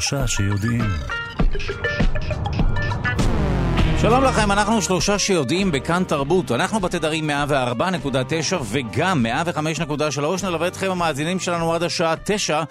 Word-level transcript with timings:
שלושה 0.00 0.26
שיודעים. 0.26 0.84
שלום 4.08 4.24
לכם, 4.24 4.52
אנחנו 4.52 4.82
שלושה 4.82 5.18
שיודעים 5.18 5.72
בכאן 5.72 6.04
תרבות. 6.04 6.52
אנחנו 6.52 6.80
בתדרים 6.80 7.30
104.9 7.30 8.56
וגם 8.62 9.26
105.3 10.16 10.46
נלווה 10.46 10.68
אתכם 10.68 10.90
המאזינים 10.90 11.40
שלנו 11.40 11.74
עד 11.74 11.82
השעה 11.82 12.14
9 12.24 12.62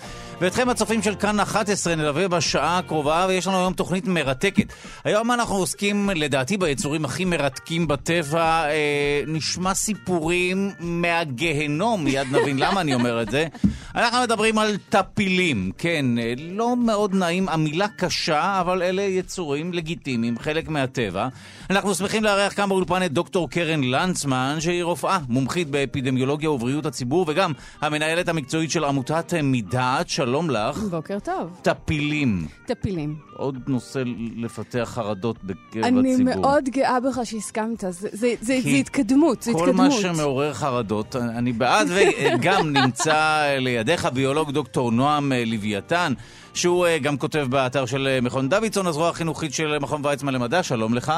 ואתכם 0.42 0.70
הצופים 0.70 1.02
של 1.02 1.16
כאן 1.16 1.40
11 1.40 1.96
נלווה 1.96 2.28
בשעה 2.28 2.78
הקרובה 2.78 3.26
ויש 3.30 3.48
לנו 3.48 3.58
היום 3.58 3.74
תוכנית 3.74 4.08
מרתקת. 4.08 4.74
היום 5.04 5.32
אנחנו 5.32 5.56
עוסקים 5.56 6.10
לדעתי 6.16 6.58
ביצורים 6.58 7.06
הכי 7.06 7.26
מרתקים 7.26 7.88
בטבע. 7.88 8.66
אה, 8.70 9.22
נשמע 9.28 9.74
סיפורים 9.74 10.72
מהגהנום, 10.80 12.04
מיד 12.04 12.28
נבין 12.32 12.60
למה 12.60 12.82
אני 12.82 12.94
אומר 12.94 13.22
את 13.22 13.32
זה. 13.32 13.48
אנחנו 13.96 14.22
מדברים 14.22 14.58
על 14.58 14.78
טפילים, 14.90 15.72
כן, 15.78 16.06
אה, 16.20 16.34
לא 16.38 16.76
מאוד 16.78 17.16
נעים, 17.16 17.50
המילה 17.50 17.88
קשה, 17.88 18.58
אבל 18.62 18.84
אלה 18.84 19.02
יצורים 19.02 19.74
לגיטימיים, 19.74 20.40
חלק 20.40 20.68
מהטבע. 20.68 21.25
אנחנו 21.70 21.96
שמחים 21.96 22.24
לארח 22.24 22.54
כאן 22.54 22.70
באולפן 22.70 23.04
את 23.06 23.12
דוקטור 23.12 23.50
קרן 23.50 23.84
לנצמן, 23.84 24.58
שהיא 24.60 24.84
רופאה, 24.84 25.20
מומחית 25.30 25.70
באפידמיולוגיה 25.70 26.52
ובריאות 26.52 26.86
הציבור, 26.86 27.26
וגם 27.28 27.52
המנהלת 27.82 28.30
המקצועית 28.30 28.72
של 28.72 28.84
עמותת 28.84 29.34
מדעת. 29.44 30.10
שלום 30.10 30.50
לך. 30.50 30.78
בוקר 30.78 31.20
טוב. 31.20 31.60
טפילים. 31.62 32.48
טפילים. 32.66 33.16
עוד 33.34 33.60
נושא 33.68 34.04
לפתח 34.36 34.92
חרדות 34.94 35.44
בקרב 35.44 35.84
אני 35.84 36.14
הציבור. 36.14 36.32
אני 36.34 36.42
מאוד 36.42 36.70
גאה 36.70 37.00
בך 37.00 37.20
שהסכמת, 37.24 37.80
זה, 37.80 37.92
זה, 37.92 38.10
זה, 38.12 38.34
זה 38.42 38.70
התקדמות, 38.70 39.42
זה 39.42 39.54
כל 39.54 39.70
התקדמות. 39.70 39.92
מה 39.92 39.92
שמעורר 39.92 40.54
חרדות, 40.54 41.16
אני 41.16 41.54
בעד, 41.54 41.88
וגם 41.90 42.70
נמצא 42.78 43.44
לידיך 43.60 44.06
ביולוג 44.14 44.52
דוקטור 44.52 44.92
נועם 44.92 45.32
לוויתן, 45.46 46.14
שהוא 46.56 46.88
גם 47.02 47.18
כותב 47.18 47.48
באתר 47.50 47.86
של 47.86 48.20
מכון 48.22 48.50
דוידסון, 48.50 48.88
הזרוע 48.88 49.10
החינוכית 49.10 49.54
של 49.54 49.80
מכון 49.80 50.06
ויצמן 50.06 50.34
למדע, 50.34 50.64
שלום 50.64 50.94
לך. 50.94 51.14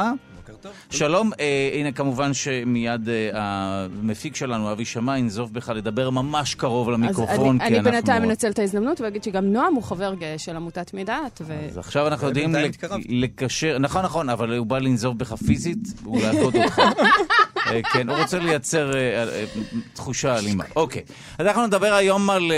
טוב. 0.61 0.71
שלום, 0.89 1.31
אה, 1.39 1.69
הנה 1.73 1.91
כמובן 1.91 2.33
שמיד 2.33 3.09
אה, 3.09 3.30
המפיק 3.33 4.35
שלנו, 4.35 4.71
אבי 4.71 4.85
שמע, 4.85 5.17
ינזוף 5.17 5.52
בך 5.52 5.69
לדבר 5.69 6.09
ממש 6.09 6.55
קרוב 6.55 6.89
למיקרופון, 6.89 7.61
אז 7.61 7.67
אני, 7.67 7.80
אני 7.80 7.91
בינתיים 7.91 8.23
מנצל 8.23 8.49
את 8.49 8.59
ההזדמנות 8.59 9.02
ואגיד 9.02 9.23
שגם 9.23 9.45
נועם 9.45 9.73
הוא 9.73 9.83
חבר 9.83 10.13
גאה 10.13 10.38
של 10.38 10.55
עמותת 10.55 10.93
מדעת. 10.93 11.41
ו... 11.45 11.53
אז 11.69 11.77
עכשיו 11.77 12.08
אנחנו 12.08 12.27
יודעים 12.27 12.55
לק... 12.55 12.83
לקשר, 13.09 13.77
נכון, 13.80 14.05
נכון, 14.05 14.30
אבל 14.30 14.58
הוא 14.58 14.67
בא 14.67 14.77
לנזוף 14.77 15.15
בך 15.15 15.33
פיזית, 15.33 15.88
הוא 16.03 16.21
להכות 16.21 16.55
אותך. 16.63 16.81
אה, 17.71 17.81
כן, 17.93 18.09
הוא 18.09 18.17
רוצה 18.17 18.39
לייצר 18.39 18.95
אה, 18.95 19.23
אה, 19.23 19.45
תחושה 19.93 20.37
אלימה. 20.37 20.63
אוקיי, 20.75 21.01
אז 21.37 21.45
אנחנו 21.45 21.67
נדבר 21.67 21.93
היום 21.93 22.29
על 22.29 22.51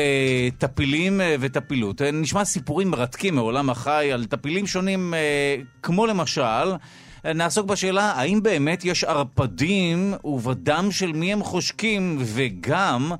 טפילים 0.57 1.21
וטפילות. 1.39 2.01
נשמע 2.01 2.45
סיפורים 2.45 2.91
מרתקים 2.91 3.35
מעולם 3.35 3.69
החי 3.69 4.09
על 4.13 4.25
טפילים 4.25 4.67
שונים, 4.67 5.13
כמו 5.83 6.05
למשל... 6.05 6.73
נעסוק 7.35 7.65
בשאלה 7.65 8.11
האם 8.11 8.43
באמת 8.43 8.85
יש 8.85 9.03
ערפדים 9.03 10.13
ובדם 10.23 10.87
של 10.91 11.11
מי 11.11 11.33
הם 11.33 11.43
חושקים, 11.43 12.17
וגם 12.21 13.11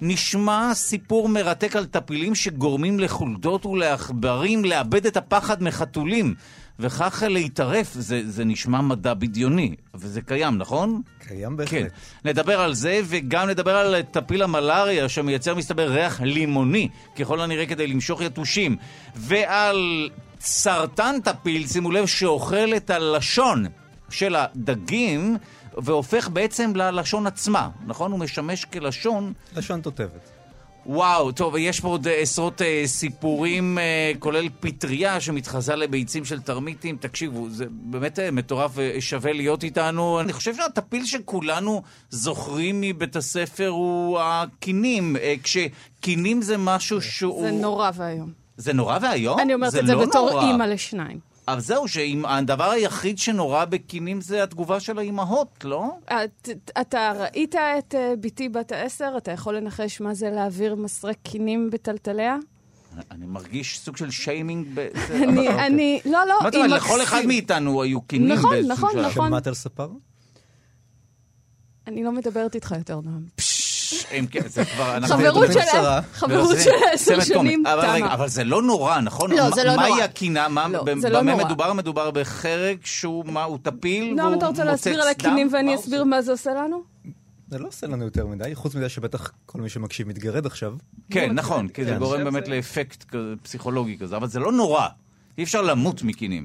נשמע 0.00 0.74
סיפור 0.74 1.28
מרתק 1.28 1.76
על 1.76 1.84
טפילים 1.84 2.34
שגורמים 2.34 3.00
לחולדות 3.00 3.66
ולעכברים 3.66 4.64
לאבד 4.64 5.06
את 5.06 5.16
הפחד 5.16 5.62
מחתולים. 5.62 6.34
וכך 6.78 7.22
להתערף, 7.28 7.92
זה, 7.94 8.22
זה 8.30 8.44
נשמע 8.44 8.80
מדע 8.80 9.14
בדיוני, 9.14 9.74
וזה 9.94 10.20
קיים, 10.20 10.58
נכון? 10.58 11.02
קיים 11.28 11.56
בהחלט. 11.56 11.70
כן. 11.72 11.86
נדבר 12.28 12.60
על 12.60 12.74
זה, 12.74 13.00
וגם 13.04 13.48
נדבר 13.48 13.76
על 13.76 14.02
טפיל 14.02 14.42
המלאריה, 14.42 15.08
שמייצר, 15.08 15.54
מסתבר, 15.54 15.90
ריח 15.92 16.20
לימוני, 16.20 16.88
ככל 17.18 17.40
הנראה 17.40 17.66
כדי 17.66 17.86
למשוך 17.86 18.20
יתושים, 18.20 18.76
ועל 19.16 20.10
סרטן 20.40 21.20
טפיל, 21.24 21.66
שימו 21.66 21.90
לב, 21.90 22.06
שאוכל 22.06 22.76
את 22.76 22.90
הלשון 22.90 23.66
של 24.10 24.36
הדגים, 24.36 25.36
והופך 25.76 26.28
בעצם 26.28 26.76
ללשון 26.76 27.26
עצמה, 27.26 27.68
נכון? 27.86 28.12
הוא 28.12 28.18
משמש 28.20 28.64
כלשון... 28.64 29.32
לשון 29.56 29.80
תותבת. 29.80 30.31
וואו, 30.86 31.32
טוב, 31.32 31.56
יש 31.58 31.80
פה 31.80 31.88
עוד 31.88 32.06
עשרות 32.20 32.62
אה, 32.62 32.82
סיפורים, 32.86 33.78
אה, 33.78 34.12
כולל 34.18 34.48
פטריה 34.60 35.20
שמתחזה 35.20 35.76
לביצים 35.76 36.24
של 36.24 36.40
תרמיטים. 36.40 36.96
תקשיבו, 36.96 37.50
זה 37.50 37.64
באמת 37.70 38.18
אה, 38.18 38.30
מטורף 38.30 38.70
ושווה 38.74 39.32
להיות 39.32 39.64
איתנו. 39.64 40.20
אני 40.20 40.32
חושב 40.32 40.54
שהטפיל 40.54 41.04
שכולנו 41.04 41.82
זוכרים 42.10 42.80
מבית 42.80 43.16
הספר 43.16 43.68
הוא 43.68 44.20
הקינים, 44.20 45.16
אה, 45.16 45.34
כשקינים 45.42 46.42
זה 46.42 46.56
משהו 46.58 47.00
שהוא... 47.02 47.42
זה 47.42 47.50
נורא 47.50 47.90
ואיום. 47.94 48.32
זה 48.56 48.72
נורא 48.72 48.98
ואיום? 49.02 49.38
אני 49.40 49.54
אומרת 49.54 49.74
את 49.74 49.86
זה 49.86 49.94
לא 49.94 50.06
בתור 50.06 50.30
נורא. 50.30 50.46
אימא 50.46 50.64
לשניים. 50.64 51.31
אבל 51.48 51.60
זהו, 51.60 51.88
שהדבר 51.88 52.70
היחיד 52.70 53.18
שנורא 53.18 53.64
בקינים 53.64 54.20
זה 54.20 54.42
התגובה 54.42 54.80
של 54.80 54.98
האימהות, 54.98 55.64
לא? 55.64 55.84
את, 56.04 56.48
אתה 56.80 57.12
ראית 57.18 57.54
את 57.54 57.94
אה, 57.94 58.14
בתי 58.20 58.48
בת 58.48 58.72
העשר? 58.72 59.14
אתה 59.16 59.30
יכול 59.30 59.56
לנחש 59.56 60.00
מה 60.00 60.14
זה 60.14 60.30
להעביר 60.30 60.74
מסרק 60.74 61.16
קינים 61.22 61.70
בטלטליה? 61.70 62.36
אני 63.10 63.26
מרגיש 63.26 63.78
סוג 63.78 63.96
של 63.96 64.10
שיימינג. 64.10 64.66
ב- 64.74 64.88
זה- 65.08 65.16
אני, 65.16 65.48
אוקיי. 65.48 65.66
אני, 65.66 66.00
לא, 66.04 66.18
לא, 66.28 66.34
מה 66.42 66.48
אתה 66.48 66.56
היא 66.56 66.64
אומר, 66.66 66.76
לכל. 66.76 67.02
אחד 67.02 67.22
מאיתנו 67.26 67.82
היו 67.82 68.00
קינים 68.02 68.32
נכון, 68.32 68.50
באיזשהו 68.50 68.72
נכון, 68.74 68.90
שלב. 68.92 69.06
נכון. 69.06 69.28
שמעת 69.28 69.46
על 69.46 69.54
ספר? 69.54 69.88
אני 71.86 72.04
לא 72.04 72.12
מדברת 72.12 72.54
איתך 72.54 72.74
יותר, 72.78 73.00
נועם. 73.00 73.22
כן, 74.30 74.48
זה 74.48 74.64
כבר... 74.64 74.96
אנחנו- 74.96 75.16
חברות 75.16 75.52
של. 75.52 75.60
חברות 76.14 76.56
עשר 76.92 77.20
שנים 77.20 77.62
תמה. 77.64 78.14
אבל 78.14 78.28
זה 78.28 78.44
לא 78.44 78.62
נורא, 78.62 79.00
נכון? 79.00 79.30
לא, 79.30 79.50
זה 79.50 79.64
לא 79.64 79.76
מהי 79.76 79.88
נורא. 79.90 80.02
הקינה? 80.02 80.48
מה- 80.48 80.68
לא, 80.68 80.84
לא 81.10 81.20
במה 81.20 81.32
נורא. 81.32 81.44
מדובר? 81.44 81.72
מדובר 81.72 82.10
בחרק 82.10 82.86
שהוא, 82.86 83.24
מה, 83.26 83.42
הוא 83.44 83.58
טפיל? 83.62 84.14
נועם, 84.14 84.26
והוא 84.28 84.38
אתה 84.38 84.46
רוצה 84.46 84.64
להסביר 84.64 85.02
על 85.02 85.08
הקינים? 85.08 85.48
ואני 85.52 85.74
אסביר? 85.74 86.04
מה 86.04 86.22
זה 86.22 86.32
עושה 86.32 86.50
לנו? 86.54 86.82
זה 87.48 87.58
לא 87.58 87.68
עושה 87.68 87.86
לנו 87.86 88.04
יותר 88.04 88.26
מדי, 88.26 88.54
חוץ 88.54 88.74
מזה 88.74 88.88
שבטח 88.88 89.32
כל 89.46 89.60
מי 89.60 89.68
שמקשיב 89.68 90.08
מתגרד 90.08 90.46
עכשיו. 90.46 90.74
כן, 91.10 91.32
נכון, 91.34 91.68
כי 91.68 91.84
זה 91.84 91.90
כן. 91.90 91.98
גורם 91.98 92.24
באמת 92.24 92.48
לאפקט 92.48 93.04
פסיכולוגי 93.42 93.98
כזה, 93.98 94.16
אבל 94.16 94.28
זה 94.28 94.40
לא 94.40 94.52
נורא. 94.52 94.86
אי 95.38 95.42
אפשר 95.42 95.62
למות 95.62 96.02
מקינים. 96.02 96.42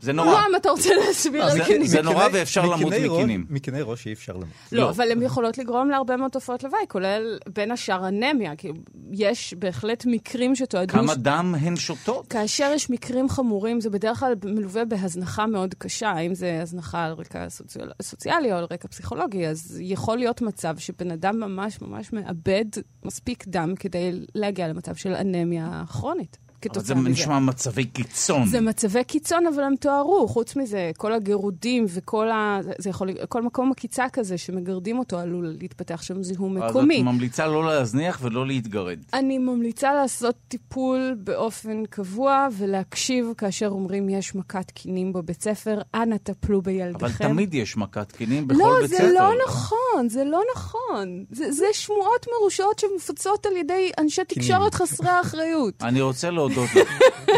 זה 0.00 0.12
נורא. 0.12 0.30
נועם, 0.30 0.56
אתה 0.56 0.70
רוצה 0.70 0.90
להסביר 0.94 1.44
על 1.44 1.50
זה- 1.50 1.64
קינים? 1.64 1.86
זה 1.86 2.02
נורא 2.02 2.24
ואפשר 2.32 2.66
למות 2.66 2.92
מקינים. 2.92 3.46
מקיני 3.50 3.82
ראש 3.82 4.06
אי 4.06 4.12
אפשר 4.12 4.32
למות. 4.32 4.48
לא. 4.72 4.82
לא, 4.82 4.90
אבל 4.90 5.12
הן 5.12 5.22
יכולות 5.22 5.58
לגרום 5.58 5.90
להרבה 5.90 6.16
מאוד 6.16 6.30
תופעות 6.30 6.64
לוואי, 6.64 6.80
כולל 6.88 7.38
בין 7.54 7.70
השאר 7.70 8.08
אנמיה, 8.08 8.56
כי 8.56 8.68
יש 9.12 9.54
בהחלט 9.58 10.04
מקרים 10.06 10.54
שתועדו... 10.56 10.92
כמה 10.92 11.14
דם 11.14 11.54
הן 11.60 11.76
שותות? 11.76 12.26
כאשר 12.28 12.72
יש 12.74 12.90
מקרים 12.90 13.28
חמורים, 13.28 13.80
זה 13.80 13.90
בדרך 13.90 14.18
כלל 14.18 14.34
מלווה 14.44 14.84
בהזנחה 14.84 15.46
מאוד 15.46 15.74
קשה, 15.78 16.18
אם 16.18 16.34
זה 16.34 16.58
הזנחה 16.62 17.04
על 17.04 17.12
רקע 17.12 17.48
סוציאל... 17.48 17.90
סוציאלי 18.02 18.52
או 18.52 18.56
על 18.58 18.66
רקע 18.70 18.88
פסיכולוגי, 18.88 19.46
אז 19.46 19.78
יכול 19.80 20.18
להיות 20.18 20.42
מצב 20.42 20.78
שבן 20.78 21.10
אדם 21.10 21.40
ממש 21.40 21.80
ממש 21.82 22.12
מאבד 22.12 22.64
מספיק 23.04 23.44
דם 23.48 23.74
כדי 23.80 24.12
להגיע 24.34 24.68
למצב 24.68 24.94
של 24.94 25.14
אנמיה 25.14 25.82
כרונית. 25.88 26.38
אבל 26.66 26.74
זה 26.74 26.80
כתוצאה 26.80 26.96
מזה. 26.96 27.08
נשמע 27.08 27.38
מצבי 27.38 27.84
קיצון. 27.84 28.46
זה 28.46 28.60
מצבי 28.60 29.04
קיצון, 29.04 29.46
אבל 29.46 29.62
הם 29.62 29.74
תוארו. 29.76 30.28
חוץ 30.28 30.56
מזה, 30.56 30.90
כל 30.96 31.12
הגירודים 31.12 31.84
וכל 31.88 32.30
ה... 32.30 32.58
זה- 32.62 32.72
זה 32.78 32.90
יכול... 32.90 33.08
כל 33.28 33.42
מקום 33.42 33.72
עקיצה 33.72 34.04
כזה 34.12 34.38
שמגרדים 34.38 34.98
אותו 34.98 35.18
עלול 35.18 35.54
להתפתח 35.60 36.02
שם 36.02 36.22
זיהום 36.22 36.62
אז 36.62 36.70
מקומי. 36.70 36.98
את 37.00 37.04
ממליצה 37.04 37.46
לא 37.46 37.66
להזניח 37.66 38.18
ולא 38.22 38.46
להתגרד. 38.46 38.98
אני 39.14 39.38
ממליצה 39.38 39.94
לעשות 39.94 40.34
טיפול 40.48 41.14
באופן 41.18 41.82
קבוע 41.90 42.48
ולהקשיב 42.58 43.26
כאשר 43.38 43.68
אומרים 43.68 44.08
יש 44.08 44.34
מכת 44.34 44.70
קינים 44.70 45.12
בבית 45.12 45.42
ספר, 45.42 45.80
אנא 45.94 46.16
טפלו 46.16 46.62
בילדיכם. 46.62 47.04
אבל 47.06 47.14
תמיד 47.28 47.54
יש 47.54 47.76
מכת 47.76 48.12
קינים 48.12 48.48
בכל 48.48 48.58
לא, 48.58 48.76
בית 48.80 48.90
זה 48.90 48.96
ספר. 48.96 49.12
לא 49.14 49.30
נכון, 49.48 50.08
זה 50.08 50.24
לא 50.24 50.42
נכון. 50.54 51.24
זה, 51.30 51.52
זה 51.52 51.64
שמועות 51.72 52.26
מרושעות 52.40 52.78
שמופצות 52.78 53.46
על 53.46 53.56
ידי 53.56 53.90
אנשי 53.98 54.22
תקשורת 54.28 54.74
חסרי 54.74 55.20
אחריות. 55.20 55.74
אני 55.82 56.00
רוצה 56.00 56.30
להודות 56.30 56.49
לך. 56.56 56.76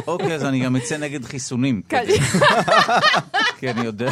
אוקיי, 0.07 0.35
אז 0.35 0.45
אני 0.45 0.61
גם 0.65 0.77
אצא 0.77 0.97
נגד 0.97 1.25
חיסונים. 1.25 1.83
כן. 1.89 2.05
כי 3.59 3.71
אני 3.71 3.85
יודע 3.87 4.11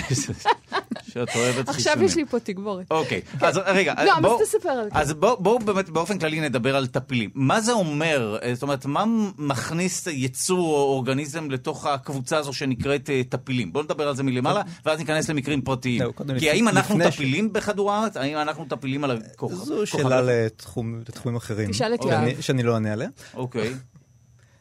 שאת 1.13 1.29
אוהבת 1.37 1.69
חיסונים. 1.69 1.69
עכשיו 1.69 2.03
יש 2.03 2.17
לי 2.17 2.25
פה 2.31 2.41
תגבורת. 2.41 2.87
אוקיי, 2.91 3.21
אז 3.41 3.61
רגע, 3.67 3.95
לא, 4.05 4.21
בואו- 4.21 4.43
אז 4.43 4.49
תספר 4.49 4.69
על 4.69 4.89
זה. 4.93 4.99
אז 4.99 5.13
בואו 5.13 5.37
בוא 5.41 5.61
באמת 5.61 5.89
באופן 5.91 6.19
כללי 6.19 6.41
נדבר 6.41 6.77
על 6.77 6.87
טפילים. 6.87 7.31
מה 7.35 7.61
זה 7.61 7.73
אומר, 7.73 8.39
אה, 8.43 8.55
זאת 8.55 8.63
אומרת, 8.63 8.87
מה 8.87 9.05
מכניס 9.39 10.07
יצור 10.07 10.69
או 10.69 10.83
אורגניזם 10.83 11.51
לתוך 11.51 11.87
הקבוצה 11.87 12.37
הזו 12.39 12.53
שנקראת 12.53 13.11
אה, 13.11 13.21
טפילים? 13.29 13.73
בואו 13.73 13.85
נדבר 13.85 14.09
על 14.09 14.17
זה 14.17 14.23
מלמעלה, 14.23 14.63
ואז 14.87 14.99
ניכנס 14.99 15.29
למקרים 15.31 15.63
פרטיים. 15.63 16.03
כי 16.39 16.51
האם 16.51 16.69
אנחנו 16.69 16.99
טפילים 17.05 17.53
בכדור 17.53 17.93
הארץ? 17.93 18.17
האם 18.17 18.37
אנחנו 18.37 18.65
טפילים 18.69 19.05
על 19.05 19.11
הכוכב? 19.33 19.55
זו 19.55 19.87
שאלה 19.87 20.23
לתחומים 20.23 21.37
אחרים. 21.37 21.71
תשאל 21.71 21.95
את 21.95 22.03
שאני- 22.03 22.31
יואב. 22.31 22.41
שאני 22.41 22.63
לא 22.63 22.75
אענה 22.75 22.93
עליה. 22.93 23.09
אוקיי. 23.35 23.75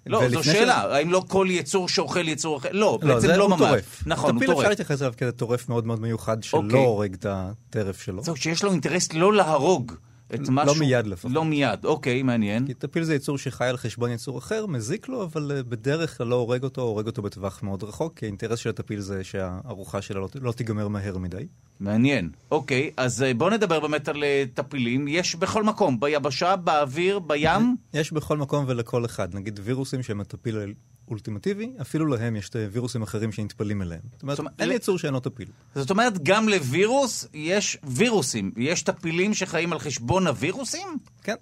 לא, 0.05 0.29
זו 0.29 0.43
שאלה, 0.43 0.83
ש- 0.89 0.93
האם 0.93 1.11
לא 1.11 1.23
כל 1.27 1.47
יצור 1.49 1.89
שאוכל 1.89 2.27
יצור 2.27 2.57
אחר? 2.57 2.69
לא, 2.71 2.99
לא, 3.01 3.15
בעצם 3.15 3.27
זה 3.27 3.37
לא 3.37 3.49
ממש. 3.49 3.59
טורף. 3.59 4.03
נכון, 4.05 4.29
הוא 4.31 4.39
טפיל 4.39 4.49
אפשר 4.51 4.61
טורף. 4.61 4.69
להתייחס 4.69 5.01
אליו 5.01 5.13
כאל 5.17 5.31
טורף 5.31 5.69
מאוד 5.69 5.85
מאוד 5.85 6.01
מיוחד, 6.01 6.43
שלא 6.43 6.59
אוקיי. 6.59 6.79
הורג 6.79 7.13
את 7.13 7.25
הטרף 7.29 8.01
שלו. 8.01 8.23
זהו, 8.23 8.35
שיש 8.35 8.63
לו 8.63 8.71
אינטרס 8.71 9.13
לא 9.13 9.33
להרוג, 9.33 9.93
את 10.33 10.39
לא 10.39 10.45
משהו... 10.51 10.75
מיד 10.75 11.07
לפחות. 11.07 11.31
לא 11.31 11.45
מיד, 11.45 11.85
אוקיי, 11.85 12.23
מעניין. 12.23 12.67
כי 12.67 12.73
טפיל 12.73 13.03
זה 13.03 13.15
יצור 13.15 13.37
שחי 13.37 13.65
על 13.65 13.77
חשבון 13.77 14.11
יצור 14.11 14.37
אחר, 14.37 14.65
מזיק 14.65 15.07
לו, 15.07 15.23
אבל 15.23 15.51
אה, 15.55 15.63
בדרך 15.63 16.17
כלל 16.17 16.27
לא 16.27 16.35
הורג 16.35 16.63
אותו, 16.63 16.81
הורג 16.81 17.05
אותו 17.05 17.21
בטווח 17.21 17.63
מאוד 17.63 17.83
רחוק, 17.83 18.19
כי 18.19 18.25
האינטרס 18.25 18.59
של 18.59 18.69
הטפיל 18.69 18.99
זה 18.99 19.23
שהארוחה 19.23 20.01
שלה 20.01 20.19
לא, 20.19 20.27
לא 20.41 20.51
תיגמר 20.51 20.87
מהר 20.87 21.17
מדי. 21.17 21.47
מעניין. 21.79 22.29
אוקיי, 22.51 22.91
אז 22.97 23.23
אה, 23.23 23.33
בואו 23.33 23.49
נדבר 23.49 23.79
באמת 23.79 24.07
על 24.07 24.23
אה, 24.23 24.43
טפילים. 24.53 25.07
יש 25.07 25.35
בכל 25.35 25.63
מקום, 25.63 25.99
ביבשה, 25.99 26.55
באוויר, 26.55 27.19
בים. 27.19 27.75
יש 27.93 28.13
בכל 28.13 28.37
מקום 28.37 28.65
ולכל 28.67 29.05
אחד. 29.05 29.35
נגיד 29.35 29.59
וירוסים 29.63 30.03
שהם 30.03 30.21
הטפיל 30.21 30.57
האולטימטיבי, 31.09 31.71
אפילו 31.81 32.05
להם 32.05 32.35
יש 32.35 32.49
אה, 32.55 32.67
וירוסים 32.71 33.01
אחרים 33.01 33.31
שנטפלים 33.31 33.81
אליהם. 33.81 34.01
זאת 34.13 34.21
אומרת, 34.21 34.37
זאת 34.37 34.39
אומרת, 34.39 34.61
אין 34.61 34.71
יצור 34.71 34.97
שאינו 34.97 35.19
טפיל. 35.19 35.47
זאת 35.75 35.89
אומרת, 35.89 36.23
גם 36.23 36.49
לווירוס 36.49 37.27
יש 37.33 37.77
וירוסים. 37.83 38.51
יש 38.57 38.83
טפילים 38.83 39.33
שחיים 39.33 39.73
על 39.73 39.79
חשבון 39.79 40.27
הווירוסים? 40.27 40.87
כן. 41.23 41.35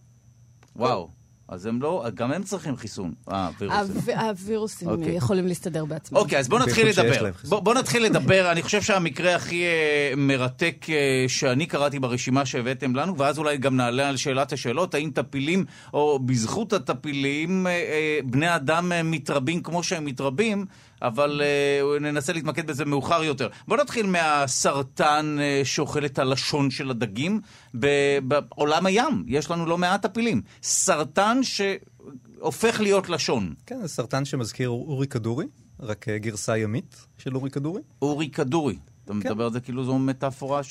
וואו. 0.75 1.16
אז 1.49 1.65
הם 1.65 1.81
לא, 1.81 2.05
גם 2.13 2.31
הם 2.31 2.43
צריכים 2.43 2.77
חיסון. 2.77 3.13
אה, 3.31 3.49
וירוסים. 3.59 3.79
הוויר- 3.95 4.19
הווירוסים 4.19 4.87
אוקיי. 4.89 5.15
יכולים 5.15 5.47
להסתדר 5.47 5.85
בעצמם. 5.85 6.17
אוקיי, 6.17 6.39
אז 6.39 6.47
בואו 6.49 6.61
נתחיל 6.63 6.87
לדבר. 6.87 7.29
בואו 7.49 7.61
בוא 7.61 7.73
נתחיל 7.73 8.03
לדבר. 8.05 8.51
אני 8.51 8.61
חושב 8.61 8.81
שהמקרה 8.81 9.35
הכי 9.35 9.63
אה, 9.63 10.13
מרתק 10.17 10.85
אה, 10.89 10.95
שאני 11.27 11.65
קראתי 11.65 11.99
ברשימה 11.99 12.45
שהבאתם 12.45 12.95
לנו, 12.95 13.17
ואז 13.17 13.37
אולי 13.39 13.57
גם 13.57 13.75
נעלה 13.77 14.09
על 14.09 14.17
שאלת 14.17 14.53
השאלות, 14.53 14.93
האם 14.93 15.11
טפילים, 15.13 15.65
או 15.93 16.19
בזכות 16.19 16.73
הטפילים, 16.73 17.67
אה, 17.67 17.71
אה, 17.71 18.19
בני 18.25 18.55
אדם 18.55 18.91
אה, 18.91 19.03
מתרבים 19.03 19.61
כמו 19.63 19.83
שהם 19.83 20.05
מתרבים, 20.05 20.65
אבל 21.01 21.41
אה, 21.43 21.99
ננסה 21.99 22.33
להתמקד 22.33 22.67
בזה 22.67 22.85
מאוחר 22.85 23.23
יותר. 23.23 23.49
בואו 23.67 23.81
נתחיל 23.81 24.05
מהסרטן 24.05 25.37
אה, 25.39 25.61
שאוכל 25.63 26.05
את 26.05 26.19
הלשון 26.19 26.71
של 26.71 26.89
הדגים. 26.89 27.41
ב- 27.79 28.19
בעולם 28.27 28.85
הים 28.85 29.23
יש 29.27 29.51
לנו 29.51 29.65
לא 29.65 29.77
מעט 29.77 30.01
טפילים. 30.05 30.41
סרטן 30.63 31.39
שהופך 31.43 32.79
להיות 32.81 33.09
לשון. 33.09 33.53
כן, 33.65 33.81
זה 33.81 33.87
סרטן 33.87 34.25
שמזכיר 34.25 34.69
אורי 34.69 35.07
כדורי, 35.07 35.45
רק 35.79 36.09
אה, 36.09 36.17
גרסה 36.17 36.57
ימית 36.57 37.05
של 37.17 37.35
אורי 37.35 37.49
כדורי. 37.49 37.81
אורי 38.01 38.29
כדורי. 38.29 38.77
אתה 39.05 39.13
כן. 39.13 39.19
מדבר 39.19 39.43
על 39.45 39.51
זה 39.53 39.59
כאילו 39.59 39.83
זו 39.85 39.99
מטאפורה 39.99 40.61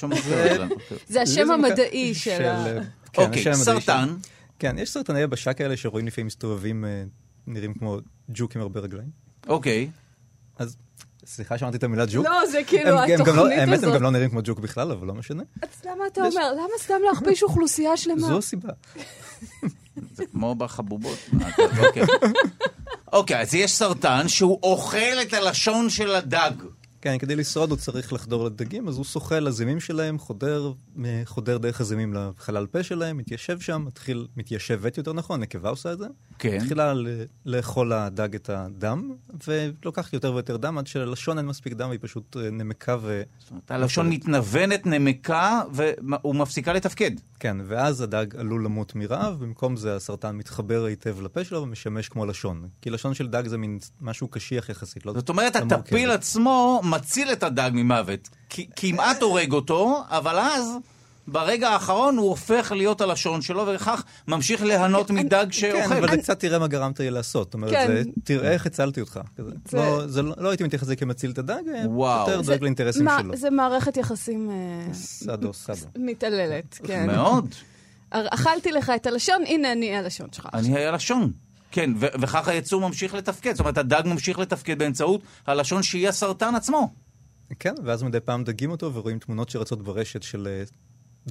לנו. 0.59 0.75
זה 1.09 1.23
השם 1.23 1.51
המדעי 1.51 2.15
של, 2.15 2.45
ה... 2.45 2.67
אוקיי, 3.19 3.41
השם 3.41 3.51
המדעי 3.51 3.65
סרטן. 3.65 4.09
של- 4.09 4.29
כן, 4.59 4.77
יש 4.79 4.91
סרטני 4.91 5.21
יבשה 5.21 5.53
כאלה 5.53 5.77
שרואים 5.77 6.07
לפעמים 6.07 6.27
מסתובבים, 6.27 6.85
נראים 7.47 7.75
כמו 7.75 7.99
ג'וק 8.31 8.57
עם 8.57 8.63
הרבה 8.63 8.81
רגליים. 8.81 9.09
אוקיי. 9.49 9.91
אז, 10.59 10.77
סליחה 11.27 11.59
שאמרתי 11.59 11.77
את 11.77 11.85
המילה 11.85 12.05
ג'וק. 12.09 12.25
לא, 12.27 12.47
זה 12.47 12.61
כאילו 12.67 12.89
הם- 12.91 12.97
הם 12.99 13.25
גם 13.25 13.37
לא- 13.37 13.43
התוכנית 13.43 13.59
האמת, 13.59 13.69
הם 13.69 13.75
הזאת. 13.75 13.95
גם 13.95 14.03
לא 14.03 14.11
נראים 14.11 14.31
כמו 14.31 14.41
ג'וק 14.45 14.59
בכלל, 14.59 14.93
אבל 14.93 15.07
לא 15.07 15.15
משנה. 15.15 15.43
אז 15.63 15.69
למה 15.85 16.07
אתה 16.07 16.21
אומר? 16.21 16.53
למה 16.53 16.69
סתם 16.79 16.95
להכפיש 17.11 17.43
אוכלוסייה 17.43 17.97
שלמה? 17.97 18.21
זו 18.27 18.39
הסיבה. 18.39 18.69
זה 20.15 20.25
כמו 20.33 20.55
בחבובות. 20.55 21.19
אוקיי. 21.87 22.03
אוקיי, 23.13 23.41
אז 23.41 23.55
יש 23.55 23.73
סרטן 23.73 24.29
שהוא 24.29 24.59
אוכל 24.63 24.99
את 25.23 25.33
הלשון 25.33 25.91
של 25.91 26.15
הדג. 26.15 26.51
כן, 27.07 27.19
כדי 27.19 27.37
לשרוד 27.37 27.71
הוא 27.71 27.79
צריך 27.79 28.13
לחדור 28.13 28.45
לדגים, 28.45 28.89
אז 28.89 28.97
הוא 28.97 29.05
שוחה 29.05 29.41
לזימים 29.41 29.81
שלהם, 29.81 30.19
חודר, 30.19 30.73
מ- 30.97 31.25
חודר 31.25 31.59
דרך 31.59 31.81
הזימים 31.81 32.15
לחלל 32.15 32.67
פה 32.67 32.83
שלהם, 32.83 33.17
מתיישב 33.17 33.61
שם, 33.61 33.85
מתחיל, 33.87 34.27
מתיישבת 34.37 34.99
יותר 34.99 35.13
נכון, 35.13 35.41
נקבה 35.41 35.69
עושה 35.71 35.93
את 35.93 35.99
זה. 35.99 36.07
כן. 36.39 36.57
מתחילה 36.63 36.95
ל- 36.95 37.07
לאכול 37.47 37.93
לדג 37.95 38.35
את 38.35 38.51
הדם, 38.51 39.15
ולוקחת 39.47 40.13
יותר 40.13 40.33
ויותר 40.35 40.57
דם, 40.57 40.79
עד 40.79 40.87
שללשון 40.87 41.39
אין 41.39 41.47
מספיק 41.47 41.73
דם, 41.73 41.89
והיא 41.89 42.01
פשוט 42.03 42.37
אה, 42.37 42.51
נמקה 42.51 42.97
ו... 43.01 43.23
זאת 43.39 43.51
אומרת, 43.51 43.71
הלשון 43.71 44.11
מתנוונת, 44.11 44.87
נמקה, 44.87 45.63
והוא 45.73 46.35
מפסיקה 46.35 46.73
לתפקד. 46.73 47.11
כן, 47.41 47.57
ואז 47.67 48.01
הדג 48.01 48.37
עלול 48.37 48.65
למות 48.65 48.95
מרעב, 48.95 49.35
במקום 49.41 49.77
זה 49.77 49.97
הסרטן 49.97 50.37
מתחבר 50.37 50.85
היטב 50.85 51.21
לפה 51.23 51.45
שלו 51.45 51.63
ומשמש 51.63 52.09
כמו 52.09 52.27
לשון. 52.27 52.69
כי 52.81 52.91
לשון 52.91 53.15
של 53.15 53.29
דג 53.29 53.47
זה 53.47 53.59
מין 53.59 53.79
משהו 54.01 54.29
קשיח 54.29 54.69
יחסית, 54.69 55.07
לא 55.07 55.13
זאת 55.13 55.29
אומרת, 55.29 55.57
הטפיל. 55.57 56.11
עצמו 56.11 56.81
מציל 56.97 57.33
את 57.33 57.43
הדג 57.43 57.71
ממוות. 57.73 58.29
כמעט 58.77 59.23
הורג 59.23 59.53
אותו, 59.53 60.03
אבל 60.09 60.39
אז... 60.39 60.77
ברגע 61.29 61.69
האחרון 61.69 62.17
הוא 62.17 62.29
הופך 62.29 62.73
להיות 62.77 63.01
הלשון 63.01 63.43
שלו, 63.43 63.67
וכך 63.67 64.05
ממשיך 64.29 64.63
ליהנות 64.63 65.11
מדג 65.11 65.45
כן, 65.45 65.53
שאוכל. 65.53 65.95
אבל 65.95 66.11
זה 66.11 66.17
קצת 66.17 66.41
תראה 66.41 66.59
מה 66.59 66.67
גרמת 66.69 67.01
לי 67.01 67.11
לעשות. 67.11 67.47
זאת 67.47 67.55
אומרת, 67.55 67.71
כן. 67.71 68.03
תראה 68.25 68.53
איך 68.53 68.67
הצלתי 68.67 69.01
אותך. 69.01 69.21
לא, 69.73 70.03
לא, 70.23 70.35
לא 70.39 70.49
הייתי 70.49 70.65
מתייחס 70.65 70.85
לזה 70.85 70.97
כמציל 70.97 71.31
את 71.31 71.39
הדג, 71.39 71.63
אה. 71.75 71.83
יותר 72.21 72.41
דואג 72.41 72.63
לאינטרסים 72.63 73.07
שלו. 73.21 73.37
זה 73.37 73.51
מערכת 73.51 73.97
יחסים 73.97 74.51
אה, 74.51 74.95
סאדו, 74.95 75.53
סאדו. 75.53 75.87
מתעללת, 75.99 76.79
כן. 76.85 77.07
מאוד. 77.07 77.55
אכלתי 78.11 78.73
לך 78.73 78.93
את 78.97 79.07
הלשון, 79.07 79.43
הנה 79.47 79.73
אני 79.73 79.97
הלשון 79.97 80.29
שלך. 80.33 80.49
אני 80.55 80.87
הלשון. 80.87 81.33
כן, 81.71 81.91
ו- 82.01 82.07
וכך 82.21 82.49
היצור 82.49 82.81
ממשיך 82.89 83.15
לתפקד. 83.15 83.53
זאת 83.53 83.61
אומרת, 83.61 83.79
הדג 83.79 84.03
ממשיך 84.07 84.39
לתפקד 84.39 84.79
באמצעות 84.79 85.21
הלשון 85.47 85.83
שהיא 85.83 86.09
הסרטן 86.09 86.55
עצמו. 86.55 86.93
כן, 87.59 87.75
ואז 87.85 88.03
מדי 88.03 88.21
פעם 88.21 88.45
דגים 88.45 88.71
אותו 88.71 88.95
ורואים 88.95 89.19
תמונות 89.19 89.49
שרצות 89.51 89.83
ברשת 89.83 90.23
של 90.23 90.49
אה, 90.51 90.65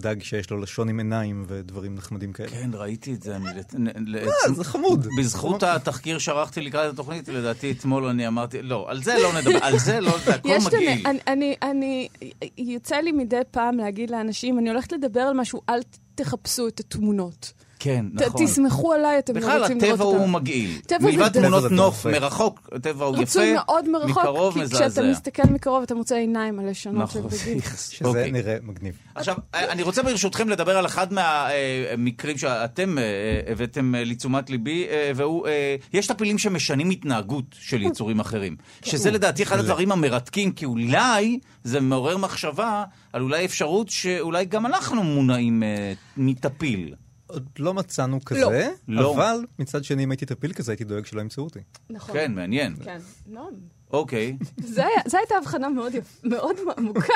דג 0.01 0.15
שיש 0.23 0.49
לו 0.49 0.57
לשון 0.59 0.89
עם 0.89 0.97
עיניים 0.99 1.45
ודברים 1.47 1.95
נחמדים 1.95 2.33
כאלה. 2.33 2.49
כן, 2.49 2.69
ראיתי 2.73 3.13
את 3.13 3.21
זה. 3.23 3.35
אני... 3.35 3.45
ל- 3.73 3.89
ל- 4.07 4.17
אה, 4.17 4.53
זה 4.55 4.63
חמוד. 4.63 5.07
בזכות 5.19 5.63
התחקיר 5.63 6.17
שערכתי 6.17 6.61
לקראת 6.61 6.93
התוכנית, 6.93 7.27
לדעתי 7.29 7.71
אתמול 7.71 8.05
אני 8.05 8.27
אמרתי, 8.27 8.61
לא, 8.61 8.85
על 8.89 9.03
זה 9.03 9.15
לא 9.23 9.39
נדבר, 9.41 9.57
על 9.61 9.77
זה 9.79 9.99
לא, 9.99 10.17
זה 10.25 10.35
הכל 10.35 10.49
מגעיל. 10.67 11.07
הנ- 11.07 11.17
אני, 11.27 11.55
אני, 11.61 12.07
אני, 12.41 12.43
יוצא 12.57 12.95
לי 12.95 13.11
מדי 13.11 13.39
פעם 13.51 13.77
להגיד 13.77 14.09
לאנשים, 14.09 14.59
אני 14.59 14.69
הולכת 14.69 14.91
לדבר 14.91 15.19
על 15.21 15.33
משהו, 15.33 15.61
אל 15.69 15.79
תחפשו 16.15 16.67
את 16.67 16.79
התמונות. 16.79 17.53
כן, 17.85 18.05
נכון. 18.13 18.45
תסמכו 18.45 18.93
עליי, 18.93 19.19
אתם 19.19 19.35
לא 19.35 19.41
בכלל, 19.41 19.61
רוצים 19.61 19.77
לראות 19.77 19.93
הטבע 19.93 20.05
אותם. 20.05 20.19
הוא 20.19 20.29
מגעיל. 20.29 20.79
טבע 20.87 20.99
זה 20.99 21.17
מלבד 21.17 21.29
תמונות 21.29 21.71
נוף. 21.71 22.05
מרחוק, 22.05 22.69
הטבע 22.71 23.05
הוא 23.05 23.13
יפה, 23.13 23.21
רצוי 23.21 23.53
מאוד 23.53 23.89
מרחוק, 23.89 24.23
מקרוב 24.23 24.53
כי 24.53 24.59
מזעזע. 24.59 24.89
כשאתה 24.89 25.07
מסתכל 25.11 25.43
מקרוב 25.43 25.83
אתה 25.83 25.95
מוצא 25.95 26.15
עיניים 26.15 26.59
על 26.59 26.69
לשונות 26.69 27.11
של 27.11 27.21
דגים. 27.21 27.59
שזה 27.89 28.07
אוקיי. 28.07 28.31
נראה 28.31 28.57
מגניב. 28.63 28.95
עכשיו, 29.15 29.35
אני 29.53 29.83
רוצה 29.83 30.03
ברשותכם 30.03 30.49
לדבר 30.49 30.77
על 30.77 30.85
אחד 30.85 31.07
מהמקרים 31.13 32.37
שאתם 32.37 32.97
אה, 32.97 33.03
הבאתם 33.51 33.95
אה, 33.95 34.03
לתשומת 34.03 34.49
ליבי, 34.49 34.87
אה, 34.89 35.11
והוא, 35.15 35.47
אה, 35.47 35.75
יש 35.93 36.07
טפילים 36.07 36.37
שמשנים 36.37 36.89
התנהגות 36.89 37.45
של 37.59 37.81
יצורים 37.81 38.19
אחרים. 38.19 38.55
שזה 38.85 39.11
לדעתי 39.11 39.43
אחד 39.43 39.59
הדברים 39.59 39.91
המרתקים, 39.91 40.51
כי 40.51 40.65
אולי 40.65 41.39
זה 41.63 41.79
מעורר 41.79 42.17
מחשבה 42.17 42.83
על 43.13 43.21
אולי 43.21 43.45
אפשרות 43.45 43.89
שאולי 43.89 44.45
גם 44.45 44.65
אנחנו 44.65 45.03
מונעים 45.03 45.63
אה, 45.63 45.93
מטפיל. 46.17 46.93
עוד 47.27 47.49
לא 47.59 47.73
מצאנו 47.73 48.19
כזה, 48.25 48.69
לא. 48.87 49.13
אבל 49.15 49.45
מצד 49.59 49.83
שני, 49.83 50.03
אם 50.03 50.11
הייתי 50.11 50.25
טפיל 50.25 50.53
כזה, 50.53 50.71
הייתי 50.71 50.83
דואג 50.83 51.05
שלא 51.05 51.21
ימצאו 51.21 51.43
אותי. 51.43 51.59
נכון. 51.89 52.15
כן, 52.15 52.31
מעניין. 52.35 52.75
כן. 52.83 52.97
לא. 53.31 53.49
אוקיי. 53.91 54.37
זה 54.57 54.81
היה- 54.85 55.01
זו 55.07 55.17
הייתה 55.17 55.35
הבחנה 55.35 55.69
מאוד 55.69 55.93
יפ- 55.95 56.19
מאוד 56.23 56.55
עמוקה. 56.77 57.13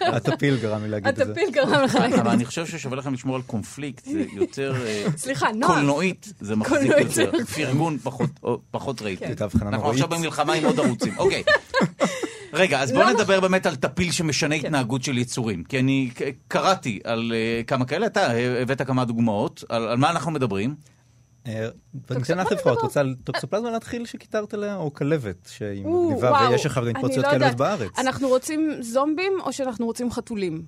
הטפיל 0.00 0.56
גרם 0.56 0.82
לי 0.82 0.88
להגיד 0.88 1.08
את 1.08 1.16
זה. 1.16 1.22
הטפיל 1.22 1.50
גרם 1.50 1.84
לך 1.84 1.94
להגיד 1.94 2.18
אבל 2.18 2.28
את 2.28 2.34
אני 2.34 2.44
חושב 2.44 2.66
ששווה 2.66 2.96
לכם 2.96 3.14
לשמור 3.14 3.36
על 3.36 3.42
קונפליקט, 3.42 4.04
זה 4.04 4.24
יותר... 4.32 4.74
אה, 4.86 5.04
זה. 5.12 5.18
סליחה, 5.18 5.46
נועם. 5.52 5.72
קולנועית 5.72 6.32
זה 6.40 6.56
מחזיק 6.56 6.92
זה 7.08 7.22
יותר, 7.22 7.44
פרגון 7.44 7.98
פחות, 8.70 9.02
רייטינג. 9.02 9.30
הייתה 9.30 9.44
הבחנה 9.44 9.68
אנחנו. 9.68 9.90
עכשיו 9.90 10.08
במלחמה 10.08 10.52
עם 10.52 10.64
עוד 10.64 10.80
ערוצים, 10.80 11.18
אוקיי. 11.18 11.42
רגע, 12.52 12.82
אז 12.82 12.92
בואו 12.92 13.04
לא 13.04 13.12
נדבר 13.12 13.40
באמת 13.40 13.66
על 13.66 13.76
טפיל 13.76 14.12
שמשנה 14.12 14.58
כן. 14.58 14.66
התנהגות 14.66 15.02
של 15.02 15.18
יצורים. 15.18 15.64
כי 15.64 15.78
אני 15.78 16.10
קראתי 16.48 17.00
על 17.04 17.32
אה, 17.34 17.62
כמה 17.66 17.84
כאלה, 17.84 18.06
אתה 18.06 18.32
הבאת 18.62 18.82
כמה 18.82 19.04
דוגמאות, 19.04 19.64
על 19.68 19.88
על 19.88 19.96
מה 19.96 20.10
אנחנו 20.10 20.30
מדברים. 20.30 20.74
לך 22.42 22.52
לבחור, 22.52 22.72
את 22.72 22.78
רוצה 22.78 23.00
על 23.00 23.14
טוקסופלזמה 23.24 23.70
להתחיל 23.70 24.06
שכיתרת 24.06 24.54
עליה, 24.54 24.76
או 24.76 24.94
כלבת, 24.94 25.48
שהיא 25.52 25.86
מגניבה, 25.86 26.48
ויש 26.50 26.66
אחר 26.66 26.82
אני 26.82 26.90
התפרצויות 26.90 27.26
כלבת. 27.30 27.56
בארץ. 27.56 27.98
אנחנו 27.98 28.28
רוצים 28.28 28.70
זומבים 28.80 29.32
או 29.40 29.52
שאנחנו 29.52 29.86
רוצים 29.86 30.10
חתולים? 30.10 30.62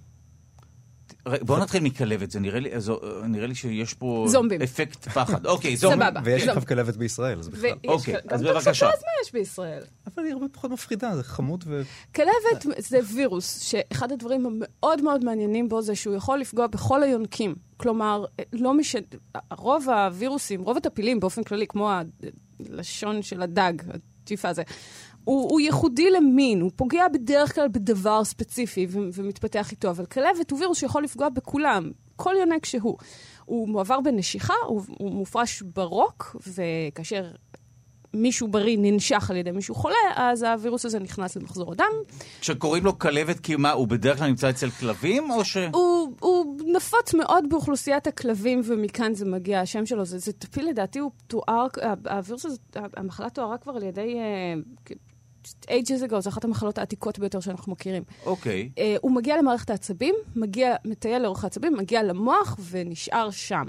בואו 1.43 1.59
נתחיל 1.63 1.83
מכלבת, 1.83 2.31
זה 2.31 2.41
נראה 2.41 2.61
לי, 2.61 2.81
זו- 2.81 3.01
אה, 3.23 3.27
נראה 3.29 3.47
לי 3.47 3.55
שיש 3.55 3.95
פה 3.95 4.25
זומבים. 4.29 4.63
אפקט 4.63 5.09
פחד. 5.09 5.47
אוקיי, 5.47 5.77
זומבים. 5.77 6.03
סבבה. 6.03 6.21
ויש. 6.25 6.49
עכשיו 6.49 6.67
כלבת 6.67 6.97
בישראל, 6.97 7.39
אז 7.39 7.49
בכלל. 7.49 7.71
אוקיי, 7.89 8.15
אז 8.29 8.43
גם 8.43 8.49
בבקשה. 8.55 8.65
טוקסופלזמה 8.65 9.11
יש 9.25 9.33
בישראל. 9.33 9.83
אבל 10.07 10.25
היא 10.25 10.33
הרבה 10.33 10.47
פחות 10.53 10.71
מפחידה, 10.71 11.17
זה 11.17 11.23
חמוד 11.25 11.65
ו... 11.67 11.83
כלבת 12.15 12.67
זה 12.79 12.99
וירוס, 13.15 13.61
שאחד 13.61 14.13
הדברים 14.13 14.47
המאוד 14.47 15.03
מאוד 15.03 15.25
מעניינים 15.25 15.69
בו 15.69 15.83
זה 15.83 15.95
שהוא 15.95 16.15
יכול 16.15 16.39
לפגוע 16.39 16.67
בכל 16.67 17.03
היונקים. 17.03 17.55
כלומר, 17.77 18.25
לא 18.53 18.75
משנה, 18.75 19.03
רוב 19.59 19.89
הווירוסים, 19.89 20.61
רוב 20.63 20.77
הטפילים 20.77 21.21
באופן 21.21 21.43
כללי, 21.43 21.67
כמו 21.67 21.91
הלשון 22.71 23.23
של 23.23 23.43
הדג, 23.43 23.73
הטיפה 24.25 24.49
הזה, 24.49 24.63
הוא, 25.29 25.51
הוא 25.51 25.61
ייחודי 25.61 26.11
למין, 26.11 26.61
הוא 26.61 26.71
פוגע 26.77 27.09
בדרך 27.09 27.55
כלל 27.55 27.69
בדבר 27.69 28.25
ספציפי 28.25 28.87
ו- 28.91 28.99
ומתפתח 29.13 29.71
איתו, 29.71 29.91
אבל 29.91 30.07
כלבת 30.07 30.51
הוא 30.51 30.61
וירוס 30.61 30.79
שיכול 30.79 31.05
לפגוע 31.05 31.29
בכולם, 31.29 31.91
כל 32.17 32.35
יונק 32.39 32.67
שהוא. 32.67 32.97
הוא 33.45 33.69
מועבר 33.69 34.01
בנשיכה, 34.01 34.55
הוא, 34.67 34.83
הוא 34.89 35.13
מופרש 35.13 35.63
ברוק, 35.63 36.37
וכאשר 36.47 37.31
מישהו 38.15 38.49
בריא 38.49 38.77
ננשך 38.81 39.31
על 39.31 39.37
ידי 39.37 39.51
מישהו 39.51 39.75
חולה, 39.75 39.97
אז 40.17 40.43
הווירוס 40.43 40.85
הזה 40.85 40.99
נכנס 40.99 41.37
למחזור 41.37 41.73
הדם. 41.73 41.93
כשקוראים 42.41 42.85
לו 42.85 42.99
כלבת, 42.99 43.41
כי 43.41 43.57
מה, 43.57 43.71
הוא 43.71 43.89
בדרך 43.89 44.19
כלל 44.19 44.29
נמצא 44.29 44.51
אצל 44.51 44.71
כלבים, 44.71 45.31
או 45.31 45.45
ש... 45.45 45.57
הוא, 45.57 46.13
הוא 46.21 46.57
נפוץ 46.67 47.15
מאוד 47.15 47.45
באוכלוסיית 47.49 48.07
הכלבים, 48.07 48.61
ומכאן 48.65 49.15
זה 49.15 49.25
מגיע, 49.25 49.61
השם 49.61 49.87
שלו. 49.87 50.05
זה, 50.05 50.19
זה 50.19 50.33
טפיל, 50.33 50.69
לדעתי, 50.69 50.99
הוא 50.99 51.11
תואר, 51.27 51.67
הווירוס 52.11 52.45
הזה, 52.45 52.57
המחלה 52.97 53.31
תוארה 53.31 53.59
כבר 53.59 53.73
על 53.73 53.83
ידי... 53.83 54.17
אייג'ס 55.71 56.03
אגו, 56.03 56.21
זו 56.21 56.31
אחת 56.31 56.45
המחלות 56.45 56.79
העתיקות 56.79 57.19
ביותר 57.19 57.41
שאנחנו 57.41 57.73
מכירים. 57.73 58.03
אוקיי. 58.27 58.71
Okay. 58.75 58.79
Uh, 58.79 58.83
הוא 59.01 59.13
מגיע 59.13 59.37
למערכת 59.37 59.71
העצבים, 59.71 60.15
מגיע, 60.37 60.77
מטייל 60.85 61.23
לאורך 61.23 61.45
העצבים, 61.45 61.75
מגיע 61.75 62.03
למוח 62.03 62.57
ונשאר 62.71 63.31
שם. 63.31 63.65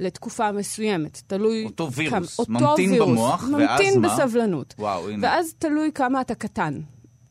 לתקופה 0.00 0.52
מסוימת, 0.52 1.22
תלוי... 1.26 1.64
אותו 1.64 1.92
וירוס, 1.92 2.40
כמה, 2.40 2.58
אותו 2.58 2.70
ממתין 2.70 2.90
וירוס, 2.90 3.10
במוח, 3.10 3.44
ממתין 3.44 3.60
ואז 3.60 3.70
מה? 3.70 3.76
ממתין 3.76 4.02
בסבלנות. 4.02 4.74
וואו, 4.78 5.08
הנה. 5.08 5.28
ואז 5.28 5.54
תלוי 5.58 5.90
כמה 5.94 6.20
אתה 6.20 6.34
קטן, 6.34 6.80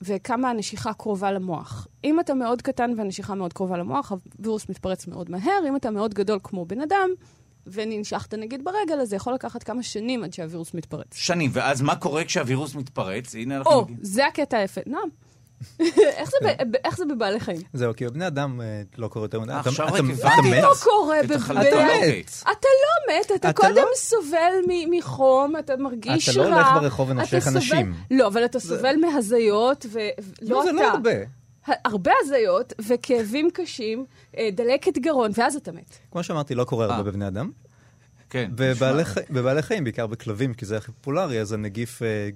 וכמה 0.01 0.49
הנשיכה 0.49 0.93
קרובה 0.93 1.31
למוח. 1.31 1.87
אם 2.03 2.19
אתה 2.19 2.33
מאוד 2.33 2.61
קטן 2.61 2.91
והנשיכה 2.97 3.35
מאוד 3.35 3.53
קרובה 3.53 3.77
למוח, 3.77 4.11
הווירוס 4.11 4.69
מתפרץ 4.69 5.07
מאוד 5.07 5.31
מהר. 5.31 5.59
אם 5.67 5.75
אתה 5.75 5.91
מאוד 5.91 6.13
גדול 6.13 6.39
כמו 6.43 6.65
בן 6.65 6.81
אדם, 6.81 7.09
וננשכת 7.67 8.33
נגיד 8.33 8.63
ברגל, 8.63 9.01
אז 9.01 9.09
זה 9.09 9.15
יכול 9.15 9.33
לקחת 9.33 9.63
כמה 9.63 9.83
שנים 9.83 10.23
עד 10.23 10.33
שהווירוס 10.33 10.73
מתפרץ. 10.73 11.07
שנים, 11.13 11.51
ואז 11.53 11.81
מה 11.81 11.95
קורה 11.95 12.23
כשהווירוס 12.23 12.75
מתפרץ? 12.75 13.35
הנה 13.35 13.57
אנחנו... 13.57 13.71
או, 13.71 13.81
נגיד... 13.83 13.97
זה 14.01 14.27
הקטע 14.27 14.57
היפה. 14.57 14.81
נועם. 14.87 15.09
איך, 16.17 16.29
זה 16.29 16.37
ב, 16.65 16.75
איך 16.85 16.97
זה 16.97 17.05
בבעלי 17.05 17.39
חיים? 17.39 17.61
זהו, 17.73 17.95
כי 17.95 18.05
בבני 18.05 18.27
אדם 18.27 18.61
אה, 18.61 18.81
לא 18.97 19.07
קורה 19.07 19.25
יותר 19.25 19.39
מדי. 19.39 19.53
עכשיו 19.53 19.73
אתה, 19.73 19.83
רק 19.83 19.89
אתה, 19.89 20.27
הבנתי. 20.29 20.49
מה 20.49 20.61
לא 20.61 20.73
קורה 20.83 21.17
בבני 21.23 21.39
אתה 21.69 21.69
אדם? 21.69 21.87
מת. 22.19 22.31
אתה 22.41 22.49
לא 22.81 23.15
מת, 23.19 23.25
אתה 23.25 23.49
אתה 23.49 23.53
קודם 23.53 23.75
לא- 23.75 23.87
סובל 23.95 24.53
מ- 24.67 24.97
מחום, 24.97 25.53
אתה 25.59 25.77
מרגיש 25.77 26.29
אתה 26.29 26.41
רע. 26.41 26.49
לא 26.49 26.55
הולך 26.55 26.67
ברחוב 26.81 27.09
אתה 27.09 27.17
ונושך 27.19 27.39
סובל- 27.39 27.55
אנשים. 27.55 27.93
לא, 28.11 28.27
אבל 28.27 28.45
אתה 28.45 28.59
סובל 28.59 28.95
מהזיות, 29.01 29.85
ולא 29.91 30.09
לא, 30.41 30.63
זה 30.63 30.69
אתה. 30.69 30.77
לא 30.77 30.87
הרבה. 30.91 31.11
הרבה 31.85 32.11
הזיות 32.21 32.73
וכאבים 32.89 33.49
קשים, 33.53 34.05
אה, 34.37 34.49
דלקת 34.53 34.97
גרון, 34.97 35.31
ואז 35.37 35.55
אתה 35.55 35.71
מת. 35.71 35.97
כמו 36.11 36.23
שאמרתי, 36.23 36.55
לא 36.55 36.63
קורה 36.63 36.85
אה. 36.89 36.95
הרבה 36.95 37.11
בבני 37.11 37.27
אדם. 37.27 37.51
כן. 38.29 38.51
בבעלי 38.55 39.05
חי- 39.05 39.19
בבעלי 39.29 39.61
חיים, 39.61 39.83
בעיקר 39.83 40.07
בכלבים, 40.07 40.53
כי 40.53 40.65
זה 40.65 40.77
הכי 40.77 40.91
פופולרי, 40.91 41.41
אז 41.41 41.51
הנגיף 41.53 42.01
אה, 42.01 42.29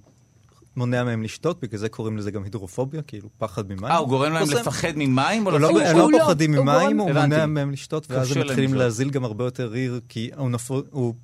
מונע 0.75 1.03
מהם 1.03 1.23
לשתות, 1.23 1.61
בגלל 1.61 1.79
זה 1.79 1.89
קוראים 1.89 2.17
לזה 2.17 2.31
גם 2.31 2.43
הידרופוביה, 2.43 3.01
כאילו 3.01 3.29
פחד 3.37 3.65
ממים. 3.69 3.85
אה, 3.85 3.97
הוא 3.97 4.07
גורם 4.07 4.33
להם. 4.33 4.43
לפחד 4.49 4.91
ממים? 4.95 5.45
או 5.47 5.51
לא- 5.59 5.69
הם 5.81 5.97
לא 5.97 6.11
לא- 6.11 6.19
פוחדים 6.19 6.51
ממים, 6.51 6.99
הוא. 6.99 7.11
מונע 7.11 7.45
מהם 7.45 7.71
לשתות, 7.71 8.11
ואז 8.11 8.31
הם 8.37 8.43
מתחילים. 8.43 8.73
להזיל 8.73 9.09
גם 9.09 9.23
הרבה 9.23 9.43
יותר 9.45 9.67
ריר, 9.67 9.99
כי 10.09 10.31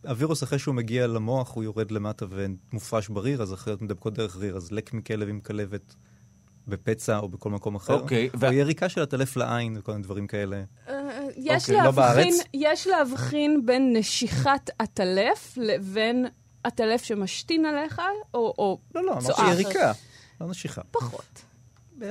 הווירוס 0.07 0.43
אחרי 0.43 0.59
שהוא 0.59 0.75
מגיע 0.75 1.07
למוח, 1.07 1.51
הוא 1.55 1.63
יורד 1.63 1.91
למטה 1.91 2.25
ומופרש 2.29 3.07
בריר, 3.09 3.41
אז 3.41 3.51
החיות 3.53 3.81
מדבקות 3.81 4.13
דרך 4.13 4.38
ריר, 4.38 4.57
אז 4.57 4.71
לק 4.71 4.93
מכלב 4.93 5.29
עם 5.29 5.39
כלבת 5.39 5.95
בפצע 6.67 7.17
או 7.17 7.29
בכל 7.29 7.50
מקום 7.50 7.75
אחר. 7.75 7.93
אוקיי, 7.93 8.29
ו- 8.39 8.48
או 8.48 8.53
יריקה 8.53 8.89
של 8.89 9.01
הטלף 9.01 9.38
לעין 9.38 9.77
וכל 9.77 9.91
מיני 9.91 10.03
דברים 10.03 10.27
כאלה. 10.27 10.63
אה, 10.89 10.93
יש 11.38 11.63
אוקיי, 11.63 11.77
לא 11.77 11.84
להבחין? 11.84 12.34
יש 12.53 12.88
להבחין 12.88 13.65
בין 13.65 13.95
נשיכת 13.95 14.69
עטלף 14.79 15.53
לבין 15.57 16.25
עטלף 16.63 17.03
שמשתין 17.03 17.65
עליך, 17.65 18.01
או, 18.34 18.53
או 18.57 18.79
לא, 18.95 19.03
לא, 19.03 19.12
אמרתי. 19.12 19.51
יריקה, 19.51 19.91
לא 20.41 20.48
נשיכה. 20.48 20.81
פחות. 20.91 21.44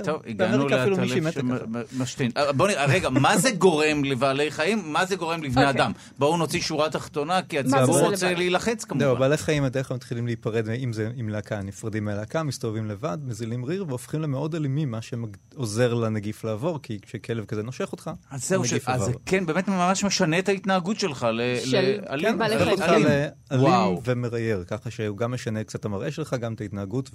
טוב, 0.05 0.23
הגענו 0.27 0.67
ככה. 0.71 1.07
שמשתין. 1.07 2.31
אה, 2.37 2.53
בוא 2.53 2.69
נראה, 2.69 2.85
רגע, 2.87 3.09
מה 3.11 3.39
זה 3.39 3.51
גורם 3.51 4.05
לבעלי 4.05 4.51
חיים? 4.51 4.83
מה 4.93 5.07
זה 5.07 5.17
גורם 5.17 5.43
לבני 5.43 5.67
אוקיי. 5.67 5.83
אדם? 5.83 5.93
בואו 6.19 6.37
נוציא 6.37 6.61
שורה 6.61 6.91
תחתונה, 6.91 7.43
כי 7.43 7.59
הציבור 7.59 8.01
רוצה 8.01 8.35
להילחץ 8.35 8.81
זהו, 8.81 8.89
כמובן. 8.89 9.19
בעלי 9.19 9.37
חיים 9.37 9.65
בדרך 9.65 9.89
כלל 9.89 9.95
מתחילים 9.95 10.27
להיפרד, 10.27 10.69
אם 10.69 10.93
זה 10.93 11.11
עם 11.17 11.29
להקה, 11.29 11.63
נפרדים 11.63 12.05
מהלהקה, 12.05 12.43
מסתובבים 12.43 12.87
לבד, 12.87 13.19
מזילים 13.25 13.65
ריר 13.65 13.85
והופכים 13.89 14.23
למאוד 14.23 14.55
אלימים, 14.55 14.91
מה 14.91 14.99
שעוזר 15.03 15.95
לנגיף 15.95 16.45
לעבור, 16.45 16.79
כי 16.83 16.99
כשכלב 17.03 17.45
כזה 17.45 17.63
נושך 17.63 17.93
אותך, 17.93 18.11
אז 18.31 18.49
זהו, 18.49 18.63
אז 18.87 19.03
זה. 19.05 19.13
כן, 19.27 19.47
באמת 19.47 19.69
ממש 19.69 20.05
משנה 20.05 20.39
את 20.39 20.49
ההתנהגות 20.49 21.01
שלך 21.01 21.27
לאלים. 21.33 22.01
כן, 22.21 22.39
בעלי 22.39 22.55
הופך 22.55 22.85
חיים. 22.85 23.07
אותך 23.07 23.33
אלים. 23.53 23.97
ומרייר, 24.05 24.65
ככה 24.67 24.91
שהוא 24.91 25.17
גם 25.17 25.33
משנה 25.33 25.65
קצת 25.65 25.85
המראה 25.85 26.11
שלך, 26.11 26.37
גם 26.41 26.55
את 26.55 26.61
ההתנהגות, 26.61 27.11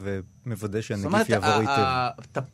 ומוודא 0.46 0.82
שהנגיף 0.82 1.30
יעבור 1.30 1.50
היטב. 1.50 2.10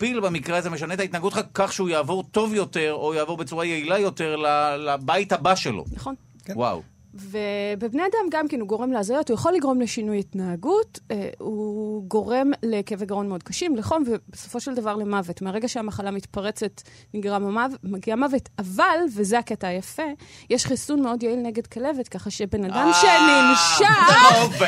הטפיל 0.06 0.20
במקרה 0.20 0.58
הזה 0.58 0.70
משנה 0.70 0.94
את 0.94 1.00
ההתנהגות 1.00 1.32
שלך 1.34 1.46
כך 1.54 1.74
שהוא 1.74 1.90
יעבור 1.90 2.24
טוב 2.24 2.54
יותר, 2.54 2.94
או 2.94 3.14
יעבור 3.14 3.38
בצורה 3.38 3.66
יעילה 3.66 4.00
יותר 4.00 4.36
ל- 4.36 4.76
לבית 4.76 5.32
הבא 5.32 5.56
שלו. 5.56 5.86
נכון. 5.92 6.16
כן. 6.46 6.54
וואו. 6.56 6.82
ובבני 7.16 8.02
אדם 8.02 8.30
גם 8.32 8.48
כן 8.48 8.60
הוא 8.60 8.68
גורם 8.68 8.92
להזיות, 8.92 9.30
הוא 9.30 9.36
יכול 9.36 9.54
לגרום 9.54 9.82
לשינוי 9.82 10.20
התנהגות, 10.20 11.00
אה, 11.12 11.30
הוא 11.40 12.04
גורם 12.08 12.52
לכאבי 12.64 13.06
גרון 13.06 13.30
מאוד 13.30 13.44
קשים, 13.44 13.76
לחום, 13.76 14.04
ובסופו 14.08 14.60
של 14.60 14.76
דבר 14.76 14.96
למוות. 14.96 15.42
מהרגע 15.42 15.68
שהמחלה 15.68 16.12
מתפרצת, 16.12 16.82
נגרם 17.14 17.46
המוות, 17.46 17.80
מגיע 17.84 18.16
מוות. 18.16 18.50
אבל, 18.60 19.00
וזה 19.16 19.40
הקטע 19.40 19.68
היפה, 19.68 20.04
יש 20.50 20.66
חיסון 20.66 21.02
מאוד 21.02 21.24
יעיל 21.24 21.40
נגד 21.40 21.68
כלבת, 21.68 22.08
ככה 22.08 22.30
שבן 22.30 22.64
אדם 22.64 22.88
אה, 22.88 22.94
שננשך, 22.94 24.62
לא. 24.62 24.66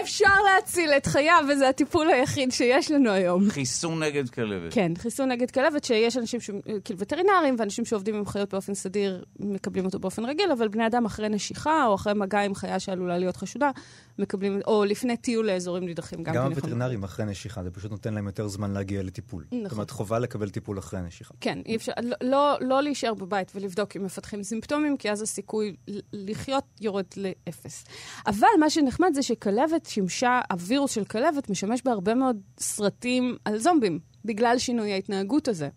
אפשר 0.00 0.42
להציל 0.44 0.90
את 0.90 1.06
חייו, 1.06 1.44
וזה 1.52 1.68
הטיפול 1.68 2.10
היחיד 2.10 2.52
שיש 2.52 2.90
לנו 2.90 3.10
היום. 3.10 3.50
חיסון 3.50 4.02
נגד 4.02 4.28
כלבת. 4.28 4.74
כן, 4.74 4.92
חיסון 4.98 5.28
נגד 5.28 5.50
כלבת, 5.50 5.84
שיש 5.84 6.16
אנשים, 6.16 6.40
ש... 6.40 6.50
כאילו 6.84 7.00
וטרינרים, 7.00 7.56
ואנשים 7.58 7.84
שעובדים 7.84 8.14
עם 8.14 8.26
חיות 8.26 8.52
באופן 8.52 8.74
סדיר, 8.74 9.24
מקבלים 9.38 9.84
אותו 9.84 9.98
באופן 9.98 10.24
רגיל, 10.24 10.52
אבל 10.52 10.68
בני 10.68 10.86
אדם 10.86 11.04
אחרי 11.04 11.28
נשיכה, 11.28 11.67
או 11.86 11.94
אחרי 11.94 12.14
מגע 12.14 12.40
עם 12.40 12.54
חיה 12.54 12.80
שעלולה 12.80 13.18
להיות 13.18 13.36
חשודה, 13.36 13.70
מקבלים, 14.18 14.60
או 14.66 14.84
לפני 14.84 15.16
טיול 15.16 15.46
לאזורים 15.46 15.84
נידחים, 15.84 16.22
גם 16.22 16.34
גם 16.34 16.44
כן. 16.44 16.52
הווטרינרים 16.52 17.04
אחרי 17.04 17.26
נשיכה, 17.26 17.62
זה 17.62 17.70
פשוט 17.70 17.90
נותן 17.90 18.14
להם 18.14 18.26
יותר 18.26 18.48
זמן 18.48 18.70
להגיע 18.70 19.02
לטיפול. 19.02 19.44
נכון. 19.52 19.62
זאת 19.64 19.72
אומרת, 19.72 19.90
חובה 19.90 20.18
לקבל 20.18 20.50
טיפול 20.50 20.78
אחרי 20.78 21.00
הנשיכה. 21.00 21.34
כן, 21.40 21.58
אי 21.66 21.76
אפשר, 21.76 21.92
לא, 22.02 22.16
לא, 22.20 22.56
לא 22.60 22.82
להישאר 22.82 23.14
בבית 23.14 23.52
ולבדוק 23.54 23.96
אם 23.96 24.04
מפתחים 24.04 24.42
סימפטומים, 24.42 24.96
כי 24.96 25.10
אז 25.10 25.22
הסיכוי 25.22 25.76
לחיות 26.12 26.64
יורד 26.80 27.04
לאפס. 27.16 27.84
אבל 28.26 28.48
מה 28.60 28.70
שנחמד 28.70 29.10
זה 29.14 29.22
שכלבת 29.22 29.86
שימשה, 29.86 30.40
הווירוס 30.52 30.92
של 30.92 31.04
כלבת 31.04 31.50
משמש 31.50 31.82
בהרבה 31.84 32.14
מאוד 32.14 32.36
סרטים 32.60 33.36
על 33.44 33.58
זומבים, 33.58 33.98
בגלל 34.24 34.58
שינוי 34.58 34.92
ההתנהגות 34.92 35.48
הזה. 35.48 35.68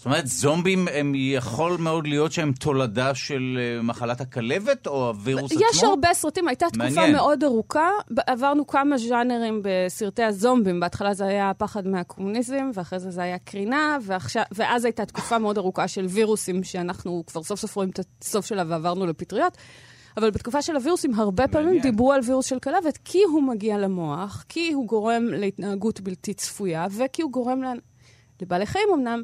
זאת 0.00 0.06
אומרת, 0.06 0.26
זומבים 0.26 0.88
הם 0.92 1.12
יכול 1.14 1.76
מאוד 1.78 2.06
להיות 2.06 2.32
שהם 2.32 2.52
תולדה 2.52 3.14
של 3.14 3.58
אה, 3.60 3.82
מחלת 3.82 4.20
הכלבת, 4.20 4.86
או 4.86 5.08
הווירוס 5.08 5.52
עצמו? 5.52 5.64
יש 5.72 5.84
הרבה 5.84 6.14
סרטים, 6.14 6.48
הייתה 6.48 6.66
תקופה 6.66 6.84
מעניין. 6.84 7.12
מאוד 7.12 7.44
ארוכה, 7.44 7.88
עברנו 8.26 8.66
כמה 8.66 8.98
ז'אנרים 8.98 9.62
בסרטי 9.64 10.22
הזומבים. 10.22 10.80
בהתחלה 10.80 11.14
זה 11.14 11.26
היה 11.26 11.50
הפחד 11.50 11.86
מהקומוניזם, 11.86 12.70
ואחרי 12.74 12.98
זה 12.98 13.10
זה 13.10 13.22
היה 13.22 13.38
קרינה, 13.38 13.98
ועכשיו, 14.02 14.42
ואז 14.52 14.84
הייתה 14.84 15.06
תקופה 15.06 15.38
מאוד 15.38 15.58
ארוכה 15.58 15.88
של 15.88 16.06
וירוסים, 16.06 16.64
שאנחנו 16.64 17.22
כבר 17.26 17.42
סוף 17.42 17.60
סוף 17.60 17.76
רואים 17.76 17.90
את 17.90 18.00
הסוף 18.22 18.46
שלה 18.46 18.64
ועברנו 18.66 19.06
לפטריות. 19.06 19.56
אבל 20.16 20.30
בתקופה 20.30 20.62
של 20.62 20.76
הווירוסים, 20.76 21.14
הרבה 21.14 21.48
פעמים 21.48 21.66
מעניין. 21.66 21.82
דיברו 21.82 22.12
על 22.12 22.20
וירוס 22.26 22.46
של 22.46 22.58
כלבת, 22.58 22.98
כי 23.04 23.22
הוא 23.22 23.42
מגיע 23.42 23.78
למוח, 23.78 24.44
כי 24.48 24.72
הוא 24.72 24.86
גורם 24.86 25.24
להתנהגות 25.26 26.00
בלתי 26.00 26.34
צפויה, 26.34 26.86
וכי 26.90 27.22
הוא 27.22 27.32
גורם 27.32 27.60
לבעלי 28.42 28.66
חיים 28.66 28.88
אמנם, 28.94 29.22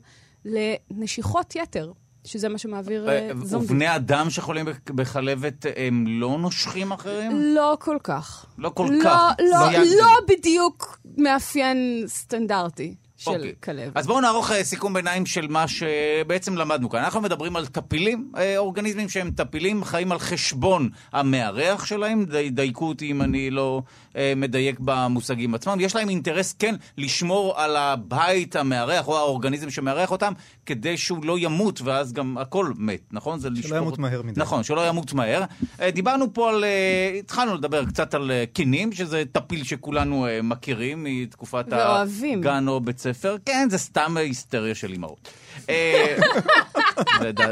לנשיכות 0.90 1.56
יתר, 1.56 1.92
שזה 2.24 2.48
מה 2.48 2.58
שמעביר 2.58 3.08
אה, 3.08 3.12
אה, 3.18 3.30
זומבים. 3.42 3.58
ובני 3.76 3.96
אדם 3.96 4.30
שחולים 4.30 4.64
בכ- 4.66 4.90
בכלבת, 4.90 5.66
הם 5.76 6.04
לא 6.08 6.38
נושכים 6.38 6.92
אחרים? 6.92 7.32
לא 7.54 7.76
כל 7.80 7.96
כך. 8.02 8.46
לא 8.58 8.68
כל 8.74 8.88
לא, 8.92 9.04
כך. 9.04 9.32
לא, 9.52 9.58
סייגתי. 9.70 9.96
לא 9.96 10.08
בדיוק 10.28 10.98
מאפיין 11.18 12.04
סטנדרטי 12.06 12.94
של 13.16 13.30
אוקיי. 13.30 13.52
כלבת. 13.64 13.92
אז 13.96 14.06
בואו 14.06 14.20
נערוך 14.20 14.50
אה, 14.52 14.64
סיכום 14.64 14.92
ביניים 14.94 15.26
של 15.26 15.46
מה 15.48 15.64
שבעצם 15.68 16.56
למדנו 16.56 16.90
כאן. 16.90 17.00
אנחנו 17.04 17.20
מדברים 17.20 17.56
על 17.56 17.66
טפילים, 17.66 18.32
אה, 18.36 18.58
אורגניזמים 18.58 19.08
שהם 19.08 19.30
טפילים, 19.30 19.84
חיים 19.84 20.12
על 20.12 20.18
חשבון 20.18 20.88
המארח 21.12 21.84
שלהם, 21.84 22.24
די- 22.24 22.50
דייקו 22.50 22.88
אותי 22.88 23.10
אם 23.10 23.22
אני 23.22 23.50
לא 23.50 23.82
אה, 24.16 24.32
מדייק 24.36 24.76
במושגים 24.80 25.54
עצמם. 25.54 25.76
יש 25.80 25.96
להם 25.96 26.08
אינטרס, 26.08 26.52
כן, 26.58 26.74
לשמור 26.98 27.60
על 27.60 27.76
הבית 27.76 28.56
המארח 28.56 29.08
או 29.08 29.16
האורגניזם 29.18 29.70
שמארח 29.70 30.10
אותם, 30.10 30.32
כדי 30.66 30.96
שהוא 30.96 31.24
לא 31.24 31.38
ימות, 31.38 31.80
ואז 31.84 32.12
גם 32.12 32.38
הכל 32.38 32.72
מת, 32.76 33.00
נכון? 33.12 33.38
זה 33.38 33.50
לשמור- 33.50 33.78
ימות 33.78 33.98
מהר 33.98 34.22
מדי. 34.22 34.40
נכון, 34.40 34.62
שלא 34.62 34.88
ימות 34.88 35.12
מהר. 35.12 35.42
אה, 35.80 35.90
דיברנו 35.90 36.32
פה 36.34 36.50
על, 36.50 36.64
אה, 36.64 36.70
התחלנו 37.18 37.54
לדבר 37.54 37.84
קצת 37.84 38.14
על 38.14 38.30
אה, 38.30 38.44
קינים, 38.52 38.92
שזה 38.92 39.22
טפיל 39.32 39.64
שכולנו 39.64 40.26
אה, 40.26 40.42
מכירים 40.42 41.04
מתקופת 41.08 41.64
ואוהבים. 41.70 42.38
הגן 42.38 42.68
או 42.68 42.80
בית 42.80 42.98
ספר. 43.12 43.36
כן, 43.46 43.68
זה 43.70 43.78
סתם 43.78 44.16
היסטריה 44.16 44.74
של 44.74 44.92
אימהות. 44.92 45.28
אה, 45.70 46.16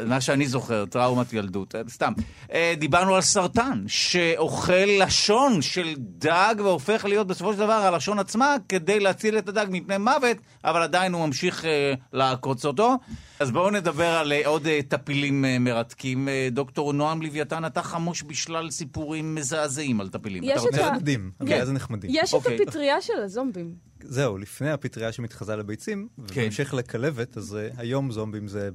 מה 0.07 0.21
שאני 0.21 0.47
זוכר, 0.47 0.85
טראומת 0.87 1.33
ילדות, 1.33 1.75
אה, 1.75 1.81
סתם. 1.89 2.13
אה, 2.53 2.75
דיברנו 2.79 3.15
על 3.15 3.21
סרטן, 3.21 3.85
שאוכל 3.87 4.73
לשון 5.01 5.63
של 5.63 5.95
דג 5.99 6.55
והופך 6.59 7.05
להיות 7.05 7.27
בסופו 7.27 7.53
של 7.53 7.59
דבר 7.59 7.73
הלשון 7.73 8.19
עצמה 8.19 8.57
כדי 8.69 9.01
להציל 9.01 9.39
את 9.39 9.49
הדג 9.49 9.67
מפני 9.71 9.99
מוות, 9.99 10.37
אבל 10.65 10.83
עדיין 10.83 11.13
הוא 11.13 11.27
ממשיך 11.27 11.65
לעקוץ 12.13 12.65
אותו. 12.67 12.95
אז 13.41 13.51
בואו 13.51 13.71
נדבר 13.71 14.07
על 14.09 14.33
עוד 14.45 14.67
טפילים 14.89 15.45
מרתקים. 15.61 16.29
דוקטור 16.51 16.93
נועם 16.93 17.23
לוויתן, 17.23 17.65
אתה 17.65 17.83
חמוש 17.83 18.23
בשלל 18.23 18.71
סיפורים 18.71 19.35
מזעזעים 19.35 20.01
על 20.01 20.09
טפילים. 20.09 20.43
יש 20.45 20.63
את 20.69 20.79
ה- 20.79 20.91
נחמדים, 20.91 21.31
כן. 21.39 21.45
הבעיה 21.45 21.67
זה 21.67 21.73
נחמדים. 21.73 22.11
יש 22.13 22.31
את 22.31 22.35
אוקיי. 22.35 22.59
הפטריה 22.63 23.01
של 23.01 23.13
הזומבים. 23.25 23.75
זהו, 24.07 24.39
לפני 24.39 24.71
הפטריה 24.71 25.13
שמתחזה 25.13 25.57
לביצים, 25.57 26.09
כן. 26.17 26.23
ובהמשך 26.23 26.75
לכלבת, 26.75 27.37
אז 27.37 27.57
אה, 27.57 27.69
היום 27.77 28.11
זומבים 28.13 28.49
זה 28.49 28.71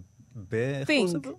ב... 0.50 0.84
פינג. 0.86 1.10
לזה? 1.10 1.30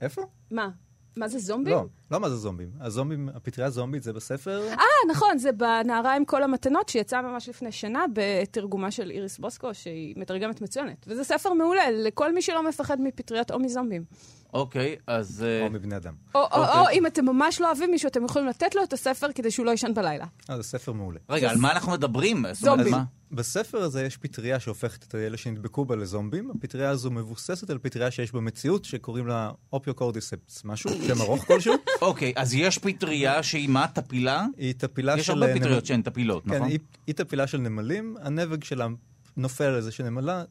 איפה? 0.00 0.22
מה? 0.50 0.70
מה 1.16 1.28
זה 1.28 1.38
זומבים? 1.38 1.74
לא, 1.74 1.84
לא 2.10 2.20
מה 2.20 2.30
זה 2.30 2.36
זומבים. 2.36 2.70
הזומבים, 2.80 3.28
הפטריה 3.34 3.66
הזומבית 3.66 4.02
זה 4.02 4.12
בספר... 4.12 4.68
אה, 4.68 4.84
נכון, 5.10 5.38
זה 5.38 5.52
בנערה 5.52 6.16
עם 6.16 6.24
כל 6.24 6.42
המתנות, 6.42 6.88
שיצאה 6.88 7.22
ממש 7.22 7.48
לפני 7.48 7.72
שנה 7.72 8.04
בתרגומה 8.12 8.90
של 8.90 9.10
איריס 9.10 9.38
בוסקו, 9.38 9.74
שהיא 9.74 10.14
מתרגמת 10.16 10.60
מצוינת. 10.60 11.04
וזה 11.08 11.24
ספר 11.24 11.52
מעולה 11.52 11.90
לכל 11.90 12.34
מי 12.34 12.42
שלא 12.42 12.68
מפחד 12.68 13.00
מפטריות 13.00 13.50
או 13.50 13.58
מזומבים. 13.58 14.04
אוקיי, 14.54 14.96
אז... 15.06 15.44
אה, 15.46 15.66
או 15.66 15.70
מבני 15.70 15.96
אדם. 15.96 16.14
או, 16.34 16.40
או, 16.40 16.44
אוקיי. 16.44 16.80
או 16.80 16.90
אם 16.92 17.06
אתם 17.06 17.24
ממש 17.24 17.60
לא 17.60 17.66
אוהבים 17.66 17.90
מישהו, 17.90 18.08
אתם 18.08 18.24
יכולים 18.24 18.48
לתת 18.48 18.74
לו 18.74 18.82
את 18.82 18.92
הספר 18.92 19.32
כדי 19.32 19.50
שהוא 19.50 19.66
לא 19.66 19.70
יישן 19.70 19.94
בלילה. 19.94 20.24
אה, 20.50 20.56
זה 20.56 20.62
ספר 20.62 20.92
מעולה. 20.92 21.18
רגע, 21.30 21.50
על 21.50 21.56
מה 21.56 21.72
אנחנו 21.72 21.92
מדברים? 21.92 22.44
זומבים. 22.52 22.94
בספר 23.36 23.78
הזה 23.78 24.04
יש 24.04 24.16
פטריה 24.16 24.60
שהופכת 24.60 25.04
את 25.04 25.14
אלה 25.14 25.36
שנדבקו 25.36 25.84
בה 25.84 25.96
לזומבים. 25.96 26.50
הפטריה 26.50 26.90
הזו 26.90 27.10
מבוססת 27.10 27.70
על 27.70 27.78
פטריה 27.78 28.10
שיש 28.10 28.32
במציאות, 28.32 28.84
שקוראים 28.84 29.26
לה 29.26 29.50
אופיוקורדיספס, 29.72 30.64
משהו, 30.64 30.90
שם 31.06 31.20
ארוך 31.20 31.44
כלשהו. 31.46 31.74
אוקיי, 32.02 32.32
אז 32.36 32.54
יש 32.54 32.78
פטריה 32.78 33.42
שהיא 33.42 33.68
מה? 33.68 33.86
טפילה? 33.88 34.46
היא 34.56 34.74
טפילה 34.78 35.12
של... 35.12 35.20
יש 35.20 35.30
הרבה 35.30 35.46
נמל- 35.46 35.60
פטריות 35.60 35.86
שהן 35.86 36.02
טפילות, 36.02 36.44
כן, 36.44 36.54
נכון? 36.54 36.68
היא, 36.68 36.78
היא 37.06 37.14
טפילה 37.14 37.46
של 37.46 37.58
נמלים, 37.58 38.16
הנבג 38.20 38.64
שלה 38.64 38.86
נופל 39.36 39.64
על 39.64 39.76
איזה 39.76 39.92
שנמלה, 39.92 40.44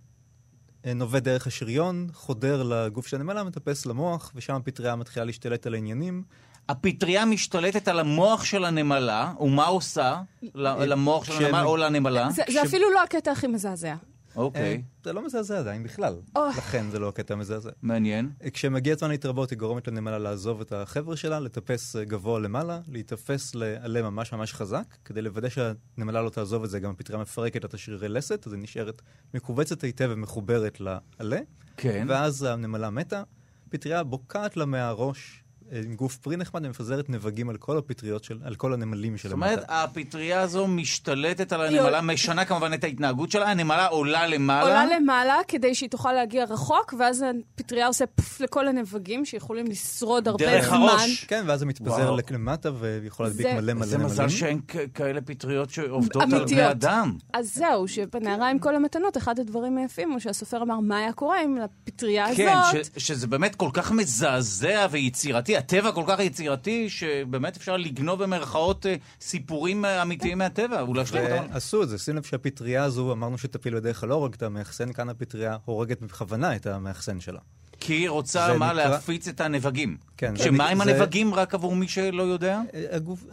אה, 0.85 0.93
נובד 0.93 1.23
דרך 1.23 1.47
השריון, 1.47 2.07
חודר 2.13 2.63
לגוף 2.63 3.07
של 3.07 3.17
הנמלה, 3.17 3.43
מטפס 3.43 3.85
למוח, 3.85 4.31
ושם 4.35 4.55
הפטריה 4.55 4.95
מתחילה 4.95 5.25
להשתלט 5.25 5.67
על 5.67 5.73
העניינים. 5.73 6.23
הפטריה 6.69 7.25
משתלטת 7.25 7.87
על 7.87 7.99
המוח 7.99 8.43
של 8.43 8.65
הנמלה, 8.65 9.33
ומה 9.39 9.65
עושה 9.65 10.21
ל- 10.43 10.83
למוח 10.85 11.25
של 11.25 11.45
הנמלה 11.45 11.63
או 11.63 11.77
לנמלה? 11.77 12.29
זה, 12.31 12.43
זה 12.51 12.63
אפילו 12.63 12.91
לא 12.93 13.03
הקטע 13.03 13.31
הכי 13.31 13.47
מזעזע. 13.47 13.95
אוקיי, 14.35 14.73
אה, 14.73 14.77
זה 15.03 15.13
לא 15.13 15.25
מזעזע 15.25 15.59
עדיין 15.59 15.83
בכלל. 15.83 16.15
לכן 16.57 16.85
זה 16.91 16.99
לא 16.99 17.09
הקטע 17.09 17.33
המזעזע. 17.33 17.69
מעניין. 17.81 18.29
כשמגיע 18.53 18.93
הזמן 18.93 19.09
להתרבות, 19.09 19.49
היא 19.49 19.59
גורמת 19.59 19.87
לנמלה 19.87 20.19
לעזוב 20.19 20.61
את 20.61 20.71
החבר'ה 20.71 21.17
שלה, 21.17 21.39
לטפס 21.39 21.95
אה, 21.95 22.03
גבוה 22.05 22.39
למעלה, 22.39 22.79
להיתפס 22.87 23.55
לעלה 23.55 24.01
ממש 24.01 24.33
ממש 24.33 24.53
חזק, 24.53 24.83
כדי 25.05 25.21
לוודא 25.21 25.49
שהנמלה 25.49 26.21
לא 26.21 26.29
תעזוב 26.29 26.63
את 26.63 26.69
זה, 26.69 26.79
גם 26.79 26.91
הפטריה 26.91 27.19
מפרקת 27.19 27.65
את 27.65 27.73
השרירי 27.73 28.09
לסת, 28.09 28.47
אז 28.47 28.53
היא 28.53 28.61
נשארת 28.63 29.01
מכווצת 29.33 29.81
היטב 29.83 30.09
ומחוברת 30.11 30.79
לעלה, 30.79 31.39
כן. 31.77 32.05
ואז 32.09 32.43
הנמלה 32.43 32.89
מתה, 32.89 33.23
פטריה 33.69 34.03
בוקעת 34.03 34.57
לה 34.57 34.65
מהראש 34.65 35.41
אה, 35.41 35.44
עם 35.71 35.95
גוף 35.95 36.15
פרי 36.17 36.37
נחמד 36.37 36.65
ומפזרת 36.65 37.09
נבגים 37.09 37.49
על 37.49 37.57
כל 37.57 37.77
הפטריות 37.77 38.23
של, 38.23 38.37
על 38.43 38.55
כל 38.55 38.73
הנמלים 38.73 39.13
זאת 39.13 39.21
שלמטה. 39.21 39.35
אומרת, 39.51 39.65
הפטריה 39.67 40.41
הזו 40.41 40.67
משתלטת 40.67 41.53
על 41.53 41.61
הנמלה, 41.61 42.01
משנה 42.01 42.45
כמובן 42.45 42.73
את 42.73 42.83
ההתנהגות 42.83 43.31
שלה, 43.31 43.51
הנמלה 43.51 43.87
עולה 43.87 44.27
למעלה. 44.27 44.61
עולה 44.83 44.95
למעלה 44.99 45.35
כדי 45.47 45.75
שהיא 45.75 45.89
תוכל 45.89 46.13
להגיע 46.13 46.43
רחוק, 46.43 46.93
ואז 46.99 47.25
הפטריה 47.55 47.87
עושה 47.87 48.05
פוף 48.05 48.41
לכל 48.41 48.67
הנבגים 48.67 49.25
שיכולים 49.25 49.65
לשרוד 49.67 50.27
הרבה 50.27 50.45
דרך 50.45 50.67
זמן. 50.67 50.77
הראש. 50.77 51.25
כן, 51.27 51.43
ואז 51.47 51.59
זה 51.59 51.65
מתפזר 51.65 51.91
וואו. 51.91 52.17
למטה 52.31 52.69
ויכול 52.79 53.25
להדביק 53.25 53.47
זה- 53.47 53.53
מלא 53.53 53.73
מלא 53.73 53.85
נמלים. 53.85 54.05
מזל 54.05 54.29
שאין 54.29 54.59
כאלה 54.93 55.21
פטריות 55.21 55.69
שעובדות 55.69 56.15
על 56.15 56.21
אמיתיות. 56.21 56.49
בני 56.51 56.71
אדם. 56.71 57.13
אז 57.33 57.53
זהו, 57.55 57.87
שבנערה 57.87 58.49
עם 58.49 58.59
כל 58.59 58.75
המתנות, 58.75 59.17
אחד 59.17 59.39
הדברים 59.39 59.77
היפים 59.77 60.11
הוא 60.11 60.19
שהסופר 60.19 60.61
אמר, 60.61 60.79
מה 60.79 60.97
היה 60.97 61.13
קורה 61.13 61.43
אם 61.43 61.57
לפטריה 61.57 62.35
כן, 62.35 62.53
הזאת... 62.57 62.85
ש, 62.97 63.07
שזה 63.07 63.27
באמת 63.27 63.55
כל 63.55 63.69
כך 63.73 63.91
מזעזע 63.91 64.87
ויצירתי, 64.91 65.54
הטבע 65.57 65.91
כל 65.91 66.03
כך 66.07 66.19
יצירתי, 66.19 66.89
שבאמת 66.89 67.57
אפשר 67.57 67.77
לגנוב 67.77 68.23
במרכאות 68.23 68.85
אה, 68.85 68.95
סיפורים 69.21 69.85
אה, 69.85 70.01
אמיתיים 70.01 70.37
מהטבע, 70.37 70.83
ולהשלים 70.89 71.23
אותם. 71.23 71.53
ועשו 71.53 71.83
את 71.83 71.89
זה, 71.89 71.97
שים 71.97 72.15
לב 72.15 72.23
שהפטריה 72.23 72.83
הזו, 72.83 73.11
אמרנו 73.11 73.37
שטפיל 73.37 73.75
בדרך 73.75 73.99
כלל 73.99 74.09
לא 74.09 74.15
הורג 74.15 74.33
את 74.33 74.43
המאחסן, 74.43 74.93
כאן 74.93 75.09
הפטריה 75.09 75.57
הורגת 75.65 76.01
בכוונה 76.01 76.55
את 76.55 76.67
המאחסן 76.67 77.19
שלה. 77.19 77.39
כי 77.79 77.93
היא 77.93 78.09
רוצה, 78.09 78.53
מה, 78.57 78.65
נקרא- 78.73 78.73
להפיץ 78.89 79.27
את 79.27 79.41
הנבגים. 79.41 79.97
כן, 80.17 80.33
שמה 80.37 80.67
עם 80.69 80.83
זה- 80.83 80.91
הנבגים, 80.95 81.33
רק 81.33 81.53
עבור 81.53 81.75
מי 81.75 81.87
שלא 81.87 82.23
יודע? 82.23 82.61
אה, 82.73 82.85
הגוף, 82.91 83.23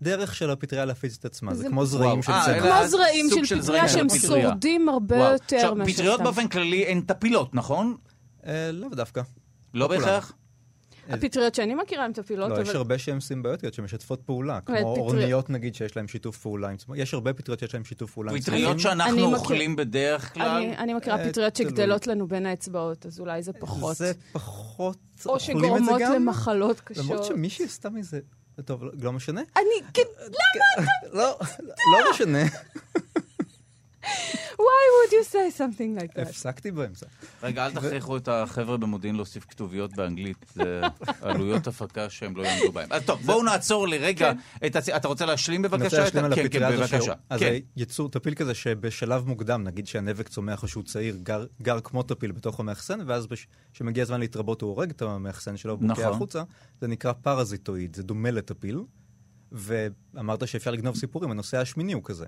הדרך 0.00 0.34
של 0.34 0.50
הפטריה 0.50 0.84
להפיץ 0.84 1.16
את 1.20 1.24
עצמה, 1.24 1.54
זה 1.54 1.62
זה- 1.62 1.68
כמו 1.68 1.86
זרעים 1.86 2.22
של 2.22 2.32
צמח. 2.46 2.62
כמו 2.62 2.88
זרעים 2.88 3.26
של 3.30 3.44
פטריה 3.44 3.62
זרעים 3.62 3.88
שהם 3.88 4.08
פטריה. 4.08 4.48
שורדים 4.48 4.88
הרבה 4.88 5.16
וואו. 5.16 5.32
יותר 5.32 5.74
מאשר 5.74 5.92
פטריות 5.92 6.14
סתם. 6.14 6.24
באופן 6.24 6.48
כללי 6.48 6.86
הן 6.86 7.00
טפילות, 7.00 7.54
נכון? 7.54 7.96
אה, 8.46 8.70
לאו 8.72 8.88
דווקא. 8.88 9.22
לא 9.74 9.86
כולן. 9.86 9.98
בהכרח? 10.00 10.32
הפטריות 11.14 11.54
שאני 11.54 11.74
מכירה 11.74 12.04
הן 12.04 12.12
טפילות, 12.12 12.50
לא, 12.50 12.60
יש 12.62 12.68
אבל... 12.68 12.76
הרבה 12.76 12.98
שהן 12.98 13.20
סימביוטיות 13.20 13.74
שמשתפות 13.74 14.22
פעולה, 14.22 14.60
כמו 14.60 14.76
אורניות 14.82 15.50
נגיד 15.50 15.74
שיש 15.74 15.96
להן 15.96 16.08
שיתוף 16.08 16.36
פעולה 16.38 16.68
עם 16.68 16.76
צמחים. 16.76 17.02
יש 17.02 17.14
הרבה 17.14 17.32
פטריות 17.32 17.60
שיש 17.60 17.74
להן 17.74 17.84
שיתוף 17.84 18.12
פעולה 18.12 18.32
עם 18.32 18.38
צמחים. 18.38 18.60
פטריות 18.60 18.80
שאנחנו 18.80 19.16
מכיר- 19.16 19.36
אוכלים 19.38 19.76
בדרך 19.76 20.34
כלל? 20.34 20.46
אני, 20.48 20.78
אני 20.78 20.94
מכירה 20.94 21.18
אה, 21.24 21.28
פטריות. 21.30 21.56
שגדלות 21.56 22.06
לנו 22.06 22.26
בין 22.28 22.46
האצבעות, 22.46 23.06
אז 23.06 23.20
אולי 23.20 23.42
זה 23.42 23.52
פחות. 23.52 23.96
זה 23.96 24.12
פחות, 24.32 24.96
או 25.26 25.40
שגורמות? 25.40 26.00
למחלות 26.14 26.80
למרות 26.96 27.16
קשות. 27.20 27.24
שמישהי 27.24 27.64
עשתה 27.64 27.90
מזה, 27.90 28.20
טוב, 28.64 28.84
לא- 28.84 28.90
לא 29.02 29.12
משנה. 29.12 29.40
אני, 29.56 29.86
כן, 29.94 30.02
לא, 31.12 31.38
לא 31.92 32.10
משנה. 32.14 32.42
Why 34.66 34.84
would 34.96 35.12
you 35.12 35.32
say 35.32 35.58
something 35.58 36.02
like 36.02 36.16
that? 36.18 36.22
הפסקתי 36.22 36.70
באמצע. 36.70 37.06
רגע, 37.42 37.66
אל 37.66 37.72
תכריחו 37.72 38.16
את 38.16 38.28
החבר'ה 38.28 38.76
במודיעין 38.76 39.16
להוסיף 39.16 39.44
כתוביות 39.48 39.92
באנגלית. 39.96 40.36
זה 40.54 40.80
עלויות 41.22 41.66
הפקה 41.66 42.10
שהם 42.10 42.36
לא 42.36 42.42
יעמדו 42.42 42.72
בהם. 42.72 42.88
אז 42.92 43.02
טוב, 43.06 43.20
בואו 43.26 43.42
נעצור 43.42 43.88
לרגע 43.88 44.32
את 44.66 44.76
הצ... 44.76 44.88
אתה 44.88 45.08
רוצה 45.08 45.26
להשלים 45.26 45.64
אני 45.64 45.72
רוצה 45.72 45.84
בבקשה? 45.84 46.00
להשלים 46.04 46.24
על 46.24 46.34
כן, 46.34 46.44
הפטריה 46.46 46.68
כן, 46.68 46.72
הזו. 46.74 46.82
בבקשה. 46.82 47.00
שהוא- 47.02 47.14
אז 47.30 47.40
כן. 47.40 47.54
יצור 47.76 48.08
טפיל 48.10 48.34
כזה 48.34 48.54
שבשלב 48.54 49.26
מוקדם, 49.26 49.64
נגיד 49.64 49.86
שהנבק 49.86 50.28
צומח 50.28 50.62
או 50.62 50.68
שהוא 50.68 50.84
צעיר, 50.84 51.16
גר- 51.22 51.46
גר 51.62 51.80
כמו 51.80 52.02
טפיל 52.02 52.32
בתוך 52.32 52.60
המאחסן, 52.60 52.98
ואז 53.06 53.26
כשמגיע 53.72 54.02
הזמן 54.02 54.20
להתרבות 54.20 54.62
הוא 54.62 54.70
הורג 54.70 54.90
את 54.90 55.02
המאחסן 55.02 55.56
שלו, 55.56 55.76
בוקע 55.76 55.92
נכון. 55.92 56.04
החוצה, 56.04 56.42
זה 56.80 56.86
נקרא 56.88 57.12
פרזיטואיד, 57.12 57.96
זה 57.96 58.02
דומה 58.02 58.30
לטפיל. 58.30 58.80
ואמרת 59.52 60.48
שאפשר 60.48 60.70
לגנוב 60.70 60.96
סיפורים, 60.96 61.30
הנושא 61.30 61.58
השמיני 61.58 61.92
הוא 61.92 62.02
כזה. 62.04 62.26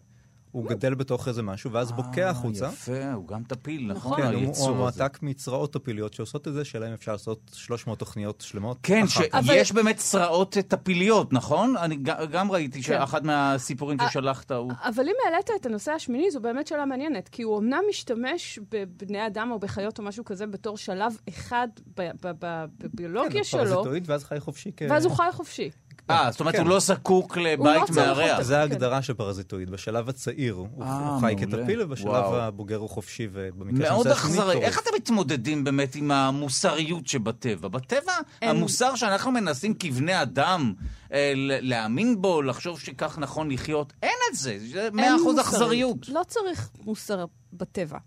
הוא 0.53 0.69
גדל 0.69 0.95
בתוך 0.95 1.29
איזה 1.29 1.43
משהו, 1.43 1.73
ואז 1.73 1.93
בוקע 1.93 2.31
החוצה. 2.31 2.67
אה, 2.67 2.73
יפה, 2.73 3.12
הוא 3.12 3.29
גם 3.29 3.43
טפיל, 3.45 3.93
נכון? 3.93 4.23
כן, 4.23 4.35
הוא-. 4.35 4.75
מועתק 4.75 5.19
מצרעות 5.23 5.73
טפיליות 5.73 6.15
שעושות 6.15 6.49
את 6.49 6.53
זה, 6.53 6.65
שלהם 6.65 6.93
אפשר 6.93 7.12
לעשות 7.12 7.51
300 7.55 7.99
תוכניות 7.99 8.41
שלמות. 8.41 8.79
כן, 8.83 9.05
שיש 9.07 9.73
באמת 9.73 9.97
צרעות 9.97 10.57
טפיליות, 10.69 11.33
נכון? 11.33 11.77
אני 11.77 11.97
גם 12.31 12.51
ראיתי 12.51 12.83
שאחד 12.83 13.27
מהסיפורים 13.27 14.01
אה, 14.01 14.11
ששלחת 14.11 14.51
הוא... 14.53 14.73
אבל 14.85 15.05
אם 15.09 15.15
העלית 15.25 15.51
את 15.61 15.67
הנושא 15.67 15.93
השמיני, 15.93 16.31
זו 16.31 16.41
באמת 16.41 16.67
שאלה 16.67 16.85
מעניינת, 16.85 17.29
כי 17.29 17.43
הוא 17.43 17.59
אמנם 17.59 17.81
משתמש 17.88 18.59
בבני 18.71 19.27
אדם 19.27 19.51
או 19.51 19.59
בחיות 19.59 19.99
או 19.99 20.05
משהו 20.05 20.25
כזה 20.25 20.47
בתור 20.47 20.77
שלב 20.77 21.12
אחד 21.29 21.69
ב- 21.97 22.11
ב- 22.23 22.33
ב- 22.38 22.65
בביולוגיה 22.79 23.31
כן, 23.31 23.45
שלו, 23.45 23.61
פרזיטואיד, 23.61 24.11
ואז 24.11 24.25
חי 24.25 24.41
חופשי. 24.41 24.71
ואז 24.88 25.05
הוא 25.05 25.15
חי 25.17 25.29
חופשי. 25.33 25.71
אה, 26.11 26.29
זאת 26.31 26.41
אומרת, 26.41 26.55
כן. 26.55 26.61
הוא 26.61 26.69
לא 26.69 26.81
זקוק 26.81 27.37
לבית 27.37 27.81
לא 27.81 27.87
צריך 27.87 27.99
מארח. 27.99 28.31
אותו. 28.33 28.43
זה 28.43 28.61
ההגדרה 28.61 29.03
של 29.03 29.15
פרזיטואיד. 29.15 29.71
בשלב 29.71 30.09
הצעיר 30.09 30.55
הוא 30.55 30.85
אה, 30.85 31.19
חי. 31.21 31.35
כטפיל, 31.38 31.83
ובשלב. 31.83 32.15
הבוגר 32.15 32.77
הוא 32.77 32.88
חופשי, 32.88 33.29
ובמקרה 33.33 33.91
מאוד 33.91 34.07
אכזרי. 34.07 34.55
טורף. 34.55 34.65
איך 34.65 34.79
אתם 34.79 34.91
מתמודדים 34.97 35.65
באמת 35.65 35.95
עם 35.95 36.11
המוסריות 36.11 37.07
שבטבע? 37.07 37.69
בטבע, 37.69 38.12
המוסר 38.43 38.95
שאנחנו 38.95 39.31
מנסים 39.31 39.75
כבני 39.75 40.23
אדם 40.23 40.73
אה, 41.12 41.33
להאמין 41.37 42.23
בו, 42.23 42.43
לחשוב 42.43 42.81
שכך 42.81 43.19
נכון 43.19 43.51
לחיות, 43.51 43.93
אין 44.03 44.19
את 44.31 44.37
זה. 44.37 44.59
זה 44.73 44.88
מאה 44.93 45.05
אין 45.05 45.15
אחוז 45.15 45.37
מוסריות. 45.37 45.47
אכזריות. 45.47 46.09
לא 46.09 46.23
צריך 46.29 46.71
מוסר 46.85 47.25
בטבע. 47.53 47.99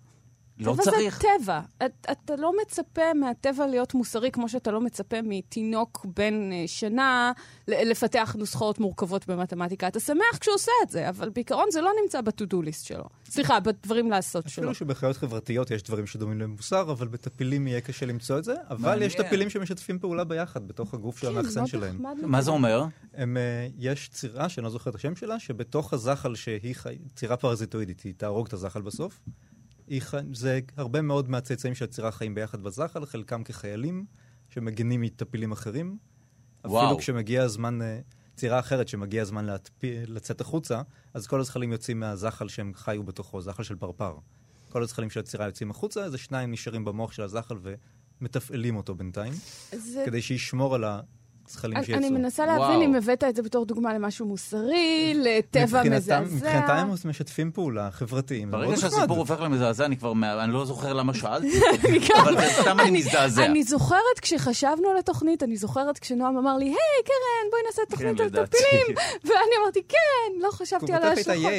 לא 0.59 0.73
טבע 0.73 0.83
צריך. 0.83 1.21
זה 1.21 1.27
טבע. 1.39 1.59
את, 1.85 2.07
אתה 2.11 2.35
לא 2.35 2.51
מצפה 2.61 3.13
מהטבע 3.13 3.67
להיות 3.67 3.93
מוסרי 3.93 4.31
כמו 4.31 4.49
שאתה 4.49 4.71
לא 4.71 4.81
מצפה 4.81 5.17
מתינוק 5.23 6.05
בן 6.15 6.51
אה, 6.51 6.63
שנה 6.67 7.31
לפתח 7.67 8.35
נוסחאות 8.39 8.79
מורכבות 8.79 9.27
במתמטיקה. 9.27 9.87
אתה 9.87 9.99
שמח 9.99 10.37
כשהוא 10.39 10.55
עושה 10.55 10.71
את 10.83 10.89
זה, 10.89 11.09
אבל 11.09 11.29
בעיקרון 11.29 11.65
זה 11.71 11.81
לא 11.81 11.91
נמצא 12.03 12.21
ב-to-do 12.21 12.55
list 12.55 12.85
שלו. 12.85 13.03
סליחה, 13.29 13.59
בדברים 13.59 14.11
לעשות 14.11 14.49
שלו. 14.49 14.63
אפילו 14.63 14.73
שבחיות 14.75 15.17
חברתיות 15.17 15.71
יש 15.71 15.83
דברים 15.83 16.07
שדומים 16.07 16.41
למוסר, 16.41 16.91
אבל 16.91 17.07
בטפילים 17.07 17.67
יהיה 17.67 17.81
קשה 17.81 18.05
למצוא 18.05 18.37
את 18.37 18.43
זה. 18.43 18.53
אבל 18.69 18.81
מעניין. 18.81 19.03
יש 19.07 19.15
טפילים 19.15 19.49
שמשתפים 19.49 19.99
פעולה 19.99 20.23
ביחד 20.23 20.67
בתוך 20.67 20.93
הגוף 20.93 21.17
של 21.17 21.27
כן, 21.27 21.37
המאחסן 21.37 21.59
מאוד 21.59 21.69
שלהם. 21.69 22.01
מה 22.21 22.41
זה 22.41 22.51
אומר? 22.51 22.85
הם, 23.13 23.37
אה, 23.37 23.67
יש 23.77 24.09
צירה, 24.09 24.49
שאני 24.49 24.63
לא 24.63 24.69
זוכר 24.69 24.89
את 24.89 24.95
השם 24.95 25.15
שלה, 25.15 25.39
שבתוך 25.39 25.93
הזחל 25.93 26.35
שהיא 26.35 26.75
חי... 26.75 26.97
צירה 27.15 27.37
פרזיטואידית, 27.37 28.01
היא 28.01 28.13
תהרוג 28.17 28.47
את 28.47 28.53
הזחל 28.53 28.81
בסוף. 28.81 29.19
היא. 29.87 30.01
זה 30.33 30.59
הרבה 30.77 31.01
מאוד 31.01 31.29
מהצאצאים 31.29 31.75
של 31.75 31.85
הצירה 31.85 32.11
חיים 32.11 32.35
ביחד 32.35 32.63
בזחל, 32.63 33.05
חלקם 33.05 33.43
כחיילים 33.43 34.05
שמגינים 34.49 35.01
מטפילים 35.01 35.51
אחרים. 35.51 35.97
וואו. 36.65 36.85
אפילו 36.85 36.97
כשמגיע 36.97 37.43
הזמן, 37.43 37.81
אה, 37.81 37.99
צירה 38.35 38.59
אחרת, 38.59 38.87
שמגיע 38.87 39.21
הזמן 39.21 39.45
להטפי... 39.45 40.05
לצאת 40.07 40.41
החוצה, 40.41 40.81
אז 41.13 41.27
כל 41.27 41.39
הזחלים 41.39 41.71
יוצאים 41.71 41.99
מהזחל 41.99 42.47
שהם 42.47 42.71
חיו 42.75 43.03
בתוכו, 43.03 43.41
זחל 43.41 43.63
של 43.63 43.75
פרפר. 43.75 44.17
כל 44.69 44.83
הזחלים 44.83 45.09
של 45.09 45.19
הצירה 45.19 45.45
יוצאים 45.45 45.71
החוצה, 45.71 46.03
איזה 46.03 46.17
שניים 46.17 46.51
נשארים 46.51 46.85
במוח 46.85 47.11
של 47.11 47.23
הזחל 47.23 47.57
ומתפעלים 48.21 48.75
אותו 48.75 48.95
בינתיים, 48.95 49.33
זה 49.71 50.03
כדי 50.05 50.21
שישמור 50.21 50.75
על 50.75 50.83
זחלים 51.47 51.77
אני- 51.77 51.85
שיצאו. 51.85 51.97
אני 51.97 52.09
מנסה. 52.09 52.45
להבין 52.45 52.81
אם 52.81 52.95
הבאת 52.95 53.23
את 53.23 53.35
זה 53.35 53.41
בתור 53.41 53.65
דוגמה 53.65 53.93
למשהו 53.93 54.25
מוסרי, 54.25 55.13
לטבע 55.15 55.83
מזעזע. 55.83 56.19
מבחינתם 56.19 56.73
הם 56.73 57.09
משתפים 57.09 57.51
פעולה 57.51 57.91
חברתיים. 57.91 58.51
ברגע. 58.51 58.77
שהסיפור 58.77 59.17
הופך 59.17 59.41
למזעזע, 59.41 59.85
אני 59.85 59.97
כבר, 59.97 60.13
אני 60.43 60.53
לא 60.53 60.65
זוכר 60.65 60.93
למה 60.93 61.13
שאלתי, 61.13 61.59
אבל 62.23 62.37
זה 62.41 62.47
סתם 62.61 62.79
אני 62.79 62.91
מזדעזע. 62.91 63.45
אני 63.45 63.63
זוכרת 63.63 63.99
כשחשבנו 64.21 64.89
על 64.89 64.97
התוכנית, 64.97 65.43
אני 65.43 65.57
זוכרת 65.57 65.99
כשנועם 65.99 66.37
אמר 66.37 66.57
לי, 66.57 66.65
היי, 66.65 66.75
קרן, 67.05 67.49
בואי 67.51 67.61
נעשה 67.65 67.81
תוכנית 67.89 68.15
כן, 68.17 68.21
על 68.23 68.27
לדעתי. 68.29 68.57
טפילים. 68.57 68.97
ואני 69.25 69.35
אמרתי, 69.63 69.81
כן, 69.89 69.95
לא 70.41 70.49
חשבתי 70.51 70.93
על 70.93 71.03
ההשלכות. 71.03 71.51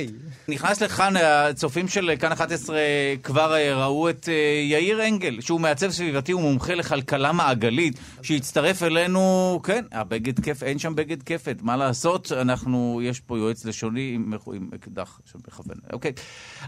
נכנס 0.48 0.80
לכאן, 0.82 1.14
הצופים 1.16 1.88
של 1.88 2.10
כאן 2.18 2.32
11 2.32 2.76
כבר 3.22 3.54
אה, 3.54 3.84
ראו 3.84 4.10
את 4.10 4.28
אה, 4.28 4.34
יאיר 4.70 5.06
אנגל, 5.08 5.40
שהוא 5.40 5.60
מעצב 5.60 5.90
סביבתי 5.90 6.34
ומומחה 6.34 6.74
לכלכלה 6.74 7.32
מעגלית, 7.32 7.94
שהצטרף 8.22 8.82
אלינו, 8.82 9.20
כן, 9.64 9.75
הבגד 9.92 10.40
כיף, 10.40 10.62
אין 10.62 10.78
שם 10.78 10.94
בגד 10.94 11.22
כפת, 11.22 11.56
מה 11.62 11.76
לעשות? 11.76 12.32
אנחנו, 12.32 13.00
יש 13.04 13.20
פה 13.20 13.38
יועץ 13.38 13.64
לשוני 13.64 14.12
עם, 14.14 14.32
עם 14.52 14.68
אקדח 14.74 15.20
שמכוון, 15.32 15.76
אוקיי. 15.92 16.12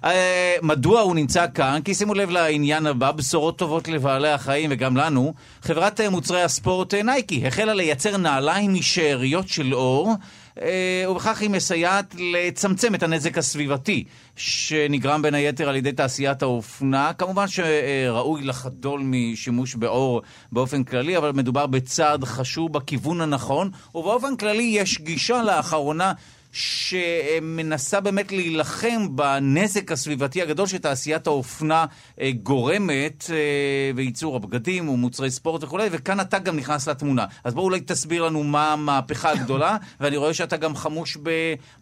אה, 0.05 0.57
מדוע 0.62 1.01
הוא 1.01 1.14
נמצא 1.14 1.47
כאן? 1.55 1.81
כי 1.85 1.94
שימו 1.94 2.14
לב 2.14 2.31
לעניין 2.31 2.87
הבא, 2.87 3.12
בשורות 3.12 3.59
טובות 3.59 3.88
לבעלי 3.88 4.29
החיים 4.29 4.71
וגם 4.73 4.97
לנו. 4.97 5.35
חברת 5.62 6.01
אה, 6.01 6.11
מוצרי 6.11 6.42
הספורט 6.42 6.94
אה, 6.94 7.03
נייקי 7.03 7.47
החלה 7.47 7.75
לייצר 7.75 8.16
נעליים 8.16 8.75
משאריות 8.75 9.49
של 9.49 9.75
אור. 9.75 10.14
אה, 10.62 11.11
ובכך 11.11 11.40
היא 11.40 11.51
מסייעת 11.51 12.14
לצמצם 12.18 12.94
את 12.94 13.03
הנזק 13.03 13.38
הסביבתי 13.38 14.05
שנגרם 14.37 15.23
בין 15.23 15.35
היתר 15.35 15.68
על 15.68 15.77
ידי 15.77 15.92
תעשיית 15.92 16.42
האופנה. 16.42 17.12
כמובן 17.18 17.49
שראוי 17.49 18.42
לחדול 18.42 19.01
משימוש 19.05 19.75
באור 19.75 20.23
באופן 20.53 20.85
כללי, 20.85 21.16
אבל 21.16 21.33
מדובר 21.33 21.66
בצעד 21.66 22.25
חשוב 22.25 22.73
בכיוון 22.73 23.21
הנכון, 23.21 23.71
ובאופן 23.94 24.37
כללי 24.37 24.62
יש 24.62 25.01
גישה 25.01 25.42
לאחרונה 25.42 26.12
שמנסה 26.59 28.01
באמת 28.01 28.33
להילחם 28.33 29.16
בנזק 29.16 29.92
הסביבתי 29.92 30.42
הגדול 30.42 30.66
שתעשיית 30.66 31.27
האופנה 31.27 31.87
אה, 32.21 32.31
גורמת, 32.42 33.25
אה, 33.31 33.37
וייצור 33.97 34.37
הבגדים 34.37 34.88
ומוצרי 34.88 35.31
ספורט 35.31 35.64
וכולי, 35.64 35.88
וכאן 35.92 36.21
אתה 36.21 36.38
גם 36.38 36.57
נכנס 36.57 36.88
לתמונה. 36.88 37.25
אז 37.44 37.55
בואו 37.55 37.64
אולי 37.64 37.81
תסביר 37.81 38.25
לנו 38.25 38.44
מה 38.44 38.73
המהפכה 38.73 39.31
הגדולה, 39.31 39.77
ואני 40.01 40.16
רואה 40.16 40.35
שאתה 40.35 40.57
גם 40.57 40.77
חמוש 40.77 41.18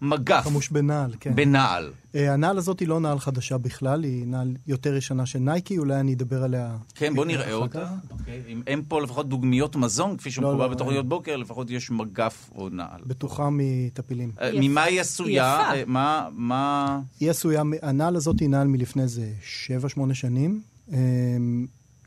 במגף, 0.02 0.44
חמוש 0.44 0.68
בנעל, 0.68 1.10
כן. 1.20 1.34
בנעל. 1.34 1.92
אה, 2.16 2.32
הנעל 2.32 2.58
הזאת 2.58 2.80
היא 2.80 2.88
לא 2.88 3.00
נעל 3.00 3.18
חדשה 3.18 3.58
בכלל, 3.58 4.04
היא 4.04 4.26
נעל 4.26 4.56
יותר 4.66 4.96
ישנה 4.96 5.26
של 5.26 5.38
נייקי, 5.38 5.78
אולי 5.78 6.00
אני 6.00 6.14
אדבר 6.14 6.42
עליה. 6.42 6.76
כן, 6.94 7.14
בוא 7.14 7.24
נראה 7.24 7.44
אחר 7.44 7.56
אותה. 7.56 7.88
אוקיי. 8.10 8.42
אם 8.48 8.62
אין 8.66 8.82
פה 8.88 9.02
לפחות 9.02 9.28
דוגמיות 9.28 9.76
מזון, 9.76 10.16
כפי 10.16 10.30
שמקובל 10.30 10.64
לא, 10.64 10.68
בתוכניות 10.68 11.08
בוקר, 11.08 11.36
לפחות 11.36 11.70
יש 11.70 11.90
מגף 11.90 12.50
או 12.54 12.68
נעל. 12.68 13.00
בטוחה 13.06 13.48
מטפילים. 13.52 14.32
אה. 14.40 14.50
ממה 14.60 14.82
היא 14.82 15.00
עשויה? 15.00 15.60
אה, 15.60 15.82
מה, 15.86 16.28
מה... 16.32 17.00
היא 17.20 17.30
עשויה, 17.30 17.62
הנעל 17.82 18.16
הזאת 18.16 18.40
היא 18.40 18.48
נעל 18.48 18.66
מלפני 18.66 19.02
איזה 19.02 19.32
7-8 19.98 20.14
שנים. 20.14 20.60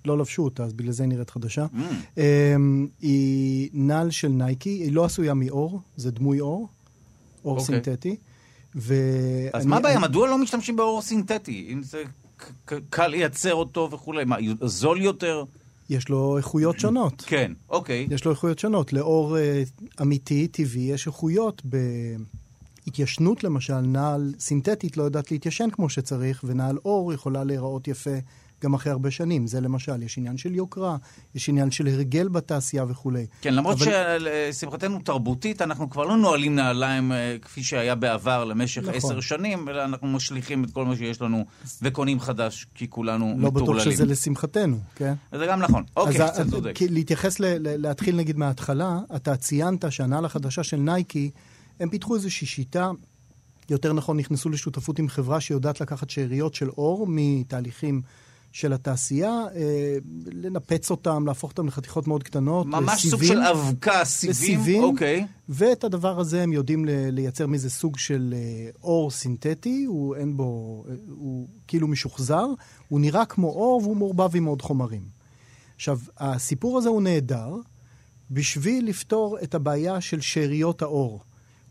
לא 0.06 0.17
לבשו 0.17 0.43
אותה, 0.43 0.63
אז 0.63 0.74
בגלל 0.74 0.91
זה 0.91 1.04
היא 1.04 1.10
נראית 1.10 1.30
חדשה. 1.30 1.65
Mm. 1.65 2.19
היא 3.02 3.69
נעל 3.74 4.12
של 4.12 4.28
נייקי, 4.28 4.69
היא 4.69 4.91
לא 4.91 5.06
עשויה 5.06 5.34
מאור, 5.34 5.82
זה 5.95 6.12
דמוי 6.12 6.39
אור, 6.39 6.67
אור 7.45 7.58
אוקיי. 7.58 7.65
סינתטי. 7.65 8.15
ו... 8.75 8.93
אז 9.53 9.62
אני- 9.63 9.69
מה 9.69 9.77
הבעיה? 9.77 9.95
אני- 9.95 10.03
מדוע 10.03 10.27
לא 10.27 10.38
משתמשים 10.38 10.75
באור 10.75 11.01
סינתטי? 11.01 11.69
אם 11.73 11.84
זה 11.84 12.03
קל 12.89 13.08
לייצר 13.08 13.53
אותו 13.53 13.89
וכולי, 13.91 14.25
מה, 14.25 14.36
זול 14.62 15.01
יותר? 15.01 15.43
יש 15.89 16.10
לו 16.10 16.38
איכויות 16.38 16.79
שונות. 16.79 17.23
כן, 17.27 17.51
אוקיי. 17.69 18.08
יש 18.12 18.25
לו 18.25 18.32
איכויות 18.32 18.60
שונות. 18.60 18.93
לאור 18.93 19.38
אה, 19.38 19.63
אמיתי, 20.01 20.47
טבעי, 20.47 20.82
יש 20.82 21.08
איכויות 21.08 21.62
בהתיישנות, 22.86 23.43
למשל, 23.43 23.79
נעל 23.79 24.34
סינתטית 24.39 24.97
לא 24.97 25.03
יודעת 25.03 25.32
להתיישן 25.32 25.69
כמו 25.71 25.89
שצריך, 25.89 26.43
ונעל 26.47 26.77
אור 26.86 27.13
יכולה 27.13 27.43
להיראות 27.43 27.88
יפה 27.88 28.10
גם 28.63 28.74
אחרי 28.74 28.91
הרבה 28.91 29.12
שנים. 29.12 29.48
זה 29.48 29.62
למשל, 29.62 30.04
יש 30.04 30.17
עניין 30.17 30.38
של 30.38 30.56
יוקרה, 30.56 30.98
יש 31.36 31.50
עניין 31.50 31.72
של 31.72 31.88
הרגל 31.88 32.28
בתעשייה 32.28 32.86
וכולי. 32.89 33.26
כן, 33.41 33.54
למרות 33.54 33.78
אבל- 33.82 33.86
שלשמחתנו 34.19 35.00
תרבותית, 35.00 35.62
אנחנו 35.62 35.89
כבר 35.89 36.04
לא 36.06 36.17
נועלים 36.17 36.56
נעליים 36.56 37.12
אה, 37.12 37.36
כפי 37.41 37.63
שהיה 37.63 37.95
בעבר 37.95 38.45
למשך 38.45 38.82
נכון. 38.82 38.93
עשר 38.95 39.19
שנים, 39.22 39.69
אלא 39.69 39.84
אנחנו 39.84 40.08
משליכים 40.08 40.63
את 40.63 40.72
כל 40.72 40.86
מה 40.86 40.95
שיש 40.95 41.22
לנו 41.22 41.45
וקונים 41.82 42.19
חדש, 42.19 42.65
כי 42.76 42.89
כולנו 42.89 43.36
לא 43.38 43.50
בטוח 43.50 43.62
מטורללים. 43.63 43.91
שזה 43.91 44.06
לשמחתנו, 44.06 44.78
כן? 44.95 45.13
זה 45.38 45.45
גם 45.45 45.60
נכון. 45.62 45.84
אוקיי, 45.98 46.24
אז 46.24 46.32
קצת 46.32 46.50
צודק. 46.50 46.80
להתייחס, 46.89 47.39
ל- 47.39 47.45
ל- 47.45 47.82
להתחיל 47.82 48.15
נגיד 48.15 48.38
מההתחלה, 48.38 49.00
אתה 49.15 49.36
ציינת 49.36 49.91
שהנעל 49.91 50.26
החדשה 50.26 50.63
של 50.63 50.78
נייקי, 50.78 51.32
הם 51.80 51.89
פיתחו 51.89 52.15
איזושהי 52.15 52.48
שיטה, 52.48 52.91
יותר 53.69 53.93
נכון, 53.93 54.17
נכנסו 54.17 54.50
לשותפות 54.50 55.00
עם 55.00 55.10
חברה 55.10 55.41
שיודעת 55.41 55.82
לקחת 55.82 56.10
שאריות 56.10 56.54
של 56.54 56.69
אור 56.69 57.06
מתהליכים 57.10 58.02
של 58.51 58.73
התעשייה, 58.73 59.45
אה, 59.55 59.97
לנפץ 60.25 60.91
אותם, 60.91 61.27
להפוך 61.27 61.51
אותם 61.51 61.67
לחתיכות 61.67 62.07
מאוד 62.07 62.23
קטנות, 62.23 62.65
ממש 62.65 63.07
סוג 63.07 63.21
לסיבים. 63.23 63.27
של 63.27 63.41
אבקה, 63.41 64.05
סיבים, 64.05 64.31
לסיבים. 64.31 64.83
אוקיי. 64.83 65.25
ואת 65.49 65.83
הדבר 65.83 66.19
הזה 66.19 66.43
הם 66.43 66.53
יודעים 66.53 66.85
לייצר 66.88 67.47
מזה 67.47 67.69
סוג 67.69 67.97
של 67.97 68.33
אה, 68.38 68.69
אור 68.83 69.12
סינתטי, 69.12 69.83
הוא 69.88 70.15
אין 70.15 70.38
בו, 70.38 70.83
אה, 70.89 70.95
הוא 71.09 71.47
כאילו 71.67 71.88
משוחזר, 71.88 72.45
הוא 72.88 72.99
נראה 72.99 73.25
כמו 73.25 73.47
אור 73.47 73.81
והוא 73.83 73.97
מעורבב 73.97 74.35
עם 74.35 74.45
עוד 74.45 74.62
חומרים. 74.62 75.03
עכשיו, 75.75 75.99
הסיפור 76.17 76.77
הזה 76.77 76.89
הוא 76.89 77.01
נהדר 77.01 77.55
בשביל 78.31 78.88
לפתור 78.88 79.38
את 79.43 79.55
הבעיה 79.55 80.01
של 80.01 80.21
שאריות 80.21 80.81
האור. 80.81 81.21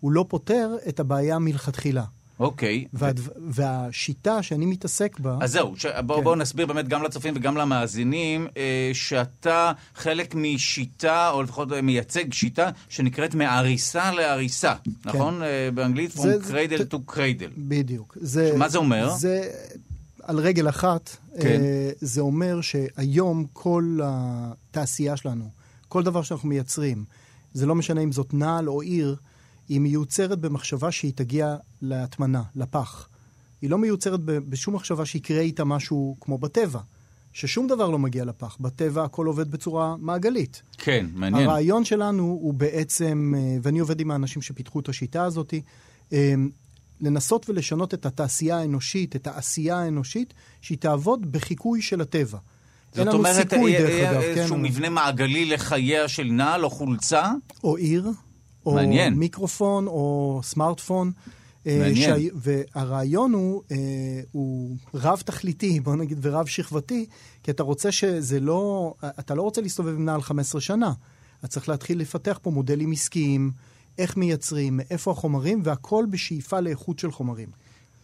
הוא 0.01 0.13
לא 0.13 0.25
פותר 0.29 0.77
את 0.89 1.01
הבעיה 1.01 1.39
מלכתחילה. 1.39 2.05
אוקיי. 2.41 2.85
והדו, 2.93 3.23
והשיטה 3.51 4.43
שאני 4.43 4.67
מתעסק 4.67 5.19
בה... 5.21 5.39
אז 5.41 5.53
זהו, 5.53 5.75
ש... 5.77 5.87
בוא, 6.07 6.17
כן. 6.17 6.25
בואו 6.25 6.35
נסביר 6.35 6.67
באמת 6.67 6.89
גם 6.89 7.03
לצופים 7.03 7.35
וגם 7.37 7.57
למאזינים, 7.57 8.47
אה, 8.57 8.91
שאתה 8.93 9.73
חלק 9.95 10.35
משיטה, 10.35 11.31
או 11.31 11.43
לפחות 11.43 11.73
אה, 11.73 11.83
מייצג 11.83 12.33
שיטה, 12.33 12.71
שנקראת 12.89 13.35
מעריסה 13.35 14.13
לעריסה, 14.13 14.75
נכון? 15.05 15.43
אה, 15.43 15.69
באנגלית, 15.75 16.11
From 16.13 16.21
זה- 16.23 16.39
זה- 16.41 16.55
cradle 16.55 16.85
ת- 16.85 16.95
to 16.95 17.13
cradle. 17.13 17.53
בדיוק. 17.59 18.17
זה, 18.21 18.53
מה 18.57 18.69
זה 18.69 18.79
אומר? 18.79 19.11
זה 19.15 19.51
על 20.23 20.39
רגל 20.39 20.69
אחת. 20.69 21.17
כן. 21.41 21.61
אה, 21.61 21.91
זה 22.01 22.21
אומר 22.21 22.61
שהיום 22.61 23.47
כל 23.53 23.99
התעשייה 24.05 25.17
שלנו, 25.17 25.45
כל 25.89 26.03
דבר 26.03 26.23
שאנחנו 26.23 26.49
מייצרים, 26.49 27.05
זה 27.53 27.67
לא 27.67 27.75
משנה 27.75 28.01
אם 28.01 28.13
זאת 28.13 28.35
נעל 28.35 28.69
או 28.69 28.81
עיר, 28.81 29.17
היא 29.69 29.81
מיוצרת 29.81 30.39
במחשבה 30.39 30.93
שהיא 30.93 31.13
תגיע 31.15 31.57
להטמנה, 31.83 32.43
לפח. 32.57 33.09
היא 33.63 33.71
לא 33.71 33.79
מיוצרת 33.79 34.21
בשום 34.25 34.75
מחשבה 34.75 35.07
שיקרה 35.07 35.41
איתה 35.41 35.65
משהו 35.65 36.17
כמו 36.21 36.39
בטבע, 36.39 36.81
ששום 37.33 37.67
דבר 37.67 37.91
לא 37.91 37.99
מגיע 37.99 38.25
לפח. 38.25 38.57
בטבע 38.61 39.05
הכל 39.05 39.27
עובד 39.27 39.51
בצורה 39.51 39.97
מעגלית. 39.99 40.63
כן, 40.79 41.07
מעניין. 41.15 41.49
הרעיון 41.49 41.85
שלנו 41.85 42.23
הוא 42.23 42.55
בעצם, 42.55 43.35
אה, 43.37 43.57
ואני 43.63 43.79
עובד 43.79 44.01
עם 44.01 44.11
האנשים 44.11 44.43
שפיתחו 44.43 44.81
את 44.81 44.89
השיטה 44.89 45.25
הזאת, 45.25 45.55
אה, 46.13 46.35
לנסות 47.01 47.51
ולשנות 47.51 47.95
את 47.95 48.07
התעשייה 48.07 48.59
האנושית, 48.59 49.17
את 49.17 49.27
העשייה 49.27 49.79
האנושית, 49.79 50.35
שהיא 50.61 50.79
תעבוד 50.79 51.33
בחיקוי 51.33 51.83
של 51.83 52.01
הטבע. 52.01 52.39
אין 52.39 53.05
זאת 53.05 53.07
לנו 53.07 53.19
אומרת, 53.19 53.51
סיכוי, 53.51 53.79
דרך 53.79 53.91
אה, 53.91 54.11
אגב, 54.11 54.21
איזשהו 54.21 54.57
כן, 54.57 54.63
מבנה 54.63 54.89
מעגלי 54.89 55.45
לחייה 55.45 56.09
של 56.09 56.25
נעל 56.25 56.65
או 56.65 56.71
חולצה. 56.71 57.33
או 57.65 57.77
עיר, 57.77 58.11
או 58.71 58.75
מעניין. 58.75 59.15
מיקרופון, 59.15 59.87
או 59.87 60.41
סמארטפון. 60.45 61.13
אה, 61.67 61.79
מעניין. 61.79 61.95
שהי- 62.15 62.31
והרעיון 62.35 63.33
הוא, 63.33 63.63
אה, 63.73 63.77
הוא 64.33 64.77
רב-תכליתי, 64.95 65.81
בוא 65.81 65.97
נגיד, 65.97 66.19
ורב-שכבתי, 66.23 67.07
כי 67.43 67.51
אתה 67.51 67.63
רוצה 67.63 67.93
שזה 67.93 68.41
לא, 68.41 68.95
אתה 69.19 69.35
לא 69.35 69.43
רוצה 69.43 69.61
להסתובב 69.61 69.95
עם 69.95 70.05
נעל 70.05 70.23
15 70.23 70.61
שנה. 70.61 70.93
אתה 71.41 71.49
צריך 71.49 71.69
להתחיל 71.69 72.01
לפתח 72.01 72.39
פה 72.43 72.51
מודלים 72.51 72.93
עסקיים, 72.93 73.51
איך 73.99 74.17
מייצרים, 74.17 74.77
מאיפה 74.77 75.11
החומרים, 75.11 75.61
והכל 75.65 76.05
בשאיפה 76.11 76.61
לאיכות 76.61 76.99
של 76.99 77.11
חומרים. 77.13 77.49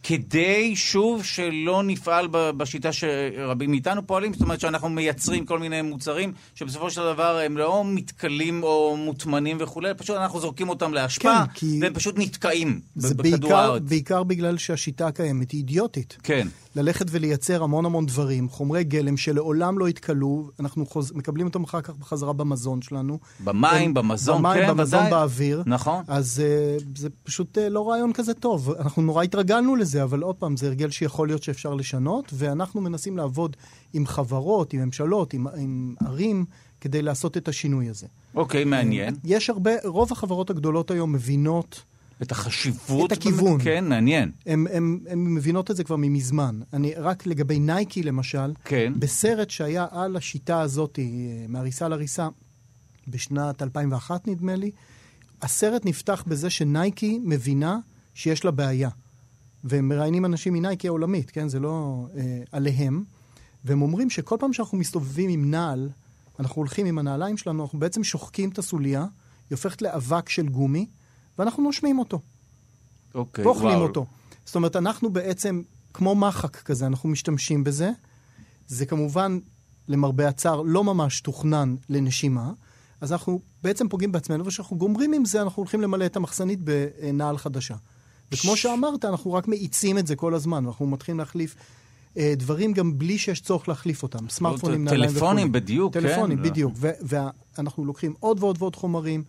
כדי, 0.07 0.77
שוב, 0.77 1.25
שלא 1.25 1.83
נפעל 1.83 2.27
בשיטה 2.31 2.93
שרבים 2.93 3.71
מאיתנו 3.71 4.07
פועלים, 4.07 4.33
זאת 4.33 4.43
אומרת 4.43 4.61
שאנחנו 4.61 4.89
מייצרים 4.89 5.47
כל 5.47 5.59
מיני 5.59 5.83
מוצרים 5.83 6.33
שבסופו 6.55 6.91
של 6.91 7.01
דבר 7.01 7.39
הם 7.47 7.57
לא 7.57 7.83
מתכלים 7.87 8.63
או 8.63 8.97
מוטמנים 8.97 9.57
וכולי, 9.61 9.95
פשוט 9.97 10.17
אנחנו 10.17 10.41
זורקים 10.41 10.69
אותם 10.69 10.95
לאשפה, 10.95 11.23
כן, 11.47 11.53
כי- 11.55 11.79
והם 11.83 11.95
פשוט 11.95 12.15
נתקעים 12.19 12.81
זה 12.97 13.15
בכדור 13.15 13.55
הארץ. 13.55 13.83
בעיקר 13.83 14.23
בגלל 14.23 14.59
שהשיטה 14.59 15.07
הקיימת 15.07 15.51
היא 15.51 15.59
אידיוטית. 15.59 16.17
כן. 16.23 16.49
ללכת 16.77 17.07
ולייצר 17.11 17.63
המון 17.63 17.85
המון 17.87 18.07
דברים, 18.07 18.49
חומרי 18.49 18.85
גלם 18.85 19.17
שלעולם 19.17 19.79
לא 19.79 19.89
יתכלו, 19.89 20.51
אנחנו 20.61 20.87
חוז... 20.87 21.13
מקבלים 21.13 21.47
אותם 21.47 21.65
אחר 21.65 21.81
כך 21.81 21.97
בחזרה 21.97 22.33
במזון 22.33 22.83
שלנו. 22.83 23.19
במים, 23.45 23.89
הם- 23.89 23.95
במזון, 23.95 24.43
במים, 24.43 24.63
כן, 24.63 24.69
במזון, 24.69 25.01
ודאי. 25.01 25.11
באוויר. 25.11 25.63
נכון. 25.67 26.05
אז 26.09 26.43
uh, 26.79 26.85
זה 26.97 27.09
פשוט 27.23 27.59
uh, 27.59 27.61
לא 27.61 27.91
רעיון 27.91 28.13
כזה 28.13 28.35
טוב. 28.35 28.71
אנחנו 28.81 29.03
נורא 29.03 29.23
התרגלנו 29.23 29.77
לזה. 29.77 29.95
זה, 29.95 30.03
אבל 30.03 30.23
עוד 30.23 30.37
פעם, 30.37 30.57
זה 30.57 30.67
הרגל 30.67 30.91
שיכול 30.91 31.29
להיות 31.29 31.43
שאפשר 31.43 31.75
לשנות, 31.75 32.33
ואנחנו 32.35 32.81
מנסים 32.81 33.17
לעבוד 33.17 33.57
עם 33.93 34.07
חברות, 34.07 34.73
עם 34.73 34.81
ממשלות, 34.81 35.35
עם, 35.35 35.47
עם 35.57 35.95
ערים, 36.07 36.45
כדי 36.81 37.03
לעשות 37.03 37.37
את 37.37 37.49
השינוי 37.49 37.89
הזה. 37.89 38.07
אוקיי, 38.35 38.65
מעניין. 38.65 39.15
יש 39.25 39.51
הרבה, 39.51 39.71
רוב 39.85 40.13
החברות 40.13 40.51
הגדולות 40.51 40.91
היום 40.91 41.13
מבינות, 41.13 41.83
את 42.25 42.33
החשיבות... 42.33 43.13
את 43.13 43.19
הכיוון. 43.19 43.45
באמת, 43.45 43.63
כן, 43.63 43.89
מעניין. 43.89 44.31
הן 44.47 45.01
מבינות 45.15 45.71
את 45.71 45.77
זה 45.77 45.85
כבר 45.85 45.97
ממזמן. 45.97 46.61
אני, 46.73 46.95
רק 46.97 47.27
לגבי 47.27 47.59
נייקי 47.59 48.03
למשל, 48.03 48.53
כן. 48.65 48.93
בסרט 48.99 49.51
שהיה 49.51 49.87
על 49.91 50.17
השיטה 50.17 50.61
הזאת, 50.61 50.99
אה, 50.99 51.05
מהריסה 51.49 51.89
להריסה, 51.89 52.29
בשנת 53.09 53.63
2001 53.63 54.29
נדמה 54.29 54.57
לי, 54.57 54.71
הסרט 55.43 55.87
נפתח 55.87 56.25
בזה 56.27 56.51
שנייקי 56.51 57.21
מבינה 57.23 57.79
שיש 58.15 58.45
לה 58.45 58.51
בעיה. 58.51 58.89
והם 59.65 59.89
מראיינים 59.89 60.25
אנשים 60.25 60.53
מנייקי 60.53 60.89
העולמית, 60.89 61.31
כן? 61.31 61.49
זה 61.49 61.61
לא 61.61 62.07
אה, 62.17 62.43
עליהם. 62.53 63.05
והם 63.65 63.83
אומרים 63.83 64.11
שכל 64.11 64.37
פעם 64.41 64.53
שאנחנו 64.53 64.79
מסתובבים 64.79 65.31
עם 65.31 65.51
נעל, 65.51 65.91
אנחנו 66.39 66.57
הולכים 66.57 66.87
עם 66.87 66.99
הנעליים 66.99 67.37
שלנו, 67.37 67.63
אנחנו 67.63 67.79
בעצם 67.79 68.05
שוחקים 68.05 68.51
את 68.51 68.59
הסוליה, 68.59 69.01
היא 69.01 69.57
הופכת 69.57 69.83
לאבק 69.83 70.29
של 70.29 70.49
גומי, 70.49 70.87
ואנחנו 71.39 71.63
נושמים 71.63 71.99
אותו. 71.99 72.21
אוקיי, 73.15 73.45
ואוכלים 73.45 73.75
וואו. 73.75 73.83
אותו. 73.83 74.07
זאת 74.47 74.55
אומרת, 74.55 74.77
אנחנו 74.77 75.11
בעצם, 75.11 75.63
כמו 75.95 76.15
מחק 76.15 76.57
כזה, 76.57 76.87
אנחנו 76.87 77.09
משתמשים 77.09 77.65
בזה. 77.65 77.91
זה 78.67 78.87
כמובן, 78.87 79.39
למרבה 79.89 80.29
הצער, 80.29 80.63
לא 80.63 80.85
ממש 80.85 81.21
תוכנן 81.21 81.75
לנשימה. 81.89 82.53
אז 83.01 83.13
אנחנו 83.13 83.41
בעצם 83.63 83.89
פוגעים 83.89 84.13
בעצמנו, 84.13 84.45
וכשאנחנו 84.45 84.77
גומרים 84.77 85.13
עם 85.13 85.25
זה, 85.25 85.43
אנחנו 85.43 85.61
הולכים 85.61 85.81
למלא 85.81 86.07
את 86.07 86.17
המחסנית 86.17 86.59
בנעל 86.63 87.39
חדשה. 87.39 87.75
וכמו 88.33 88.57
שאמרת, 88.57 89.05
אנחנו 89.05 89.33
רק 89.33 89.49
מאיצים 89.49 89.99
את 89.99 90.07
זה 90.07 90.17
כל 90.17 90.35
הזמן, 90.35 90.65
ואנחנו 90.67 90.87
מתחילים 90.87 91.19
להחליף 91.19 91.57
אה, 92.17 92.35
דברים 92.37 92.73
גם 92.73 92.99
בלי 92.99 93.19
שיש 93.19 93.41
צורך 93.41 93.69
להחליף 93.69 94.03
אותם. 94.03 94.29
סמארטפונים, 94.29 94.85
נעליים 94.85 95.11
וכו'. 95.11 95.21
טלפונים 95.21 95.53
בדיוק, 95.53 95.95
כן. 95.95 96.01
טלפונים, 96.01 96.39
לא. 96.39 96.45
בדיוק. 96.45 96.73
ואנחנו 96.79 97.85
לוקחים 97.85 98.15
עוד 98.21 98.43
ועוד 98.43 98.57
ועוד 98.61 98.77
חומרים, 98.77 99.25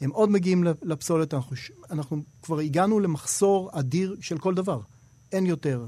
הם 0.00 0.10
עוד 0.10 0.30
מגיעים 0.30 0.64
לפסולת, 0.82 1.34
אנחנו, 1.34 1.56
אנחנו 1.90 2.22
כבר 2.42 2.58
הגענו 2.58 3.00
למחסור 3.00 3.70
אדיר 3.72 4.16
של 4.20 4.38
כל 4.38 4.54
דבר. 4.54 4.80
אין 5.32 5.46
יותר 5.46 5.84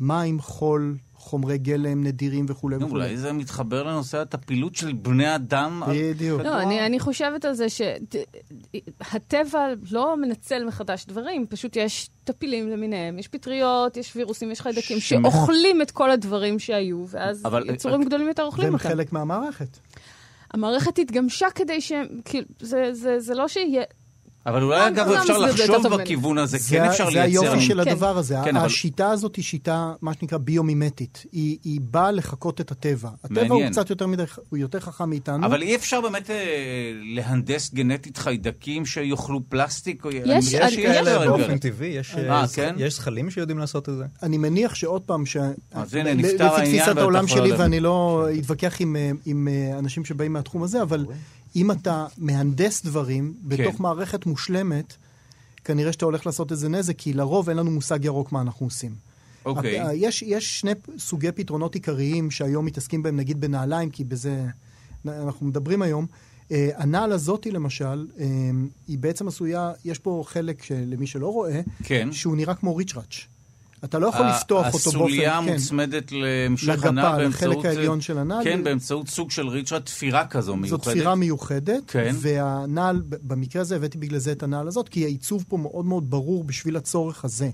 מים, 0.00 0.40
חול, 0.40 0.96
חומרי 1.14 1.58
גלם 1.58 2.04
נדירים 2.04 2.46
וכולי 2.48 2.76
וכולי. 2.76 2.90
אולי 2.92 3.16
זה 3.16 3.32
מתחבר 3.32 3.82
לנושא 3.82 4.18
הטפילות 4.18 4.74
של 4.74 4.92
בני 4.92 5.34
אדם. 5.34 5.82
בדיוק. 5.88 6.40
לא, 6.40 6.60
אני, 6.62 6.86
אני 6.86 7.00
חושבת 7.00 7.44
על 7.44 7.54
זה 7.54 7.66
שהטבע 9.02 9.66
לא 9.90 10.16
מנצל 10.16 10.64
מחדש 10.64 11.06
דברים, 11.06 11.46
פשוט 11.46 11.76
יש 11.76 12.10
טפילים 12.24 12.68
למיניהם, 12.68 13.18
יש 13.18 13.28
פטריות, 13.28 13.96
יש 13.96 14.16
וירוסים, 14.16 14.50
יש 14.50 14.60
חיידקים, 14.60 15.00
שאוכלים 15.00 15.82
את 15.82 15.90
כל 15.90 16.10
הדברים 16.10 16.58
שהיו, 16.58 17.04
ואז 17.08 17.46
אבל- 17.46 17.70
יצורים 17.74 18.04
גדולים 18.04 18.28
יותר 18.28 18.42
אוכלים 18.42 18.64
והם 18.64 18.74
אותם. 18.74 18.88
חלק 18.88 19.12
מהמערכת. 19.12 19.78
המערכת 20.54 20.98
התגמשה 20.98 21.50
כדי 21.50 21.80
ש... 21.80 21.92
כאילו, 22.24 22.46
זה, 22.60 22.88
זה, 22.92 23.20
זה 23.20 23.34
לא 23.34 23.48
שיהיה... 23.48 23.82
אבל 24.46 24.62
אולי, 24.62 24.78
לא, 24.78 24.88
אגב, 24.88 25.08
לא 25.08 25.18
אפשר 25.20 25.40
זה 25.52 25.62
יותר 25.62 25.76
לחשוב. 25.78 26.00
בכיוון 26.00 26.38
הזה, 26.38 26.58
זה, 26.58 26.76
כן 26.76 26.84
אפשר 26.84 27.04
זה 27.04 27.10
לייצר... 27.10 27.42
היופי 27.42 27.60
של 27.60 27.84
כן. 27.84 27.90
הדבר 27.90 28.18
הזה. 28.18 28.36
כן, 28.44 28.56
השיטה 28.56 29.10
הזאת 29.10 29.36
היא 29.36 29.44
שיטה, 29.44 29.92
מה 30.02 30.14
שנקרא, 30.14 30.38
ביומימטית. 30.38 31.24
היא, 31.32 31.58
באה 31.82 32.10
לחקות 32.10 32.60
את 32.60 32.70
הטבע. 32.70 33.10
הטבע 33.24 33.54
הוא. 33.54 33.62
קצת 33.70 33.90
יותר 33.90 34.06
מדי, 34.06 34.22
הוא 34.48 34.58
יותר 34.58 34.80
חכם 34.80 35.10
מאיתנו. 35.10 35.46
אבל 35.46 35.62
אי 35.62 35.76
אפשר 35.76 36.00
באמת 36.00 36.30
אה, 36.30 36.36
להנדס 37.02 37.74
גנטית 37.74 38.16
חיידקים 38.16 38.86
שיאכלו 38.86 39.40
פלסטיק? 39.48 40.04
או- 40.04 40.10
יש- 40.10 40.52
יש- 40.52 40.76
באופן 41.26 41.46
כאלה. 41.46 41.58
טבעי, 41.58 41.88
יש 41.88 42.14
אה, 42.14 42.40
אה, 42.40 42.48
כן? 42.54 42.74
יש 42.78 42.94
זכלים 42.96 43.30
שיודעים 43.30 43.58
לעשות 43.58 43.88
את 43.88 43.94
זה. 43.96 44.04
אני 44.22 44.38
מניח 44.38 44.74
שעוד 44.74 45.02
פעם, 45.02 45.26
ש... 45.26 45.36
אז 45.72 45.94
הנה, 45.94 46.10
ל- 46.12 46.16
נפתר 46.16 46.56
לפי 46.56 46.78
תפיסת 46.78 46.96
העולם 46.96 47.26
שלי. 47.26 47.52
ואני 47.52 47.80
לא 47.80 48.26
אתווכח 48.40 48.80
עם, 48.80 48.96
אה, 48.96 49.10
אה, 49.48 49.78
אנשים 49.78 50.04
שבאים 50.04 50.32
מהתחום 50.32 50.62
הזה, 50.62 50.82
אבל 50.82 51.06
אם 51.56 51.70
אתה 51.70 52.06
מהנדס 52.18 52.84
דברים 52.84 53.34
בתוך 53.42 53.76
כן. 53.76 53.82
מערכת 53.82 54.26
מושלמת, 54.26 54.96
כנראה 55.64 55.92
שאתה 55.92 56.04
הולך 56.04 56.26
לעשות 56.26 56.52
איזה 56.52 56.68
נזק, 56.68 56.98
כי 56.98 57.12
לרוב 57.12 57.48
אין 57.48 57.58
לנו 57.58 57.70
מושג 57.70 58.04
ירוק 58.04 58.32
מה 58.32 58.40
אנחנו 58.40 58.66
עושים. 58.66 58.94
אוקיי. 59.46 59.80
אה, 59.80 59.94
יש, 59.94 60.22
יש 60.22 60.60
שני 60.60 60.70
סוגי 60.98 61.32
פתרונות 61.32 61.74
עיקריים 61.74 62.30
שהיום 62.30 62.64
מתעסקים 62.64 63.02
בהם, 63.02 63.16
נגיד 63.16 63.40
בנעליים, 63.40 63.90
כי 63.90 64.04
בזה 64.04 64.44
אנחנו 65.06 65.46
מדברים 65.46 65.82
היום. 65.82 66.06
אה, 66.52 66.70
הנעל 66.76 67.12
הזאתי 67.12 67.50
למשל, 67.50 68.06
אה, 68.18 68.26
היא 68.88 68.98
בעצם 68.98 69.28
עשויה, 69.28 69.72
יש 69.84 69.98
פה 69.98 70.24
חלק 70.26 70.62
שלמי 70.62 71.06
שלא 71.06 71.32
רואה, 71.32 71.60
כן. 71.82 72.12
שהוא 72.12 72.36
נראה 72.36 72.54
כמו 72.54 72.76
ריצ'ראץ'. 72.76 73.26
אתה 73.84 73.98
לא 73.98 74.06
יכול 74.06 74.26
לפתוח 74.26 74.66
אותו 74.66 74.78
באופן... 74.78 74.88
הסוליה 74.88 75.40
כן. 75.44 75.52
מוצמדת 75.52 76.12
להמשך 76.12 76.68
לגפה, 76.68 76.88
הנעל 76.88 77.26
לחלק 77.26 77.48
באמצעות... 77.48 77.64
העליון 77.64 78.00
של 78.00 78.18
הנעל. 78.18 78.44
כן, 78.44 78.64
באמצעות 78.64 79.08
סוג 79.08 79.30
של 79.30 79.48
ריצ'ה, 79.48 79.80
תפירה 79.80 80.26
כזו 80.26 80.56
מיוחדת. 80.56 80.84
זאת 80.84 80.94
תפירה 80.94 81.14
מיוחדת, 81.14 81.82
כן. 81.86 82.14
והנעל, 82.18 83.02
במקרה 83.08 83.62
הזה 83.62 83.76
הבאתי 83.76 83.98
בגלל 83.98 84.18
זה 84.18 84.32
את 84.32 84.42
הנעל 84.42 84.68
הזאת, 84.68 84.88
כי 84.88 85.04
העיצוב 85.04 85.44
פה 85.48 85.56
מאוד 85.56 85.84
מאוד 85.84 86.10
ברור 86.10 86.44
בשביל 86.44 86.76
הצורך 86.76 87.24
הזה. 87.24 87.50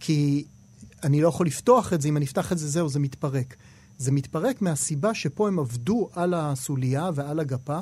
כי 0.00 0.44
אני 1.04 1.20
לא 1.20 1.28
יכול 1.28 1.46
לפתוח 1.46 1.92
את 1.92 2.02
זה, 2.02 2.08
אם 2.08 2.16
אני 2.16 2.24
אפתח 2.24 2.52
את 2.52 2.58
זה, 2.58 2.68
זהו, 2.68 2.88
זה 2.88 3.00
מתפרק. 3.00 3.56
זה 3.98 4.12
מתפרק 4.12 4.62
מהסיבה 4.62 5.14
שפה 5.14 5.48
הם 5.48 5.58
עבדו 5.58 6.08
על 6.12 6.34
הסוליה 6.34 7.10
ועל 7.14 7.40
הגפה, 7.40 7.78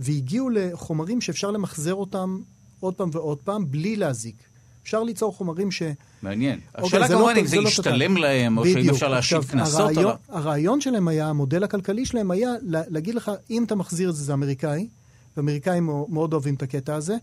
והגיעו 0.00 0.50
לחומרים 0.50 1.20
שאפשר 1.20 1.50
למחזר 1.50 1.94
אותם 1.94 2.38
עוד 2.80 2.94
פעם 2.94 3.10
ועוד 3.12 3.38
פעם, 3.38 3.70
בלי 3.70 3.96
להזיק. 3.96 4.49
אפשר 4.82 5.02
ליצור 5.02 5.32
חומרים 5.32 5.70
ש... 5.70 5.82
מעניין. 6.22 6.58
אוקיי, 6.78 6.86
השאלה 6.86 7.08
לא 7.08 7.14
כמובן 7.20 7.34
אם 7.40 7.46
זה 7.46 7.56
לא 7.60 7.68
ישתלם 7.68 8.08
טוב. 8.14 8.18
להם, 8.18 8.58
או 8.58 8.64
שאם. 8.66 8.90
אפשר 8.90 9.14
עכשיו, 9.14 9.42
קנסות. 9.50 9.80
הרעיון, 9.80 10.04
אבל- 10.04 10.14
הרעיון 10.28 10.80
שלהם 10.80 11.08
היה, 11.08 11.28
המודל 11.28 11.64
הכלכלי 11.64 12.06
שלהם 12.06 12.30
היה 12.30 12.50
לה- 12.62 12.82
להגיד 12.88 13.14
לך, 13.14 13.30
אם 13.50 13.64
אתה 13.64 13.74
מחזיר 13.74 14.10
את 14.10 14.14
זה, 14.16 14.24
זה 14.24 14.32
אמריקאי, 14.32 14.88
ואמריקאים 15.36 15.86
מאו- 15.86 16.06
מאוד 16.10 16.32
אוהבים 16.32 16.54
את 16.54 16.62
הקטע 16.62 16.94
הזה, 16.94 17.16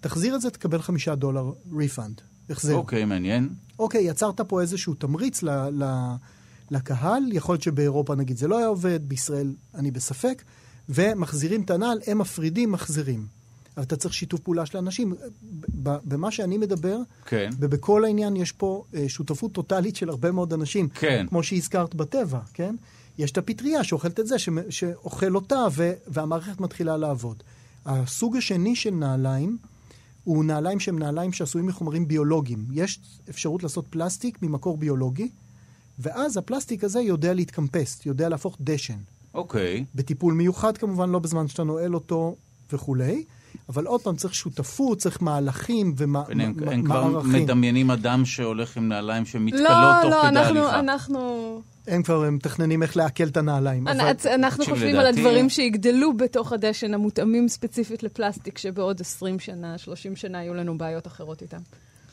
תחזיר 0.00 0.34
את 0.34 0.40
זה, 0.40 0.50
תקבל 0.50 0.82
חמישה 0.82 1.14
דולר 1.14 1.44
refund, 1.78 2.20
החזר. 2.50 2.74
אוקיי, 2.74 3.04
מעניין. 3.04 3.48
אוקיי, 3.78 4.00
יצרת 4.02 4.40
פה 4.40 4.60
איזשהו 4.60 4.94
תמריץ 4.94 5.42
ל, 5.42 5.50
ל, 5.50 5.84
לקהל, 6.70 7.22
יכול 7.32 7.52
להיות 7.52 7.62
שבאירופה 7.62 8.14
נגיד 8.14 8.36
זה 8.36 8.48
לא 8.48 8.58
היה 8.58 8.66
עובד, 8.66 9.08
בישראל 9.08 9.54
אני 9.74 9.90
בספק, 9.90 10.42
ומחזירים 10.88 11.62
את 11.62 11.70
הנעל, 11.70 11.98
הם 12.06 12.18
מפרידים, 12.18 12.72
מחזירים. 12.72 13.37
אבל 13.78 13.86
אתה 13.86 13.96
צריך 13.96 14.14
שיתוף 14.14 14.40
פעולה 14.40 14.66
של 14.66 14.78
אנשים. 14.78 15.14
במה 16.04 16.30
שאני 16.30 16.58
מדבר, 16.58 16.98
כן. 17.26 17.50
ובכל 17.58 18.04
העניין 18.04 18.36
יש 18.36 18.52
פה 18.52 18.84
אה, 18.94 19.08
שותפות 19.08 19.52
טוטאלית 19.52 19.96
של 19.96 20.08
הרבה 20.08 20.32
מאוד 20.32 20.52
אנשים. 20.52 20.88
כן. 20.88 21.26
כמו 21.28 21.42
שהזכרת 21.42 21.94
בטבע, 21.94 22.40
כן? 22.54 22.74
יש 23.18 23.30
את 23.30 23.38
הפטריה 23.38 23.84
שאוכלת 23.84 24.20
את 24.20 24.26
זה, 24.26 24.36
שאוכל 24.70 25.34
אותה, 25.34 25.66
ו- 25.72 25.92
והמערכת 26.06 26.60
מתחילה 26.60 26.96
לעבוד. 26.96 27.42
הסוג 27.86 28.36
השני 28.36 28.76
של 28.76 28.90
נעליים, 28.90 29.58
הוא 30.24 30.44
נעליים 30.44 30.80
שהם 30.80 30.98
נעליים 30.98 31.32
שעשויים 31.32 31.66
מחומרים 31.66 32.08
ביולוגיים. 32.08 32.64
יש 32.72 33.00
אפשרות 33.30 33.62
לעשות 33.62 33.86
פלסטיק 33.90 34.42
ממקור 34.42 34.76
ביולוגי, 34.76 35.28
ואז 35.98 36.36
הפלסטיק 36.36 36.84
הזה 36.84 37.00
יודע 37.00 37.34
להתקמפס, 37.34 38.06
יודע 38.06 38.28
להפוך 38.28 38.56
דשן. 38.60 38.98
אוקיי. 39.34 39.84
בטיפול 39.94 40.34
מיוחד 40.34 40.78
כמובן, 40.78 41.10
לא 41.10 41.18
בזמן 41.18 41.48
שאתה 41.48 41.64
נועל 41.64 41.94
אותו 41.94 42.36
וכולי, 42.72 43.24
אבל 43.68 43.86
עוד 43.86 44.00
פעם, 44.00 44.16
צריך 44.16 44.34
שותפות, 44.34 44.98
צריך 44.98 45.22
מהלכים 45.22 45.94
הנה, 45.98 46.18
הם, 46.18 46.38
הם 46.40 46.54
ומערכים. 46.56 46.84
כבר 46.84 47.20
מדמיינים 47.22 47.90
אדם 47.90 48.24
שהולך 48.24 48.76
עם 48.76 48.88
נעליים 48.88 49.26
שמתכלות 49.26 49.62
לא, 49.70 49.92
תוך 50.02 50.10
לא, 50.10 50.18
כדי 50.22 50.28
אנחנו, 50.28 50.58
הליכה. 50.60 50.80
אנחנו, 50.80 51.60
הם 51.86 52.02
כבר 52.02 52.30
מתכננים 52.30 52.82
איך 52.82 52.96
לעכל 52.96 53.24
את 53.24 53.36
הנעליים. 53.36 53.88
אבל... 53.88 54.00
אנחנו, 54.34 54.64
חושבים 54.64 54.96
על 54.96 55.02
לדעתי- 55.02 55.18
הדברים 55.20 55.48
שיגדלו 55.50 56.16
בתוך 56.16 56.52
הדשן, 56.52 56.94
המותאמים 56.94 57.48
ספציפית 57.48 58.02
לפלסטיק, 58.02 58.58
שבעוד 58.58 59.00
20 59.00 59.38
שנה, 59.38 59.78
30 59.78 60.16
שנה 60.16 60.42
יהיו 60.42 60.54
לנו 60.54 60.78
בעיות 60.78 61.06
אחרות 61.06 61.42
איתם. 61.42 61.58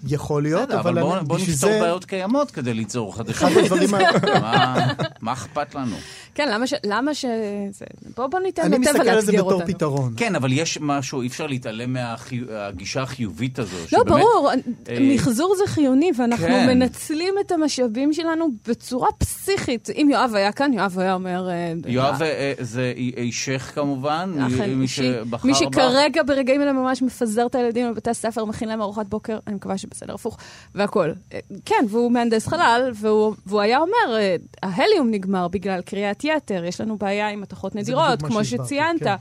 יכול 0.07 0.43
להיות, 0.43 0.61
בסדר, 0.67 0.79
אבל, 0.79 0.99
אבל 0.99 1.09
בואו 1.09 1.25
בוא 1.25 1.37
נפתור 1.37 1.53
זה... 1.71 1.79
בעיות 1.81 2.05
קיימות 2.05 2.51
כדי 2.51 2.73
ליצור 2.73 3.15
חדשות. 3.15 3.49
מה 5.21 5.33
אכפת 5.33 5.75
לנו? 5.75 5.95
כן, 6.35 6.49
למה 6.51 6.67
ש... 6.67 6.73
למה 6.85 7.13
ש... 7.13 7.25
זה- 7.71 7.85
בוא, 8.15 8.27
בוא 8.27 8.39
ניתן 8.39 8.61
אני 8.61 8.77
לטבע 8.77 8.91
מסתכל 8.91 9.09
על 9.09 9.21
זה 9.21 9.31
לאתגר 9.31 9.43
בתור 9.45 9.61
אותנו. 9.61 9.73
פתרון. 9.73 10.13
כן, 10.17 10.35
אבל 10.35 10.51
יש 10.51 10.77
משהו, 10.81 11.21
אי 11.21 11.27
אפשר 11.27 11.47
להתעלם 11.47 11.93
מהגישה 11.93 13.01
החיובית 13.01 13.59
הזו. 13.59 13.77
לא, 13.77 13.85
שבאמת- 13.87 14.07
ברור, 14.07 14.51
אה, 14.89 14.97
מחזור 15.15 15.55
זה 15.57 15.73
חיוני, 15.73 16.11
ואנחנו 16.17 16.45
כן. 16.47 16.67
מנצלים 16.67 17.33
את 17.45 17.51
המשאבים 17.51 18.13
שלנו 18.13 18.45
בצורה 18.67 19.09
פסיכית. 19.17 19.89
אם 19.89 20.09
יואב 20.11 20.31
היה 20.35 20.51
כאן, 20.51 20.73
יואב 20.73 20.99
היה 20.99 21.13
אומר... 21.13 21.49
אה, 21.49 21.73
יואב 21.87 22.21
אה, 22.21 22.27
אה, 22.27 22.53
זה 22.59 22.93
אישך 22.97 23.71
כמובן, 23.75 24.31
אכן, 24.47 24.69
מי 24.69 24.75
מי 24.75 24.87
ש- 24.87 24.95
שבחר 24.99 25.47
מי 25.47 25.53
בך. 25.53 25.59
שכרגע 25.59 26.23
ברגעים 26.23 26.61
אלה 26.61 26.73
ממש 26.73 27.01
מפזר 27.01 27.45
את 27.45 27.55
הילדים 27.55 27.87
לבתי 27.91 28.09
הספר, 28.09 28.45
מכין 28.45 28.69
להם 28.69 28.81
ארוחת 28.81 29.05
בוקר, 29.05 29.37
אני 29.47 29.55
מקווה 29.55 29.77
שבסדר 29.77 30.13
הפוך, 30.13 30.37
והכול. 30.75 31.15
אה, 31.33 31.39
כן, 31.65 31.85
והוא 31.89 32.11
מהנדס 32.11 32.47
חלל, 32.47 32.91
והוא, 32.95 33.35
והוא 33.45 33.61
היה 33.61 33.77
אומר, 33.79 34.17
אה, 34.17 34.35
ההליום 34.63 35.11
נגמר 35.11 35.47
בגלל 35.47 35.81
קריאת 35.81 36.23
בפסיכיאטר, 36.25 36.65
יש 36.65 36.81
לנו 36.81 36.97
בעיה 36.97 37.29
עם 37.29 37.41
מתכות 37.41 37.75
נדירות, 37.75 38.21
כמו 38.21 38.45
שציינת. 38.45 39.03
כן. 39.03 39.15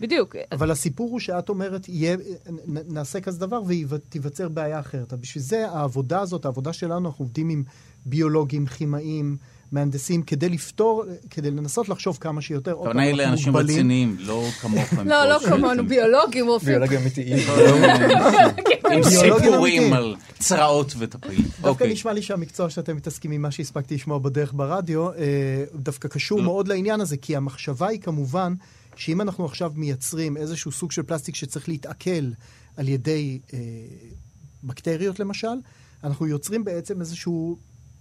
בדיוק. 0.00 0.36
אבל 0.52 0.70
הסיפור 0.70 1.10
הוא 1.10 1.20
שאת 1.20 1.48
אומרת, 1.48 1.88
יהיה, 1.88 2.16
נעשה 2.66 3.20
כזה 3.20 3.38
דבר 3.38 3.62
ותיווצר 3.88 4.48
בעיה 4.48 4.80
אחרת. 4.80 5.12
בשביל 5.12 5.44
זה 5.44 5.70
העבודה 5.70 6.20
הזאת, 6.20 6.44
העבודה 6.44 6.72
שלנו, 6.72 7.08
אנחנו 7.08 7.24
עובדים 7.24 7.48
עם 7.48 7.64
ביולוגים, 8.06 8.66
כימאים, 8.66 9.36
מהנדסים, 9.72 10.22
כדי 10.22 10.48
לפתור, 10.48 11.04
כדי 11.30 11.50
לנסות 11.50 11.88
לחשוב 11.88 12.18
כמה 12.20 12.40
שיותר. 12.40 12.72
הכוונה 12.72 13.02
היא 13.02 13.10
אנחנו 13.10 13.24
לאנשים. 13.24 13.56
רציניים, 13.56 14.16
לא 14.18 14.44
כמוכם. 14.60 15.08
לא, 15.10 15.24
לא 15.24 15.38
כמונו, 15.38 15.86
ביולוגים, 15.86 16.46
רופאים. 16.46 16.72
ביולוגיה 16.72 17.00
אמיתיים. 17.02 17.38
עם 18.90 19.02
ביולוגים 19.02 19.50
סיפורים. 19.50 19.92
על 19.92 20.16
צרעות 20.38 20.94
וטפלים. 20.98 21.42
דווקא 21.42 21.68
אוקיי. 21.68 21.92
נשמע 21.92 22.12
לי 22.12 22.22
שהמקצוע 22.22 22.70
שאתם 22.70 22.96
מתעסקים 22.96 23.30
עם 23.30 23.42
מה 23.42 23.50
שהספקתי 23.50 23.94
לשמוע 23.94 24.18
בדרך 24.18 24.52
ברדיו, 24.56 25.12
אה, 25.12 25.16
דווקא 25.74 26.08
קשור 26.08 26.38
לא. 26.38 26.44
מאוד 26.44 26.68
לעניין 26.68 27.00
הזה, 27.00 27.16
כי 27.16 27.36
המחשבה 27.36 27.88
היא 27.88 28.00
כמובן 28.00 28.54
שאם 28.96 29.20
אנחנו 29.20 29.44
עכשיו 29.44 29.72
מייצרים 29.74 30.36
איזשהו 30.36 30.72
סוג 30.72 30.92
של 30.92 31.02
פלסטיק 31.02 31.34
שצריך 31.34 31.68
להתעכל 31.68 32.30
על 32.76 32.88
ידי 32.88 33.38
אה, 33.54 33.58
בקטריות 34.64 35.20
למשל, 35.20 35.48
אנחנו 36.04 36.26
יוצרים 36.26 36.64
בעצם 36.64 37.00
איזשהו 37.00 37.58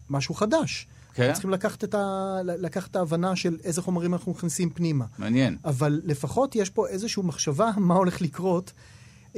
משהו 0.10 0.36
חדש. 0.36 0.88
כן? 1.28 1.34
צריכים 1.34 1.52
לקחת 1.52 1.84
את, 1.84 1.96
ה... 1.96 2.38
לקחת 2.44 2.92
את 2.92 2.96
ההבנה 2.96 3.36
של 3.36 3.58
איזה 3.64 3.82
חומרים 3.82 4.14
אנחנו 4.14 4.32
מכניסים 4.32 4.70
פנימה. 4.70 5.06
מעניין. 5.18 5.58
אבל 5.66 6.02
לפחות 6.04 6.56
יש 6.56 6.70
פה 6.70 6.88
איזושהי 6.88 7.24
מחשבה 7.24 7.72
מה 7.78 7.94
הולך 7.94 8.22
לקרות. 8.22 8.74
Uh, 9.34 9.38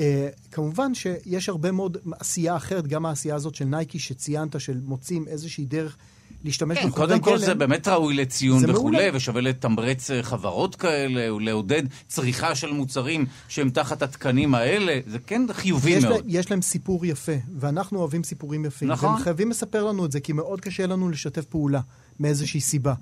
כמובן 0.51 0.93
שיש 0.93 1.49
הרבה 1.49 1.71
מאוד 1.71 1.97
עשייה 2.19 2.55
אחרת, 2.55 2.87
גם 2.87 3.05
העשייה 3.05 3.35
הזאת 3.35 3.55
של 3.55 3.65
נייקי 3.65 3.99
שציינת, 3.99 4.59
של 4.59 4.79
מוצאים 4.83 5.27
איזושהי 5.27 5.65
דרך 5.65 5.97
להשתמש 6.43 6.77
כן, 6.77 6.87
בחומרי 6.87 7.07
קודם 7.07 7.19
כל 7.19 7.29
גלם. 7.29 7.45
זה 7.45 7.55
באמת 7.55 7.87
ראוי 7.87 8.13
לציון 8.13 8.69
וכולי. 8.69 9.09
ושווה 9.13 9.41
לתמרץ 9.41 10.11
אה, 10.11 10.23
חברות 10.23 10.75
כאלה, 10.75 11.33
ולעודד 11.33 11.83
צריכה 12.07 12.55
של 12.55 12.71
מוצרים 12.71 13.25
שהם 13.47 13.69
תחת 13.69 14.01
התקנים 14.01 14.55
האלה, 14.55 14.99
זה 15.07 15.19
כן 15.19 15.41
חיובי 15.51 15.91
יש, 15.91 16.03
מאוד. 16.03 16.25
לה, 16.25 16.39
יש 16.39 16.51
להם 16.51 16.61
סיפור 16.61 17.05
יפה, 17.05 17.31
ואנחנו 17.59 17.99
אוהבים 17.99 18.23
סיפורים 18.23 18.65
יפים. 18.65 18.87
נכון. 18.87 19.09
והם 19.09 19.19
חייבים 19.23 19.49
לספר 19.49 19.83
לנו 19.83 20.05
את 20.05 20.11
זה, 20.11 20.19
כי 20.19 20.33
מאוד 20.33 20.61
קשה 20.61 20.87
לנו 20.87 21.09
לשתף 21.09 21.45
פעולה 21.45 21.81
מאיזושהי 22.19 22.61
סיבה. 22.61 22.93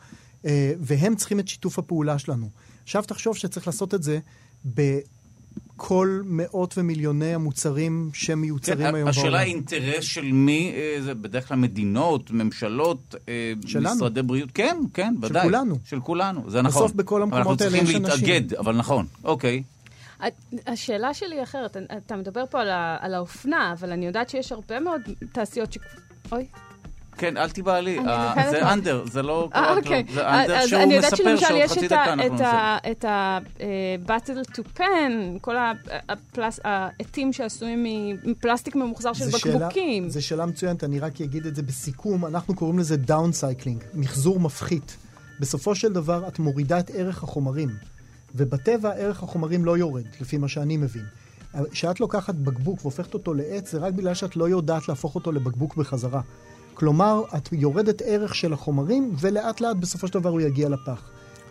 Uh, 0.44 0.46
והם 0.80 1.16
צריכים 1.16 1.40
את 1.40 1.48
שיתוף 1.48 1.80
הפעולה 1.80 2.20
שלנו. 2.20 2.50
עכשיו 2.84 3.04
תחשוב 3.04 3.38
שצריך 3.38 3.68
לעשות 3.68 3.94
את 3.94 4.04
זה 4.04 4.20
בכל 5.80 6.22
מאות 6.26 6.78
ומיליוני 6.78 7.34
המוצרים 7.34 8.10
שמיוצרים 8.14 8.78
כן, 8.88 8.96
היום 8.96 9.10
השאלה 9.10 9.26
בעולם. 9.30 9.44
היא 9.46 9.54
אינטרס 9.56 10.04
של 10.04 10.32
מי, 10.32 10.74
אה, 10.76 11.02
זה 11.02 11.14
בדרך 11.14 11.48
כלל 11.48 11.58
מדינות, 11.58 12.32
ממשלות, 12.32 13.16
אה, 13.30 13.54
שלנו. 13.68 13.96
משרדי 13.96 14.22
בריאות, 14.22 14.50
כן, 14.54 14.78
כן, 14.94 15.14
ודאי. 15.22 15.44
כולנו. 15.44 15.76
של 15.86 16.00
כולנו, 16.00 16.50
זה 16.50 16.62
נכון. 16.62 16.82
בסוף 16.84 16.92
בכל 16.96 17.22
המקומות 17.22 17.62
האלה 17.62 17.78
אנחנו 17.78 17.90
יש 17.90 17.96
צריכים 17.96 18.06
אנשים. 18.12 18.28
להתאגד, 18.28 18.54
אבל 18.54 18.76
נכון, 18.76 19.06
אוקיי. 19.24 19.64
השאלה 20.68 21.14
שלי 21.14 21.36
היא 21.36 21.44
אחרת. 21.44 21.78
אתה 22.06 22.16
מדבר 22.16 22.44
פה 22.50 22.62
על 22.62 22.70
ה- 22.70 22.98
על 23.00 23.14
האופנה, 23.14 23.74
אבל 23.80 23.92
אני 23.92 24.06
יודעת 24.06 24.30
שיש 24.30 24.52
הרבה 24.52 24.80
מאוד 24.80 25.02
תעשיות 25.32 25.74
ש... 25.74 25.78
אוי. 26.32 26.46
כן, 27.20 27.38
אל 27.38 27.50
תיבהלי, 27.50 28.00
אני 28.00 28.08
אה, 28.08 28.48
זה. 28.52 28.74
אנדר, 28.74 29.04
זה 29.06 29.22
לא 29.24 29.50
אה, 29.56 29.62
קרה 29.62 29.78
אוקיי. 29.78 30.04
כלום. 30.06 30.16
זה 30.16 30.28
אנדר 30.30 30.56
אז 30.58 30.70
שהוא 30.70 30.82
אני 30.84 30.94
יודעת 30.94 31.14
מספר 31.14 31.24
שלמשל 31.26 31.46
שעוד 31.48 31.62
יש 31.62 31.72
חצי 31.72 31.80
את 31.86 31.92
דקה 31.92 32.14
אנחנו 32.14 32.36
את 32.36 32.42
ה- 32.42 32.78
את 32.92 33.06
ה- 33.06 33.42
bottle 33.42 34.52
to 34.56 34.80
pen, 34.80 34.82
כל 35.42 35.56
העטים 36.64 37.34
שעשויים 37.34 37.86
מפלסטיק 38.24 38.76
ממוחזר 38.76 39.14
של 39.14 39.26
בקבוקים. 39.34 40.10
זו 40.10 40.26
שאלה 40.26 40.46
מצוינת, 40.46 40.84
אני 40.84 41.00
רק 41.00 41.22
אגיד 41.22 41.46
את 41.46 41.56
זה 41.56 41.64
בסיכום. 41.64 42.26
אנחנו 42.26 42.56
קוראים 42.56 42.80
לזה 42.80 42.98
downcycling, 42.98 43.84
מחזור 43.94 44.40
מפחית. 44.40 44.98
בסופו 45.40 45.76
של 45.76 45.94
דבר 45.94 46.28
את 46.28 46.40
מורידה 46.40 46.80
את 46.80 46.92
ערך 46.94 47.24
החומרים, 47.24 47.70
ובטבע 48.36 48.90
ערך 48.90 49.24
החומרים 49.24 49.66
לא 49.66 49.78
יורד, 49.78 50.04
לפי 50.22 50.38
מה 50.38 50.48
שאני 50.48 50.78
מבין. 50.78 51.06
כשאת 51.72 52.00
לוקחת 52.00 52.36
בקבוק 52.36 52.80
והופכת 52.82 53.14
אותו 53.14 53.34
לעט, 53.34 53.72
זה 53.72 53.78
רק 53.78 53.94
בגלל 53.94 54.14
שאת 54.14 54.36
לא 54.36 54.50
יודעת 54.50 54.90
להפוך 54.90 55.16
אותו 55.16 55.32
לבקבוק 55.32 55.76
בחזרה. 55.76 56.22
כלומר, 56.80 57.22
את 57.38 57.50
יורדת 57.52 58.02
ערך 58.06 58.36
של 58.36 58.54
החומרים, 58.54 59.12
ולאט 59.20 59.62
לאט 59.62 59.76
בסופו 59.76 60.08
של 60.08 60.14
דבר 60.14 60.30
הוא 60.30 60.42
יגיע 60.42 60.70
לפח. 60.70 61.02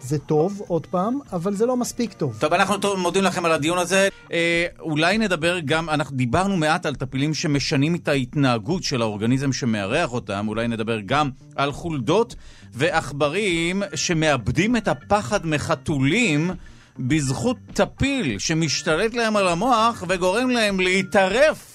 זה 0.01 0.19
טוב, 0.19 0.63
עוד 0.69 0.87
פעם, 0.87 1.19
אבל 1.33 1.55
זה 1.55 1.67
לא 1.67 1.77
מספיק 1.77 2.13
טוב. 2.13 2.37
טוב, 2.41 2.53
אנחנו 2.55 2.77
טוב- 2.79 2.99
מודים 2.99 3.25
לכם 3.25 3.45
על 3.45 3.53
הדיון 3.53 3.79
הזה. 3.79 4.09
אה, 4.33 4.67
אולי 4.81 5.19
נדבר 5.19 5.59
גם, 5.65 5.91
אנחנו 5.91 6.17
דיברנו 6.17 6.57
מעט 6.57 6.87
על 6.87 6.95
טפילים 6.95 7.35
שמשנים 7.35 7.95
את 7.95 8.09
ההתנהגות 8.09 8.83
של 8.83 9.03
האורגניזם 9.03 9.53
שמארח 9.53 10.13
אותם, 10.13 10.49
אולי 10.49 10.69
נדבר 10.69 10.99
גם 11.07 11.31
על 11.57 11.73
חולדות 11.73 12.35
ועכברים 12.73 13.83
שמאבדים 13.95 14.77
את 14.77 14.89
הפחד 14.89 15.47
מחתולים 15.47 16.51
בזכות 16.99 17.57
טפיל 17.75 18.39
שמשתלט 18.39 19.15
להם 19.15 19.37
על 19.37 19.49
המוח 19.49 20.05
וגורם 20.09 20.51
להם 20.51 20.81
להתערף 20.81 21.68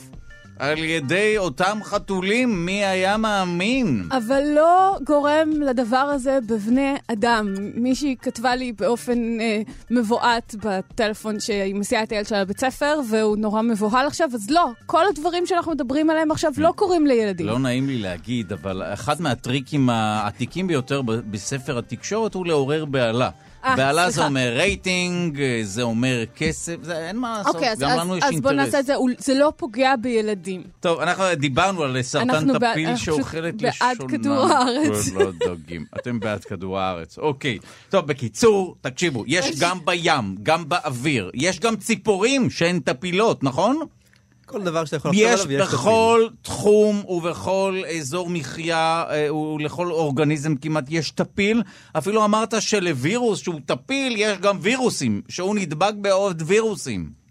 על 0.64 0.84
ידי 0.84 1.38
אותם 1.38 1.80
חתולים, 1.84 2.66
מי 2.66 2.86
היה 2.86 3.18
מאמין? 3.18 4.08
אבל 4.12 4.44
לא 4.56 4.98
גורם 5.06 5.50
לדבר 5.62 5.98
הזה 5.98 6.40
בבני 6.48 6.94
אדם. 7.08 7.54
מישהי 7.76 8.16
כתבה 8.22 8.56
לי 8.56 8.72
באופן 8.72 9.40
אה, 9.40 9.62
מבועת 9.92 10.56
בטלפון 10.64 11.40
שהיא 11.40 11.76
מסיעה 11.76 12.04
את 12.04 12.12
הילד 12.12 12.28
שלה 12.28 12.42
לבית 12.42 12.60
ספר, 12.60 13.00
והוא 13.10 13.38
נורא 13.38 13.62
מבוהל 13.62 14.08
עכשיו, 14.08 14.30
אז 14.34 14.50
לא, 14.50 14.70
כל 14.86 15.08
הדברים 15.08 15.46
שאנחנו 15.46 15.72
מדברים 15.72 16.10
עליהם 16.10 16.32
עכשיו 16.32 16.52
לא 16.58 16.74
קורים 16.76 17.08
לילדים. 17.08 17.48
לא 17.48 17.60
נעים 17.60 17.88
לי 17.88 17.98
להגיד, 17.98 18.52
אבל 18.54 18.84
אחד 18.94 19.22
מהטריקים 19.22 19.90
העתיקים 19.90 20.68
ביותר 20.68 21.02
בספר 21.02 21.78
התקשורת 21.78 22.34
הוא 22.34 22.46
לעורר 22.46 22.86
בהלה. 22.86 23.30
אה, 23.66 23.76
בהלה 23.76 24.10
זה. 24.10 24.26
אומר 24.26 24.54
רייטינג, 24.58 25.40
זה 25.64 25.82
אומר 25.82 26.24
כסף, 26.36 26.76
זה 26.82 27.08
אין 27.08 27.18
מה 27.18 27.38
לעשות, 27.38 27.56
אוקיי, 27.56 27.72
אז, 27.72 27.80
גם 27.80 27.90
אז, 27.90 27.98
לנו 28.00 28.18
יש 28.18 28.24
אז 28.24 28.42
בוא 28.42 28.50
אינטרס. 28.52 28.66
נעשה 28.66 28.80
את 28.80 28.86
זה, 28.86 28.94
זה 29.18 29.34
לא 29.34 29.54
פוגע 29.58 29.96
בילדים. 30.02 30.64
טוב, 30.80 31.00
אנחנו 31.00 31.24
דיברנו 31.36 31.84
על 31.84 32.02
סרטן 32.02 32.30
אנחנו 32.30 32.54
בעד- 32.60 32.72
טפיל 32.72 32.88
אנחנו 32.88 33.06
שאוכלת 33.06 33.54
פשוט 33.56 33.62
בעד 33.82 33.96
לשונה. 33.96 34.10
כדור 34.10 34.46
הארץ. 34.46 35.12
לא 35.12 35.32
דגים. 35.56 35.86
אתם 36.00 36.20
בעד 36.20 36.44
כדור 36.44 36.80
הארץ. 36.80 37.18
אוקיי. 37.18 37.58
טוב, 37.90 38.06
בקיצור, 38.08 38.76
תקשיבו, 38.82 39.24
יש 39.28 39.60
גם 39.60 39.78
בים, 39.86 40.36
גם 40.44 40.70
באוויר, 40.70 41.32
יש 41.34 41.60
גם 41.60 41.76
ציפורים 41.76 42.50
שהן 42.50 42.80
טפילות, 42.80 43.44
נכון? 43.44 43.80
כל 44.54 44.64
דבר 44.64 44.86
שאתה 44.86 44.96
יכול 44.96 45.12
לחשוב 45.12 45.24
יש 45.26 45.40
עליו, 45.42 45.52
יש 45.52 45.62
טפיל. 45.68 45.78
בכל 45.78 46.28
תחום 46.42 47.04
ובכל 47.06 47.82
אזור 48.00 48.30
מחיה 48.30 49.04
אה, 49.10 49.36
ולכל 49.36 49.92
אורגניזם 49.92 50.56
כמעט 50.56 50.86
יש 50.90 51.12
טפיל. 51.12 51.64
אפילו 51.98 52.26
אמרת 52.26 52.54
שלווירוס 52.62 53.40
שהוא 53.42 53.60
טפיל 53.66 54.14
יש 54.18 54.38
גם 54.38 54.58
וירוסים, 54.62 55.22
שהוא 55.30 55.56
נדבק 55.56 55.94
בעוד 56.02 56.44
וירוסים. 56.46 57.24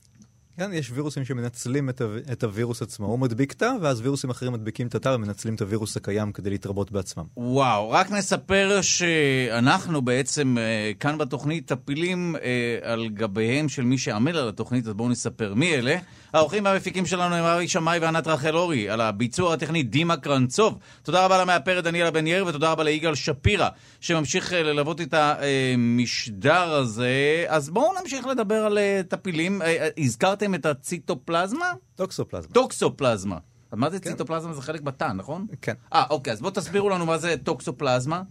כן, 0.58 0.70
יש 0.72 0.90
וירוסים 0.94 1.24
שמנצלים 1.24 1.88
את, 1.88 2.00
ה- 2.00 2.04
את 2.32 2.44
הווירוס 2.44 2.82
עצמו. 2.82 3.06
הוא 3.06 3.18
מדביק 3.18 3.52
תא, 3.52 3.72
ואז 3.80 4.00
וירוסים 4.00 4.30
אחרים 4.30 4.52
מדביקים 4.52 4.86
את 4.86 4.94
התא 4.94 5.08
ומנצלים 5.08 5.54
את 5.54 5.60
הווירוס 5.60 5.96
הקיים 5.96 6.32
כדי 6.32 6.50
להתרבות 6.50 6.92
בעצמם. 6.92 7.24
וואו, 7.36 7.90
רק 7.90 8.10
נספר 8.10 8.78
שאנחנו 8.82 10.02
בעצם 10.02 10.58
אה, 10.58 10.92
כאן 11.00 11.18
בתוכנית 11.18 11.66
טפילים 11.66 12.36
אה, 12.42 12.92
על 12.92 13.08
גביהם 13.08 13.68
של 13.68 13.82
מי 13.82 13.98
שעמל 13.98 14.36
על 14.36 14.48
התוכנית, 14.48 14.86
אז 14.86 14.92
בואו 14.92 15.08
נספר 15.08 15.54
מי 15.54 15.74
אלה. 15.74 15.96
האורחים 16.32 16.64
והמפיקים 16.64 17.06
שלנו 17.06 17.34
הם 17.34 17.44
ארי 17.44 17.68
שמאי 17.68 17.98
וענת 17.98 18.26
רחל 18.26 18.56
אורי, 18.56 18.88
על 18.90 19.00
הביצוע 19.00 19.54
הטכני 19.54 19.82
דימה 19.82 20.16
קרנצוב. 20.16 20.78
תודה 21.02 21.24
רבה 21.24 21.42
למאפרת 21.42 21.84
דניאלה 21.84 22.10
בן 22.10 22.26
יאיר 22.26 22.46
ותודה 22.46 22.72
רבה 22.72 22.84
ליגאל 22.84 23.14
שפירא, 23.14 23.68
שממשיך 24.00 24.52
אה, 24.52 24.62
ללוות 24.62 25.00
את 25.00 25.14
המשדר 25.14 26.72
הזה. 26.72 27.44
אז 27.48 27.70
בואו 27.70 28.00
נמשיך 28.00 28.26
לדבר 28.26 28.64
על 28.64 28.78
טפילים. 29.08 29.62
אה, 29.62 29.66
אה, 29.66 29.88
הזכרתם 29.98 30.54
את 30.54 30.66
הציטופלזמה? 30.66 31.72
טוקסופלזמה. 31.96 32.52
טוקסופלזמה. 32.52 33.38
אז 33.72 33.78
מה 33.78 33.90
זה 33.90 33.98
ציטופלזמה? 33.98 34.52
זה 34.52 34.62
חלק 34.62 34.80
בתא, 34.80 35.12
נכון? 35.12 35.46
כן. 35.62 35.74
אה, 35.92 36.04
אוקיי, 36.10 36.32
אז 36.32 36.40
בואו 36.40 36.52
תסבירו 36.52 36.88
לנו 36.88 37.06
מה 37.06 37.18
זה 37.18 37.34
טוקסופלזמה. 37.44 38.22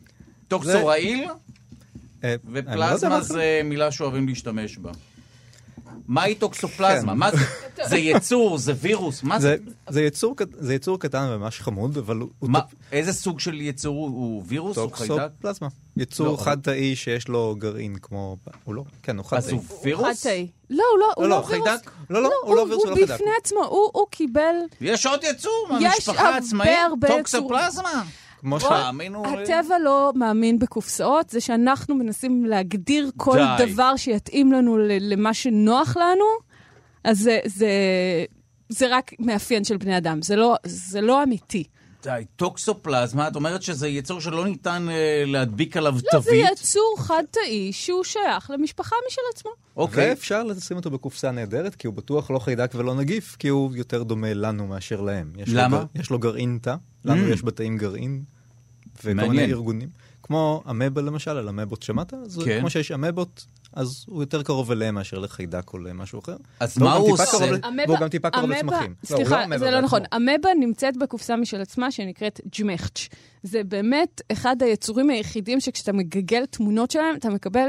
טוקסו 0.47 0.87
רעיל, 0.87 1.27
לא 2.23 2.33
ופלזמה. 2.51 3.21
זה 3.21 3.61
מילה 3.63 3.91
שאוהבים 3.91 4.27
להשתמש 4.27 4.77
בה. 4.77 4.91
מהי 6.07 6.35
טוקסופלזמה? 6.35 7.11
כן. 7.13 7.17
מה 7.19 7.31
זה? 7.31 7.37
זה 7.89 7.97
יצור, 7.97 8.57
זה 8.57 8.73
וירוס, 8.81 9.23
מה 9.23 9.39
זה? 9.39 9.55
זה, 9.89 10.01
יצור, 10.03 10.35
קט- 10.37 10.55
זה 10.59 10.73
יצור 10.73 10.99
קטן 10.99 11.27
וממש 11.31 11.59
חמוד, 11.61 11.97
אבל 11.97 12.17
הוא, 12.17 12.29
הוא 12.39 12.49
מה- 12.49 12.59
טופ- 12.59 12.73
איזה 12.91 13.13
סוג 13.13 13.39
של 13.39 13.61
יצור 13.61 13.95
הוא? 13.95 14.05
הוא 14.07 14.43
וירוס 14.47 14.77
או 14.77 14.89
חיידק? 14.91 15.13
טוקסופלזמה. 15.17 15.67
יצור 15.97 16.27
לא, 16.27 16.37
חד-תאי 16.37 16.95
שיש 16.95 17.27
לו 17.27 17.55
גרעין 17.59 17.95
כמו... 18.01 18.37
הוא 18.63 18.75
לא, 18.75 18.83
כן, 19.03 19.17
הוא 19.17 19.25
אז 19.31 19.43
חד-תאי. 19.45 19.53
הוא 19.57 19.63
וירוס? 19.83 20.23
חד-תאי. 20.23 20.47
לא, 20.69 20.83
הוא 20.91 20.99
לא, 20.99 21.11
הוא 21.15 21.23
לא, 21.23 21.29
לא 21.29 21.35
לא, 21.41 21.45
וירוס. 21.47 21.67
חיידק? 21.69 21.91
לא, 22.09 22.23
לא, 22.23 22.29
הוא 22.43 22.55
לא 22.55 22.61
וירוס, 22.61 22.83
הוא 22.83 22.85
לא 22.85 22.89
הוא 22.89 22.95
חיידק. 22.97 23.13
בפני 23.13 23.31
עצמו, 23.43 23.59
הוא 23.65 23.89
הוא 23.93 24.05
קיבל... 24.11 24.55
יש 24.81 25.05
עוד 25.05 25.19
יצור 25.23 25.67
יש 25.79 25.83
מהמשפחה 25.83 26.21
הרבה 26.21 26.33
העצמאית? 26.35 26.71
טוקסופלזמה? 27.07 28.03
כמו 28.41 28.59
ש... 28.59 28.63
תאמינו 28.63 29.23
לי. 29.23 29.43
הטבע 29.43 29.79
לא 29.83 30.11
מאמין 30.15 30.59
בקופסאות, 30.59 31.29
זה 31.29 31.41
שאנחנו 31.41 31.95
מנסים 31.95 32.45
להגדיר 32.45 33.11
כל 33.17 33.37
די. 33.57 33.73
דבר 33.73 33.95
שיתאים 33.95 34.51
לנו 34.51 34.77
ל- 34.77 35.13
למה 35.13 35.33
שנוח 35.33 35.97
לנו, 35.97 36.25
אז 37.03 37.17
זה, 37.19 37.39
זה, 37.45 37.69
זה 38.69 38.85
רק 38.95 39.11
מאפיין 39.19 39.63
של 39.63 39.77
בני 39.77 39.97
אדם, 39.97 40.21
זה 40.21 40.35
לא, 40.35 40.55
זה 40.65 41.01
לא 41.01 41.23
אמיתי. 41.23 41.63
די, 42.03 42.25
טוקסופלזמה, 42.35 43.27
את 43.27 43.35
אומרת 43.35 43.61
שזה 43.61 43.87
יצור 43.87 44.21
שלא 44.21 44.45
ניתן 44.45 44.87
אה, 44.89 45.23
להדביק 45.27 45.77
עליו 45.77 45.91
לא, 45.93 45.99
זה 45.99 46.05
תווית? 46.11 46.45
יצור 46.51 46.95
חד-תאי 46.99 47.71
שהוא 47.73 48.03
שייך 48.03 48.49
למשפחה 48.49 48.95
משל 49.07 49.21
עצמו. 49.35 49.51
אוקיי. 49.77 50.09
ואפשר 50.09 50.43
לשים 50.43 50.77
אותו 50.77 50.91
בקופסה 50.91 51.31
נהדרת, 51.31 51.75
כי 51.75 51.87
הוא 51.87 51.93
בטוח 51.95 52.31
לא 52.31 52.39
חיידק 52.39 52.71
ולא 52.75 52.95
נגיף, 52.95 53.35
כי 53.39 53.47
הוא 53.47 53.75
יותר 53.75 54.03
דומה 54.03 54.33
לנו 54.33 54.67
מאשר 54.67 55.01
להם. 55.01 55.33
יש 55.37 55.49
לו 55.49 55.55
למה? 55.61 55.77
גר- 55.77 55.85
יש 56.01 56.09
לו 56.09 56.19
גרעין 56.19 56.59
תא, 56.61 56.75
לנו 57.05 57.27
Mm. 57.27 57.33
יש 57.33 57.43
בתאים 57.43 57.77
גרעין, 57.77 58.23
וכל. 59.03 59.13
מיני 59.13 59.45
ארגונים. 59.45 59.89
כמו 60.23 60.63
אמבה 60.69 61.01
למשל, 61.01 61.31
על 61.31 61.49
אמבות 61.49 61.83
שמעת? 61.83 62.13
אז 62.13 62.39
כן. 62.45 62.59
כמו 62.59 62.69
שיש 62.69 62.91
אמבות, 62.91 63.45
אז 63.73 64.05
הוא 64.07 64.23
יותר 64.23 64.43
קרוב 64.43 64.71
אליהם 64.71 64.95
מאשר 64.95 65.19
לחיידק 65.19 65.73
או 65.73 65.77
למשהו 65.77 66.19
אחר. 66.19 66.35
אז 66.59 66.77
מה 66.77 66.85
גם 66.95 67.01
הוא 67.01 67.11
עושה? 67.13 67.23
והוא 67.87 67.97
גם 67.99 68.07
טיפה 68.09 68.29
קרוב 68.29 68.49
לצמחים. 68.49 68.93
לא, 69.09 69.15
סליחה, 69.15 69.43
אמבה 69.43 69.57
זה 69.57 69.71
לא. 69.71 69.81
נכון. 69.81 70.01
אמבה 70.15 70.49
נמצאת 70.59 70.97
בקופסה 70.97 71.35
משל 71.35 71.61
עצמה 71.61 71.91
שנקראת 71.91 72.39
ג'מחץ'. 72.59 73.07
זה 73.43 73.63
באמת 73.63 74.21
אחד 74.31 74.55
היצורים 74.63 75.09
היחידים 75.09 75.59
שכשאתה 75.59 75.93
מגגל 75.93 76.45
תמונות 76.45 76.91
שלהם, 76.91 77.15
אתה 77.15 77.29
מקבל 77.29 77.67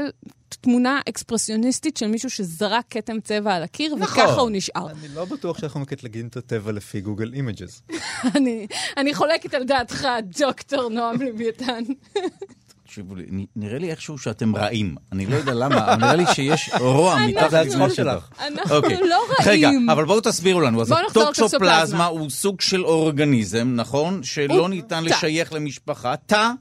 תמונה 0.49 0.99
אקספרסיוניסטית 1.09 1.97
של 1.97 2.07
מישהו 2.07 2.29
שזרק 2.29 2.85
כתם 2.89 3.19
צבע 3.21 3.53
על 3.55 3.63
הקיר, 3.63 3.95
נכון. 3.95 4.23
וככה 4.23 4.41
הוא 4.41 4.49
נשאר. 4.53 4.89
אני 4.91 5.15
לא 5.15 5.25
בטוח 5.25 5.59
שאנחנו 5.59 5.79
מקטלגים 5.79 6.27
את 6.27 6.37
הטבע 6.37 6.71
לפי 6.71 7.01
Google 7.01 7.33
Images. 7.33 7.81
אני- 8.35 8.67
אני 8.97 9.13
חולקת 9.13 9.53
על 9.53 9.63
דעתך, 9.63 10.07
דוקטור 10.39 10.89
נועם 10.89 11.21
לוויתן. 11.21 11.83
תקשיבו 12.93 13.15
לי, 13.15 13.45
נראה 13.55 13.79
לי 13.79 13.91
איכשהו 13.91 14.17
שאתם 14.17 14.55
רעים. 14.55 14.95
אני 15.11 15.25
לא 15.25 15.35
יודע 15.35 15.53
למה, 15.53 15.95
נראה 15.95 16.15
לי 16.15 16.23
שיש 16.33 16.69
רוע 16.79 17.17
מתחת 17.27 17.53
הצחוק 17.53 17.73
לגבול 17.73 17.89
שלך. 17.89 18.29
אנחנו 18.47 18.75
אוקיי. 18.75 18.97
לא 19.09 19.23
רגע, 19.45 19.67
רעים. 19.67 19.89
אבל 19.89 20.05
בואו 20.05 20.21
תסבירו 20.21 20.61
לנו. 20.61 20.81
אז 20.81 20.93
הטוקסופלזמה. 21.09 22.05
הוא 22.05 22.29
סוג 22.29 22.61
של 22.61 22.85
אורגניזם, 22.85 23.73
נכון? 23.75 24.23
שלא 24.23 24.69
ניתן. 24.69 25.03
לשייך 25.03 25.53
למשפחה. 25.53 26.15
תא 26.25 26.51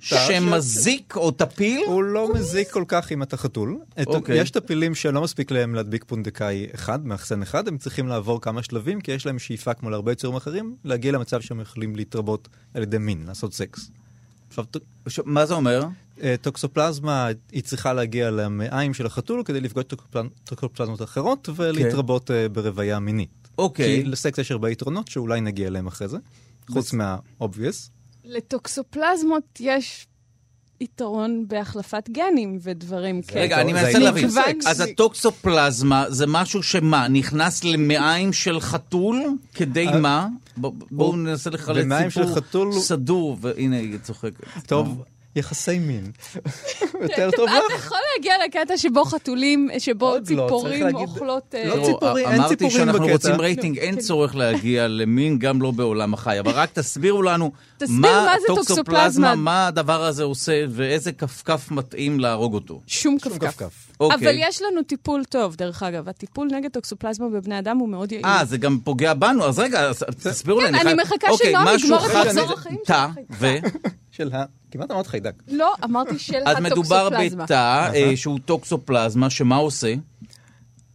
שמזיק 0.00 1.16
או 1.16 1.30
טפיל? 1.30 1.82
הוא 1.86 2.02
לא 2.02 2.34
מזיק 2.34 2.70
כל 2.70 2.84
כך 2.88 3.12
אם 3.12 3.22
אתה 3.22 3.36
חתול. 3.36 3.78
אוקיי. 4.06 4.40
יש 4.40 4.50
טפילים 4.50 4.94
שלא 4.94 5.22
מספיק 5.22 5.50
להם 5.50 5.74
להדביק 5.74 6.04
פונדקאי 6.04 6.66
אחד, 6.74 7.06
מאחסן 7.06 7.42
אחד, 7.42 7.68
הם 7.68 7.78
צריכים 7.78 8.08
לעבור 8.08 8.40
כמה 8.40 8.62
שלבים, 8.62 9.00
כי 9.00 9.12
יש 9.12 9.26
להם 9.26 9.38
שאיפה, 9.38 9.74
כמו 9.74 9.90
להרבה 9.90 10.12
יצורים 10.12 10.36
אחרים, 10.36 10.76
להגיע 10.84 11.12
למצב 11.12 11.40
שהם 11.40 11.60
יכולים 11.60 11.96
להתרבות 11.96 12.48
על 12.74 12.82
ידי 12.82 12.98
מין, 12.98 13.24
לעשות 13.26 13.54
סקס. 13.54 13.90
עכשיו, 15.04 15.24
מה 15.26 15.46
זה 15.46 15.54
אומר? 15.54 15.84
אה, 16.22 16.34
טוקסופלזמה, 16.42 17.28
היא 17.52 17.62
צריכה 17.62 17.92
להגיע 17.92 18.30
למעיים 18.30 18.94
של 18.94 19.06
החתול 19.06 19.42
כדי 19.44 19.60
לפגוש 19.60 19.84
טוקסופלזמות 20.44 21.02
אחרות 21.02 21.48
ולהתרבות 21.56 22.30
אה, 22.30 22.48
ברוויה 22.48 22.98
מינית. 22.98 23.48
אוקיי. 23.58 24.02
כי 24.02 24.08
לסקס 24.08 24.38
יש 24.38 24.50
הרבה 24.50 24.70
יתרונות 24.70 25.08
שאולי 25.08 25.40
נגיע 25.40 25.68
אליהם 25.68 25.86
אחרי 25.86 26.08
זה, 26.08 26.18
חוץ 26.70 26.92
מה-obvious. 26.92 27.90
לטוקסופלזמות 28.24 29.60
יש 29.60 30.06
יתרון 30.82 31.44
בהחלפת 31.48 32.08
גנים 32.10 32.58
ודברים 32.62 33.22
כאלה. 33.22 33.42
רגע, 33.42 33.60
אני 33.60 33.72
מנסה 33.72 33.98
להבין. 33.98 34.30
אז 34.66 34.80
הטוקסופלזמה 34.80 36.04
זה 36.08 36.26
משהו 36.26 36.62
שמה, 36.62 37.08
נכנס 37.08 37.64
למעיים 37.64 38.32
של 38.32 38.60
חתול? 38.60 39.22
כדי 39.54 39.88
אה, 39.88 39.98
מה? 39.98 40.28
בואו 40.56 41.16
ננסה 41.16 41.50
לחלץ 41.50 41.86
של 42.08 42.26
סיפור 42.34 42.72
סדור, 42.72 43.36
והנה 43.40 43.76
היא 43.76 43.98
צוחקת. 43.98 44.44
טוב, 44.66 45.02
יחסי 45.36 45.78
מין. 45.78 46.10
יותר 47.02 47.30
טוב 47.36 47.48
אתה 47.48 47.74
לך? 47.74 47.84
יכול 47.84 47.98
להגיע 48.16 48.34
לקטע 48.44 48.76
שבו 48.76 49.04
חתולים, 49.04 49.68
שבו 49.78 50.14
לא, 50.14 50.18
צריך 50.24 50.28
ציפורים 50.28 50.96
אוכלות... 50.96 51.54
אה, 51.54 51.64
לא 51.64 51.84
ציפורים, 51.86 52.26
אין 52.26 52.40
אמרתי 52.40 52.56
ציפורים 52.56 52.76
שאנחנו 52.76 53.00
בקטע. 53.00 53.12
רוצים 53.12 53.40
רייטינג, 53.40 53.78
אין 53.78 53.94
כן. 53.94 54.00
צורך 54.00 54.36
להגיע 54.36 54.88
למין, 54.88 55.38
גם 55.38 55.62
לא 55.62 55.70
בעולם 55.70 56.14
החי. 56.14 56.40
אבל 56.40 56.50
רק 56.52 56.70
תסבירו 56.72 57.22
לנו 57.22 57.52
מה 57.88 58.34
טוקסופלזמה. 58.46 59.34
מה 59.34 59.66
הדבר 59.66 60.04
הזה 60.04 60.22
עושה, 60.22 60.64
ואיזה 60.70 61.12
כפכף 61.12 61.70
מתאים 61.70 62.20
להרוג 62.20 62.54
אותו. 62.54 62.80
שום 62.86 63.18
שום 63.18 63.38
כפכף. 63.38 63.91
אוקיי. 64.04 64.28
אבל 64.28 64.36
יש 64.38 64.62
לנו 64.62 64.82
טיפול 64.82 65.24
טוב, 65.24 65.56
דרך 65.56 65.82
אגב. 65.82 66.08
הטיפול 66.08 66.48
נגד 66.52 66.70
טוקסופלזמה 66.70 67.28
בבני 67.28 67.58
אדם 67.58 67.78
הוא 67.78 67.88
מאוד 67.88 68.12
יעיל. 68.12 68.26
אה, 68.26 68.44
זה 68.44 68.58
גם 68.58 68.78
פוגע 68.84 69.14
בנו, 69.14 69.44
אז 69.44 69.58
רגע, 69.58 69.92
תסבירו 70.22 70.60
לי. 70.60 70.66
כן, 70.66 70.74
אני 70.74 70.94
מחכה 71.02 71.30
אוקיי, 71.30 71.50
שנועם 71.50 71.78
יגמור 71.78 72.06
את 72.06 72.26
מחזור 72.26 72.52
החיים 72.52 72.78
תא, 72.84 73.06
שלו. 73.14 73.24
ו... 73.30 73.46
של 74.16 74.30
ה... 74.32 74.44
כמעט 74.70 74.90
אמרת 74.90 75.06
חיידק. 75.06 75.34
לא, 75.48 75.74
אמרתי 75.84 76.18
של 76.18 76.38
אז 76.46 76.56
מדובר 76.60 77.06
הטוקסופלזמה. 77.06 77.44
בתא 77.44 77.90
אה, 77.94 78.16
שהוא 78.16 78.38
טוקסופלזמה, 78.44 79.30
שמה 79.30 79.56
עושה? 79.56 79.94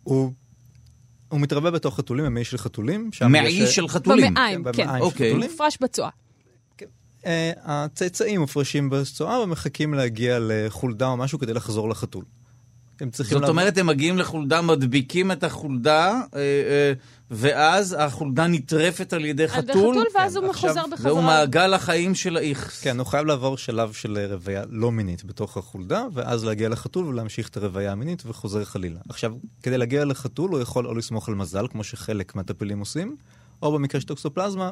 הוא... 0.04 0.32
הוא 1.30 1.40
מתרבה 1.40 1.72
בתוך 1.72 1.98
חתולים, 1.98 2.26
במעי 2.26 2.44
של 2.44 2.58
חתולים. 2.58 3.10
מעי 3.30 3.50
יש- 3.50 3.76
של 3.76 3.88
חתולים. 3.88 4.34
במעיים, 4.34 4.64
כן, 4.64 4.72
כן. 4.74 4.88
חתולים. 5.10 5.40
מופרש 5.52 5.78
בצואה. 5.82 6.10
אה, 7.26 7.52
הצאצאים 7.64 8.42
מופרשים 8.42 8.90
בצואה 8.90 9.40
ומחכים 9.40 9.94
להגיע 9.94 10.38
לחולדה 10.42 11.08
או 11.08 11.18
משהו 11.18 11.40
כדי 11.40 11.54
לחזור 11.54 11.90
לחתול. 11.90 12.24
הם 13.02 13.10
צריכים... 13.10 13.40
זאת 13.40 13.50
אומרת, 13.50 13.78
הם 13.78 13.88
מגיעים 13.88 14.18
לחולדה, 14.18 14.62
מדביקים 14.62 15.32
את 15.32 15.44
החולדה, 15.44 16.22
אה, 16.36 16.40
אה, 16.40 16.94
ואז 17.32 17.96
החולדה 18.00 18.48
נטרפת 18.48 19.14
על 19.14 19.26
ידי 19.26 19.44
על 19.44 19.50
ידי 19.60 19.72
חתול. 19.74 19.92
חתול, 19.92 20.06
ואז 20.16 20.38
כן, 20.38 20.44
הוא 20.44 20.50
עכשיו- 20.50 20.70
מחוזר 20.70 20.88
בחזרה. 20.92 21.12
זהו 21.12 21.22
מעגל 21.22 21.74
החיים 21.74 22.16
של 22.16 22.38
האיכס. 22.38 22.82
כן, 22.82 23.00
הוא 23.00 23.08
חייב 23.08 23.26
לעבור 23.26 23.58
שלב 23.58 23.94
של 23.94 24.18
רוויה 24.32 24.64
לא 24.70 24.92
מינית 24.92 25.24
בתוך 25.24 25.58
החולדה, 25.58 26.06
ואז 26.14 26.46
להגיע 26.46 26.70
לחתול 26.70 27.06
ולהמשיך 27.06 27.50
את 27.50 27.58
הרוויה 27.58 27.92
המינית 27.92 28.24
וחוזר 28.26 28.66
חלילה. 28.66 29.00
עכשיו, 29.10 29.34
כדי 29.64 29.78
להגיע 29.78 30.06
לחתול 30.06 30.52
הוא 30.52 30.60
יכול 30.60 30.88
או 30.88 30.94
לסמוך 30.94 31.30
על 31.30 31.36
מזל, 31.36 31.68
כמו 31.68 31.84
שחלק 31.84 32.36
מהטפילים 32.36 32.80
עושים, 32.80 33.16
או 33.62 33.72
במקרה 33.72 34.02
של 34.02 34.08
טוקסופלזמה, 34.08 34.72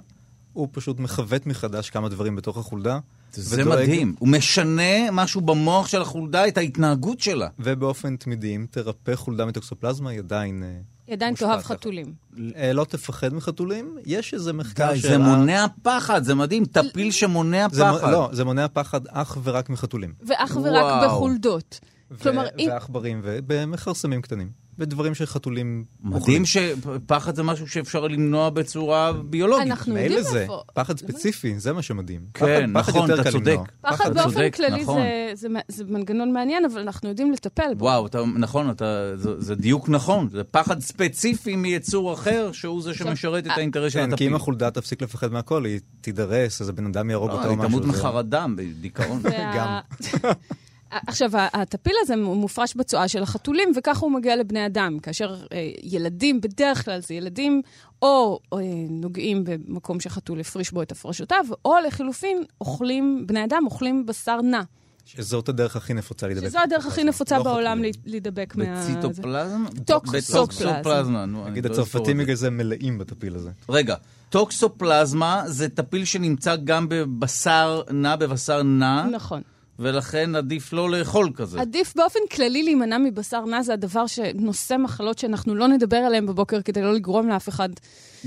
הוא 0.53 0.67
פשוט 0.71 0.99
מכוות 0.99 1.45
מחדש 1.45 1.89
כמה 1.89 2.09
דברים 2.09 2.35
בתוך 2.35 2.57
החולדה. 2.57 2.99
זה 3.35 3.61
ודואג- 3.61 3.67
מדהים. 3.69 4.15
הוא 4.19 4.29
משנה 4.29 4.81
משהו 5.11 5.41
במוח 5.41 5.87
של 5.87 6.01
החולדה, 6.01 6.47
את 6.47 6.57
ההתנהגות 6.57 7.19
שלה. 7.19 7.47
ובאופן 7.59 8.15
תמידי, 8.15 8.55
אם 8.55 8.65
תרפא 8.71 9.15
חולדה 9.15 9.45
מטוקסופלזמה, 9.45 10.09
היא 10.09 10.19
עדיין... 10.19 10.63
אה, 10.63 10.69
היא 11.07 11.13
עדיין 11.15 11.31
מושפעת 11.31 11.49
תאהב. 11.49 11.61
חתולים. 11.61 12.13
אה, 12.55 12.73
לא 12.73 12.83
תפחד 12.83 13.33
מחתולים, 13.33 13.97
יש 14.05 14.33
איזה 14.33 14.53
מחקר 14.53 14.91
די, 14.93 14.99
של... 14.99 15.07
זה 15.09 15.17
מונע 15.17 15.65
פחד, 15.81 16.23
זה 16.23 16.35
מדהים. 16.35 16.65
טפיל 16.65 17.11
שמונע 17.11 17.67
זה 17.71 17.83
מ- 17.83 17.93
פחד. 17.97 18.11
לא, 18.11 18.29
זה 18.33 18.43
מונע 18.45 18.65
פחד 18.73 19.01
אך 19.07 19.37
ורק 19.43 19.69
מחתולים. 19.69 20.13
ואך 20.27 20.55
ורק 20.63 20.65
וואו. 20.83 21.05
בחולדות. 21.09 21.79
כלומר, 22.21 22.45
אם... 22.59 22.67
ועכברים, 22.71 23.21
ובמכרסמים 23.23 24.21
קטנים. 24.21 24.49
בדברים 24.77 25.15
שחתולים... 25.15 25.85
מדהים 26.03 26.43
שפחד 26.45 27.35
זה 27.35 27.43
משהו 27.43 27.67
שאפשר 27.67 28.07
למנוע 28.07 28.49
בצורה 28.49 29.13
ביולוגית. 29.13 29.67
אנחנו 29.67 29.97
יודעים 29.97 30.19
איפה. 30.35 30.61
פחד 30.73 30.99
ספציפי, 30.99 31.59
זה 31.59 31.73
מה 31.73 31.81
שמדהים. 31.81 32.21
כן, 32.33 32.71
פחד- 32.73 32.89
נכון, 32.91 33.11
אתה 33.11 33.31
צודק. 33.31 33.57
פחד 33.81 34.13
באופן 34.13 34.29
צודק, 34.31 34.53
כללי 34.55 34.81
נכון. 34.83 35.01
זה, 35.01 35.31
זה, 35.33 35.47
זה 35.67 35.83
מנגנון 35.87 36.33
מעניין, 36.33 36.65
אבל 36.65 36.81
אנחנו 36.81 37.09
יודעים 37.09 37.31
לטפל 37.31 37.73
בו. 37.77 37.85
וואו, 37.85 38.05
אתה, 38.07 38.19
נכון, 38.25 38.69
אתה, 38.69 38.85
זה, 39.17 39.41
זה 39.41 39.55
דיוק 39.55 39.89
נכון. 39.89 40.29
זה 40.29 40.43
פחד 40.43 40.79
ספציפי 40.79 41.55
מיצור 41.55 42.13
אחר, 42.13 42.49
שהוא 42.51 42.81
זה 42.81 42.93
שמשרת 42.93 43.45
את 43.47 43.51
האינטרס 43.55 43.93
של 43.93 43.99
כן, 43.99 44.15
כי. 44.15 44.27
אם 44.27 44.35
החולדה 44.35 44.71
תפסיק 44.71 45.01
לפחד 45.01 45.31
מהכל, 45.31 45.65
היא 45.65 45.79
תידרס, 46.01 46.61
איזה 46.61 46.73
בן 46.73 46.85
אדם 46.85 47.09
יהרוג 47.09 47.29
לא, 47.29 47.33
אותה 47.35 47.45
או 47.45 47.49
היא 47.49 47.57
משהו. 47.57 47.69
תמות 47.69 47.83
זה- 47.83 47.89
מחרדה, 47.89 48.45
בדיכאון. 48.55 49.19
וה- 49.23 49.79
עכשיו, 51.07 51.29
הטפיל 51.33 51.93
הזה 52.01 52.15
מופרש 52.15 52.75
בצואה 52.75 53.07
של 53.07 53.23
החתולים, 53.23 53.71
וככה 53.75 53.99
הוא 53.99 54.11
מגיע 54.11 54.35
לבני 54.35 54.65
אדם. 54.65 54.99
כאשר 54.99 55.35
אה, 55.53 55.71
ילדים, 55.83 56.41
בדרך 56.41 56.85
כלל 56.85 57.01
זה 57.01 57.13
ילדים, 57.13 57.61
או 58.01 58.39
אה, 58.53 58.59
נוגעים 58.89 59.43
במקום 59.43 59.99
שחתול 59.99 60.39
הפריש 60.39 60.71
בו 60.71 60.81
את 60.81 60.91
הפרשותיו, 60.91 61.45
או 61.65 61.75
לחילופין, 61.87 62.43
אוכלים, 62.61 63.23
בני 63.27 63.43
אדם 63.43 63.63
אוכלים 63.65 64.05
בשר 64.05 64.41
נע. 64.41 64.61
שזאת 65.05 65.49
הדרך 65.49 65.75
הכי 65.75 65.93
נפוצה 65.93 66.27
להידבק. 66.27 66.47
שזו 66.47 66.59
הדרך 66.59 66.85
הכי 66.85 67.03
נפוצה 67.03 67.37
לא 67.37 67.43
בעולם 67.43 67.81
להידבק 68.05 68.53
מה... 68.55 68.65
בציטופלזמה? 68.65 69.69
טוקסופלזמה. 69.85 71.25
נגיד 71.25 71.65
לא 71.65 71.71
הצרפתים. 71.71 72.17
בגלל 72.17 72.35
זה 72.35 72.49
מלאים 72.49 72.97
בטפיל 72.97 73.35
הזה. 73.35 73.49
רגע, 73.69 73.95
טוקסופלזמה 74.29 75.43
זה 75.45 75.69
טפיל 75.69 76.05
שנמצא 76.05 76.55
גם 76.55 76.89
בבשר 76.89 77.81
נע, 77.91 78.15
בבשר 78.15 78.63
נע, 78.63 79.05
נכון. 79.05 79.41
ולכן 79.79 80.35
עדיף 80.35 80.73
לא 80.73 80.89
לאכול 80.89 81.29
כזה. 81.35 81.61
עדיף 81.61 81.93
באופן 81.95 82.19
כללי 82.31 82.63
להימנע 82.63 82.97
מבשר 82.97 83.45
נע, 83.45 83.61
זה 83.61 83.73
הדבר 83.73 84.07
שנושא 84.07 84.75
מחלות 84.79 85.19
שאנחנו 85.19 85.55
לא 85.55 85.67
נדבר 85.67 85.97
עליהן 85.97 86.25
בבוקר 86.25 86.61
כדי 86.61 86.81
לא 86.81 86.93
לגרום 86.93 87.27
לאף 87.27 87.49
אחד 87.49 87.69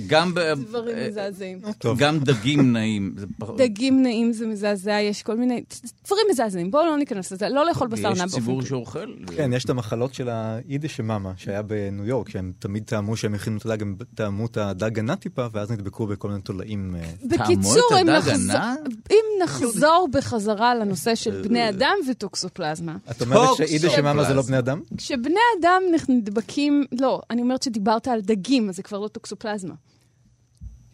גם 0.06 0.34
דברים 0.68 0.96
אה, 0.98 1.08
מזעזעים. 1.08 1.58
גם 1.98 2.18
דגים 2.18 2.72
נעים. 2.72 3.14
דגים 3.56 4.02
נעים 4.02 4.32
זה 4.32 4.46
מזעזע, 4.46 5.00
יש 5.00 5.22
כל 5.22 5.36
מיני 5.36 5.62
דברים 6.06 6.24
מזעזעים. 6.30 6.70
בואו 6.70 6.86
לא 6.86 6.96
ניכנס 6.96 7.32
לזה, 7.32 7.48
לא 7.48 7.66
לאכול 7.66 7.88
בשר 7.88 8.02
נע 8.02 8.14
יש 8.14 8.18
באופן 8.18 8.28
ציבור 8.34 8.54
כללי. 8.56 8.68
שאוכל. 8.68 9.12
כן, 9.36 9.52
יש 9.52 9.64
את 9.64 9.70
המחלות 9.70 10.14
של 10.14 10.28
היידיש 10.28 10.96
שמאמה, 10.96 11.32
שהיה 11.36 11.62
בניו 11.62 12.06
יורק, 12.06 12.28
שהם 12.28 12.52
תמיד 12.58 12.82
טעמו 12.84 13.16
שהם 13.16 13.34
הכינו 13.34 13.56
את 13.58 13.66
הדג, 13.66 13.82
הם 13.82 13.96
טעמו 14.14 14.46
את 14.46 14.56
הדג 14.56 14.98
הנע 14.98 15.14
טיפה, 15.14 15.46
ואז 15.52 15.70
נדבקו 15.70 16.06
בכל 16.06 16.28
מיני 16.28 16.40
תולעים. 16.40 16.96
אה, 16.96 17.10
בקיצור, 17.24 17.98
אם 18.00 18.06
נחזור- 18.06 18.34
הנע? 18.34 18.74
אם 19.10 19.42
נחזור 19.44 20.08
בחזרה 20.12 20.74
לנושא 20.74 21.14
של 21.14 21.42
בני 21.42 21.68
אדם 21.68 21.94
וטוקסופלזמה, 22.10 22.96
את 23.10 23.22
אומרת. 23.22 23.48
שיידיש 23.56 23.92
שמאמה 23.92 24.24
זה 24.24 24.34
לא 24.34 24.42
בני 24.42 24.58
אדם? 24.58 24.80
כשבני 24.96 25.40
אדם 25.60 25.82
נדבקים, 26.08 26.84
לא, 27.00 27.20
אני 27.30 27.42
אומרת 27.42 27.62
שדיברת 27.62 28.08
על 28.08 28.20
דגים, 28.20 28.68
אז 28.68 28.76
זה 28.76 28.82
כבר 28.82 28.98
לא 28.98 29.08
טוקסופלזמה. 29.08 29.74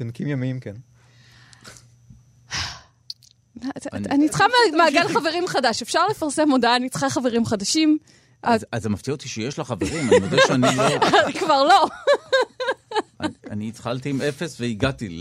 יונקים 0.00 0.28
ימיים, 0.28 0.60
כן. 0.60 0.74
אני 3.92 4.28
צריכה 4.28 4.44
מעגל 4.76 5.08
חברים 5.08 5.46
חדש, 5.46 5.82
אפשר 5.82 6.06
לפרסם 6.10 6.50
הודעה, 6.50 6.76
אני 6.76 6.88
צריכה 6.88 7.10
חברים 7.10 7.46
חדשים. 7.46 7.98
אז 8.42 8.66
זה 8.78 8.88
מפתיע 8.88 9.14
אותי 9.14 9.28
שיש 9.28 9.58
לה 9.58 9.64
חברים, 9.64 10.08
אני 10.08 10.18
מודה 10.18 10.36
שאני 10.46 10.76
לא... 10.76 11.10
כבר 11.40 11.64
לא. 11.64 11.86
אני- 13.50 13.68
התחלתי 13.68 14.10
עם 14.10 14.20
אפס 14.22 14.60
והגעתי 14.60 15.20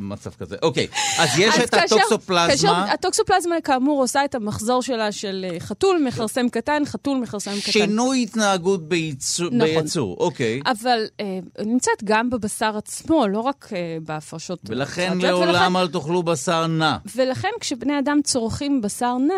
למצב 0.00 0.30
כזה. 0.30 0.56
אוקיי, 0.62 0.86
אז 1.18 1.28
יש 1.38 1.54
את 1.64 1.74
הטוקסופלזמה. 1.74 2.92
הטוקסופלזמה 2.92 3.54
כאמור 3.64 4.00
עושה 4.02 4.24
את 4.24 4.34
המחזור 4.34 4.82
שלה 4.82 5.12
של 5.12 5.46
אה, 5.52 5.60
חתול, 5.60 6.02
מכרסם 6.06 6.48
קטן, 6.48 6.82
חתול, 6.86 7.18
מכרסם 7.18 7.50
קטן. 7.62 7.72
שינוי 7.72 8.22
התנהגות 8.22 8.88
בייצור, 8.88 9.46
נכון. 9.46 9.58
בייצור, 9.58 10.16
אוקיי. 10.20 10.60
אבל 10.66 11.04
אה, 11.20 11.38
נמצאת 11.66 12.04
גם 12.04 12.30
בבשר 12.30 12.76
עצמו, 12.76 13.28
לא 13.28 13.40
רק 13.40 13.68
אה, 13.72 13.96
בהפרשות. 14.02 14.58
ולכן 14.68 15.18
לעולם 15.18 15.76
אל 15.76 15.88
תאכלו 15.88 16.22
בשר 16.22 16.66
נע. 16.66 16.96
ולכן 17.16 17.48
כשבני 17.60 17.98
אדם 17.98 18.20
צורכים 18.24 18.80
בשר 18.80 19.16
נע, 19.18 19.34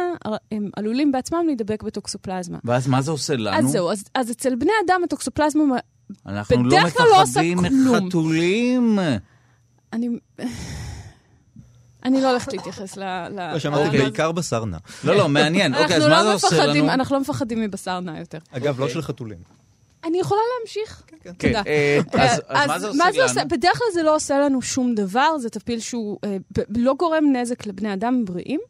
הם 0.52 0.70
עלולים 0.76 1.12
בעצמם 1.12 1.42
להידבק 1.46 1.82
בטוקסופלזמה. 1.82 2.58
ואז 2.64 2.86
מה 2.86 3.02
זה 3.02 3.10
עושה 3.10 3.36
לנו? 3.36 3.56
אז 3.58 3.72
זהו, 3.72 3.90
אז 4.14 4.30
אצל 4.30 4.54
בני 4.54 4.72
אדם 4.86 5.00
הטוקסופלזמה, 5.04 5.62
אנחנו 6.26 6.64
לא 6.64 6.78
לא 6.78 6.86
מפחדים 7.22 7.58
כלום. 7.68 8.06
מחתולים. 8.06 8.98
אני... 9.92 10.08
אני 12.04 12.22
לא 12.22 12.30
הולכת 12.30 12.52
להתייחס 12.52 12.96
ל... 12.96 13.28
לא, 13.28 13.58
שאמרתי 13.58 13.86
אוקיי. 13.86 14.02
בעיקר 14.02 14.32
בשר 14.32 14.64
נע. 14.64 14.76
לא, 15.04 15.16
לא, 15.16 15.28
מעניין. 15.28 15.74
אוקיי, 15.74 15.96
אז 15.96 16.02
מה 16.02 16.08
לא 16.08 16.24
זה 16.24 16.32
עושה 16.32 16.66
לנו? 16.66 16.90
אנחנו 16.90 17.14
לא 17.16 17.20
מפחדים 17.20 17.60
מבשר 17.60 18.00
נע 18.00 18.18
יותר. 18.18 18.38
אגב, 18.50 18.80
לא 18.80 18.88
של 18.88 19.02
חתולים. 19.02 19.38
אני 20.04 20.20
יכולה 20.20 20.40
להמשיך? 20.58 21.02
כן, 21.20 21.32
תודה. 21.32 21.62
אה, 21.66 21.98
אז 22.12 22.40
אה, 22.50 22.64
אז 22.64 22.96
מה 22.96 23.12
זה 23.12 23.22
עושה 23.22 23.40
לנו? 23.40 23.48
בדרך 23.48 23.78
כלל 23.78 23.86
זה 23.94 24.02
לא 24.02 24.14
עושה 24.14 24.38
לנו 24.38 24.62
שום 24.62 24.94
דבר, 24.94 25.38
זה 25.38 25.50
טפיל 25.50 25.80
שהוא 25.80 26.18
אה, 26.24 26.36
לא 26.68 26.94
גורם 26.98 27.24
נזק 27.32 27.66
לבני 27.66 27.94
אדם 27.94 28.24
בריאים. 28.24 28.60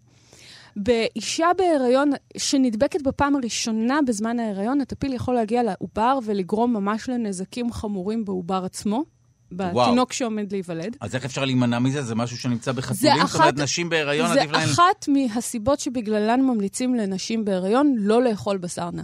באישה 0.77 1.47
בהיריון 1.59 2.11
שנדבקת 2.37 3.03
בפעם 3.03 3.37
הראשונה 3.37 3.99
בזמן 4.07 4.39
ההיריון, 4.39 4.81
הטפיל 4.81 5.13
יכול 5.13 5.35
להגיע 5.35 5.63
לעובר 5.63 6.19
ולגרום 6.25 6.73
ממש 6.73 7.09
לנזקים 7.09 7.73
חמורים 7.73 8.25
בעובר 8.25 8.65
עצמו, 8.65 9.05
בתינוק 9.53 10.13
שעומד 10.13 10.53
להיוולד. 10.53 10.97
אז 11.01 11.15
איך 11.15 11.25
אפשר 11.25 11.45
להימנע 11.45 11.79
מזה? 11.79 12.03
זה 12.03 12.15
משהו 12.15 12.39
שנמצא 12.39 12.73
בחתולים? 12.73 13.27
זאת 13.27 13.41
אומרת, 13.41 13.59
נשים 13.59 13.89
בהיריון 13.89 14.29
זה 14.33 14.41
עדיף 14.41 14.53
להן... 14.53 14.69
אחת 14.69 15.09
מהסיבות 15.09 15.81
שבגללן 15.81 16.41
ממליצים 16.41 16.95
לנשים 16.95 17.45
בהיריון 17.45 17.95
לא 17.99 18.23
לאכול 18.23 18.57
בשר 18.57 18.91
נע. 18.91 19.03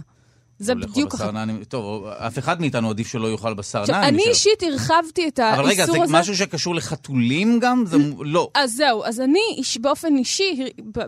זה 0.63 0.73
לאכול 0.73 0.91
בדיוק 0.91 1.13
בשר 1.15 1.23
אחת. 1.23 1.33
נע, 1.33 1.43
אני- 1.43 1.65
טוב, 1.65 2.05
אף 2.05 2.39
אחד 2.39 2.61
מאיתנו 2.61 2.89
עדיף 2.89 3.07
שלא 3.07 3.31
יאכל 3.31 3.53
בשר 3.53 3.81
עכשיו, 3.81 3.95
נע. 4.01 4.07
אני. 4.07 4.23
אישית 4.23 4.63
הרחבתי 4.63 5.27
את 5.27 5.39
האיסור 5.39 5.61
אבל 5.61 5.71
הזה. 5.71 5.81
רגע, 5.83 6.05
זה 6.05 6.13
משהו 6.13 6.37
שקשור 6.37 6.75
לחתולים 6.75 7.59
גם? 7.59 7.83
זה 7.87 7.97
לא. 8.19 8.49
אז 8.55 8.73
זהו, 8.75 9.03
אז 9.05 9.19
אני 9.19 9.39
באופן 9.81 10.15
אישי, 10.17 10.63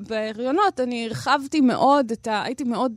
בהריונות, 0.08 0.80
אני 0.80 1.06
הרחבתי 1.06 1.62
מאוד 1.62 2.12
את 2.12 2.28
ה... 2.28 2.44
הייתי 2.44 2.64
מאוד... 2.64 2.92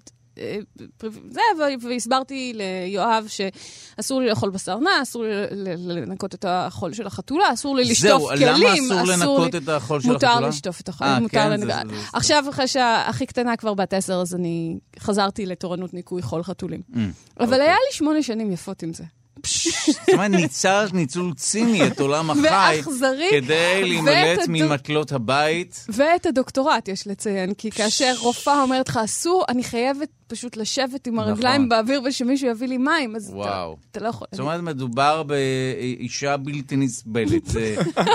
זה, 1.30 1.40
והסברתי 1.82 2.52
ליואב 2.54 3.26
שאסור 3.28 4.20
לי 4.20 4.28
לאכול 4.28 4.50
בשר 4.50 4.78
נע, 4.78 4.90
אסור 5.02 5.24
לי 5.24 5.76
לנקות 5.76 6.34
את 6.34 6.44
החול 6.48 6.92
של 6.92 7.06
החתולה, 7.06 7.52
אסור 7.52 7.76
לי 7.76 7.84
לשטוף 7.84 7.98
זהו, 8.08 8.28
כלים. 8.28 8.48
למה 8.48 8.74
אסור 8.74 9.02
לנקות 9.16 9.54
לי- 9.54 9.60
את 9.60 9.68
החול 9.68 10.00
של 10.00 10.08
מותר 10.08 10.26
החתולה? 10.28 10.48
לשטוף 10.48 10.80
את 10.80 10.88
החול, 10.88 11.06
אה, 11.06 11.20
מותר 11.20 11.32
כן, 11.32 11.50
לנ- 11.50 11.60
זה- 11.60 11.66
זה- 11.66 11.72
זה- 12.00 12.08
עכשיו, 12.12 12.44
אחרי 12.50 12.66
שהכי 12.68 13.26
קטנה 13.26 13.56
כבר 13.56 13.74
בת 13.74 13.94
עשר, 13.94 14.14
אז 14.14 14.34
אני 14.34 14.78
חזרתי 14.98 15.46
לתורנות 15.46 15.94
ניקוי 15.94 16.22
חול 16.22 16.42
חתולים. 16.42 16.80
Mm, 16.92 16.96
אבל 17.40 17.44
אוקיי. 17.46 17.60
היה 17.60 17.72
לי 17.74 17.96
שמונה 17.96 18.22
שנים 18.22 18.52
יפות 18.52 18.82
עם 18.82 18.92
זה. 18.92 19.04
זאת 19.46 19.96
אומרת, 20.12 20.30
ניצל 20.30 20.86
ניצול 20.92 21.34
ציני 21.34 21.86
את 21.86 22.00
עולם 22.00 22.30
החי. 22.30 22.40
ואכזרי. 22.42 23.28
כדי 23.30 23.80
להימלט 23.84 24.14
ואת 24.38 24.38
הדו- 24.38 24.52
ממטלות 24.52 25.12
הבית. 25.12 25.86
ואת 25.88 26.26
הדוקטורט, 26.26 26.88
יש 26.88 27.06
לציין, 27.06 27.54
כי 27.54 27.70
כאשר 27.70 28.14
רופאה 28.18 28.62
אומרת 28.62 28.88
לך, 28.88 28.96
אסור, 29.04 29.44
אני 29.48 29.64
חייבת 29.64 30.08
פשוט 30.26 30.56
לשבת 30.56 31.06
עם 31.06 31.18
הרגליים 31.18 31.56
נכון. 31.62 31.68
באוויר 31.68 32.02
ושמישהו 32.04 32.48
יביא 32.48 32.68
לי 32.68 32.78
מים, 32.78 33.16
אז 33.16 33.26
אתה, 33.28 33.36
וואו. 33.36 33.76
אתה 33.90 34.00
לא 34.00 34.08
יכול. 34.08 34.26
זאת 34.32 34.40
אומרת, 34.40 34.60
מדובר 34.60 35.22
באישה 35.22 36.36
בלתי 36.36 36.76
נסבלת. 36.76 37.42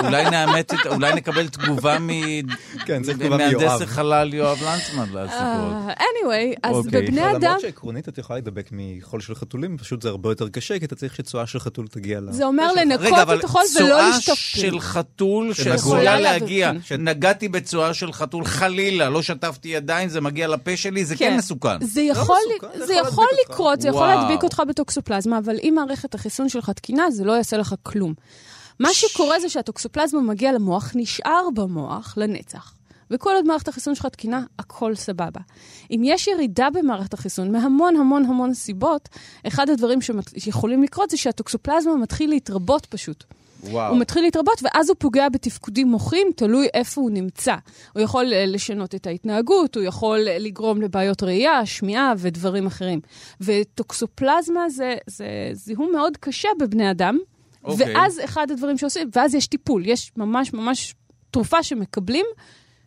אולי 0.04 0.30
נאמת, 0.30 0.72
אולי 0.86 1.14
נקבל 1.14 1.48
תגובה 1.48 1.98
מ... 1.98 2.08
כן, 2.86 3.02
צריך 3.02 3.18
תגובה 3.18 3.36
מהנדס 3.36 3.58
מיואב. 3.60 3.82
החלל 3.82 4.34
יואב 4.34 4.58
לנצמן 4.62 5.04
לסיפור. 5.12 5.72
אה, 5.72 5.92
anyway, 5.94 6.58
אז 6.62 6.76
אוקיי. 6.76 7.02
בבני 7.02 7.30
אדם, 7.30 7.40
למרות 7.42 7.60
שעקרונית 7.60 8.08
את 8.08 8.18
יכולה 8.18 8.36
להידבק 8.36 8.68
מחול 8.72 9.20
של 9.20 9.34
חתולים, 9.34 9.78
פשוט 9.78 10.02
זה 10.02 10.08
הרבה 10.08 10.30
יותר 10.30 10.48
קשה, 10.48 10.78
כי 10.78 10.84
אתה 10.84 10.94
צריך 10.96 11.13
שצואה 11.14 11.46
של 11.46 11.60
חתול 11.60 11.86
תגיע 11.88 12.20
ל... 12.20 12.32
זה 12.32 12.44
אומר 12.44 12.70
רגע, 12.70 12.84
לנקות 12.84 13.18
אבל 13.22 13.38
את 13.38 13.44
החול 13.44 13.62
ולא 13.76 13.86
צואה 13.86 14.08
לשטוף 14.08 14.38
של 14.38 14.70
פין. 14.70 14.80
חתול 14.80 15.54
שנגוע. 15.54 15.72
שעשויה 15.72 15.76
יכולה 15.76 16.20
להגיע, 16.20 16.66
להעביר, 16.66 16.82
שנגעתי 16.84 17.48
בצואה 17.48 17.94
של 17.94 18.12
חתול, 18.12 18.44
חלילה, 18.44 19.10
לא 19.10 19.22
שטפתי 19.22 19.68
ידיים, 19.68 20.08
זה 20.08 20.20
מגיע 20.20 20.48
לפה 20.48 20.76
שלי, 20.76 21.04
זה 21.04 21.16
כן 21.16 21.30
כן. 21.30 21.36
מסוכן. 21.36 21.80
זה 21.80 22.02
יכול, 22.02 22.36
אותך. 22.54 22.64
לקרות, 23.50 23.80
זה 23.80 23.88
יכול. 23.88 24.06
להדביק 24.06 24.42
אותך 24.42 24.62
בטוקסופלזמה, 24.68 25.38
אבל 25.38 25.56
אם 25.62 25.72
מערכת 25.76 26.14
החיסון 26.14 26.48
שלך 26.48 26.70
תקינה, 26.70 27.10
זה 27.10 27.24
לא 27.24 27.32
יעשה 27.32 27.56
לך 27.56 27.74
כלום. 27.82 28.14
מה 28.80 28.94
שקורה 28.94 29.40
זה 29.40 29.48
שהטוקסופלזמה 29.48 30.20
מגיע 30.20 30.52
למוח, 30.52 30.92
נשאר 30.94 31.48
במוח 31.54 32.14
לנצח. 32.16 32.73
וכל 33.10 33.30
עוד 33.34 33.46
מערכת 33.46 33.68
החיסון 33.68 33.94
שלך 33.94 34.06
תקינה, 34.06 34.44
הכל 34.58 34.94
סבבה. 34.94 35.40
אם 35.90 36.02
יש 36.04 36.26
ירידה 36.26 36.68
במערכת 36.74 37.14
החיסון, 37.14 37.52
מהמון 37.52 37.96
המון 37.96 38.24
המון 38.24 38.54
סיבות, 38.54 39.08
אחד 39.46 39.70
הדברים 39.70 39.98
שיכולים 40.38 40.82
לקרות 40.82 41.10
זה 41.10 41.16
שהטוקסופלזמה 41.16 41.96
מתחיל 41.96 42.30
להתרבות 42.30 42.86
פשוט. 42.86 43.24
וואו. 43.70 43.92
הוא 43.92 44.00
מתחיל 44.00 44.22
להתרבות, 44.22 44.62
ואז 44.62 44.88
הוא 44.88 44.96
פוגע 44.98 45.28
בתפקודים 45.28 45.88
מוחיים, 45.88 46.26
תלוי 46.36 46.66
איפה 46.74 47.00
הוא 47.00 47.10
נמצא. 47.10 47.54
הוא 47.92 48.02
יכול 48.02 48.32
אה, 48.32 48.46
לשנות 48.46 48.94
את 48.94 49.06
ההתנהגות, 49.06 49.76
הוא 49.76 49.84
יכול 49.84 50.28
אה, 50.28 50.38
לגרום 50.38 50.82
לבעיות 50.82 51.22
ראייה, 51.22 51.66
שמיעה 51.66 52.12
ודברים 52.18 52.66
אחרים. 52.66 53.00
וטוקסופלזמה 53.40 54.68
זה, 54.68 54.96
זה 55.06 55.26
זיהום 55.52 55.92
מאוד 55.92 56.16
קשה 56.16 56.48
בבני 56.60 56.90
אדם, 56.90 57.18
אוקיי. 57.64 57.94
ואז 57.94 58.20
אחד 58.24 58.50
הדברים 58.50 58.78
שעושים, 58.78 59.10
ואז 59.16 59.34
יש 59.34 59.46
טיפול, 59.46 59.86
יש 59.86 60.12
ממש 60.16 60.52
ממש 60.52 60.94
תרופה 61.30 61.62
שמקבלים, 61.62 62.26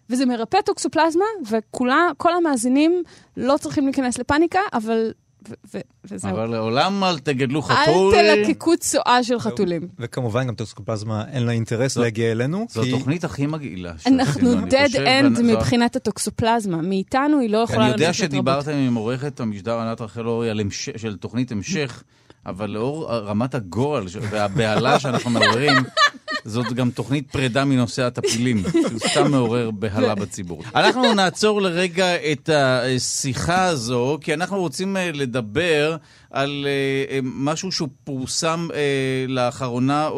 וזה 0.10 0.26
מרפא 0.26 0.62
טוקסופלזמה, 0.66 1.26
וכל 1.50 1.90
המאזינים 2.38 3.04
לא 3.38 3.56
צריכים 3.60 3.86
להיכנס 3.86 4.18
לפאניקה, 4.18 4.60
אבל... 4.74 5.12
ו- 5.50 5.54
ו- 5.74 5.80
וזהו. 6.06 6.32
אבל 6.32 6.46
לעולם 6.46 7.04
אל 7.04 7.20
תגדלו 7.20 7.60
אל 7.60 7.66
חתול. 7.76 8.14
תלקקו 8.16 8.78
צואה 8.78 9.24
של 9.24 9.40
חתולים. 9.40 9.88
וכמובן 10.00 10.48
גם 10.48 10.56
טוקסיקופלזמה 10.56 11.24
אין 11.32 11.44
לה 11.46 11.52
אינטרס 11.52 11.94
זאת- 11.94 12.04
להגיע 12.04 12.32
אלינו, 12.32 12.66
זו 12.70 12.82
כי 12.82 12.90
התוכנית 12.96 13.24
הכי 13.24 13.46
מגעילה 13.46 13.94
אנחנו 14.08 14.54
dead 14.54 14.96
end 14.96 15.42
מבחינת 15.44 15.96
הטוקסופלזמה. 15.96 16.78
מאיתנו 16.82 17.40
היא 17.40 17.50
לא 17.50 17.58
יכולה 17.58 17.84
אני 17.84 17.92
יודע. 17.92 18.14
שדיברתם 18.14 18.72
עם 18.72 18.96
עורכת 18.96 19.40
המשדר 19.40 19.80
ענת 19.80 20.02
רחל 20.02 20.28
אורי 20.28 20.50
של 20.98 21.18
תוכנית 21.18 21.52
המשך, 21.52 22.04
אבל 22.46 22.70
לאור 22.70 23.12
רמת 23.14 23.56
הגורל 23.56 24.08
ש- 24.08 24.18
והבהלה 24.30 25.00
שאנחנו 25.00 25.30
מעוררים, 25.30 25.74
זאת 26.46 26.74
גם 26.74 26.92
תוכנית 26.92 27.32
פרידה 27.32 27.66
מנושא 27.66 28.04
הטפילים, 28.04 28.64
שהוא 28.72 29.00
סתם 29.00 29.32
מעורר 29.32 29.72
בהלה 29.72 30.16
בציבור. 30.16 30.64
אנחנו 30.76 31.14
נעצור 31.14 31.62
לרגע 31.62 32.32
את 32.32 32.50
השיחה 32.54 33.64
הזו, 33.64 34.18
כי 34.22 34.34
אנחנו 34.34 34.60
רוצים 34.60 34.98
אה, 34.98 35.12
לדבר 35.12 35.98
על 36.32 36.68
אה, 36.68 37.16
אה, 37.16 37.20
משהו 37.24 37.72
שהוא 37.72 37.90
פורסם 38.04 38.68
לאחרונה 39.28 40.10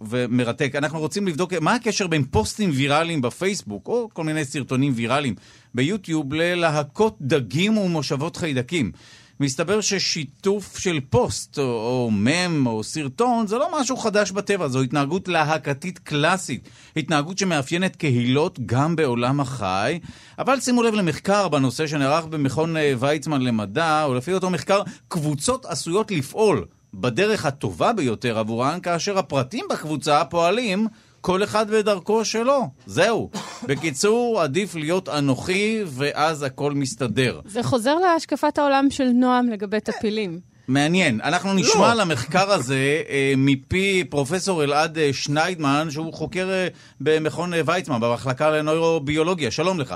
ומרתק. 0.00 0.74
אנחנו 0.74 0.98
רוצים 0.98 1.26
לבדוק 1.26 1.52
מה 1.52 1.74
הקשר 1.74 2.06
בין 2.06 2.24
פוסטים 2.24 2.70
ויראליים 2.74 3.20
בפייסבוק, 3.22 3.88
או 3.88 4.08
כל 4.12 4.24
מיני 4.24 4.44
סרטונים 4.44 4.92
ויראליים 4.96 5.34
ביוטיוב, 5.74 6.34
ללהקות 6.34 7.16
דגים 7.20 7.78
ומושבות 7.78 8.36
חיידקים. 8.36 8.92
מסתבר 9.40 9.80
ששיתוף 9.80 10.78
של 10.78 11.00
פוסט, 11.10 11.58
או, 11.58 11.64
או 11.64 12.10
מם, 12.10 12.66
או 12.66 12.84
סרטון, 12.84 13.46
זה 13.46 13.58
לא 13.58 13.80
משהו 13.80 13.96
חדש 13.96 14.30
בטבע, 14.30 14.68
זו 14.68 14.82
התנהגות 14.82 15.28
להקתית 15.28 15.98
קלאסית. 15.98 16.68
התנהגות 16.96 17.38
שמאפיינת 17.38 17.96
קהילות 17.96 18.58
גם 18.66 18.96
בעולם 18.96 19.40
החי. 19.40 19.98
אבל 20.38 20.60
שימו 20.60 20.82
לב 20.82 20.94
למחקר 20.94 21.48
בנושא 21.48 21.86
שנערך 21.86 22.24
במכון 22.24 22.76
אה, 22.76 22.94
ויצמן 22.98 23.42
למדע, 23.42 24.06
ולפי 24.10 24.32
אותו 24.32 24.50
מחקר, 24.50 24.82
קבוצות 25.08 25.66
עשויות 25.66 26.10
לפעול 26.10 26.64
בדרך 26.94 27.46
הטובה 27.46 27.92
ביותר 27.92 28.38
עבורן, 28.38 28.80
כאשר 28.80 29.18
הפרטים 29.18 29.64
בקבוצה 29.70 30.24
פועלים 30.24 30.88
כל 31.26 31.42
אחד 31.44 31.70
בדרכו 31.70 32.24
שלו. 32.24 32.68
זהו. 32.86 33.30
בקיצור, 33.68 34.40
עדיף 34.42 34.74
להיות 34.74 35.08
אנוכי, 35.08 35.82
ואז 35.86 36.42
הכל 36.42 36.72
מסתדר. 36.72 37.40
זה 37.44 37.62
חוזר 37.62 37.94
להשקפת 37.94 38.58
העולם 38.58 38.86
של 38.90 39.04
נועם 39.04 39.48
לגבי 39.48 39.80
טפילים. 39.80 40.40
מעניין. 40.68 41.20
אנחנו 41.20 41.54
נשמע 41.54 41.92
על 41.92 42.00
המחקר 42.00 42.50
הזה 42.50 43.02
אה, 43.08 43.34
מפי 43.36 44.04
פרופסור 44.10 44.64
אלעד 44.64 44.98
אה, 44.98 45.12
שניידמן, 45.12 45.86
שהוא 45.90 46.12
חוקר 46.12 46.50
אה, 46.50 46.68
במכון 47.00 47.54
אה, 47.54 47.60
ויצמן, 47.66 48.00
במחלקה 48.00 48.50
לנוירוביולוגיה. 48.50 49.50
שלום 49.50 49.80
לך. 49.80 49.94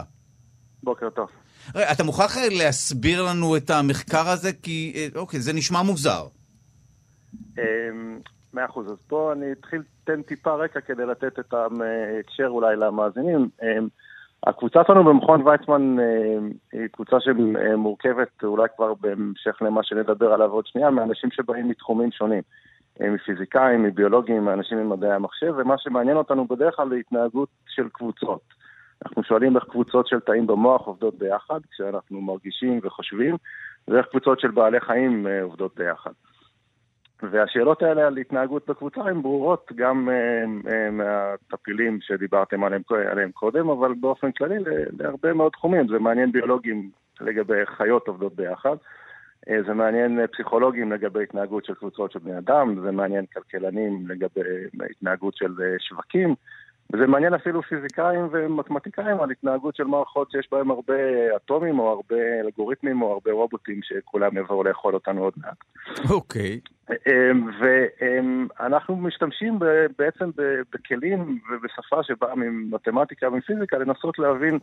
בוקר 0.83 1.11
טוב. 1.11 1.26
רגע, 1.74 1.93
אתה 1.93 2.05
מוכרח 2.05 2.39
אה, 2.39 2.49
להסביר 2.51 3.22
לנו 3.22 3.57
את 3.57 3.70
המחקר 3.70 4.28
הזה? 4.28 4.53
כי, 4.53 4.93
אה, 4.97 5.20
אוקיי, 5.20 5.41
זה 5.41 5.53
נשמע 5.53 5.83
מוזר. 5.83 6.26
מאה 8.55 8.64
אחוז. 8.64 8.87
אז 8.87 8.99
פה 9.09 9.33
אני 9.33 9.47
אתחיל, 9.53 9.83
תן 10.11 10.23
טיפה 10.23 10.55
רקע 10.55 10.81
כדי 10.81 11.07
לתת 11.07 11.39
את 11.39 11.55
ההקשר 11.55 12.47
אולי 12.47 12.77
למאזינים. 12.77 13.49
אמ, 13.63 13.89
הקבוצה 14.47 14.81
שלנו 14.87 15.05
במכון 15.05 15.47
ויצמן 15.47 15.97
היא 16.73 16.89
קבוצה 16.93 17.17
שמורכבת 17.21 18.45
אולי 18.45 18.69
כבר 18.77 18.95
בהמשך 18.95 19.63
למה 19.63 19.83
שנדבר 19.83 20.33
עליו 20.33 20.51
עוד 20.51 20.67
שנייה, 20.67 20.91
מאנשים 20.91 21.31
שבאים 21.31 21.69
מתחומים 21.69 22.13
שונים. 22.13 22.43
מפיזיקאים, 23.01 23.83
מביולוגים, 23.83 24.45
מאנשים 24.45 24.79
ממדעי 24.79 25.13
המחשב, 25.13 25.55
ומה 25.57 25.75
שמעניין 25.79 26.17
אותנו 26.17 26.45
בדרך 26.45 26.77
כלל 26.77 26.89
זה 26.89 26.95
התנהגות 26.95 27.49
של 27.69 27.89
קבוצות. 27.89 28.41
אנחנו 29.05 29.25
שואלים 29.25 29.57
איך 29.57 29.65
קבוצות 29.65 30.07
של 30.07 30.21
תאים 30.21 30.47
במוח 30.47 30.87
עובדות 30.87 31.15
ביחד, 31.19 31.61
כשאנחנו 31.71 32.21
מרגישים 32.21 32.81
וחושבים, 32.83 33.37
ואיך 33.89 34.07
קבוצות 34.07 34.41
של 34.41 34.51
בעלי 34.51 34.81
חיים 34.81 35.27
עובדות 35.43 35.75
ביחד. 35.77 36.11
והשאלות 37.31 37.83
האלה 37.83 38.07
על 38.07 38.16
התנהגות 38.16 38.71
בקבוצה 38.71 39.01
הן 39.01 39.23
ברורות 39.23 39.73
גם 39.75 40.09
uh, 40.09 40.66
uh, 40.68 40.73
מהטפילים 40.93 41.99
שדיברתם 42.01 42.64
עליהם, 42.64 42.83
עליהם 43.11 43.31
קודם, 43.33 43.71
אבל 43.71 43.95
באופן 44.01 44.33
כללי 44.33 44.57
להרבה 44.99 45.33
מאוד 45.33 45.53
תחומים. 45.53 45.89
זה 45.89 45.99
מעניין 45.99 46.33
ביולוגים 46.33 46.91
לגבי 47.21 47.66
חיות 47.66 48.09
עובדות 48.09 48.37
ביחד, 48.37 48.77
uh, 48.77 49.53
זה 49.66 49.75
מעניין 49.75 50.27
פסיכולוגים 50.33 50.93
לגבי 50.93 51.23
התנהגות 51.23 51.64
של 51.64 51.75
קבוצות 51.75 52.12
של 52.12 52.18
בני 52.18 52.39
אדם, 52.39 52.81
זה 52.83 52.91
מעניין 52.91 53.25
כלכלנים 53.27 54.05
לגבי 54.09 54.41
התנהגות 54.91 55.37
של 55.37 55.55
שווקים, 55.79 56.35
וזה 56.93 57.07
מעניין 57.07 57.35
אפילו 57.35 57.62
פיזיקאים 57.62 58.29
ומתמטיקאים 58.31 59.21
על 59.21 59.31
התנהגות 59.31 59.77
של 59.77 59.85
מערכות 59.85 60.31
שיש 60.31 60.49
בהם 60.53 60.71
הרבה 60.71 60.95
אטומים 61.37 61.79
או 61.79 61.89
הרבה 61.89 62.41
אלגוריתמים 62.45 63.03
או 63.03 63.12
הרבה 63.12 63.33
רובוטים 63.33 63.81
שכולם 63.83 64.37
יבואו 64.37 64.64
לאכול 64.64 64.95
אותנו 64.95 65.23
עוד 65.23 65.33
מעט. 65.37 65.57
אוקיי. 66.11 66.61
Okay. 66.64 66.80
ואנחנו 67.61 68.97
משתמשים 68.97 69.59
בעצם 69.99 70.30
בכלים 70.72 71.41
ובשפה 71.51 72.03
שבאה 72.03 72.34
ממתמטיקה 72.34 73.28
ומפיזיקה 73.28 73.78
לנסות 73.78 74.18
להבין 74.18 74.59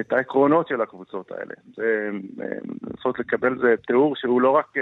את 0.00 0.12
העקרונות 0.12 0.68
של 0.68 0.80
הקבוצות 0.80 1.32
האלה. 1.32 1.54
לנסות 2.82 3.18
לקבל 3.18 3.52
איזה 3.52 3.74
תיאור 3.86 4.16
שהוא 4.16 4.40
לא 4.40 4.50
רק... 4.50 4.74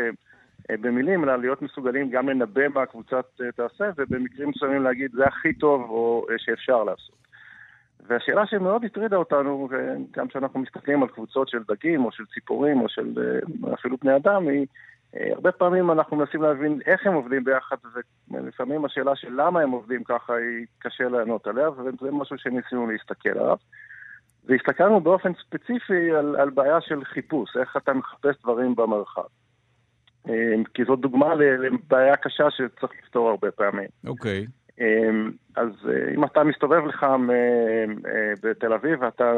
במילים, 0.71 1.25
אלא 1.25 1.37
להיות 1.37 1.63
מסוגלים 1.63 2.11
גם 2.11 2.29
לנבא 2.29 2.69
מה 2.69 2.83
הקבוצה 2.83 3.21
תעשה, 3.57 3.91
ובמקרים 3.97 4.49
מסוימים 4.49 4.83
להגיד 4.83 5.11
זה 5.13 5.25
הכי 5.25 5.53
טוב 5.53 5.91
או 5.91 6.27
שאפשר 6.39 6.85
לעשות. 6.85 7.17
והשאלה 8.07 8.47
שמאוד 8.47 8.85
הטרידה 8.85 9.17
אותנו, 9.17 9.69
גם 10.11 10.29
כשאנחנו 10.29 10.61
מסתכלים 10.61 11.03
על 11.03 11.09
קבוצות 11.09 11.49
של 11.49 11.63
דגים 11.69 12.05
או 12.05 12.13
של 12.13 12.25
ציפורים 12.35 12.81
או 12.81 12.89
של 12.89 13.13
אפילו 13.75 13.97
בני 13.97 14.17
אדם, 14.17 14.49
היא 14.49 14.67
הרבה 15.21 15.53
פעמים 15.53 15.91
אנחנו 15.91 16.17
מנסים 16.17 16.43
להבין 16.43 16.81
איך 16.87 17.07
הם 17.07 17.15
עובדים 17.15 17.45
ביחד, 17.45 17.77
ולפעמים 18.31 18.85
השאלה 18.85 19.17
של 19.17 19.33
למה 19.37 19.61
הם 19.61 19.71
עובדים 19.71 20.05
ככה 20.05 20.35
היא 20.35 20.67
קשה 20.79 21.09
לענות 21.09 21.47
עליה, 21.47 21.71
וזה 21.71 22.11
משהו 22.13 22.39
שניסינו 22.39 22.87
להסתכל 22.87 23.39
עליו. 23.39 23.57
והסתכלנו 24.45 25.01
באופן 25.01 25.33
ספציפי 25.35 26.11
על, 26.11 26.37
על 26.37 26.51
בעיה 26.51 26.81
של 26.81 27.05
חיפוש, 27.05 27.57
איך 27.57 27.77
אתה 27.77 27.93
מחפש 27.93 28.43
דברים 28.43 28.75
במרחב. 28.75 29.23
כי 30.75 30.85
זאת 30.87 31.01
דוגמה 31.01 31.35
לבעיה 31.35 32.17
קשה 32.17 32.51
שצריך 32.51 32.93
לפתור 33.03 33.29
הרבה 33.29 33.51
פעמים. 33.51 33.89
אוקיי. 34.07 34.47
Okay. 34.47 34.81
אז 35.57 35.69
אם 36.15 36.25
אתה 36.25 36.45
מסתובב 36.45 36.87
לך 36.87 37.07
בתל 38.43 38.73
אביב 38.73 39.03
ואתה 39.03 39.33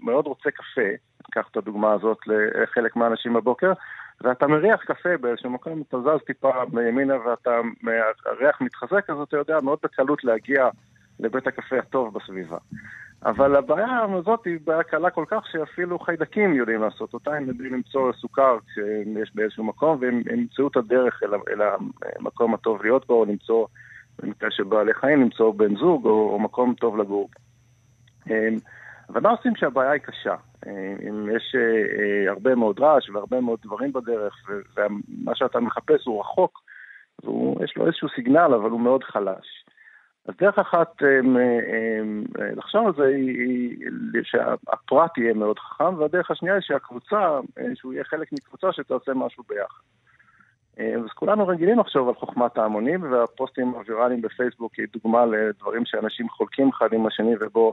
מאוד 0.00 0.26
רוצה 0.26 0.50
קפה, 0.50 0.88
קח 1.32 1.48
את 1.50 1.56
הדוגמה 1.56 1.92
הזאת 1.92 2.18
לחלק 2.26 2.96
מהאנשים 2.96 3.32
בבוקר, 3.32 3.72
ואתה 4.22 4.46
מריח 4.46 4.84
קפה 4.84 5.16
באיזשהו 5.20 5.50
מקום, 5.50 5.82
אתה 5.88 5.96
זז 6.00 6.24
טיפה 6.26 6.50
מימינה 6.72 7.14
ואתה, 7.28 7.50
הריח 8.26 8.60
מתחזק, 8.60 9.10
אז 9.10 9.16
אתה 9.22 9.36
יודע 9.36 9.58
מאוד 9.62 9.78
בקלות 9.82 10.24
להגיע 10.24 10.68
לבית 11.20 11.46
הקפה 11.46 11.78
הטוב 11.78 12.14
בסביבה. 12.14 12.58
אבל 13.24 13.56
הבעיה 13.56 14.04
הזאת 14.18 14.44
היא 14.44 14.58
בעיה 14.64 14.82
קלה 14.82 15.10
כל 15.10 15.24
כך 15.28 15.46
שאפילו 15.52 15.98
חיידקים 15.98 16.54
יודעים 16.54 16.82
לעשות 16.82 17.14
אותה, 17.14 17.34
הם 17.34 17.48
יודעים 17.48 17.74
למצוא 17.74 18.12
סוכר 18.12 18.58
כשיש 18.66 19.34
באיזשהו 19.34 19.64
מקום, 19.64 19.98
והם 20.00 20.22
ימצאו 20.32 20.68
את 20.68 20.76
הדרך 20.76 21.22
אל, 21.22 21.34
אל 21.34 21.68
המקום 22.18 22.54
הטוב 22.54 22.82
להיות 22.82 23.06
בו, 23.06 23.14
או 23.14 23.24
למצוא, 23.24 23.66
במקרה 24.22 24.50
של 24.50 24.64
בעלי 24.64 24.94
חיים, 24.94 25.20
למצוא 25.20 25.54
בן 25.54 25.76
זוג, 25.76 26.06
או, 26.06 26.30
או 26.32 26.38
מקום 26.38 26.74
טוב 26.74 26.96
לגור. 26.96 27.28
אבל 29.12 29.20
מה 29.20 29.30
עושים 29.30 29.54
כשהבעיה 29.54 29.90
היא 29.90 30.00
קשה? 30.00 30.34
אם 31.08 31.36
יש 31.36 31.56
הרבה 32.28 32.54
מאוד 32.54 32.80
רעש 32.80 33.10
והרבה 33.10 33.40
מאוד 33.40 33.58
דברים 33.64 33.92
בדרך, 33.92 34.34
ומה 34.76 35.34
שאתה 35.34 35.60
מחפש 35.60 36.06
הוא 36.06 36.20
רחוק, 36.20 36.62
ויש 37.24 37.76
לו 37.76 37.86
איזשהו 37.86 38.08
סיגנל, 38.08 38.54
אבל 38.54 38.70
הוא 38.70 38.80
מאוד 38.80 39.04
חלש. 39.04 39.64
אז 40.28 40.34
דרך 40.38 40.58
אחת 40.58 41.02
לחשוב 42.56 42.86
על 42.86 42.92
זה 42.96 43.06
היא 43.06 44.22
שהפרט 44.22 45.18
יהיה 45.18 45.34
מאוד 45.34 45.58
חכם, 45.58 45.98
והדרך 45.98 46.30
השנייה 46.30 46.54
היא 46.54 46.62
שהקבוצה, 46.62 47.40
שהוא 47.74 47.92
יהיה 47.92 48.04
חלק 48.04 48.32
מקבוצה 48.32 48.72
שתעשה 48.72 49.14
משהו 49.14 49.44
ביחד. 49.48 49.82
אז 50.78 51.12
כולנו 51.14 51.46
רגילים 51.46 51.78
לחשוב 51.78 52.08
על 52.08 52.14
חוכמת 52.14 52.58
ההמונים, 52.58 53.12
והפוסטים 53.12 53.68
הוויראליים 53.68 54.22
בפייסבוק 54.22 54.74
היא 54.74 54.86
דוגמה 54.92 55.26
לדברים 55.26 55.84
שאנשים 55.84 56.28
חולקים 56.28 56.68
אחד 56.68 56.92
עם 56.92 57.06
השני 57.06 57.34
ובו 57.40 57.72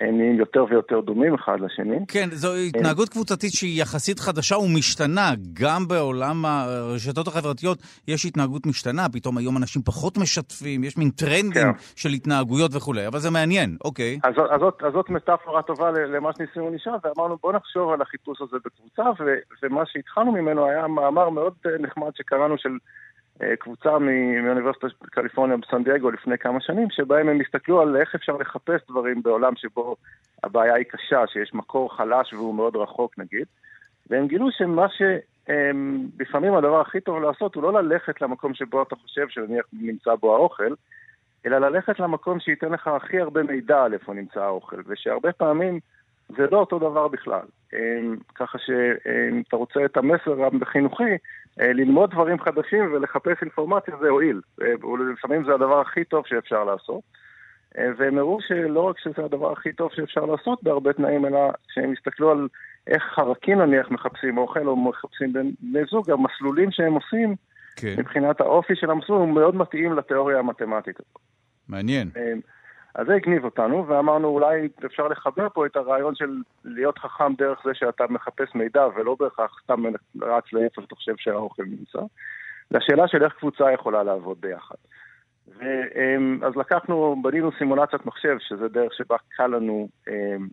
הם 0.00 0.16
נהיים 0.16 0.38
יותר 0.38 0.64
ויותר 0.70 1.00
דומים 1.00 1.34
אחד 1.34 1.60
לשני. 1.60 1.96
כן, 2.08 2.28
זו 2.30 2.54
התנהגות 2.54 3.08
קבוצתית 3.08 3.50
שהיא 3.52 3.82
יחסית 3.82 4.18
חדשה 4.20 4.56
ומשתנה. 4.58 5.30
גם 5.52 5.88
בעולם 5.88 6.44
הרשתות 6.44 7.28
החברתיות 7.28 7.78
יש 8.08 8.26
התנהגות 8.26 8.66
משתנה, 8.66 9.06
פתאום 9.12 9.38
היום 9.38 9.56
אנשים 9.56 9.82
פחות 9.82 10.18
משתפים, 10.18 10.84
יש 10.84 10.96
מין 10.96 11.10
טרנדים 11.10 11.52
כן. 11.52 11.70
של 11.96 12.08
התנהגויות 12.08 12.70
וכולי, 12.74 13.06
אבל 13.06 13.18
זה 13.18 13.30
מעניין, 13.30 13.76
אוקיי. 13.84 14.18
אז, 14.24 14.34
אז, 14.38 14.62
אז, 14.62 14.86
אז 14.86 14.92
זאת 14.92 15.10
מטאפורה 15.10 15.62
טובה 15.62 15.90
למה 15.90 16.30
שניסינו 16.36 16.70
לשאול, 16.74 16.96
ואמרנו 17.04 17.36
בוא 17.42 17.52
נחשוב 17.52 17.92
על 17.92 18.02
החיפוש 18.02 18.40
הזה 18.40 18.56
בקבוצה, 18.64 19.02
ו, 19.02 19.24
ומה 19.62 19.82
שהתחלנו 19.86 20.32
ממנו 20.32 20.66
היה 20.70 20.86
מאמר 20.86 21.30
מאוד 21.30 21.54
נחמד 21.80 22.10
שקראנו 22.16 22.58
של... 22.58 22.70
קבוצה 23.58 23.98
מאוניברסיטת 23.98 24.88
קליפורניה 25.10 25.56
בסן 25.56 25.84
דייגו 25.84 26.10
לפני 26.10 26.38
כמה 26.38 26.60
שנים, 26.60 26.90
שבהם 26.90 27.28
הם 27.28 27.40
הסתכלו 27.40 27.80
על 27.80 27.96
איך 27.96 28.14
אפשר 28.14 28.36
לחפש 28.36 28.80
דברים 28.88 29.22
בעולם 29.22 29.56
שבו 29.56 29.96
הבעיה 30.44 30.74
היא 30.74 30.84
קשה, 30.84 31.26
שיש 31.26 31.54
מקור 31.54 31.96
חלש 31.96 32.32
והוא 32.32 32.54
מאוד 32.54 32.76
רחוק 32.76 33.18
נגיד, 33.18 33.46
והם 34.10 34.26
גילו 34.26 34.48
שמה 34.50 34.86
שלפעמים 34.88 36.54
הדבר 36.54 36.80
הכי 36.80 37.00
טוב 37.00 37.22
לעשות 37.22 37.54
הוא 37.54 37.62
לא 37.62 37.82
ללכת 37.82 38.20
למקום 38.20 38.54
שבו 38.54 38.82
אתה 38.82 38.96
חושב 38.96 39.28
שנניח 39.28 39.64
נמצא 39.72 40.14
בו 40.14 40.34
האוכל, 40.34 40.74
אלא 41.46 41.58
ללכת 41.58 42.00
למקום 42.00 42.40
שייתן 42.40 42.72
לך 42.72 42.88
הכי 42.88 43.20
הרבה 43.20 43.42
מידע 43.42 43.82
על 43.82 43.92
איפה 43.92 44.14
נמצא 44.14 44.40
האוכל, 44.40 44.80
ושהרבה 44.86 45.32
פעמים 45.32 45.80
זה 46.36 46.46
לא 46.50 46.56
אותו 46.58 46.78
דבר 46.78 47.08
בכלל. 47.08 47.46
ככה 48.34 48.58
שאם 48.58 49.42
אתה 49.48 49.56
רוצה 49.56 49.84
את 49.84 49.96
המסר 49.96 50.48
החינוכי, 50.62 51.14
ללמוד 51.58 52.10
דברים 52.10 52.40
חדשים 52.40 52.92
ולחפש 52.92 53.42
אינפורמציה 53.42 53.94
זה 54.00 54.08
הועיל. 54.08 54.40
ולפעמים 54.58 55.44
זה 55.44 55.54
הדבר 55.54 55.80
הכי 55.80 56.04
טוב 56.04 56.26
שאפשר 56.26 56.64
לעשות. 56.64 57.00
והם 57.96 58.18
הראו 58.18 58.38
שלא 58.40 58.80
רק 58.80 58.98
שזה 58.98 59.24
הדבר 59.24 59.52
הכי 59.52 59.72
טוב 59.72 59.90
שאפשר 59.92 60.24
לעשות 60.24 60.62
בהרבה 60.62 60.92
תנאים, 60.92 61.26
אלא 61.26 61.38
כשהם 61.68 61.92
הסתכלו 61.92 62.30
על 62.30 62.48
איך 62.86 63.02
חרקים 63.02 63.58
נניח 63.58 63.90
מחפשים 63.90 64.38
אוכל 64.38 64.66
או 64.66 64.76
מחפשים 64.76 65.32
בני 65.60 65.84
זוג, 65.90 66.10
המסלולים 66.10 66.70
שהם 66.70 66.92
עושים, 66.92 67.34
כן. 67.76 67.94
מבחינת 67.98 68.40
האופי 68.40 68.76
של 68.76 68.90
המסלול, 68.90 69.18
הוא 69.18 69.28
מאוד 69.28 69.56
מתאים 69.56 69.92
לתיאוריה 69.92 70.38
המתמטית 70.38 71.00
הזאת. 71.00 71.18
מעניין. 71.68 72.10
אז 72.94 73.06
זה 73.06 73.14
הגניב 73.14 73.44
אותנו, 73.44 73.88
ואמרנו 73.88 74.28
אולי 74.28 74.68
אפשר 74.86 75.08
לחבר 75.08 75.48
פה 75.48 75.66
את 75.66 75.76
הרעיון 75.76 76.14
של 76.14 76.36
להיות 76.64 76.98
חכם 76.98 77.34
דרך 77.38 77.60
זה 77.64 77.70
שאתה 77.74 78.04
מחפש 78.10 78.54
מידע, 78.54 78.86
ולא 78.96 79.16
בהכרח 79.20 79.60
סתם 79.62 79.82
רץ 80.22 80.52
לאיפה 80.52 80.82
שאתה 80.82 80.94
חושב 80.94 81.14
שהאוכל 81.16 81.62
נמצא. 81.62 81.98
והשאלה 82.70 83.08
של 83.08 83.24
איך 83.24 83.32
קבוצה 83.32 83.72
יכולה 83.72 84.02
לעבוד 84.02 84.40
ביחד. 84.40 84.74
אז 86.42 86.56
לקחנו, 86.56 87.16
בנינו 87.22 87.50
סימולציית 87.58 88.06
מחשב, 88.06 88.36
שזה 88.38 88.68
דרך 88.68 88.94
שבה 88.94 89.16
קל 89.36 89.46
לנו 89.46 89.88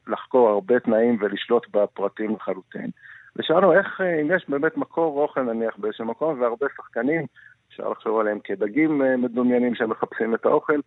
לחקור 0.08 0.50
הרבה 0.50 0.80
תנאים 0.80 1.18
ולשלוט 1.20 1.68
בפרטים 1.74 2.36
לחלוטין. 2.36 2.90
ושאלנו 3.36 3.74
איך, 3.74 4.02
אם 4.22 4.32
יש 4.36 4.50
באמת 4.50 4.78
מקור 4.78 5.22
אוכל 5.22 5.42
נניח 5.42 5.78
באיזשהו 5.78 6.06
מקום, 6.06 6.42
והרבה 6.42 6.68
שחקנים, 6.76 7.26
אפשר 7.70 7.90
לחשוב 7.90 8.20
עליהם 8.20 8.40
כדגים 8.44 9.02
מדומיינים 9.18 9.76
שמחפשים 9.76 10.36
את 10.36 10.46
האוכל, 10.46 10.80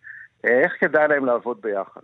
איך 0.45 0.73
כדאי 0.81 1.09
להם 1.09 1.27
לעבוד 1.27 1.61
ביחד. 1.61 2.01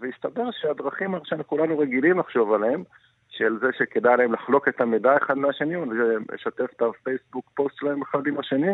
והסתבר 0.00 0.50
שהדרכים 0.50 1.14
שאנחנו 1.24 1.46
כולנו 1.46 1.78
רגילים 1.78 2.18
לחשוב 2.18 2.52
עליהם, 2.52 2.84
של 3.28 3.58
זה 3.60 3.66
שכדאי 3.78 4.16
להם 4.16 4.32
לחלוק 4.32 4.68
את 4.68 4.80
המידע 4.80 5.16
אחד 5.16 5.38
מהשני, 5.38 5.76
או 5.76 5.84
לשתף 6.32 6.70
את 6.76 6.82
הפייסבוק 6.82 7.44
פוסט 7.54 7.76
שלהם 7.76 8.02
אחד 8.02 8.26
עם 8.26 8.38
השני, 8.38 8.72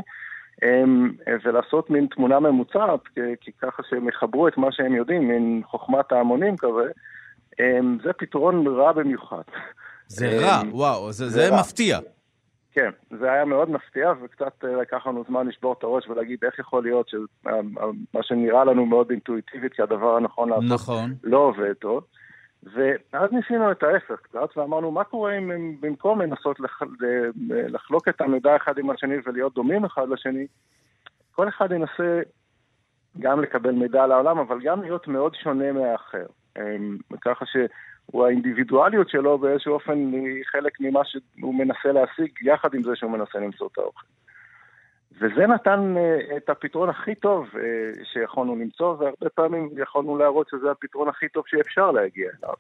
ולעשות 1.45 1.91
מין 1.91 2.07
תמונה 2.07 2.41
ממוצעת, 2.41 3.01
כי 3.41 3.53
ככה 3.63 3.83
שהם 3.89 4.09
יחברו 4.09 4.49
את 4.49 4.59
מה 4.59 4.73
שהם 4.73 4.95
יודעים, 4.95 5.29
מין 5.29 5.63
חוכמת 5.65 6.13
ההמונים 6.13 6.57
כזה, 6.57 6.91
זה 8.05 8.13
פתרון 8.19 8.67
רע 8.67 8.93
במיוחד. 8.93 9.43
זה 10.07 10.29
רע, 10.41 10.63
וואו, 10.71 11.13
זה, 11.13 11.29
זה, 11.29 11.41
זה 11.41 11.55
מפתיע. 11.61 11.99
כן, 12.77 12.91
זה 13.19 13.33
היה 13.33 13.45
מאוד 13.45 13.71
מפתיע, 13.71 14.13
וקצת 14.23 14.65
לקח 14.65 15.07
לנו 15.07 15.25
זמן 15.29 15.47
לשבור 15.47 15.73
את 15.79 15.83
הראש 15.83 16.09
ולהגיד 16.09 16.45
איך 16.45 16.59
יכול 16.59 16.83
להיות 16.83 17.09
שמה 17.09 18.23
שנראה 18.23 18.65
לנו 18.65 18.87
מאוד 18.87 19.11
אינטואיטיבית 19.11 19.73
כהדבר 19.75 20.17
הנכון 20.17 20.49
לעשות 20.49 20.65
נכון. 20.71 21.15
לא 21.23 21.39
עובד 21.39 21.73
טוב. 21.73 22.05
ואז 22.63 23.33
ניסינו 23.33 23.71
את 23.71 23.83
ההפך 23.83 24.21
קצת, 24.23 24.57
ואמרנו, 24.57 24.91
מה 24.91 25.05
קורה 25.05 25.39
אם 25.39 25.51
הם 25.51 25.77
במקום 25.81 26.21
לנסות 26.21 26.61
לח... 26.61 26.83
לחלוק 27.49 28.09
את 28.09 28.21
המידע 28.21 28.57
אחד 28.57 28.79
עם 28.79 28.91
השני 28.91 29.15
ולהיות 29.27 29.55
דומים 29.55 29.85
אחד 29.85 30.09
לשני, 30.09 30.47
כל 31.33 31.49
אחד 31.49 31.73
ינסה 31.73 32.21
גם 33.19 33.41
לקבל 33.41 33.73
מידע 33.73 34.05
על 34.05 34.13
העולם, 34.13 34.39
אבל 34.39 34.61
גם 34.63 34.83
להיות 34.83 35.09
מאוד 35.09 35.35
שונה 35.35 35.73
מהאחר. 35.73 36.27
אמ, 36.59 36.97
ככה 37.21 37.45
שהוא 38.11 38.27
האינדיבידואליות 38.27 39.09
שלו 39.09 39.39
באיזשהו 39.39 39.75
אופן 39.75 40.13
היא 40.13 40.45
חלק 40.45 40.81
ממה 40.81 41.01
שהוא 41.05 41.55
מנסה 41.55 41.93
להשיג, 41.93 42.31
יחד 42.43 42.75
עם 42.75 42.83
זה 42.83 42.97
שהוא 42.97 43.11
מנסה 43.11 43.39
למצוא 43.39 43.69
את 43.73 43.79
האוכל. 43.79 44.07
וזה 45.19 45.47
נתן 45.47 45.95
uh, 45.97 46.37
את 46.37 46.51
הפתרון 46.51 46.89
הכי 46.89 47.15
טוב 47.15 47.47
uh, 47.53 47.59
שיכולנו 48.13 48.57
למצוא, 48.57 48.89
והרבה 48.89 49.29
פעמים 49.35 49.71
יכולנו 49.77 50.19
להראות 50.19 50.49
שזה 50.49 50.71
הפתרון 50.71 51.09
הכי 51.09 51.29
טוב 51.29 51.45
שאפשר 51.47 51.91
להגיע 51.91 52.31
אליו. 52.43 52.55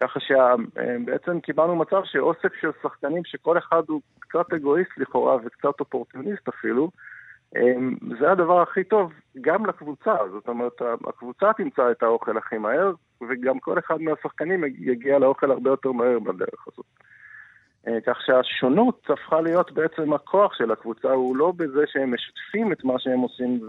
ככה 0.00 0.20
שבעצם 0.20 1.40
קיבלנו 1.40 1.76
מצב 1.76 2.00
שאוסף 2.04 2.54
של 2.60 2.70
שחקנים 2.82 3.24
שכל 3.24 3.58
אחד 3.58 3.82
הוא 3.88 4.00
קצת 4.18 4.52
אגואיסט 4.52 4.98
לכאורה 4.98 5.36
וקצת 5.44 5.80
אופורטוניסט 5.80 6.48
אפילו, 6.48 6.90
um, 6.94 7.13
זה 8.20 8.32
הדבר 8.32 8.62
הכי 8.62 8.84
טוב 8.84 9.12
גם 9.40 9.66
לקבוצה, 9.66 10.14
זאת 10.32 10.48
אומרת 10.48 10.82
הקבוצה 11.08 11.52
תמצא 11.56 11.90
את 11.90 12.02
האוכל 12.02 12.38
הכי 12.38 12.58
מהר 12.58 12.92
וגם 13.28 13.58
כל 13.58 13.78
אחד 13.78 14.00
מהשחקנים 14.00 14.64
יגיע 14.64 15.18
לאוכל 15.18 15.50
הרבה 15.50 15.70
יותר 15.70 15.92
מהר 15.92 16.18
בדרך 16.18 16.68
הזאת. 16.72 16.86
אה, 17.88 18.00
כך 18.06 18.18
שהשונות 18.26 19.06
הפכה 19.08 19.40
להיות 19.40 19.72
בעצם 19.72 20.12
הכוח 20.12 20.54
של 20.54 20.70
הקבוצה, 20.70 21.08
הוא 21.08 21.36
לא 21.36 21.52
בזה 21.56 21.84
שהם 21.92 22.14
משתפים 22.14 22.72
את 22.72 22.84
מה 22.84 22.94
שהם 22.98 23.20
עושים 23.20 23.60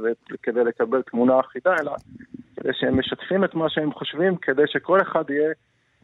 כדי 0.44 0.64
לקבל 0.64 1.02
תמונה 1.02 1.40
אחידה, 1.40 1.76
אלא 1.80 1.92
כדי 2.56 2.70
שהם 2.74 3.00
משתפים 3.00 3.44
את 3.44 3.56
מה 3.56 3.70
שהם 3.70 3.94
חושבים, 3.94 4.36
כדי 4.38 4.64
שכל 4.68 5.02
אחד 5.02 5.30
יהיה 5.30 5.52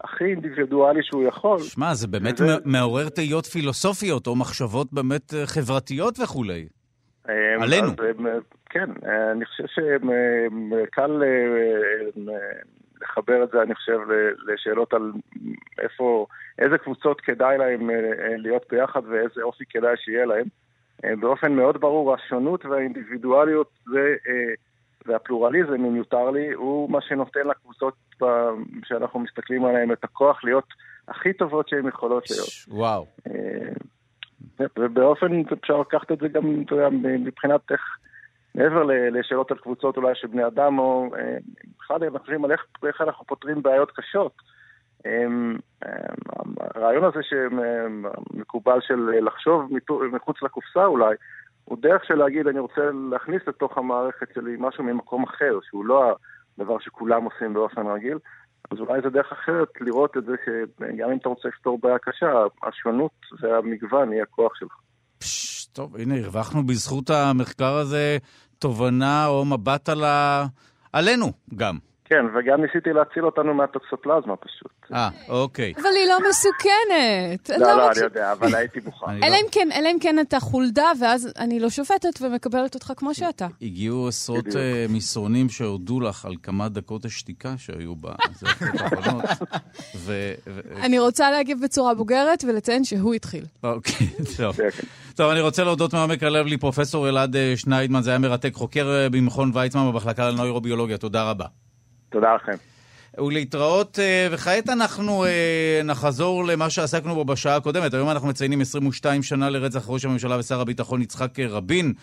הכי 0.03 0.23
אינדיבידואלי 0.23 1.03
שהוא 1.03 1.23
יכול. 1.23 1.59
שמע, 1.59 1.93
זה 1.93 2.07
באמת 2.07 2.33
וזה... 2.33 2.57
מעורר 2.65 3.09
תהיות 3.09 3.45
פילוסופיות, 3.45 4.27
או 4.27 4.35
מחשבות 4.35 4.93
באמת 4.93 5.33
אה, 5.33 5.47
חברתיות 5.47 6.19
וכולי. 6.19 6.67
אה, 7.29 7.63
עלינו. 7.63 7.87
אז, 7.87 8.43
כן, 8.69 8.89
אני 9.31 9.45
חושב 9.45 9.65
שקל 9.67 11.23
לחבר 13.01 13.43
את 13.43 13.49
זה, 13.51 13.61
אני 13.61 13.75
חושב, 13.75 13.99
לשאלות 14.47 14.93
על 14.93 15.11
איפה, 15.79 16.25
איזה 16.59 16.77
קבוצות 16.77 17.21
כדאי 17.21 17.57
להם 17.57 17.89
אה, 17.89 17.95
אה, 17.95 18.37
להיות 18.37 18.63
ביחד 18.69 19.01
ואיזה 19.09 19.41
אופי 19.41 19.63
כדאי 19.69 19.97
שיהיה 19.97 20.25
להם. 20.25 20.45
אה, 21.05 21.15
באופן 21.19 21.53
מאוד 21.53 21.81
ברור, 21.81 22.13
השונות 22.13 22.65
והאינדיבידואליות 22.65 23.69
זה, 23.85 24.15
והפלורליזם, 25.05 25.73
אם 25.73 25.95
יותר 25.95 26.29
לי, 26.29 26.53
הוא 26.53 26.91
מה 26.91 27.01
שנותן 27.01 27.47
לקבוצות 27.47 27.93
שאנחנו 28.85 29.19
מסתכלים 29.19 29.65
עליהן 29.65 29.91
את 29.91 30.03
הכוח 30.03 30.43
להיות 30.43 30.67
הכי 31.07 31.33
טובות 31.33 31.69
שהן 31.69 31.87
יכולות 31.87 32.23
להיות. 32.29 32.49
וואו. 32.67 33.05
ובאופן, 34.79 35.41
אפשר 35.53 35.77
לקחת 35.77 36.11
את 36.11 36.17
זה 36.19 36.27
גם, 36.27 36.61
אתה 36.65 36.75
יודע, 36.75 36.89
מבחינת 37.19 37.61
איך... 37.71 37.81
מעבר 38.55 38.83
לשאלות 38.83 39.51
על 39.51 39.57
קבוצות 39.57 39.97
אולי 39.97 40.15
של 40.15 40.27
בני 40.27 40.47
אדם, 40.47 40.79
או 40.79 41.11
בכלל 41.79 42.03
אנחנו 42.03 42.19
חושבים 42.19 42.45
על 42.45 42.51
איך, 42.51 42.65
איך 42.87 43.01
אנחנו 43.01 43.25
פותרים 43.25 43.61
בעיות 43.61 43.91
קשות. 43.91 44.31
הרעיון 46.75 47.03
הזה 47.03 47.19
שמקובל 47.23 48.81
של 48.81 49.09
לחשוב 49.21 49.71
מחוץ 50.11 50.41
לקופסה 50.41 50.85
אולי, 50.85 51.15
הוא 51.65 51.77
דרך 51.81 52.05
של 52.05 52.15
להגיד, 52.15 52.47
אני 52.47 52.59
רוצה 52.59 52.81
להכניס 53.11 53.41
לתוך 53.47 53.77
המערכת 53.77 54.33
שלי 54.33 54.55
משהו 54.59 54.83
ממקום 54.83 55.23
אחר, 55.23 55.59
שהוא 55.63 55.85
לא 55.85 56.15
הדבר 56.57 56.79
שכולם 56.79 57.23
עושים 57.23 57.53
באופן 57.53 57.87
רגיל, 57.87 58.17
אז 58.71 58.79
אולי 58.79 59.01
זה 59.01 59.09
דרך 59.09 59.31
אחרת 59.31 59.67
לראות 59.81 60.17
את 60.17 60.25
זה 60.25 60.31
שגם 60.45 61.11
אם 61.11 61.17
אתה 61.17 61.29
רוצה 61.29 61.47
לפתור 61.47 61.79
בעיה 61.81 61.97
קשה, 61.99 62.31
השונות 62.63 63.11
והמגוון 63.41 64.13
יהיה 64.13 64.23
הכוח 64.23 64.51
שלך. 64.55 64.71
טוב, 65.73 65.95
הנה, 65.95 66.15
הרווחנו 66.15 66.65
בזכות 66.65 67.09
המחקר 67.09 67.73
הזה 67.73 68.17
תובנה 68.59 69.27
או 69.27 69.45
מבט 69.45 69.89
על 69.89 70.03
ה... 70.03 70.45
עלינו 70.93 71.31
גם. 71.55 71.77
כן, 72.11 72.25
וגם 72.35 72.61
ניסיתי 72.61 72.93
להציל 72.93 73.25
אותנו 73.25 73.53
מהטוקסופלזמה 73.53 74.35
פשוט. 74.35 74.71
אה, 74.93 75.09
אוקיי. 75.29 75.73
אבל 75.75 75.89
היא 75.95 76.07
לא 76.07 76.17
מסוכנת. 76.29 77.49
לא, 77.49 77.67
לא, 77.67 77.77
לא, 77.77 77.91
אני 77.91 77.99
יודע, 77.99 78.31
אבל 78.31 78.55
הייתי 78.55 78.79
מוכן. 78.85 79.23
אלא 79.23 79.35
אם 79.35 79.45
כן, 79.51 79.69
אלא 79.75 79.89
אם 79.91 79.97
כן 80.01 80.19
אתה 80.19 80.39
חולדה, 80.39 80.91
ואז 81.01 81.33
אני 81.39 81.59
לא 81.59 81.69
שופטת 81.69 82.21
ומקבלת 82.21 82.75
אותך 82.75 82.93
כמו 82.97 83.13
שאתה. 83.13 83.47
הגיעו 83.61 84.07
עשרות 84.07 84.55
אה, 84.55 84.85
מסרונים 84.89 85.49
שהודו 85.49 85.99
לך 85.99 86.25
על 86.25 86.35
כמה 86.43 86.69
דקות 86.69 87.05
השתיקה 87.05 87.53
שהיו 87.57 87.95
בה. 87.95 88.11
אני 90.85 90.99
רוצה 90.99 91.31
להגיב 91.31 91.59
בצורה 91.63 91.93
בוגרת 91.93 92.43
ולציין 92.47 92.83
שהוא 92.83 93.13
התחיל. 93.13 93.45
אוקיי, 93.63 94.07
טוב. 94.37 94.55
כן. 94.55 94.69
טוב, 95.15 95.31
אני 95.31 95.41
רוצה 95.41 95.63
להודות 95.63 95.93
מעומק 95.93 96.23
הלב 96.23 96.45
לי, 96.45 96.57
פרופ' 96.57 96.95
אלעד 96.95 97.35
אה, 97.35 97.53
שניידמן, 97.55 98.01
זה 98.01 98.09
היה 98.09 98.19
מרתק, 98.19 98.53
חוקר 98.53 98.89
אה, 98.89 99.09
במכון 99.09 99.51
ויצמן 99.53 99.91
במחלקה 99.91 100.29
לנוירוביולוגיה. 100.29 100.97
תודה 100.97 101.29
רבה. 101.29 101.45
תודה 102.11 102.35
לכם. 102.35 102.53
ולהתראות, 103.17 103.99
אה, 103.99 104.27
וכעת 104.31 104.69
אנחנו 104.69 105.25
אה, 105.25 105.81
נחזור 105.83 106.45
למה 106.45 106.69
שעסקנו 106.69 107.15
בו 107.15 107.25
בשעה 107.25 107.55
הקודמת. 107.55 107.93
היום 107.93 108.09
אנחנו 108.09 108.27
מציינים 108.27 108.61
22 108.61 109.23
שנה 109.23 109.49
לרצח 109.49 109.83
ראש 109.87 110.05
הממשלה 110.05 110.39
ושר 110.39 110.61
הביטחון 110.61 111.01
יצחק 111.01 111.39
רבין, 111.39 111.85
אה, 111.85 111.93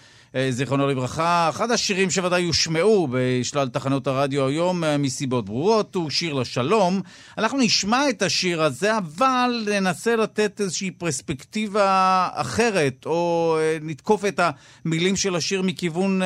זיכרונו 0.50 0.88
לברכה. 0.88 1.48
אחד 1.48 1.70
השירים 1.70 2.10
שוודאי 2.10 2.40
יושמעו 2.40 3.08
בשלל 3.10 3.68
תחנות 3.68 4.06
הרדיו 4.06 4.46
היום 4.46 4.84
מסיבות 4.98 5.44
ברורות 5.44 5.94
הוא 5.94 6.10
שיר 6.10 6.32
לשלום. 6.32 7.00
אנחנו 7.38 7.58
נשמע 7.58 8.08
את 8.08 8.22
השיר 8.22 8.62
הזה, 8.62 8.98
אבל 8.98 9.66
ננסה 9.70 10.16
לתת 10.16 10.60
איזושהי 10.60 10.90
פרספקטיבה 10.90 12.28
אחרת, 12.32 13.06
או 13.06 13.56
נתקוף 13.82 14.24
את 14.24 14.40
המילים 14.84 15.16
של 15.16 15.36
השיר 15.36 15.62
מכיוון 15.62 16.20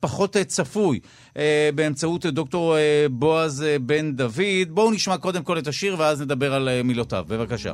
פחות 0.00 0.36
צפוי. 0.36 1.00
אה, 1.36 1.70
באמצעות 1.74 2.26
דוקטור 2.26 2.76
אה, 2.76 3.06
בועז 3.10 3.62
אה, 3.62 3.78
בן 3.78 4.12
דוד. 4.12 4.68
בואו 4.68 4.90
נשמע 4.90 5.18
קודם 5.18 5.42
כל 5.42 5.58
את 5.58 5.66
השיר 5.66 5.96
ואז 5.98 6.22
נדבר 6.22 6.54
על 6.54 6.82
מילותיו. 6.82 7.24
בבקשה. 7.28 7.72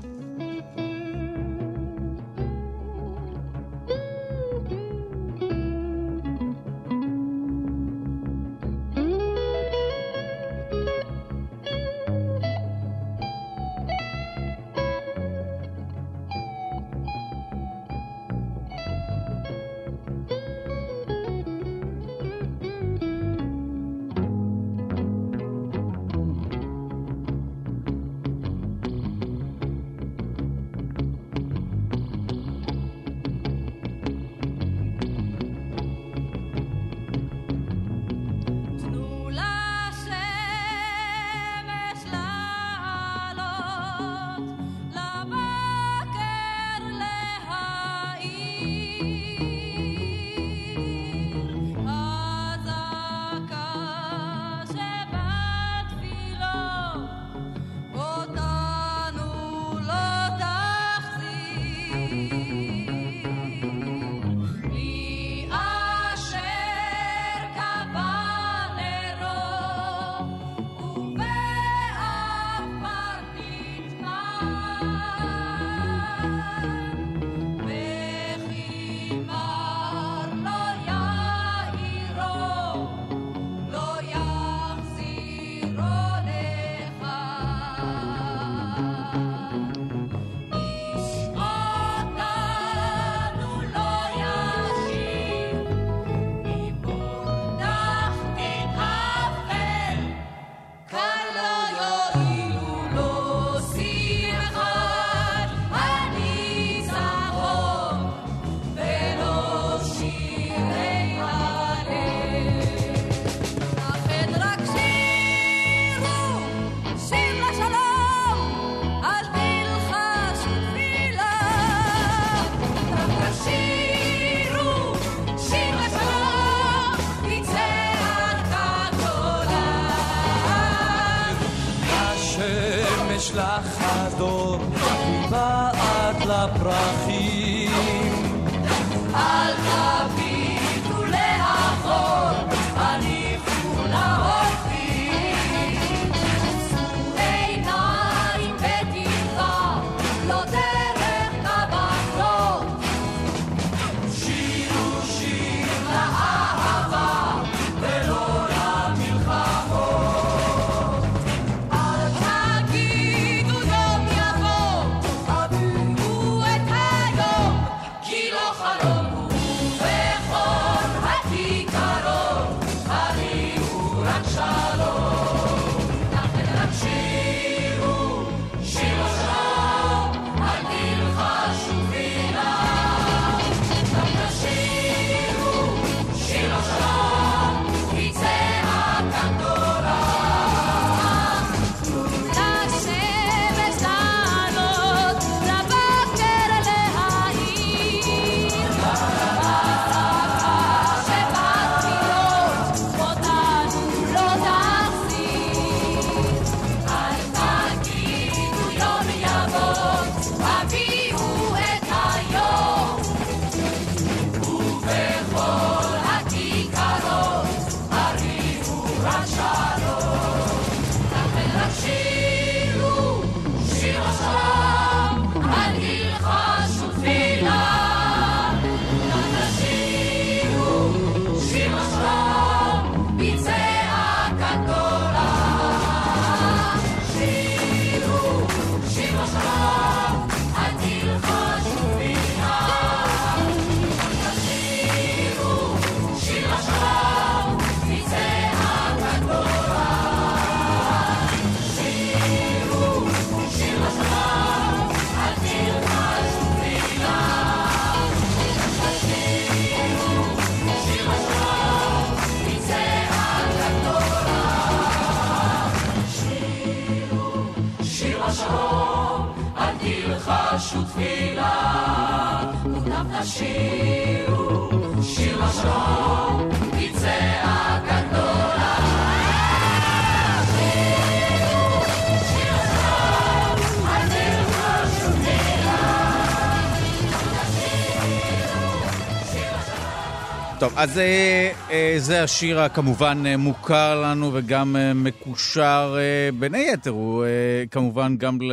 טוב, 290.61 290.72
אז 290.76 290.98
אה, 290.98 291.52
אה, 291.70 291.94
זה 291.98 292.22
השיר 292.22 292.61
הכמובן 292.61 293.22
אה, 293.26 293.36
מוכר 293.36 294.02
לנו 294.02 294.30
וגם 294.34 294.76
אה, 294.76 294.94
מקושר 294.94 295.96
אה, 295.98 296.28
בין 296.38 296.54
היתר, 296.54 296.90
הוא 296.90 297.24
אה, 297.24 297.64
כמובן 297.70 298.16
גם 298.16 298.38
ל, 298.42 298.52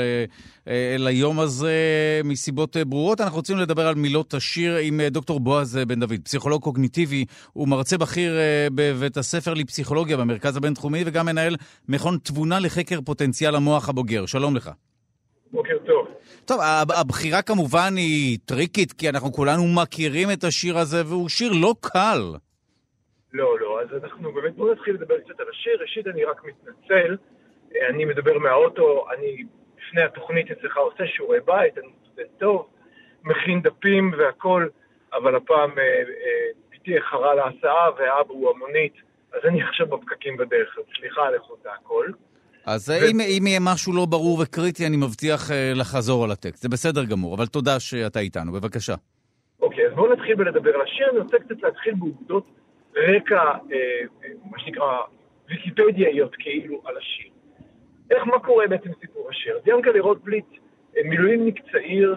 אה, 0.67 0.95
ליום 0.99 1.39
הזה 1.39 1.71
מסיבות 2.23 2.77
אה, 2.77 2.85
ברורות. 2.85 3.21
אנחנו 3.21 3.37
רוצים 3.37 3.57
לדבר 3.57 3.87
על 3.87 3.95
מילות 3.95 4.33
השיר 4.33 4.75
עם 4.75 4.99
אה, 4.99 5.09
דוקטור 5.09 5.39
בועז 5.39 5.77
אה, 5.77 5.85
בן 5.85 5.99
דוד, 5.99 6.19
פסיכולוג 6.23 6.61
קוגניטיבי, 6.61 7.25
הוא 7.53 7.67
מרצה 7.67 7.97
בכיר 7.97 8.37
אה, 8.37 8.67
בבית 8.75 9.17
הספר 9.17 9.53
לפסיכולוגיה 9.53 10.17
במרכז 10.17 10.57
הבינתחומי 10.57 11.03
וגם 11.05 11.25
מנהל 11.25 11.55
מכון 11.89 12.17
תבונה 12.23 12.59
לחקר 12.59 12.99
פוטנציאל 13.01 13.55
המוח 13.55 13.89
הבוגר. 13.89 14.25
שלום 14.25 14.55
לך. 14.55 14.71
בוקר 15.51 15.77
טוב. 15.85 15.96
טוב, 16.47 16.59
הב- 16.61 16.91
הבחירה 16.91 17.41
כמובן 17.41 17.91
היא 17.97 18.37
טריקית, 18.45 18.91
כי 18.93 19.09
אנחנו 19.09 19.31
כולנו 19.31 19.63
מכירים 19.81 20.27
את 20.33 20.43
השיר 20.43 20.77
הזה, 20.77 20.97
והוא 21.05 21.29
שיר 21.29 21.51
לא 21.61 21.73
קל. 21.81 22.21
לא, 23.33 23.59
לא, 23.59 23.81
אז 23.81 24.03
אנחנו 24.03 24.31
באמת, 24.33 24.55
בואו 24.55 24.73
נתחיל 24.73 24.93
לדבר 24.93 25.19
קצת 25.19 25.39
על 25.39 25.45
השיר. 25.49 25.77
ראשית, 25.81 26.07
אני 26.07 26.23
רק 26.25 26.41
מתנצל, 26.45 27.17
אה, 27.75 27.89
אני 27.89 28.05
מדבר 28.05 28.37
מהאוטו, 28.37 29.05
אני 29.13 29.43
לפני 29.77 30.01
התוכנית 30.01 30.51
אצלך 30.51 30.77
עושה 30.77 31.07
שיעורי 31.07 31.39
בית, 31.45 31.77
אני 31.77 31.87
סטודנט 32.03 32.29
טוב, 32.37 32.67
מכין 33.23 33.61
דפים 33.61 34.13
והכול, 34.17 34.69
אבל 35.13 35.35
הפעם 35.35 35.79
אה, 35.79 35.83
אה, 35.83 36.47
בתי 36.71 36.95
איחרה 36.95 37.35
להסעה 37.35 37.89
והאבא 37.97 38.33
הוא 38.33 38.49
המונית, 38.49 38.93
אז 39.33 39.39
אני 39.45 39.63
עכשיו 39.63 39.87
בפקקים 39.87 40.37
בדרך, 40.37 40.77
אז 40.77 40.83
סליחה 40.99 41.27
על 41.27 41.33
איכות 41.33 41.65
הכל. 41.65 42.11
אז 42.67 42.89
ו... 42.89 42.93
אם, 42.93 43.19
אם 43.19 43.47
יהיה 43.47 43.59
משהו 43.61 43.93
לא 43.93 44.05
ברור 44.05 44.39
וקריטי, 44.41 44.87
אני 44.87 44.97
מבטיח 44.97 45.51
אה, 45.51 45.71
לחזור 45.75 46.23
על 46.23 46.31
הטקסט. 46.31 46.61
זה 46.61 46.69
בסדר 46.69 47.05
גמור, 47.05 47.35
אבל 47.35 47.45
תודה 47.45 47.79
שאתה 47.79 48.19
איתנו, 48.19 48.51
בבקשה. 48.51 48.95
אוקיי, 49.61 49.87
אז 49.87 49.93
בואו 49.93 50.13
נתחיל 50.13 50.35
בלדבר 50.35 50.75
על 50.75 50.81
השיר. 50.81 51.09
אני 51.09 51.19
רוצה 51.19 51.37
קצת 51.39 51.63
להתחיל 51.63 51.93
בעובדות 51.93 52.43
רקע, 52.97 53.35
אה, 53.35 53.51
אה, 54.23 54.29
מה 54.51 54.59
שנקרא, 54.59 54.97
ויקיפדיאיות 55.49 56.35
כאילו 56.39 56.81
על 56.85 56.97
השיר. 56.97 57.31
איך, 58.11 58.23
מה 58.23 58.39
קורה 58.39 58.67
בעצם 58.67 58.89
סיפור 59.01 59.29
השיר? 59.29 59.55
אז 59.55 59.61
ינקלה 59.67 60.01
רוטבליט, 60.01 60.45
אה, 60.97 61.01
מילואימניק 61.05 61.59
צעיר, 61.71 62.15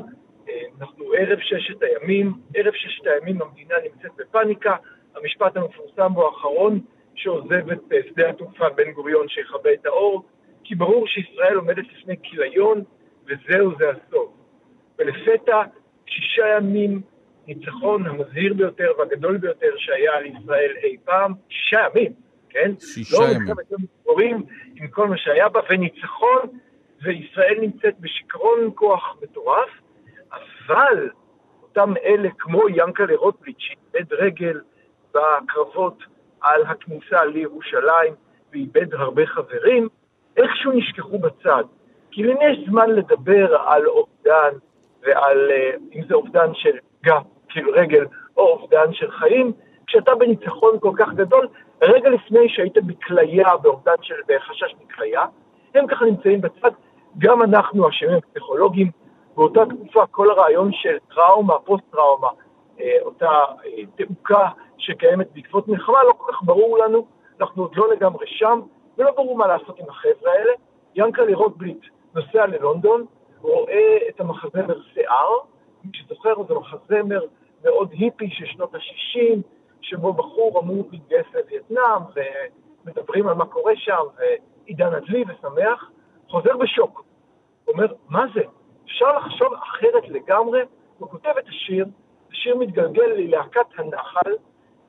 אנחנו 0.81 1.05
ערב 1.19 1.39
ששת 1.41 1.83
הימים, 1.83 2.33
ערב 2.55 2.73
ששת 2.75 3.07
הימים 3.07 3.43
המדינה 3.43 3.75
נמצאת 3.85 4.11
בפאניקה, 4.17 4.77
המשפט 5.17 5.57
המפורסם 5.57 6.15
בו 6.15 6.27
האחרון, 6.27 6.81
שעוזב 7.15 7.71
את 7.71 7.79
שדה 8.09 8.31
התעופה 8.31 8.69
בן 8.69 8.93
גוריון 8.93 9.29
שיכבה 9.29 9.73
את 9.73 9.87
האור, 9.87 10.25
כי 10.71 10.75
ברור 10.77 11.07
שישראל 11.07 11.55
עומדת 11.55 11.85
לפני 11.99 12.15
כיליון, 12.23 12.85
וזהו 13.27 13.73
זה 13.79 13.85
הסוף. 13.91 14.31
ולפתע, 14.99 15.63
שישה 16.07 16.49
ימים, 16.57 17.01
ניצחון 17.47 18.07
המזהיר 18.07 18.55
ביותר 18.55 18.91
והגדול 18.99 19.37
ביותר 19.37 19.71
שהיה 19.77 20.13
על 20.17 20.27
ישראל 20.27 20.73
אי 20.83 20.97
פעם, 21.05 21.33
שישה 21.49 21.79
ימים, 21.95 22.13
כן? 22.49 22.73
שישה 22.79 23.17
לא 23.21 23.25
ימים. 23.25 23.43
מלחמת 23.43 23.71
יום 23.71 23.81
הכיפורים 23.85 24.43
עם 24.77 24.89
כל 24.89 25.09
מה 25.09 25.17
שהיה 25.17 25.49
בה, 25.49 25.61
וניצחון, 25.71 26.59
וישראל 27.03 27.59
נמצאת 27.61 28.01
בשיכרון 28.01 28.71
כוח 28.75 29.17
מטורף, 29.23 29.71
אבל 30.33 31.11
אותם 31.63 31.95
אלה 32.05 32.29
כמו 32.39 32.63
ינקלה 32.69 33.17
רוטבליט 33.17 33.57
שאיבד 33.59 34.13
רגל 34.13 34.61
בקרבות 35.15 36.03
על 36.41 36.63
הכניסה 36.67 37.25
לירושלים 37.25 38.15
ואיבד 38.53 38.95
הרבה 38.95 39.27
חברים, 39.27 39.89
איכשהו 40.37 40.73
נשכחו 40.73 41.19
בצד. 41.19 41.65
כי 42.11 42.23
למי 42.23 42.45
יש 42.45 42.59
זמן 42.69 42.91
לדבר 42.91 43.57
על 43.57 43.87
אובדן 43.87 44.51
ועל, 45.03 45.51
אה, 45.51 45.71
אם 45.95 46.03
זה 46.09 46.15
אובדן 46.15 46.55
של 46.55 46.77
גב, 47.05 47.23
כאילו 47.49 47.73
רגל, 47.73 48.07
או 48.37 48.43
אובדן 48.43 48.93
של 48.93 49.11
חיים, 49.11 49.53
כשאתה 49.87 50.15
בניצחון 50.15 50.79
כל 50.81 50.93
כך 50.97 51.13
גדול, 51.13 51.49
רגע 51.83 52.11
לפני 52.11 52.49
שהיית 52.49 52.77
בכליה, 52.87 53.57
באובדן 53.63 53.95
של, 54.03 54.15
בחשש 54.29 54.75
מכליה, 54.85 55.25
הם 55.75 55.87
ככה 55.87 56.05
נמצאים 56.05 56.41
בצד. 56.41 56.71
גם 57.19 57.43
אנחנו, 57.43 57.89
אשמים 57.89 58.17
הפסיכולוגים, 58.17 58.91
באותה 59.37 59.61
תקופה 59.67 60.07
כל 60.07 60.31
הרעיון 60.31 60.73
של 60.73 60.97
טראומה, 61.15 61.59
פוסט-טראומה, 61.59 62.29
אה, 62.81 62.97
אותה 63.03 63.31
אה, 63.67 63.83
תעוקה 63.97 64.49
שקיימת 64.79 65.29
בעקבות 65.35 65.69
מלחמה, 65.69 66.03
לא 66.05 66.13
כל 66.13 66.33
כך 66.33 66.43
ברור 66.43 66.79
לנו, 66.79 67.07
אנחנו 67.41 67.63
עוד 67.63 67.77
לא 67.77 67.93
לגמרי 67.93 68.27
שם, 68.27 68.61
ולא 69.01 69.11
ברור 69.11 69.37
מה 69.37 69.47
לעשות 69.47 69.79
עם 69.79 69.89
החבר'ה 69.89 70.33
האלה. 70.33 70.53
ינקלה 70.95 71.37
רוטבליט 71.37 71.87
נוסע 72.15 72.47
ללונדון, 72.47 73.07
רואה 73.41 73.97
את 74.09 74.21
המחזמר 74.21 74.81
שיער, 74.93 75.33
מי 75.85 75.91
שזוכר 75.95 76.35
זה 76.49 76.55
מחזמר 76.55 77.21
מאוד 77.65 77.91
היפי 77.93 78.31
של 78.31 78.47
שנות 78.47 78.75
ה-60, 78.75 79.39
שבו 79.81 80.13
בחור 80.13 80.61
אמור 80.61 80.89
להתגייס 80.91 81.27
לווייטנאם, 81.35 82.03
ומדברים 82.85 83.29
על 83.29 83.35
מה 83.35 83.47
קורה 83.47 83.73
שם, 83.77 84.03
ועידן 84.17 84.95
הדלי 84.95 85.25
ושמח, 85.29 85.91
חוזר 86.29 86.57
בשוק. 86.57 87.05
אומר, 87.69 87.87
מה 88.09 88.25
זה? 88.35 88.43
אפשר 88.85 89.13
לחשוב 89.17 89.55
אחרת 89.55 90.09
לגמרי? 90.09 90.61
הוא 90.99 91.09
כותב 91.09 91.33
את 91.39 91.49
השיר, 91.49 91.87
השיר 92.33 92.57
מתגלגל 92.57 93.07
ללהקת 93.07 93.67
הנחל, 93.79 94.33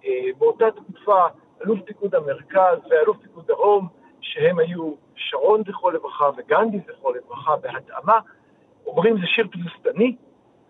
אה, 0.05 0.09
באותה 0.37 0.65
תקופה 0.71 1.27
אלוף 1.65 1.79
פיקוד 1.85 2.15
המרכז 2.15 2.77
ואלוף 2.89 3.17
פיקוד 3.17 3.47
דרום, 3.47 4.00
שהם 4.21 4.59
היו 4.59 4.93
שרון 5.15 5.61
זכרו 5.67 5.91
לברכה 5.91 6.25
וגנדי 6.37 6.77
זכרו 6.87 7.13
לברכה 7.13 7.55
בהתאמה, 7.55 8.19
אומרים 8.85 9.17
זה 9.21 9.27
שיר 9.27 9.47
תבוסתני, 9.51 10.15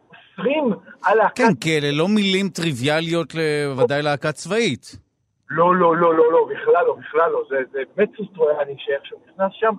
אוסרים 0.10 0.74
על 1.04 1.18
להקת... 1.18 1.38
כן, 1.38 1.54
כי 1.62 1.78
אלה 1.78 1.92
לא 1.92 2.08
מילים 2.08 2.50
טריוויאליות, 2.50 3.34
ודאי 3.78 4.02
להקה 4.02 4.32
צבאית. 4.32 4.96
לא, 5.50 5.76
לא, 5.76 5.98
לא, 5.98 6.16
לא, 6.16 6.32
לא, 6.32 6.48
בכלל 6.50 6.86
לא, 6.86 6.94
בכלל 6.94 7.32
לא, 7.32 7.44
זה, 7.50 7.56
זה 7.72 7.80
באמת 7.96 8.10
סוס 8.18 8.28
טרויאני 8.34 8.76
שאיכשהו 8.78 9.18
נכנס 9.28 9.52
שם, 9.54 9.74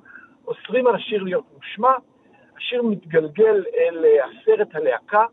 אוסרים 0.47 0.87
על 0.87 0.95
השיר 0.95 1.23
להיות 1.23 1.45
מושמע, 1.55 1.93
השיר 2.57 2.83
מתגלגל 2.83 3.65
אל 3.75 4.05
אה, 4.05 4.25
הסרט 4.25 4.75
הלהקה, 4.75 5.25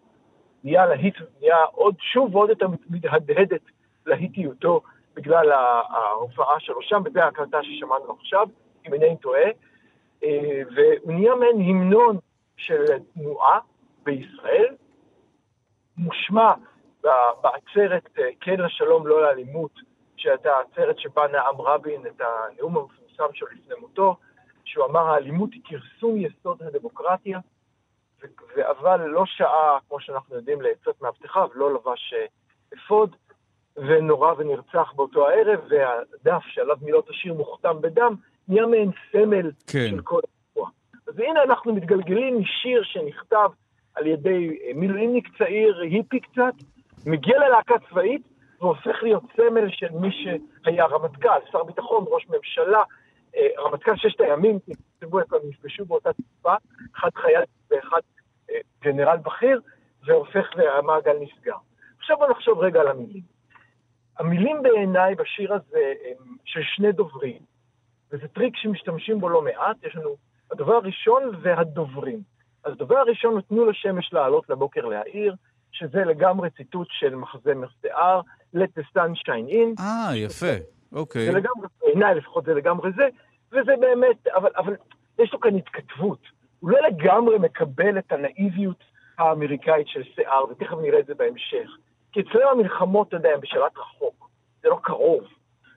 נהיה 0.63 0.85
להיט, 0.85 1.15
נהיה 1.41 1.63
עוד, 1.71 1.95
שוב 2.13 2.35
ועוד 2.35 2.49
יותר 2.49 2.67
מתהדהדת 2.89 3.61
להיטיותו 4.05 4.81
בגלל 5.15 5.51
ההופעה 5.51 6.59
שלו 6.59 6.81
שם, 6.81 7.01
וזה 7.05 7.23
ההקלטה 7.23 7.57
ששמענו 7.63 8.13
עכשיו, 8.19 8.47
אם 8.87 8.93
אינני 8.93 9.17
טועה, 9.17 9.49
והוא 10.75 11.13
נהיה 11.13 11.35
מעין 11.35 11.61
המנון 11.61 12.17
של 12.57 12.83
תנועה 13.13 13.59
בישראל, 14.03 14.75
מושמע 15.97 16.53
בעצרת 17.41 18.09
אה, 18.19 18.29
כן 18.41 18.59
לשלום, 18.59 19.07
לא 19.07 19.21
לאלימות, 19.21 19.71
שהייתה 20.17 20.51
עצרת 20.59 20.99
שבה 20.99 21.27
נאם 21.27 21.61
רבין 21.61 22.07
את 22.07 22.21
הנאום 22.21 22.77
המפורסם 22.77 23.33
שלו 23.33 23.47
לפני 23.47 23.75
מותו, 23.79 24.15
שהוא 24.65 24.85
אמר 24.85 25.07
האלימות 25.07 25.53
היא 25.53 25.61
כרסום 25.65 26.17
יסוד 26.17 26.63
הדמוקרטיה, 26.63 27.39
אבל 28.57 29.05
לא 29.05 29.25
שעה, 29.25 29.77
כמו 29.87 29.99
שאנחנו 29.99 30.35
יודעים, 30.35 30.61
לעצות 30.61 31.01
מאבטחיו, 31.01 31.49
לא 31.53 31.73
לבש 31.73 32.13
אה, 32.13 32.25
אפוד, 32.77 33.15
ונורא 33.87 34.33
ונרצח 34.37 34.93
באותו 34.95 35.27
הערב, 35.27 35.59
והדף 35.69 36.43
שעליו 36.43 36.77
מילות 36.81 37.09
השיר 37.09 37.33
מוכתם 37.33 37.81
בדם, 37.81 38.15
נהיה 38.47 38.65
מעין 38.65 38.91
סמל 39.11 39.51
כן. 39.67 39.87
של 39.89 40.01
כל 40.01 40.19
האירוע. 40.23 40.69
אז 41.07 41.19
הנה 41.19 41.43
אנחנו 41.43 41.73
מתגלגלים 41.73 42.39
משיר 42.39 42.83
שנכתב 42.83 43.49
על 43.95 44.07
ידי 44.07 44.59
אה, 44.63 44.71
מילואימניק 44.75 45.27
צעיר, 45.37 45.79
היפי 45.79 46.19
קצת, 46.19 46.53
מגיע 47.05 47.39
ללהקה 47.39 47.75
צבאית, 47.89 48.21
והופך 48.61 49.03
להיות 49.03 49.23
סמל 49.35 49.69
של 49.69 49.91
מי 49.91 50.09
שהיה 50.11 50.85
רמטכ"ל, 50.85 51.39
שר 51.51 51.63
ביטחון, 51.63 52.05
ראש 52.07 52.27
ממשלה, 52.29 52.83
אה, 53.35 53.47
רמטכ"ל 53.59 53.95
ששת 53.95 54.21
הימים, 54.21 54.59
תכתבו 54.59 55.19
איפה 55.19 55.35
הם 55.35 55.41
נפגשו 55.49 55.85
באותה 55.85 56.09
תקופה, 56.13 56.55
אחד 56.95 57.09
חייל 57.15 57.43
ואחד 57.71 57.99
אה, 58.49 58.55
גנרל 58.83 59.17
בכיר, 59.17 59.61
והופך 60.05 60.47
והמעגל 60.57 61.13
נסגר. 61.21 61.55
עכשיו 61.99 62.17
בוא 62.17 62.27
נחשוב 62.29 62.59
רגע 62.59 62.81
על 62.81 62.87
המילים. 62.87 63.38
המילים 64.19 64.63
בעיניי 64.63 65.15
בשיר 65.15 65.53
הזה 65.53 65.93
הם 66.05 66.35
של 66.45 66.59
שני 66.63 66.91
דוברים, 66.91 67.39
וזה 68.11 68.27
טריק 68.27 68.53
שמשתמשים 68.57 69.19
בו 69.19 69.29
לא 69.29 69.41
מעט, 69.41 69.83
יש 69.83 69.95
לנו 69.95 70.15
הדובר 70.51 70.73
הראשון 70.73 71.23
והדוברים. 71.41 72.21
אז 72.63 72.71
הדובר 72.71 72.97
הראשון 72.97 73.37
נתנו 73.37 73.65
לשמש 73.65 74.13
לעלות 74.13 74.49
לבוקר 74.49 74.85
להעיר, 74.85 75.35
שזה 75.71 76.05
לגמרי 76.05 76.49
ציטוט 76.49 76.87
של 76.91 77.15
מחזמר 77.15 77.67
שיער, 77.81 78.21
let 78.55 78.79
the 78.79 78.83
sun 78.95 79.11
shine 79.25 79.51
in. 79.51 79.81
אה, 79.81 80.15
יפה, 80.15 80.63
אוקיי. 80.91 81.25
זה 81.25 81.31
לגמרי, 81.31 81.67
בעיניי 81.81 82.15
לפחות 82.15 82.45
זה 82.45 82.53
לגמרי 82.53 82.91
זה, 82.91 83.07
וזה 83.51 83.71
באמת, 83.79 84.27
אבל, 84.27 84.49
אבל 84.57 84.75
יש 85.19 85.33
לו 85.33 85.39
כאן 85.39 85.55
התכתבות. 85.55 86.19
הוא 86.59 86.71
לא 86.71 86.79
לגמרי 86.87 87.37
מקבל 87.37 87.97
את 87.97 88.11
הנאיביות 88.11 88.83
האמריקאית 89.17 89.87
של 89.87 90.03
שיער, 90.15 90.43
ותכף 90.51 90.77
נראה 90.81 90.99
את 90.99 91.05
זה 91.05 91.13
בהמשך. 91.15 91.69
כי 92.11 92.19
אצלנו 92.19 92.49
המלחמות, 92.49 93.07
אתה 93.07 93.15
יודע, 93.15 93.29
הן 93.29 93.39
בשלט 93.41 93.77
רחוק, 93.77 94.29
זה 94.61 94.69
לא 94.69 94.79
קרוב. 94.83 95.23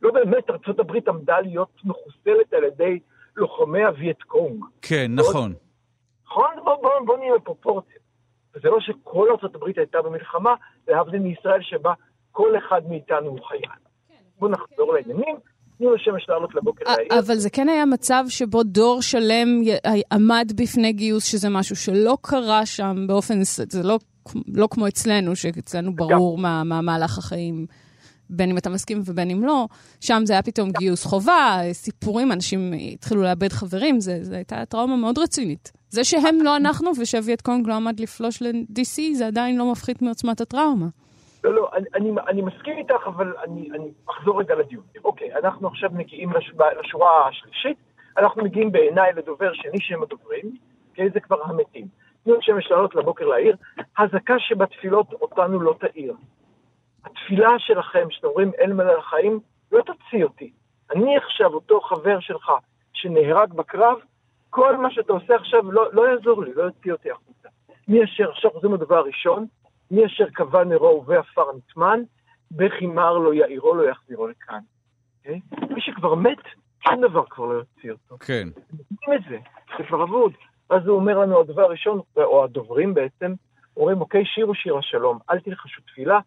לא 0.02 0.12
באמת 0.12 0.50
ארה"ב 0.50 1.08
עמדה 1.08 1.40
להיות 1.40 1.80
מחוסלת 1.84 2.52
על 2.52 2.64
ידי 2.64 2.98
לוחמי 3.36 3.84
הווייט 3.84 4.22
קונג. 4.22 4.64
כן, 4.82 5.10
נכון. 5.14 5.54
נכון? 6.26 6.50
בוא, 6.64 6.76
בוא, 6.82 6.90
בוא 7.06 7.18
נהיה 7.18 7.34
בפרופורציה. 7.34 7.96
וזה 8.54 8.68
לא 8.68 8.80
שכל 8.80 9.28
ארה"ב 9.30 9.64
הייתה 9.76 10.02
במלחמה, 10.02 10.54
להבדיל 10.88 11.20
מישראל 11.20 11.62
שבה 11.62 11.92
כל 12.32 12.58
אחד 12.58 12.80
מאיתנו 12.88 13.28
הוא 13.28 13.38
חייל. 13.48 13.70
בואו 14.38 14.50
נחזור 14.50 14.94
לעניינים. 14.94 15.36
תנו 15.78 15.94
לשמש 15.94 16.28
לעלות 16.28 16.54
לבוקר 16.54 16.84
להעיר. 16.84 17.18
אבל 17.18 17.34
זה 17.34 17.50
כן 17.50 17.68
היה 17.68 17.86
מצב 17.86 18.24
שבו 18.28 18.62
דור 18.62 19.02
שלם 19.02 19.48
עמד 20.12 20.52
בפני 20.56 20.92
גיוס, 20.92 21.24
שזה 21.24 21.48
משהו 21.50 21.76
שלא 21.76 22.16
קרה 22.20 22.66
שם 22.66 22.96
באופן, 23.06 23.34
זה 23.44 23.88
לא, 23.88 23.98
לא 24.54 24.68
כמו 24.70 24.88
אצלנו, 24.88 25.36
שאצלנו 25.36 25.96
ברור 25.96 26.38
מה, 26.38 26.64
מה 26.64 26.80
מהלך 26.80 27.18
החיים. 27.18 27.66
בין 28.30 28.50
אם 28.50 28.58
אתה 28.58 28.70
מסכים 28.70 29.00
ובין 29.06 29.30
אם 29.30 29.44
לא, 29.44 29.66
שם 30.00 30.20
זה 30.24 30.32
היה 30.32 30.42
פתאום 30.42 30.70
גיוס 30.78 31.06
חובה, 31.06 31.58
סיפורים, 31.72 32.32
אנשים 32.32 32.72
התחילו 32.92 33.22
לאבד 33.22 33.52
חברים, 33.52 34.00
זו 34.00 34.34
הייתה 34.34 34.66
טראומה 34.66 34.96
מאוד 34.96 35.18
רצינית. 35.18 35.72
זה 35.88 36.04
שהם 36.04 36.38
לא 36.42 36.56
אנחנו 36.56 36.90
ושווייט 37.00 37.40
קונג 37.40 37.68
לא 37.68 37.74
עמד 37.74 38.00
לפלוש 38.00 38.42
ל-DC, 38.42 39.14
זה 39.14 39.26
עדיין 39.26 39.58
לא 39.58 39.72
מפחית 39.72 40.02
מעוצמת 40.02 40.40
הטראומה. 40.40 40.86
לא, 41.44 41.54
לא, 41.54 41.70
אני, 41.74 41.84
אני, 41.94 42.10
אני 42.28 42.42
מסכים 42.42 42.78
איתך, 42.78 43.06
אבל 43.06 43.32
אני, 43.44 43.68
אני 43.74 43.88
אחזור 44.10 44.40
רגע 44.40 44.54
לדיון. 44.54 44.82
אוקיי, 45.04 45.34
אנחנו 45.34 45.68
עכשיו 45.68 45.90
מגיעים 45.92 46.32
לש, 46.32 46.52
לשורה 46.80 47.28
השלישית, 47.28 47.76
אנחנו 48.18 48.44
מגיעים 48.44 48.72
בעיניי 48.72 49.12
לדובר 49.16 49.52
שני 49.52 49.80
שהם 49.80 50.02
הדוברים, 50.02 50.56
אוקיי, 50.90 51.10
זה 51.14 51.20
כבר 51.20 51.42
המתים. 51.44 51.86
תנו 52.24 52.34
שמש 52.40 52.70
לעלות 52.70 52.94
לבוקר 52.94 53.26
לעיר, 53.26 53.56
הזעקה 53.98 54.38
שבתפילות 54.38 55.12
אותנו 55.12 55.60
לא 55.60 55.74
תעיר. 55.80 56.14
התפילה 57.04 57.58
שלכם, 57.58 58.10
שאתם 58.10 58.26
אומרים 58.26 58.50
אל 58.60 58.72
מלא 58.72 58.98
החיים, 58.98 59.40
לא 59.72 59.82
תוציא 59.82 60.24
אותי. 60.24 60.52
אני 60.94 61.16
עכשיו 61.16 61.54
אותו 61.54 61.80
חבר 61.80 62.20
שלך 62.20 62.52
שנהרג 62.92 63.52
בקרב, 63.52 63.98
כל 64.50 64.76
מה 64.76 64.90
שאתה 64.90 65.12
עושה 65.12 65.34
עכשיו 65.34 65.72
לא, 65.72 65.92
לא 65.92 66.08
יעזור 66.08 66.44
לי, 66.44 66.54
לא 66.54 66.62
יוציא 66.62 66.92
אותי 66.92 67.10
החוצה. 67.10 67.48
מי 67.88 68.04
אשר, 68.04 68.30
עכשיו 68.30 68.50
חוזרים 68.50 68.74
לדבר 68.74 68.96
הראשון, 68.96 69.46
מי 69.90 70.06
אשר 70.06 70.24
קבע 70.34 70.64
נרו 70.64 70.88
ובעפר 70.88 71.52
נטמן, 71.56 72.00
בכי 72.50 72.86
מר 72.86 73.18
לא 73.18 73.34
יאירו 73.34 73.74
לא 73.74 73.90
יחזירו 73.90 74.26
לכאן. 74.26 74.58
Okay? 74.58 75.28
אוקיי? 75.52 75.74
מי 75.74 75.80
שכבר 75.80 76.14
מת, 76.14 76.42
שום 76.88 77.00
דבר 77.00 77.24
כבר 77.30 77.46
לא 77.46 77.52
יוציא 77.52 77.92
אותו. 77.92 78.16
כן. 78.20 78.48
יודעים 78.72 79.12
את 79.14 79.30
זה, 79.30 79.38
זה 79.78 79.84
כבר 79.88 80.02
אבוד. 80.02 80.32
אז 80.72 80.86
הוא 80.86 80.96
אומר 80.96 81.18
לנו, 81.18 81.40
הדבר 81.40 81.62
הראשון, 81.62 82.00
או 82.16 82.44
הדוברים 82.44 82.94
בעצם, 82.94 83.34
אומרים, 83.76 84.00
אוקיי, 84.00 84.24
שירו 84.24 84.54
שיר 84.54 84.76
השלום, 84.76 85.18
אל 85.30 85.40
תלחשו 85.40 85.82
תפילה, 85.82 86.18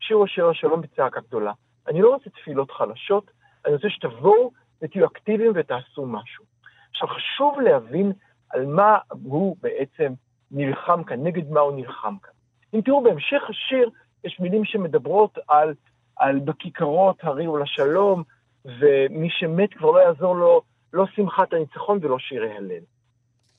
שירו 0.00 0.26
שיר 0.26 0.48
השלום 0.48 0.80
בצעקה 0.80 1.20
גדולה. 1.20 1.52
אני 1.88 2.02
לא 2.02 2.08
רוצה 2.08 2.30
תפילות 2.30 2.70
חלשות, 2.70 3.30
אני 3.66 3.74
רוצה 3.74 3.88
שתבואו 3.90 4.50
ותהיו 4.82 5.06
אקטיביים 5.06 5.52
ותעשו 5.54 6.06
משהו. 6.06 6.44
עכשיו, 6.90 7.08
חשוב 7.08 7.60
להבין 7.60 8.12
על 8.50 8.66
מה 8.66 8.98
הוא 9.10 9.56
בעצם 9.62 10.12
נלחם 10.50 11.04
כאן, 11.04 11.26
נגד 11.26 11.50
מה 11.50 11.60
הוא 11.60 11.72
נלחם 11.76 12.14
כאן. 12.22 12.32
אם 12.74 12.80
תראו, 12.80 13.02
בהמשך 13.02 13.42
השיר 13.48 13.90
יש 14.24 14.40
מילים 14.40 14.64
שמדברות 14.64 15.38
על, 15.48 15.74
על 16.16 16.38
בכיכרות 16.38 17.24
הריעו 17.24 17.56
לשלום, 17.56 18.22
ומי 18.64 19.30
שמת 19.30 19.74
כבר 19.74 19.90
לא 19.90 19.98
יעזור 19.98 20.36
לו 20.36 20.62
לא 20.92 21.06
שמחת 21.06 21.52
הניצחון 21.52 21.98
ולא 22.02 22.18
שירי 22.18 22.56
הלל. 22.56 22.84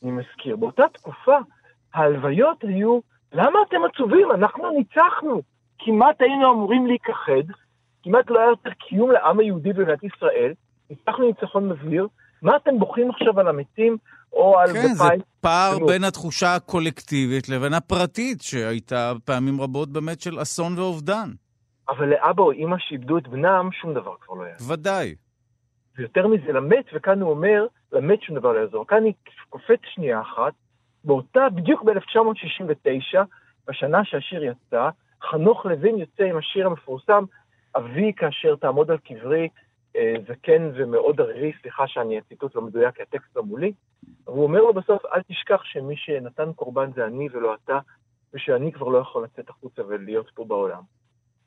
אני 0.03 0.11
מזכיר, 0.11 0.55
באותה 0.55 0.83
תקופה 0.93 1.37
ההלוויות 1.93 2.63
היו, 2.63 2.99
למה 3.33 3.59
אתם 3.67 3.77
עצובים? 3.93 4.31
אנחנו 4.31 4.69
ניצחנו. 4.69 5.41
כמעט 5.79 6.21
היינו 6.21 6.51
אמורים 6.51 6.87
להיכחד, 6.87 7.53
כמעט 8.03 8.29
לא 8.29 8.39
היה 8.39 8.49
יותר 8.49 8.69
קיום 8.69 9.11
לעם 9.11 9.39
היהודי 9.39 9.73
במדינת 9.73 10.03
ישראל, 10.03 10.53
ניצחנו 10.89 11.27
ניצחון 11.27 11.69
מבהיר, 11.69 12.07
מה 12.41 12.55
אתם 12.55 12.79
בוכים 12.79 13.09
עכשיו 13.09 13.39
על 13.39 13.47
המתים 13.47 13.97
או 14.33 14.59
על 14.59 14.67
כן? 14.67 14.81
כן, 14.81 14.93
זה 14.93 15.03
פער 15.41 15.77
בין 15.87 16.03
התחושה 16.03 16.55
הקולקטיבית 16.55 17.49
לבין 17.49 17.73
הפרטית, 17.73 18.41
שהייתה 18.41 19.13
פעמים 19.25 19.61
רבות 19.61 19.89
באמת 19.89 20.21
של 20.21 20.41
אסון 20.41 20.77
ואובדן. 20.77 21.29
אבל 21.89 22.05
לאבא 22.09 22.43
או 22.43 22.51
אימא 22.51 22.75
שאיבדו 22.79 23.17
את 23.17 23.27
בנם, 23.27 23.69
שום 23.81 23.93
דבר 23.93 24.13
כבר 24.21 24.35
לא 24.35 24.43
יעזור. 24.43 24.73
ודאי. 24.73 25.15
ויותר 25.97 26.27
מזה, 26.27 26.51
למת, 26.51 26.85
וכאן 26.95 27.21
הוא 27.21 27.29
אומר, 27.29 27.65
למת 27.91 28.21
שום 28.21 28.35
דבר 28.35 28.53
לא. 28.73 28.85
כאן 28.87 28.97
אני 28.97 29.13
קופץ 29.49 29.79
שנייה 29.83 30.21
אחת, 30.21 30.53
באותה, 31.03 31.49
בדיוק 31.49 31.83
ב-1969, 31.83 33.17
בשנה 33.67 34.05
שהשיר 34.05 34.43
יצא, 34.43 34.89
חנוך 35.21 35.65
לוין 35.65 35.97
יוצא 35.97 36.23
עם 36.23 36.37
השיר 36.37 36.65
המפורסם, 36.65 37.23
אבי 37.75 38.13
כאשר 38.13 38.55
תעמוד 38.55 38.91
על 38.91 38.97
קברי, 38.97 39.49
אה, 39.95 40.13
זקן 40.27 40.71
ומאוד 40.73 41.21
ערירי, 41.21 41.51
סליחה 41.61 41.87
שאני 41.87 42.17
הציטוט 42.17 42.55
לא 42.55 42.61
מדויק, 42.61 42.95
כי 42.95 43.01
הטקסט 43.01 43.35
לא 43.35 43.43
מולי, 43.43 43.73
אבל 44.27 44.35
הוא 44.35 44.43
אומר 44.43 44.61
לו 44.61 44.73
בסוף, 44.73 45.05
אל 45.05 45.21
תשכח 45.21 45.61
שמי 45.63 45.95
שנתן 45.97 46.53
קורבן 46.53 46.91
זה 46.95 47.05
אני 47.05 47.27
ולא 47.31 47.55
אתה, 47.63 47.79
ושאני 48.33 48.71
כבר 48.71 48.87
לא 48.87 48.97
יכול 48.97 49.23
לצאת 49.23 49.49
החוצה 49.49 49.81
ולהיות 49.87 50.29
פה 50.33 50.45
בעולם. 50.45 50.81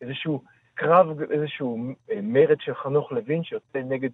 איזשהו 0.01 0.43
קרב, 0.75 1.21
איזשהו 1.21 1.79
אה, 2.11 2.21
מרד 2.23 2.61
של 2.61 2.75
חנוך 2.75 3.13
לוין 3.13 3.45
שיוצא 3.45 3.79
נגד 3.79 4.11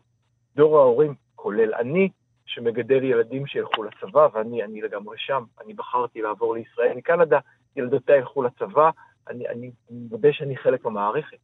דור 0.56 0.78
ההורים, 0.78 1.14
כולל 1.44 1.74
אני, 1.74 2.08
שמגדל 2.46 3.04
ילדים 3.04 3.46
שילכו 3.46 3.82
לצבא, 3.82 4.28
ואני 4.32 4.64
אני 4.64 4.80
לגמרי 4.82 5.16
שם. 5.18 5.42
אני 5.64 5.74
בחרתי 5.74 6.22
לעבור 6.22 6.54
לישראל 6.54 6.92
מקנדה, 6.96 7.38
ילדותיי 7.76 8.18
ילכו 8.18 8.42
לצבא, 8.42 8.90
אני, 9.30 9.48
אני 9.48 9.70
מודה 9.90 10.28
שאני 10.32 10.56
חלק 10.56 10.84
מהמערכת. 10.84 11.36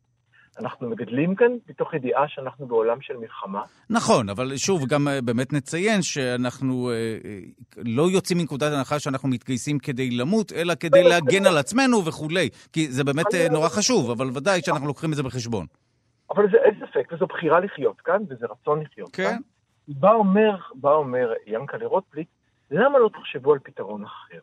אנחנו 0.60 0.90
מגדלים 0.90 1.34
כאן 1.34 1.52
מתוך 1.68 1.94
ידיעה 1.94 2.28
שאנחנו 2.28 2.66
בעולם 2.66 3.00
של 3.00 3.16
מלחמה. 3.16 3.62
נכון, 3.90 4.28
אבל 4.28 4.56
שוב, 4.56 4.86
גם 4.88 5.08
אה, 5.08 5.20
באמת 5.20 5.52
נציין 5.52 6.02
שאנחנו 6.02 6.90
אה, 6.90 6.94
אה, 7.24 7.38
לא 7.84 8.02
יוצאים 8.02 8.38
מנקודת 8.38 8.72
הנחה 8.72 8.98
שאנחנו 8.98 9.28
מתגייסים 9.28 9.78
כדי 9.78 10.10
למות, 10.10 10.52
אלא 10.52 10.74
כדי 10.80 11.02
להגן 11.02 11.46
על 11.46 11.58
עצמנו 11.58 12.04
וכולי. 12.06 12.48
כי 12.72 12.86
זה 12.90 13.04
באמת 13.04 13.34
אה, 13.34 13.46
נורא 13.50 13.68
חשוב, 13.68 14.10
אבל 14.10 14.26
ודאי 14.34 14.60
שאנחנו 14.60 14.86
לוקחים 14.86 15.10
את 15.10 15.16
זה 15.16 15.22
בחשבון. 15.22 15.66
אבל 16.30 16.44
זה 16.50 16.56
אין 16.64 16.74
ספק, 16.80 17.12
וזו 17.12 17.26
בחירה 17.26 17.60
לחיות 17.60 18.00
כאן, 18.00 18.22
וזה 18.28 18.46
רצון 18.50 18.80
לחיות 18.82 19.10
כן. 19.12 19.24
כאן. 19.24 19.38
בא 19.98 20.12
אומר, 20.12 20.56
בא 20.74 20.92
אומר 20.92 21.32
ינקלה 21.46 21.86
רוטבליט, 21.86 22.28
למה 22.70 22.98
לא 22.98 23.08
תחשבו 23.08 23.52
על 23.52 23.58
פתרון 23.58 24.04
אחר? 24.04 24.38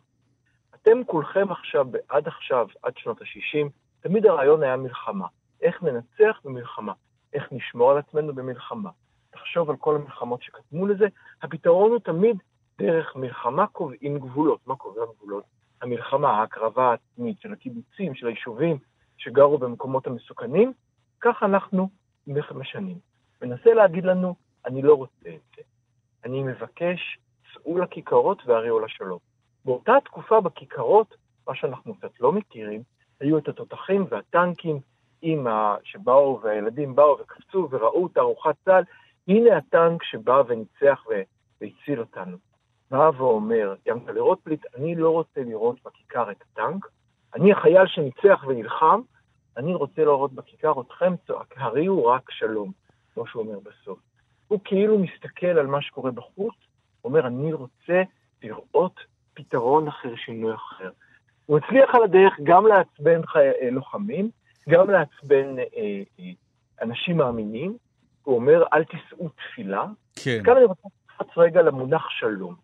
אתם 0.75 1.03
כולכם 1.05 1.51
עכשיו, 1.51 1.87
עד 2.09 2.27
עכשיו, 2.27 2.67
עד 2.83 2.97
שנות 2.97 3.21
ה-60, 3.21 3.67
תמיד 3.99 4.25
הרעיון 4.25 4.63
היה 4.63 4.77
מלחמה. 4.77 5.27
איך 5.61 5.83
ננצח 5.83 6.39
במלחמה, 6.45 6.93
איך 7.33 7.47
נשמור 7.51 7.91
על 7.91 7.97
עצמנו 7.97 8.35
במלחמה. 8.35 8.89
תחשוב 9.29 9.69
על 9.69 9.75
כל 9.77 9.95
המלחמות 9.95 10.41
שקדמו 10.41 10.87
לזה, 10.87 11.07
הפתרון 11.41 11.91
הוא 11.91 11.99
תמיד 11.99 12.37
דרך 12.79 13.15
מלחמה 13.15 13.67
קובעים 13.67 14.19
גבולות. 14.19 14.67
מה 14.67 14.75
קובע 14.75 15.01
גבולות? 15.05 15.43
המלחמה, 15.81 16.29
ההקרבה 16.29 16.89
העצמית 16.89 17.39
של 17.39 17.53
הקיבוצים, 17.53 18.15
של 18.15 18.27
היישובים 18.27 18.77
שגרו 19.17 19.57
במקומות 19.57 20.07
המסוכנים, 20.07 20.73
כך 21.21 21.43
אנחנו 21.43 21.89
משנים. 22.27 22.97
מנסה 23.41 23.73
להגיד 23.73 24.05
לנו, 24.05 24.35
אני 24.67 24.81
לא 24.81 24.93
רוצה 24.93 25.29
את 25.29 25.55
זה. 25.55 25.61
אני 26.25 26.43
מבקש, 26.43 27.19
צאו 27.53 27.77
לכיכרות 27.77 28.41
והריעו 28.45 28.79
לשלום. 28.79 29.19
באותה 29.65 29.93
תקופה 30.05 30.41
בכיכרות, 30.41 31.15
מה 31.47 31.55
שאנחנו 31.55 31.95
קצת 31.95 32.19
לא 32.19 32.31
מכירים, 32.31 32.83
היו 33.19 33.37
את 33.37 33.47
התותחים 33.47 34.05
והטנקים, 34.09 34.79
עם 35.21 35.47
ה... 35.47 35.75
שבאו 35.83 36.39
והילדים 36.43 36.95
באו 36.95 37.17
וקפצו 37.19 37.67
וראו 37.71 38.07
תערוכת 38.07 38.55
צה"ל, 38.65 38.83
הנה 39.27 39.57
הטנק 39.57 40.03
שבא 40.03 40.41
וניצח. 40.47 41.03
והציל 41.61 41.99
אותנו. 41.99 42.37
בא 42.91 43.11
ואומר 43.17 43.75
ינקלה 43.85 44.21
רוטבליט, 44.21 44.65
אני 44.75 44.95
לא 44.95 45.09
רוצה 45.09 45.41
לראות 45.43 45.77
בכיכר 45.85 46.31
את 46.31 46.41
הטנק, 46.41 46.87
אני 47.35 47.51
החייל 47.51 47.87
שניצח 47.87 48.45
ונלחם, 48.47 49.01
אני 49.57 49.75
רוצה 49.75 50.01
לראות 50.01 50.33
בכיכר 50.33 50.81
אתכם 50.81 51.13
צועק, 51.27 51.53
הריעו 51.57 52.05
רק 52.05 52.31
שלום, 52.31 52.71
כמו 53.13 53.27
שהוא 53.27 53.43
אומר 53.43 53.59
בסוף. 53.59 53.99
הוא 54.47 54.59
כאילו 54.63 54.99
מסתכל 54.99 55.45
על 55.45 55.67
מה 55.67 55.81
שקורה 55.81 56.11
בחוץ, 56.11 56.55
אומר, 57.03 57.27
אני 57.27 57.53
רוצה 57.53 58.01
לראות 58.43 58.99
פתרון 59.33 59.87
אחר, 59.87 60.15
שינוי 60.15 60.53
אחר. 60.55 60.89
הוא 61.45 61.57
הצליח 61.57 61.95
על 61.95 62.03
הדרך 62.03 62.33
גם 62.43 62.67
לעצבן 62.67 63.25
חי... 63.25 63.39
לוחמים, 63.71 64.29
גם 64.69 64.89
לעצבן 64.89 65.59
אה, 65.59 65.63
אה, 66.19 66.31
אנשים 66.81 67.17
מאמינים. 67.17 67.77
הוא 68.23 68.35
אומר, 68.35 68.63
אל 68.73 68.83
תישאו 68.83 69.29
תפילה. 69.29 69.85
כן. 70.15 70.41
כאן 70.43 70.57
אני 70.57 70.65
רוצה 70.65 70.87
לקפוץ 71.05 71.37
רגע 71.37 71.61
למונח 71.61 72.09
שלום. 72.09 72.55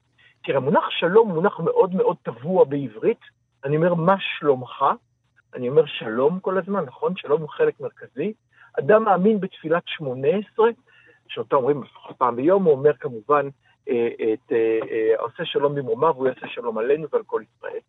תראה, 0.43 0.57
המונח 0.57 0.89
שלום 0.89 1.27
הוא 1.27 1.35
מונח 1.35 1.59
מאוד 1.59 1.95
מאוד 1.95 2.17
טבוע 2.23 2.63
בעברית. 2.63 3.19
אני 3.65 3.77
אומר, 3.77 3.93
מה 3.93 4.15
שלומך? 4.19 4.85
אני 5.55 5.69
אומר 5.69 5.85
שלום 5.85 6.39
כל 6.39 6.57
הזמן, 6.57 6.85
נכון? 6.85 7.13
שלום 7.17 7.41
הוא 7.41 7.49
חלק 7.49 7.79
מרכזי. 7.79 8.33
אדם 8.79 9.03
מאמין 9.03 9.39
בתפילת 9.39 9.83
שמונה 9.85 10.27
עשרה, 10.27 10.67
שאותה 11.33 11.55
אומרים 11.55 11.83
לפחות 11.83 12.17
פעם 12.17 12.35
ביום, 12.35 12.63
הוא 12.63 12.73
אומר 12.73 12.93
כמובן, 12.93 13.47
אה, 13.89 14.07
את 14.07 14.51
אה, 14.51 14.79
אה, 14.91 15.13
עושה 15.19 15.45
שלום 15.45 15.75
במרומיו, 15.75 16.13
הוא 16.15 16.27
יעשה 16.27 16.47
שלום 16.47 16.77
עלינו 16.77 17.07
ועל 17.11 17.23
כל 17.25 17.41
ישראל. 17.55 17.79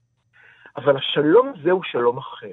אבל 0.76 0.96
השלום 0.96 1.52
הזה 1.54 1.70
הוא 1.70 1.82
שלום 1.84 2.18
אחר. 2.18 2.50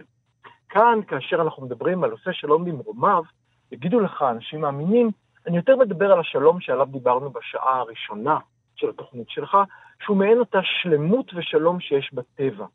כאן, 0.70 1.00
כאשר 1.08 1.42
אנחנו 1.42 1.66
מדברים 1.66 2.04
על 2.04 2.12
עושה 2.12 2.34
שלום 2.34 2.66
במרומיו, 2.66 3.24
יגידו 3.72 4.00
לך 4.00 4.22
אנשים 4.22 4.62
מאמינים, 4.62 5.12
אני 5.48 5.58
יותר 5.58 5.76
מדבר 5.76 6.12
על 6.12 6.20
השלום 6.20 6.62
שעליו 6.62 6.86
דיברנו 6.86 7.30
בשעה 7.30 7.80
הראשונה 7.80 8.38
של 8.76 8.89
התוכנית 8.89 9.30
שלך, 9.30 9.58
שהוא 10.04 10.18
מעין 10.18 10.39
אותה 10.39 10.60
שלמות 10.64 11.34
ושלום 11.34 11.80
שיש 11.80 12.14
בטבע, 12.14 12.66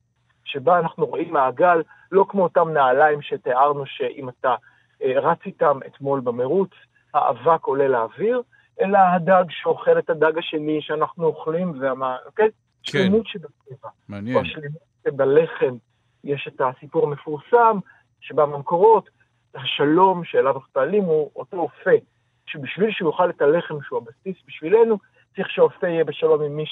שבה 0.44 0.78
אנחנו 0.78 1.06
רואים 1.06 1.32
מעגל, 1.32 1.82
לא 2.12 2.26
כמו 2.28 2.42
אותם 2.42 2.68
נעליים 2.68 3.22
שתיארנו 3.22 3.86
שאם 3.86 4.28
אתה 4.28 4.54
רץ 5.02 5.38
איתם 5.46 5.78
אתמול 5.86 6.20
במרוץ, 6.20 6.70
האבק 7.16 7.64
עולה 7.64 7.88
לאוויר, 7.88 8.42
אלא 8.80 8.98
הדג 8.98 9.44
שאוכל 9.50 9.98
את 9.98 10.10
הדג 10.10 10.38
השני 10.38 10.82
שאנחנו 10.82 11.24
אוכלים, 11.26 11.72
והמה, 11.80 12.16
אוקיי? 12.26 12.48
כן. 12.84 12.98
שלמות 12.98 13.26
שבטבע. 13.26 13.88
מעניין. 14.08 14.36
או 14.36 14.40
השלמות 14.42 14.82
שבלחם 15.06 15.74
יש 16.24 16.48
את 16.48 16.60
הסיפור 16.60 17.04
המפורסם 17.06 17.78
שבא 18.20 18.44
במקורות, 18.44 19.10
השלום 19.54 20.24
שאליו 20.24 20.54
אנחנו 20.54 20.72
פעלים 20.72 21.04
הוא 21.04 21.30
אותו 21.36 21.56
אופה, 21.56 21.90
שבשביל 22.46 22.90
שהוא 22.90 23.10
יאכל 23.10 23.30
את 23.30 23.42
הלחם 23.42 23.74
שהוא 23.82 23.98
הבסיס 23.98 24.42
בשבילנו, 24.46 24.98
צריך 25.36 25.50
שהאופה 25.50 25.88
יהיה 25.88 26.04
בשלום 26.04 26.42
עם 26.42 26.56
מי 26.56 26.64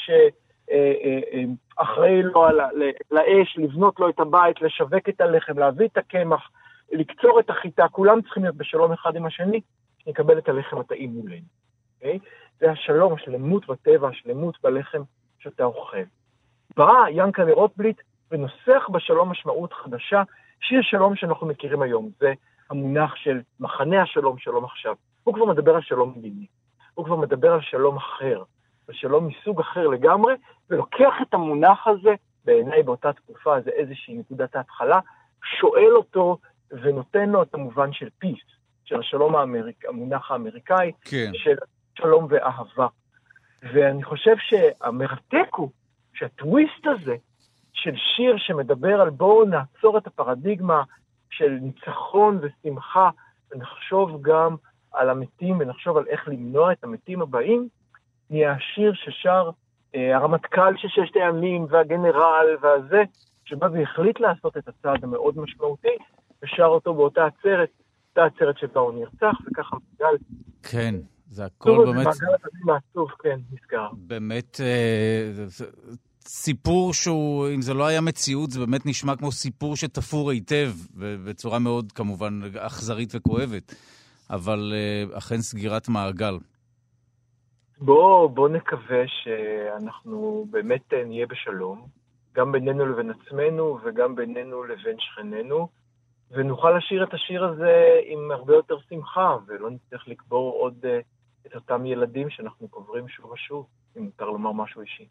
שאחראי 1.77 2.23
לו 2.23 2.45
על 2.45 2.61
ה- 2.61 2.73
ל- 2.73 2.91
לאש, 3.11 3.59
לבנות 3.59 4.01
לו 4.01 4.09
את 4.09 4.21
הבית, 4.21 4.63
לשווק 4.63 5.09
את 5.09 5.21
הלחם, 5.21 5.59
להביא 5.59 5.87
את 5.87 5.97
הקמח, 5.97 6.51
לקצור 6.93 7.41
את 7.41 7.51
החיטה, 7.51 7.89
כולם 7.89 8.23
צריכים 8.23 8.43
להיות 8.43 8.57
בשלום 8.57 8.93
אחד 8.93 9.17
עם 9.17 9.27
השני, 9.27 9.61
שנקבל 10.05 10.39
את 10.39 10.49
הלחם 10.49 10.79
הטעים 10.79 11.11
מולנו. 11.11 11.47
אוקיי? 11.97 12.19
זה 12.61 12.71
השלום, 12.71 13.13
השלמות 13.13 13.67
בטבע, 13.67 14.09
השלמות 14.09 14.59
בלחם 14.63 15.03
שאתה 15.39 15.65
אוכל. 15.65 16.03
בא 16.77 16.93
ינקלה 17.11 17.53
רוטבליט 17.53 18.01
ונוסח 18.31 18.89
בשלום 18.93 19.31
משמעות 19.31 19.73
חדשה, 19.73 20.23
שהיא 20.61 20.79
השלום 20.79 21.17
שאנחנו 21.17 21.47
מכירים 21.47 21.83
היום. 21.83 22.11
זה 22.21 22.33
המונח 22.71 23.15
של 23.17 23.41
מחנה 23.61 24.03
השלום, 24.03 24.39
שלום 24.39 24.65
עכשיו. 24.65 24.95
הוא 25.25 25.35
כבר 25.35 25.45
מדבר 25.45 25.75
על 25.75 25.83
שלום 25.83 26.15
מדיני. 26.17 26.47
הוא 26.95 27.05
כבר 27.05 27.17
מדבר 27.17 27.53
על 27.53 27.61
שלום 27.61 27.97
אחר, 27.97 28.43
על 28.89 28.95
שלום 28.95 29.27
מסוג 29.27 29.61
אחר 29.61 29.87
לגמרי, 29.87 30.35
ולוקח 30.71 31.15
את 31.23 31.35
המונח 31.35 31.87
הזה, 31.87 32.15
בעיניי 32.45 32.83
באותה 32.83 33.13
תקופה, 33.13 33.61
זה 33.61 33.71
איזושהי 33.71 34.19
נקודת 34.19 34.57
ההתחלה, 34.57 35.01
שואל 35.61 35.97
אותו 35.97 36.39
ונותן 36.71 37.31
לו 37.31 37.43
את 37.43 37.55
המובן 37.55 37.93
של 37.93 38.09
פיס, 38.19 38.45
של 38.85 39.01
השלום 39.01 39.37
האמריק, 39.37 39.85
המונח 39.89 40.31
האמריקאי, 40.31 40.93
כן. 41.01 41.31
של 41.35 41.55
שלום 41.99 42.27
ואהבה. 42.31 42.87
ואני 43.73 44.03
חושב 44.03 44.35
שהמרתק 44.39 45.49
הוא 45.57 45.71
שהטוויסט 46.15 46.87
הזה 46.87 47.17
של 47.73 47.95
שיר 47.97 48.37
שמדבר 48.39 49.01
על 49.01 49.11
בואו 49.11 49.45
נעצור 49.45 49.99
את 49.99 50.07
הפרדיגמה 50.07 50.83
של 51.31 51.59
ניצחון 51.61 52.41
ושמחה, 52.43 53.11
ונחשוב 53.53 54.23
גם 54.23 54.57
על 54.93 55.11
המתים 55.11 55.61
ונחשוב 55.61 55.97
על 55.97 56.05
איך 56.09 56.29
למנוע 56.29 56.73
את 56.73 56.85
המתים 56.85 57.23
הבאים, 57.23 57.69
נהיה 58.31 58.53
השיר 58.53 58.93
ששר 58.95 59.51
אה, 59.95 60.17
הרמטכ"ל 60.17 60.77
של 60.77 60.89
ששת 60.89 61.17
הימים 61.17 61.67
והגנרל 61.71 62.47
והזה, 62.61 63.03
שבא 63.45 63.69
והחליט 63.73 64.21
לעשות 64.21 64.57
את 64.57 64.69
הצעד 64.69 65.05
המאוד 65.05 65.39
משמעותי, 65.39 65.97
ושר 66.43 66.67
אותו 66.67 66.95
באותה 66.95 67.27
עצרת, 67.27 67.69
אותה 68.19 68.35
עצרת 68.37 68.59
שבה 68.59 68.81
הוא 68.81 68.93
נרצח, 68.95 69.37
וככה 69.47 69.77
מעגל, 70.01 70.17
כן, 70.63 70.95
זה 71.31 71.45
הכל 71.45 71.79
באמת... 71.85 71.97
מעגל 72.07 72.09
הדברים 72.35 72.69
העצוב, 72.75 73.11
כן, 73.23 73.41
נסגר. 73.53 73.89
באמת 73.93 74.61
אה, 74.61 75.29
זה- 75.33 75.47
זה- 75.49 75.71
סיפור 76.27 76.93
שהוא, 76.93 77.49
אם 77.55 77.63
זה 77.63 77.75
לא 77.75 77.87
היה 77.87 78.01
מציאות, 78.01 78.51
זה 78.51 78.61
באמת 78.61 78.87
נשמע 78.87 79.17
כמו 79.17 79.33
סיפור 79.33 79.77
שתפור 79.77 80.31
היטב, 80.31 80.71
ובצורה 80.95 81.59
מאוד 81.59 81.93
כמובן 81.93 82.41
אכזרית 82.59 83.13
וכואבת, 83.15 83.75
אבל 84.31 84.73
אה, 84.75 85.19
אכן 85.19 85.41
סגירת 85.41 85.89
מעגל. 85.89 86.35
בוא, 87.79 88.27
בוא 88.31 88.49
נקווה 88.49 89.03
שאנחנו 89.07 90.47
באמת 90.51 90.93
אה, 90.93 91.05
נהיה 91.05 91.27
בשלום, 91.27 91.87
גם 92.35 92.53
בינינו 92.53 92.87
לבין 92.87 93.11
עצמנו 93.11 93.79
וגם 93.85 94.17
בינינו 94.17 94.65
לבין 94.65 94.97
שכנינו, 94.99 95.69
ונוכל 96.35 96.71
לשיר 96.71 97.05
את 97.05 97.15
השיר 97.15 97.45
הזה 97.45 98.01
עם 98.07 98.31
הרבה 98.31 98.55
יותר 98.55 98.77
שמחה, 98.89 99.37
ולא 99.47 99.71
נצטרך 99.71 100.09
לקבור 100.09 100.53
עוד 100.53 100.75
אה, 100.85 100.99
את 101.47 101.55
אותם 101.55 101.87
ילדים 101.87 102.31
שאנחנו 102.31 102.69
קוברים 102.69 103.09
שוב 103.09 103.31
ושוב, 103.31 103.67
אם 103.97 104.03
מותר 104.03 104.25
לומר 104.25 104.53
משהו 104.53 104.81
אישי. 104.81 105.07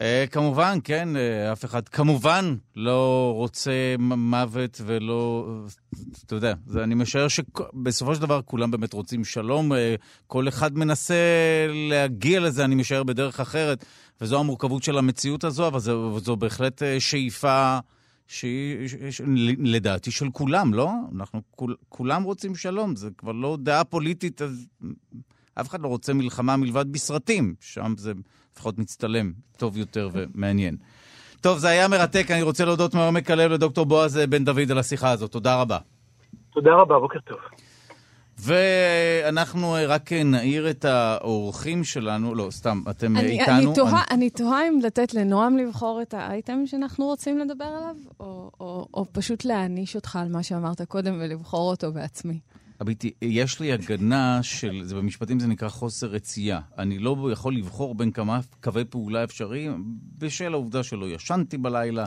אה, 0.00 0.24
כמובן, 0.30 0.78
כן, 0.84 1.16
אה, 1.16 1.52
אף 1.52 1.64
אחד 1.64 1.88
כמובן 1.88 2.54
לא 2.76 3.32
רוצה 3.36 3.94
מוות 3.98 4.80
ולא... 4.86 5.46
אתה 6.26 6.34
יודע, 6.34 6.54
אני 6.76 6.94
משער 6.94 7.28
שבסופו 7.28 8.14
של 8.14 8.20
דבר 8.20 8.40
כולם 8.42 8.70
באמת 8.70 8.92
רוצים 8.92 9.24
שלום. 9.24 9.72
אה, 9.72 9.94
כל 10.26 10.48
אחד 10.48 10.78
מנסה 10.78 11.14
להגיע 11.68 12.40
לזה, 12.40 12.64
אני 12.64 12.74
משער, 12.74 13.02
בדרך 13.02 13.40
אחרת, 13.40 13.84
וזו 14.20 14.40
המורכבות 14.40 14.82
של 14.82 14.98
המציאות 14.98 15.44
הזו, 15.44 15.66
אבל 15.66 15.78
זו, 15.78 16.18
זו 16.18 16.36
בהחלט 16.36 16.82
שאיפה 16.98 17.78
שהיא, 18.30 18.88
לדעתי, 19.58 20.10
של 20.10 20.30
כולם, 20.32 20.74
לא? 20.74 20.90
אנחנו 21.14 21.42
כול, 21.50 21.76
כולם 21.88 22.22
רוצים 22.22 22.54
שלום, 22.54 22.96
זה 22.96 23.10
כבר 23.18 23.32
לא 23.32 23.56
דעה 23.60 23.84
פוליטית, 23.84 24.42
אז 24.42 24.66
אף 25.54 25.68
אחד 25.68 25.80
לא 25.80 25.88
רוצה 25.88 26.12
מלחמה 26.14 26.56
מלבד 26.56 26.92
בסרטים, 26.92 27.54
שם 27.60 27.94
זה 27.96 28.12
לפחות 28.52 28.78
מצטלם 28.78 29.32
טוב 29.56 29.76
יותר 29.76 30.08
ומעניין. 30.12 30.76
טוב, 31.40 31.58
זה 31.58 31.68
היה 31.68 31.88
מרתק, 31.88 32.30
אני 32.30 32.42
רוצה 32.42 32.64
להודות 32.64 32.94
מעומק 32.94 33.30
הלב 33.30 33.50
לדוקטור 33.50 33.86
בועז 33.86 34.16
בן 34.16 34.44
דוד 34.44 34.70
על 34.70 34.78
השיחה 34.78 35.10
הזאת, 35.10 35.32
תודה 35.32 35.60
רבה. 35.60 35.78
תודה 36.50 36.74
רבה, 36.74 36.98
בוקר 36.98 37.20
טוב. 37.20 37.38
ואנחנו 38.40 39.76
אה, 39.76 39.86
רק 39.86 40.12
נעיר 40.12 40.70
את 40.70 40.84
האורחים 40.84 41.84
שלנו, 41.84 42.34
לא, 42.34 42.48
סתם, 42.50 42.82
אתם 42.90 43.16
אה, 43.16 43.20
אני, 43.20 43.40
איתנו. 43.40 43.56
אני, 43.56 43.74
תוהה, 43.74 44.04
אני 44.10 44.30
תוהה 44.30 44.68
אם 44.68 44.78
לתת 44.82 45.14
לנועם 45.14 45.56
לבחור 45.56 46.02
את 46.02 46.14
האייטם 46.14 46.66
שאנחנו 46.66 47.06
רוצים 47.06 47.38
לדבר 47.38 47.64
עליו, 47.64 47.96
או, 48.20 48.50
או, 48.60 48.86
או 48.94 49.06
פשוט 49.12 49.44
להעניש 49.44 49.96
אותך 49.96 50.16
על 50.16 50.28
מה 50.28 50.42
שאמרת 50.42 50.82
קודם 50.82 51.18
ולבחור 51.20 51.70
אותו 51.70 51.92
בעצמי. 51.92 52.38
הביטי, 52.80 53.10
יש 53.22 53.60
לי 53.60 53.72
הגנה 53.72 54.42
של, 54.42 54.80
זה 54.84 54.94
במשפטים 54.94 55.40
זה 55.40 55.46
נקרא 55.46 55.68
חוסר 55.68 56.06
רצייה. 56.06 56.60
אני 56.78 56.98
לא 56.98 57.28
יכול 57.32 57.56
לבחור 57.56 57.94
בין 57.94 58.10
כמה 58.10 58.40
קווי 58.62 58.84
פעולה 58.84 59.24
אפשריים 59.24 59.84
בשל 60.18 60.52
העובדה 60.52 60.82
שלא 60.82 61.06
ישנתי 61.06 61.58
בלילה 61.58 62.04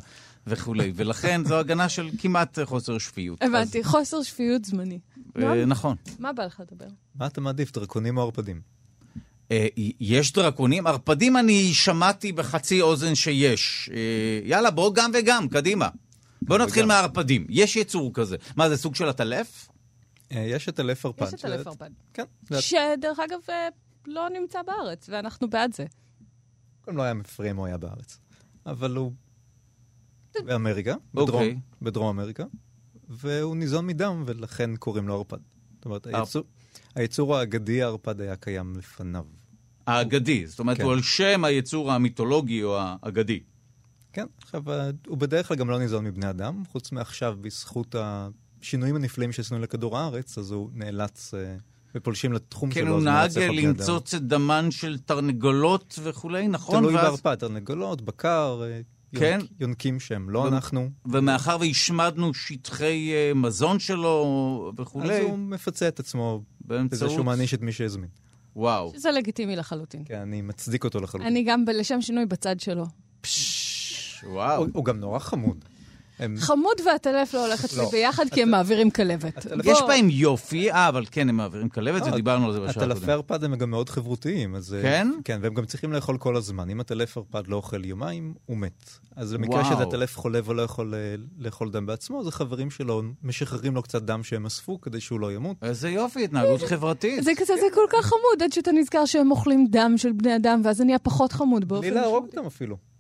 וכולי, 0.47 0.91
ולכן 0.95 1.41
זו 1.45 1.59
הגנה 1.59 1.89
של 1.89 2.09
כמעט 2.19 2.59
חוסר 2.63 2.97
שפיות. 2.97 3.41
הבנתי, 3.41 3.83
חוסר 3.83 4.23
שפיות 4.23 4.65
זמני. 4.65 4.99
אה, 5.37 5.65
נכון. 5.65 5.95
מה 6.19 6.33
בא 6.33 6.45
לך 6.45 6.59
לדבר? 6.59 6.87
מה 7.15 7.27
אתה 7.27 7.41
מעדיף, 7.41 7.71
דרקונים 7.71 8.17
או 8.17 8.21
ערפדים? 8.21 8.61
אה, 9.51 9.67
יש 9.99 10.33
דרקונים? 10.33 10.87
ערפדים 10.87 11.37
אני 11.37 11.73
שמעתי 11.73 12.31
בחצי 12.31 12.81
אוזן 12.81 13.15
שיש. 13.15 13.89
אה, 13.93 14.39
יאללה, 14.43 14.71
בוא 14.71 14.91
גם 14.95 15.11
וגם, 15.13 15.49
קדימה. 15.49 15.89
בוא 16.41 16.57
נתחיל. 16.57 16.85
מהערפדים. 16.85 17.47
יש 17.49 17.75
יצור 17.75 18.13
כזה. 18.13 18.37
מה, 18.55 18.69
זה 18.69 18.77
סוג 18.77 18.95
של 18.95 19.09
עטלף? 19.09 19.69
אה, 20.31 20.39
יש 20.39 20.69
את 20.69 20.79
אלף 20.79 21.05
ערפד. 21.05 21.27
יש 21.27 21.33
את 21.33 21.45
אלף 21.45 21.67
ערפד. 21.67 21.89
כן. 22.13 22.23
שדרך 22.59 23.19
אגב 23.19 23.39
לא 24.07 24.29
נמצא 24.29 24.61
בארץ, 24.61 25.09
ואנחנו 25.09 25.49
בעד 25.49 25.73
זה. 25.73 25.85
קודם 26.81 26.97
לא 26.97 27.03
היה 27.03 27.13
מפריע 27.13 27.51
אם 27.51 27.57
הוא 27.57 27.65
היה 27.65 27.77
בארץ. 27.77 28.19
אבל 28.65 28.95
הוא 28.95 29.11
באמריקה, 30.45 30.95
אוקיי. 31.17 31.59
בדרום 31.81 32.19
אמריקה, 32.19 32.43
והוא 33.17 33.55
ניזון 33.55 33.87
מדם, 33.87 34.23
ולכן 34.25 34.75
קוראים 34.75 35.07
לו 35.07 35.15
ערפד. 35.15 35.37
זאת 35.75 35.85
אומרת, 35.85 36.07
היצור, 36.07 36.43
היצור 36.95 37.37
האגדי 37.37 37.83
הערפד 37.83 38.21
היה 38.21 38.35
קיים 38.35 38.73
לפניו. 38.77 39.25
האגדי. 39.87 40.47
זאת 40.47 40.59
אומרת, 40.59 40.77
כן. 40.77 40.83
הוא 40.83 40.91
על 40.93 41.01
שם 41.01 41.43
היצור 41.45 41.91
המיתולוגי 41.91 42.63
או 42.63 42.77
האגדי. 42.79 43.39
כן, 44.13 44.25
עכשיו, 44.41 44.63
הוא 45.07 45.17
בדרך 45.17 45.47
כלל 45.47 45.57
גם 45.57 45.69
לא 45.69 45.79
ניזון 45.79 46.03
מבני 46.05 46.29
אדם, 46.29 46.63
חוץ 46.71 46.91
מעכשיו, 46.91 47.37
בזכות 47.41 47.95
השינויים 47.99 48.95
הנפלאים 48.95 49.31
שעשינו 49.31 49.59
לכדור 49.59 49.97
הארץ, 49.97 50.37
אז 50.37 50.51
הוא 50.51 50.69
נאלץ, 50.73 51.33
אה, 51.33 51.55
ופולשים 51.95 52.33
לתחום 52.33 52.71
כן, 52.71 52.81
שלו, 52.81 52.91
הוא 52.99 53.09
אז 53.09 53.37
נהג. 53.37 53.49
למצוץ 53.49 54.13
את 54.13 54.21
דמן 54.27 54.71
של 54.71 54.97
תרנגולות 54.99 55.99
וכולי, 56.03 56.47
נכון? 56.47 56.79
תלוי 56.79 56.95
ואז- 56.95 57.03
בערפד, 57.05 57.35
תרנגולות, 57.35 58.01
בקר, 58.01 58.61
אה, 58.63 58.81
כן. 59.19 59.39
יונק- 59.41 59.51
יונקים 59.59 59.99
שהם, 59.99 60.29
לא 60.29 60.39
ו- 60.39 60.47
אנחנו. 60.47 60.89
ומאחר 61.05 61.57
והשמדנו 61.59 62.33
שטחי 62.33 63.11
אה, 63.13 63.31
מזון 63.35 63.79
שלו 63.79 64.25
אז 64.73 64.79
וכולי, 64.79 65.19
הוא 65.21 65.37
מפצה 65.39 65.87
את 65.87 65.99
עצמו 65.99 66.41
בזה 66.61 66.77
באמצעות... 66.77 67.11
שהוא 67.11 67.25
מעניש 67.25 67.53
את 67.53 67.61
מי 67.61 67.71
שהזמין. 67.71 68.09
וואו. 68.55 68.91
שזה 68.95 69.11
לגיטימי 69.11 69.55
לחלוטין. 69.55 70.01
כן, 70.05 70.19
אני 70.19 70.41
מצדיק 70.41 70.83
אותו 70.83 70.99
לחלוטין. 70.99 71.27
אני 71.27 71.43
גם 71.43 71.65
ב- 71.65 71.69
לשם 71.69 72.01
שינוי 72.01 72.25
בצד 72.25 72.59
שלו. 72.59 72.85
פש, 73.21 74.23
וואו. 74.27 74.57
הוא- 74.63 74.67
הוא 74.73 74.85
גם 74.85 74.99
נורא 74.99 75.19
חמוד. 75.19 75.65
הם- 76.23 76.35
חמוד 76.39 76.77
ועטלף 76.85 77.33
לא 77.33 77.45
הולכת 77.45 77.73
לי 77.73 77.77
לא. 77.77 77.89
ביחד, 77.91 78.25
כי 78.31 78.41
הם 78.41 78.51
מעבירים 78.51 78.91
כלבת. 78.91 79.45
יש. 79.63 79.79
בהם 79.87 80.09
יופי, 80.09 80.71
אה, 80.71 80.89
אבל 80.89 81.05
כן, 81.11 81.29
הם 81.29 81.37
מעבירים 81.37 81.69
כלבת, 81.69 82.01
לא, 82.01 82.11
ודיברנו 82.13 82.45
על 82.47 82.53
זה 82.53 82.59
בשעה 82.59 82.69
הטלפי 82.83 82.91
הקודמת. 82.91 83.09
ערפד 83.09 83.43
הם 83.43 83.55
גם 83.55 83.69
מאוד 83.69 83.89
חברותיים, 83.89 84.55
אז... 84.55 84.73
אה, 84.73 84.81
כן? 84.81 85.07
כן, 85.25 85.39
והם 85.41 85.53
גם 85.53 85.65
צריכים 85.65 85.93
לאכול 85.93 86.17
כל 86.17 86.35
הזמן. 86.35 86.69
אם 86.69 86.79
הטלף 86.79 87.17
ערפד 87.17 87.47
לא 87.47 87.55
אוכל 87.55 87.85
יומיים, 87.85 88.33
הוא 88.45 88.57
מת. 88.57 88.89
אז 89.15 89.33
במקרה 89.33 89.61
וואו. 89.61 89.73
שזה 89.73 89.83
הטלף 89.83 90.17
חולה 90.17 90.39
ולא 90.45 90.61
יכול 90.61 90.93
אה, 90.93 90.99
לאכול 91.39 91.71
דם 91.71 91.85
בעצמו, 91.85 92.19
אז 92.19 92.27
החברים 92.27 92.71
שלו 92.71 93.01
משחררים 93.23 93.75
לו 93.75 93.83
קצת 93.83 94.01
דם 94.01 94.23
שהם 94.23 94.45
אספו 94.45 94.81
כדי 94.81 94.99
שהוא 94.99 95.19
לא 95.19 95.31
ימות. 95.31 95.57
איזה 95.61 95.89
יופי, 95.89 96.23
התנהגות 96.23 96.61
חברתית. 96.61 97.23
זה 97.23 97.31
כזה, 97.37 97.53
זה 97.55 97.67
כל 97.73 97.85
כך 97.89 98.05
חמוד, 98.05 98.43
עד 98.43 98.53
שאתה 98.53 98.71
נזכר 98.71 99.05
שהם 99.05 99.31
אוכלים 99.31 99.67
דם 99.69 99.93
של 99.97 100.11
בני 100.11 100.35
אדם, 100.35 100.61
ואז 100.63 100.77
זה 100.77 100.83
נהיה 100.83 100.99
פחות 100.99 101.31
חמוד 101.31 101.67
באופן... 101.67 101.81
בלי 101.89 101.95
להרוג. 101.95 102.25
אותם 102.25 102.45
אפילו. 102.45 102.92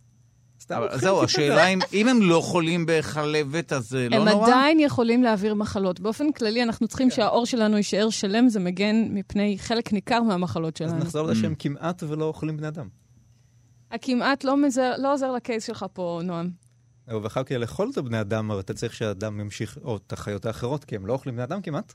סתם 0.63 0.75
אבל 0.75 0.83
לוקחים 0.83 1.01
זהו, 1.01 1.23
השאלה 1.23 1.67
אם 1.67 1.79
אם 1.93 2.07
הם 2.07 2.21
לא 2.21 2.41
חולים 2.43 2.85
בכלבת, 2.87 3.73
אז 3.73 3.89
זה 3.89 4.07
לא 4.09 4.15
הם 4.15 4.27
נורא? 4.29 4.47
עדיין 4.47 4.79
יכולים 4.79 5.23
להעביר 5.23 5.53
מחלות. 5.53 5.99
באופן 5.99 6.31
כללי, 6.31 6.63
אנחנו 6.63 6.87
צריכים 6.87 7.09
שהעור 7.09 7.45
שלנו 7.45 7.77
יישאר 7.77 8.09
שלם, 8.09 8.49
זה 8.49 8.59
מגן 8.59 8.95
מפני 9.09 9.57
חלק 9.59 9.93
ניכר 9.93 10.21
מהמחלות 10.21 10.81
אז 10.81 10.89
שלנו. 10.89 11.03
נחזור 11.03 11.27
Mm. 11.27 11.31
לזה 11.31 11.41
שהם 11.41 11.55
כמעט 11.59 12.03
ולא 12.07 12.25
אוכלים 12.25 12.57
בני 12.57 12.67
אדם. 12.67 12.87
הכמעט 13.91 14.43
לא 14.43 14.57
מזר- 14.57 14.93
לא 14.97 15.13
עוזר 15.13 15.31
לקייס 15.31 15.67
שלך 15.67 15.85
פה, 15.93 16.21
נועם. 16.23 16.49
ואחר 17.07 17.43
כך 17.43 17.51
לאכול 17.51 17.89
את 17.91 17.97
הבני 17.97 18.21
אדם, 18.21 18.51
הרי 18.51 18.59
אתה 18.59 18.73
צריך 18.73 18.93
שהאדם 18.93 19.39
ימשיך, 19.39 19.77
או 19.83 19.97
את 19.97 20.13
החיות 20.13 20.45
האחרות, 20.45 20.83
כי 20.85 20.95
הם 20.95 21.05
לא 21.05 21.13
אוכלים 21.13 21.35
בני 21.35 21.43
אדם 21.43 21.61
כמעט, 21.61 21.93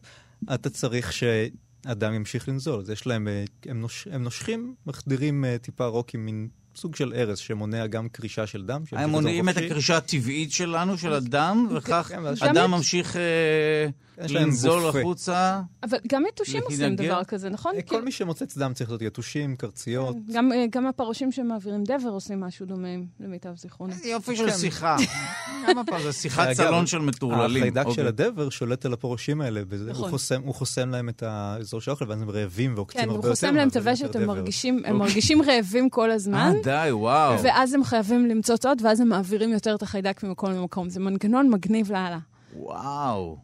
אתה 0.55 0.71
צריך 0.71 1.13
שהאדם 1.13 2.15
ימשיך 2.15 2.49
לנזול. 2.49 2.81
אז 2.81 2.91
יש 2.91 3.07
להם, 3.07 3.29
אה, 3.29 3.45
הם, 3.67 3.81
נוש, 3.81 4.09
הם 4.11 4.23
נושכים, 4.23 4.75
מחדירים 4.87 5.45
אה, 5.45 5.57
טיפה 5.59 5.87
רוק 5.87 6.15
עם 6.15 6.25
מין 6.25 6.49
סוג 6.79 6.97
של 6.97 7.13
ארס 7.17 7.39
שמונע 7.39 7.87
גם 7.87 8.09
קרישה 8.09 8.47
של 8.47 8.65
דם. 8.65 8.83
הם 8.93 9.11
מונעים 9.11 9.49
את. 9.49 9.57
הקרישה 9.57 9.97
הטבעית 9.97 10.53
שלנו, 10.53 10.99
של 10.99 11.13
הדם, 11.13 11.69
וכך 11.71 12.11
כן, 12.41 12.47
הדם 12.47 12.71
ממשיך 12.71 13.17
אה, 13.17 13.87
לנזול. 14.29 14.89
החוצה. 14.89 15.61
אבל 15.83 15.99
גם 16.09 16.23
יתושים 16.29 16.63
עושים? 16.65 16.97
דבר 16.97 17.25
כזה, 17.25 17.49
נכון? 17.51 17.75
אה, 17.75 17.83
כל 17.83 18.05
מי 18.05 18.13
שמוצץ 18.13 18.59
דם 18.59 18.73
צריך 18.75 18.91
להיות 18.91 19.03
יתושים, 19.03 19.57
קרציות. 19.57 20.17
גם, 20.33 20.53
אה, 20.53 20.65
גם 20.71 20.87
הפרשים 20.87 21.33
שמעבירים 21.33 21.85
דבר 21.85 22.09
עושים 22.11 22.41
משהו 22.41 22.67
דומה, 22.67 22.89
למיטב 23.21 23.57
זיכרוני. 23.57 23.93
איזה 23.93 24.09
יופי 24.09 24.37
של 24.37 24.51
כן. 24.51 24.57
שיחה. 24.57 24.97
זה 26.03 26.13
שיחת 26.13 26.53
סלון 26.53 26.87
של 26.87 26.99
מטורללים. 26.99 27.63
החיידק 27.63 27.81
אוקיי. 27.87 27.95
של 27.95 28.07
הדבר 28.07 28.51
שולט 28.51 28.87
על 28.87 28.93
הפורשים 28.93 29.41
האלה, 29.41 29.61
נכון. 29.89 30.03
הוא 30.05 30.11
חוסם- 30.11 30.43
הוא 30.45 30.55
להם 30.91 31.09
את 31.09 31.23
האזור 31.23 31.81
של 31.81 31.91
האוכל, 31.91 32.05
ואז 32.09 32.23
הם 32.23 32.31
רעבים 32.31 32.73
ועוקצים 32.77 33.01
כן, 33.01 33.07
הרבה 33.09 33.17
הוא 33.19 33.27
יותר. 33.27 33.31
חוסם 33.31 33.55
להם 33.55 33.69
את 33.69 33.77
הוושת, 33.77 34.03
יותר 34.03 34.19
הם 34.19 34.25
דבר. 34.25 34.35
מרגישים, 34.35 34.75
הם 34.75 34.81
אוקיי. 34.85 34.93
מרגישים 34.93 35.43
רעבים 35.43 35.91
כל 35.91 36.11
הזמן, 36.11 36.53
די, 36.69 36.93
וואו. 36.93 37.43
ואז 37.43 37.75
הם 37.75 37.85
חייבים 37.85 38.27
למצוץ 38.27 38.67
עוד, 38.67 38.79
ואז 38.85 39.01
הם 39.01 39.09
מעבירים 39.09 39.53
יותר 39.53 39.75
את 39.75 39.83
החיידק 39.83 40.23
ממקום 40.25 40.51
למקום. 40.51 40.89
זה 40.91 41.01
מנגנון 41.01 41.51
מגניב 41.51 41.93
לאללה. 41.93 42.19
וואו. 42.57 43.37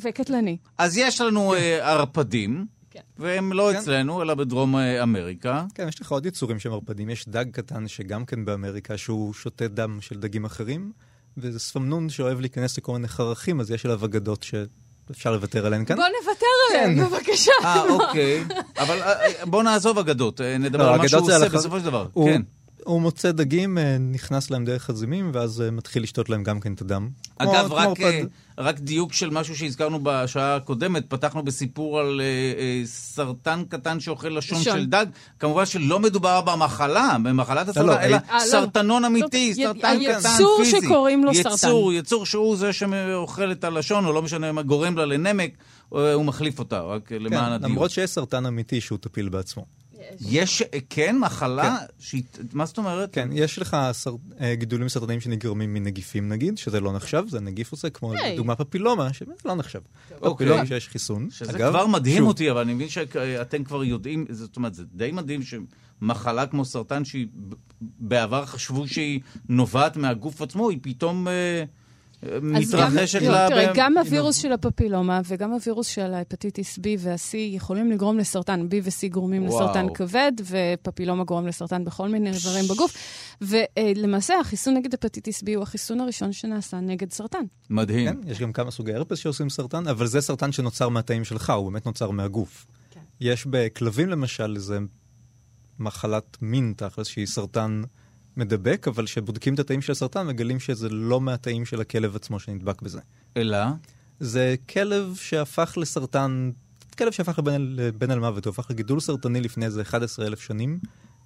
וקטלני. 0.00 0.56
אז 0.78 0.96
יש 0.98 1.20
לנו 1.20 1.54
אה, 1.54 1.92
ערפדים, 1.92 2.66
כן. 2.90 3.00
והם 3.18 3.52
לא 3.52 3.68
כן. 3.72 3.78
אצלנו, 3.78 4.22
אלא 4.22 4.34
בדרום 4.34 4.76
אה, 4.76 5.02
אמריקה. 5.02 5.64
כן, 5.74 5.88
יש 5.88 6.00
לך 6.00 6.12
עוד 6.12 6.26
יצורים 6.26 6.58
שהם 6.58 6.72
ערפדים. 6.72 7.10
יש 7.10 7.28
דג 7.28 7.44
קטן 7.52 7.88
שגם 7.88 8.24
כן 8.24 8.44
באמריקה, 8.44 8.96
שהוא 8.98 9.34
שותה 9.34 9.68
דם 9.68 9.98
של 10.00 10.20
דגים 10.20 10.44
אחרים, 10.44 10.92
וזה 11.36 11.58
ספמנון 11.58 12.08
שאוהב 12.08 12.40
להיכנס 12.40 12.78
לכל 12.78 12.92
מיני 12.92 13.08
חרכים, 13.08 13.60
אז 13.60 13.70
יש 13.70 13.84
עליו 13.84 14.04
אגדות 14.04 14.42
שאפשר 14.42 15.32
לוותר 15.32 15.66
עליהן 15.66 15.84
כאן. 15.84 15.96
בוא 15.96 16.04
נוותר 16.22 16.46
עליהם, 16.70 17.04
בבקשה. 17.06 17.52
אה, 17.64 17.82
אוקיי. 17.90 18.44
אבל 18.78 19.02
אה, 19.02 19.14
בוא 19.46 19.62
נעזוב 19.62 19.98
אגדות, 19.98 20.40
נדבר 20.40 20.86
לא, 20.86 20.92
על 20.94 20.98
מה 20.98 21.08
שהוא 21.08 21.20
עושה 21.22 21.48
בסופו 21.48 21.78
של 21.78 21.84
דבר. 21.84 22.06
הוא- 22.12 22.28
כן. 22.28 22.42
הוא 22.86 23.00
מוצא 23.00 23.32
דגים, 23.32 23.78
אה, 23.78 23.96
נכנס 23.98 24.50
להם 24.50 24.64
דרך 24.64 24.90
הזימים, 24.90 25.30
ואז 25.34 25.60
אה, 25.60 25.70
מתחיל 25.70 26.02
לשתות 26.02 26.28
להם 26.30 26.42
גם 26.42 26.60
כן 26.60 26.72
את 26.72 26.80
הדם. 26.80 27.08
אגב, 27.38 27.66
כמו 27.66 27.74
רק, 27.76 27.86
ערפד. 27.86 28.02
אה, 28.04 28.22
רק 28.58 28.78
דיוק 28.80 29.12
של 29.12 29.30
משהו 29.30 29.56
שהזכרנו 29.56 29.98
בשעה 30.02 30.56
הקודמת, 30.56 31.04
פתחנו 31.08 31.44
בסיפור 31.44 32.00
על 32.00 32.20
אה, 32.20 32.26
אה, 32.60 32.82
סרטן 32.86 33.62
קטן 33.68 34.00
שאוכל 34.00 34.28
לשון 34.28 34.60
לשון. 34.60 34.78
של 34.78 34.86
דג. 34.86 35.06
כמובן 35.38 35.66
שלא 35.66 36.00
מדובר 36.00 36.40
במחלה, 36.40 37.16
במחלת 37.22 37.68
הסרטן, 37.68 37.86
לא, 37.86 38.00
אלא 38.00 38.16
אה, 38.16 38.34
לא. 38.34 38.40
סרטנון 38.40 39.04
אמיתי, 39.04 39.52
י- 39.56 39.64
סרטן 39.64 39.78
קטן 39.80 40.28
היצור 40.30 40.60
פיזי. 40.64 40.86
שקוראים 40.86 41.24
לו 41.24 41.32
יצור, 41.32 41.56
סרטן. 41.56 41.74
יצור 41.92 42.26
שהוא 42.26 42.56
זה 42.56 42.72
שאוכל 42.72 43.52
את 43.52 43.64
הלשון, 43.64 44.04
או 44.06 44.12
לא 44.12 44.22
משנה 44.22 44.52
מה 44.52 44.62
גורם 44.62 44.96
לה 44.98 45.04
לנמק, 45.04 45.50
הוא 45.88 46.24
מחליף 46.24 46.58
אותה, 46.58 46.80
רק 46.80 47.12
למען 47.12 47.30
כן, 47.46 47.52
הדיוק. 47.52 47.70
למרות 47.70 47.90
שיש 47.90 48.10
סרטן 48.10 48.46
אמיתי 48.46 48.80
שהוא 48.80 48.98
טפיל 48.98 49.28
בעצמו. 49.28 49.64
יש. 50.20 50.62
אה, 50.62 50.78
כן, 50.90 51.18
מחלה? 51.18 51.76
שהיא- 51.98 52.22
מה 52.52 52.66
זאת 52.66 52.78
אומרת? 52.78 53.14
כן, 53.14 53.28
יש 53.32 53.58
לך 53.58 53.76
סר... 53.92 54.14
אה, 54.40 54.54
גידולים 54.54 54.88
סרטניים 54.88 55.20
שנגרמים 55.20 55.74
מנגיפים 55.74 56.28
נגיד, 56.28 56.58
שזה 56.58 56.80
לא 56.80 56.92
נחשב, 56.92 57.24
זה 57.28 57.40
נגיף 57.40 57.72
עושה, 57.72 57.90
כמו 57.90 58.12
היי. 58.12 58.32
לדוגמה 58.34 58.56
פפילומה, 58.56 59.12
שזה 59.12 59.32
לא 59.44 59.54
נחשב. 59.54 59.80
אוקיי. 60.20 60.46
פפילומה 60.46 60.66
שיש 60.66 60.88
חיסון. 60.88 61.28
שזה 61.30 61.50
אגב, 61.50 61.70
כבר 61.70 61.86
מדהים 61.86 62.18
שוב, 62.18 62.28
אותי, 62.28 62.50
אבל 62.50 62.60
אני 62.60 62.74
מבין 62.74 62.88
שאתם 62.88 63.64
כבר 63.64 63.84
יודעים, 63.84 64.26
זאת 64.30 64.56
אומרת, 64.56 64.74
זה 64.74 64.82
די 64.94 65.10
מדהים 65.12 65.40
שמחלה 66.00 66.46
כמו 66.46 66.64
סרטן, 66.64 67.04
שהיא 67.04 67.26
בעבר 67.80 68.46
חשבו 68.46 68.88
שהיא 68.88 69.20
נובעת 69.48 69.96
מהגוף 69.96 70.42
עצמו, 70.42 70.70
היא 70.70 70.78
פתאום 70.82 71.28
אה, 71.28 71.64
מתרחשת 72.42 73.22
גם, 73.22 73.30
לה... 73.30 73.48
תראה, 73.48 73.72
גם 73.74 73.98
הווירוס 73.98 74.36
של 74.36 74.52
הפפילומה 74.52 75.20
וגם 75.24 75.52
הווירוס 75.52 75.86
של 75.86 76.14
ההפטיטיס 76.14 76.78
B 76.78 76.82
וה-C 76.98 77.36
יכולים 77.36 77.90
לגרום 77.90 78.18
לסרטן. 78.18 78.66
B 78.70 78.74
ו-C 78.82 79.08
גורמים. 79.12 79.46
לסרטן 79.46 79.86
כבד, 79.94 80.32
ופפילומה 80.42 81.24
גורם 81.24 81.46
לסרטן 81.46 81.84
בכל 81.84 82.08
מיני 82.08 82.30
איברים 82.30 82.64
בגוף. 82.64 82.96
ולמעשה, 83.40 84.34
החיסון 84.40 84.74
נגד 84.74 84.94
הפטיטיס 84.94 85.42
B 85.42 85.46
הוא 85.54 85.62
החיסון 85.62 86.00
הראשון 86.00 86.32
שנעשה 86.32 86.80
נגד 86.80 87.12
סרטן. 87.12 87.44
מדהים. 87.70 88.08
כן, 88.08 88.30
יש 88.30 88.40
גם 88.40 88.52
כמה 88.52 88.70
סוגי 88.70 88.94
הרפס 88.94 89.18
שעושים 89.18 89.50
סרטן, 89.50 89.88
אבל 89.88 90.06
זה 90.06 90.20
סרטן 90.20 90.52
שנוצר 90.52 90.88
מהתאים 90.88 91.24
שלך, 91.24 91.50
הוא 91.50 91.72
באמת 91.72 91.86
נוצר 91.86 92.10
מהגוף. 92.10 92.66
כן. 92.90 93.00
יש 93.20 93.46
בכלבים 93.46 94.08
למשל 94.08 94.54
איזה 94.56 94.78
מחלת 95.78 96.36
מין 96.42 96.74
תכלס, 96.76 97.06
שהיא 97.06 97.26
סרטן 97.26 97.82
מדבק, 98.36 98.88
אבל 98.88 99.04
כשבודקים 99.06 99.54
את 99.54 99.58
התאים 99.58 99.82
של 99.82 99.92
הסרטן, 99.92 100.26
מגלים 100.26 100.60
שזה 100.60 100.88
לא 100.88 101.20
מהתאים 101.20 101.64
של 101.64 101.80
הכלב 101.80 102.16
עצמו 102.16 102.40
שנדבק 102.40 102.82
בזה. 102.82 103.00
אלא? 103.36 103.58
זה 104.20 104.54
כלב 104.70 105.14
שהפך 105.20 105.74
לסרטן, 105.80 106.50
כלב 106.98 107.12
שהפך 107.12 107.38
לבן, 107.38 107.62
לבן 107.62 108.10
על 108.10 108.20
מוות, 108.20 108.44
הוא 108.44 108.50
הפך 108.50 108.70
לגידול 108.70 109.00
סרטני 109.00 109.40
לפני 109.40 109.66
איזה 109.66 109.82
11,000 109.82 110.40
שנים, 110.40 110.78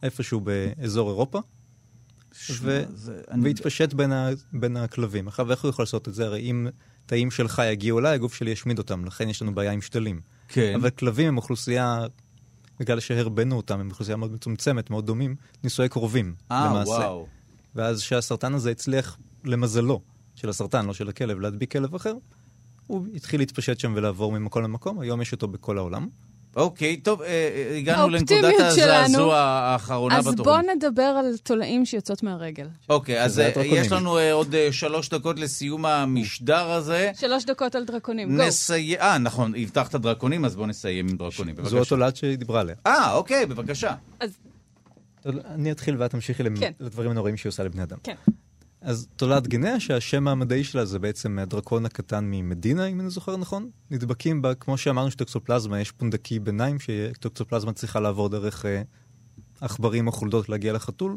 איפשהו 0.03 0.41
באזור 0.41 1.09
אירופה, 1.09 1.41
ו... 2.63 2.83
זה- 2.95 3.21
אני- 3.31 3.45
והתפשט 3.45 3.93
בין, 3.93 4.13
ה... 4.13 4.29
בין 4.53 4.77
הכלבים. 4.77 5.29
עכשיו, 5.29 5.51
איך 5.51 5.63
הוא 5.63 5.69
יכול 5.69 5.83
לעשות 5.83 6.09
את 6.09 6.15
זה? 6.15 6.27
הרי 6.27 6.41
אם 6.41 6.67
תאים 7.07 7.31
שלך 7.31 7.63
יגיעו 7.73 7.99
אליי, 7.99 8.15
הגוף 8.15 8.35
שלי 8.35 8.51
ישמיד 8.51 8.79
אותם, 8.79 9.05
לכן 9.05 9.29
יש 9.29 9.43
לנו 9.43 9.55
בעיה 9.55 9.73
עם 9.73 9.81
שתלים. 9.81 10.21
כן. 10.49 10.73
אבל 10.77 10.91
כלבים 10.91 11.29
הם 11.29 11.37
אוכלוסייה, 11.37 12.07
בגלל 12.81 13.01
שהרבנו 13.01 13.57
אותם, 13.57 13.81
הם 13.81 13.91
אוכלוסייה 13.91 14.17
מאוד 14.17 14.33
מצומצמת, 14.33 14.91
מאוד 14.91 15.07
דומים, 15.07 15.37
נישואי 15.65 15.89
קרובים, 15.89 16.35
אה, 16.51 16.67
למעשה. 16.67 16.91
וואו. 16.91 17.27
ואז 17.75 18.01
שהסרטן 18.01 18.55
הזה 18.55 18.71
הצליח, 18.71 19.19
למזלו, 19.45 20.01
של 20.35 20.49
הסרטן, 20.49 20.87
לא 20.87 20.95
של 20.95 21.09
הכלב, 21.09 21.41
להדביק 21.41 21.73
כלב 21.73 21.95
אחר, 21.95 22.15
הוא 22.87 23.07
התחיל 23.15 23.41
להתפשט 23.41 23.79
שם 23.79 23.93
ולעבור 23.97 24.33
ממקום 24.33 24.63
למקום, 24.63 25.01
היום 25.01 25.23
יש 25.23 25.33
אותו 25.33 25.49
בכל 25.49 25.79
העולם. 25.79 26.09
אוקיי, 26.57 26.97
טוב, 26.97 27.23
אה, 27.23 27.29
אה, 27.29 27.77
הגענו 27.77 28.09
לנקודת. 28.09 28.55
הזעזוע 28.59 29.37
האחרונה 29.39 30.19
אז 30.19 30.27
בתוכנית. 30.27 30.47
בואו 30.47 30.77
נדבר 30.77 31.03
על 31.03 31.37
תולעים 31.43 31.87
שיוצאות 31.87 32.23
מהרגל. 32.23 32.67
אוקיי, 32.89 33.23
אז 33.23 33.41
אה. 33.41 33.51
יש 33.65 33.93
לנו 33.93 34.19
עוד 34.33 34.55
שלוש 34.71 35.09
דקות 35.09 35.39
לסיום 35.39 35.87
המשדר 35.87 36.71
הזה. 36.71 37.11
שלוש 37.21 37.45
דקות 37.45 37.75
על 37.75 37.85
דרקונים, 37.85 38.37
גו. 38.37 38.43
נסיים, 38.43 38.99
אה, 39.01 39.19
נכון, 39.19 39.53
הבטחת 39.57 39.95
דרקונים, 39.95 40.45
אז 40.45 40.57
בואו 40.57 40.67
נסיים 40.67 41.09
עם 41.09 41.17
דרקונים, 41.17 41.55
זו 41.57 41.63
בבקשה. 41.63 41.81
התולעת 41.81 42.17
שהיא 42.17 42.39
דיברה 42.39 42.61
עליה. 42.61 42.75
אה, 42.87 43.13
אוקיי, 43.13 43.47
בבקשה. 43.47 43.95
אני 45.27 45.73
אתחיל 45.73 45.97
ואת 45.99 46.11
תמשיכי 46.11 46.43
כן. 46.61 46.73
לדברים 46.81 47.11
הנוראים 47.11 47.37
שהיא 47.37 47.51
עושה 47.51 47.63
לבני 47.63 47.83
אדם. 47.83 47.99
כן. 48.03 48.15
אז 48.81 49.09
תולעת 49.17 49.49
גניה, 49.49 49.81
שהשם 49.81 50.29
המדעי 50.29 50.65
שלה 50.65 50.85
זה 50.85 50.99
בעצם 50.99 51.39
הדרקון 51.39 51.87
הקטן 51.87 52.25
ממדינה, 52.25 52.87
אם 52.87 53.01
אני 53.01 53.11
זוכר 53.11 53.37
נכון. 53.37 53.71
נדבקים 53.91 54.43
בה, 54.43 54.55
כמו 54.55 54.79
שאמרנו 54.79 55.11
שטוקסופלזמה, 55.11 55.81
יש 55.81 55.91
פונדקי 55.93 56.39
ביניים, 56.39 56.77
שטוקסופלזמה 56.79 57.73
צריכה 57.73 58.01
לעבור 58.01 58.29
דרך 58.29 58.67
אה, 58.67 58.83
עכברים 59.61 60.07
או 60.07 60.13
חולדות 60.13 60.49
להגיע 60.49 60.73
לחתול. 60.73 61.17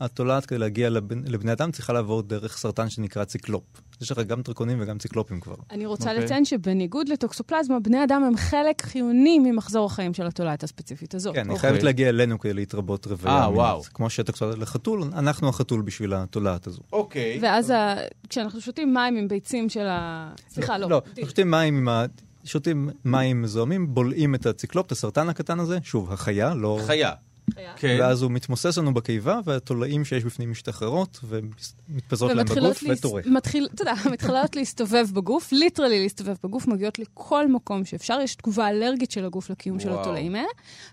התולעת 0.00 0.46
כדי 0.46 0.58
להגיע 0.58 0.90
לבני 1.24 1.52
אדם 1.52 1.72
צריכה 1.72 1.92
לעבור 1.92 2.22
דרך 2.22 2.58
סרטן 2.58 2.90
שנקרא 2.90 3.24
ציקלופ. 3.24 3.64
יש 4.00 4.12
לך 4.12 4.18
גם 4.18 4.42
דרקונים 4.42 4.78
וגם 4.80 4.98
ציקלופים 4.98 5.40
כבר. 5.40 5.54
אני 5.70 5.86
רוצה 5.86 6.10
אוקיי. 6.10 6.24
לציין 6.24 6.44
שבניגוד 6.44 7.08
לטוקסופלזמה, 7.08 7.80
בני 7.80 8.04
אדם 8.04 8.24
הם 8.24 8.36
חלק 8.36 8.82
חיוני 8.82 9.38
ממחזור 9.38 9.86
החיים 9.86 10.14
של 10.14 10.26
התולעת 10.26 10.62
הספציפית 10.62 11.14
הזאת. 11.14 11.34
כן, 11.34 11.40
היא 11.40 11.50
אוקיי. 11.50 11.60
חייבת 11.60 11.82
להגיע 11.82 12.08
אלינו 12.08 12.38
כדי 12.38 12.52
להתרבות 12.52 13.06
רוויה. 13.06 13.34
אה. 13.34 13.50
וואו. 13.50 13.82
כמו 13.82 14.10
שטוקסופלזמה 14.10 14.62
לחתול, 14.62 15.02
אנחנו 15.02 15.48
החתול 15.48 15.82
בשביל 15.82 16.14
התולעת 16.14 16.66
הזו. 16.66 16.82
אוקיי. 16.92 17.38
ואז 17.42 17.70
ה... 17.70 17.94
כשאנחנו 18.28 18.60
שותים 18.60 18.94
מים 18.94 19.16
עם 19.16 19.28
ביצים 19.28 19.68
של 19.68 19.86
ה... 19.86 20.32
סליחה, 20.48 20.78
לא. 20.78 20.90
לא, 20.90 21.02
שותים 21.26 21.50
מים 21.50 21.76
עם 21.76 21.88
ה... 21.88 22.04
שותים 22.44 22.90
מים 23.04 23.42
מזוהמים, 23.42 23.94
בולעים 23.94 24.34
את 24.34 24.46
הציקלופ, 24.46 24.86
את 24.86 24.92
הסרטן 24.92 25.28
הקטן 25.28 25.60
הזה, 25.60 25.78
שוב, 25.82 26.12
החיה, 26.12 26.54
לא... 26.54 26.78
חיה. 26.86 27.12
כן. 27.76 27.96
ואז 28.00 28.22
הוא 28.22 28.30
מתמוסס 28.30 28.78
לנו 28.78 28.94
בקיבה, 28.94 29.40
והתולעים 29.44 30.04
שיש 30.04 30.24
בפנים 30.24 30.50
משתחררות, 30.50 31.20
ומתפזרות 31.24 32.32
להם 32.32 32.46
בגוף 32.46 32.82
וטורף. 32.88 33.26
מתחיל, 33.26 33.68
אתה 33.74 33.82
יודע, 33.82 33.94
מתחילות 34.12 34.56
להסתובב 34.56 35.06
בגוף, 35.12 35.52
ליטרלי 35.52 36.02
להסתובב 36.02 36.34
בגוף, 36.44 36.66
מגיעות 36.66 36.98
לכל 36.98 37.48
מקום 37.48 37.84
שאפשר, 37.84 38.18
יש 38.22 38.34
תגובה 38.34 38.68
אלרגית 38.68 39.10
של 39.10 39.24
הגוף 39.24 39.50
לקיום 39.50 39.80
של 39.80 39.88
וואו. 39.88 40.00
התולעים 40.00 40.34
האלה, 40.34 40.48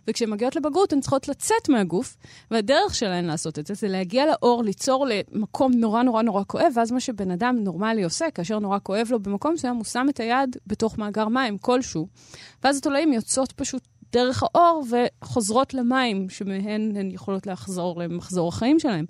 וכשהן 0.07 0.29
מגיעות 0.29 0.55
לבגרות 0.55 0.93
הן 0.93 0.99
צריכות 0.99 1.27
לצאת 1.27 1.69
מהגוף, 1.69 2.17
והדרך 2.51 2.95
שלהן 2.95 3.25
לעשות 3.25 3.59
את 3.59 3.67
זה, 3.67 3.73
זה 3.73 3.87
להגיע 3.87 4.25
לאור, 4.25 4.63
ליצור 4.63 5.07
למקום 5.07 5.71
נורא 5.73 6.03
נורא 6.03 6.21
נורא 6.21 6.43
כואב, 6.47 6.73
ואז 6.75 6.91
מה 6.91 6.99
שבן 6.99 7.31
אדם 7.31 7.55
נורמלי 7.63 8.03
עושה, 8.03 8.25
כאשר 8.31 8.59
נורא 8.59 8.77
כואב 8.83 9.07
לו 9.09 9.19
במקום 9.19 9.53
מסוים, 9.53 9.75
הוא 9.75 9.83
שם 9.83 10.07
את 10.09 10.19
היד 10.19 10.57
בתוך 10.67 10.97
מאגר 10.97 11.27
מים 11.27 11.57
כלשהו, 11.57 12.07
ואז 12.63 12.77
התולעים 12.77 13.13
יוצאות 13.13 13.51
פשוט 13.51 13.81
דרך 14.13 14.43
האור 14.43 14.85
וחוזרות 15.23 15.73
למים, 15.73 16.29
שמהן 16.29 16.95
הן 16.97 17.11
יכולות 17.11 17.47
לחזור 17.47 17.99
למחזור 17.99 18.49
החיים 18.49 18.79
שלהם. 18.79 19.05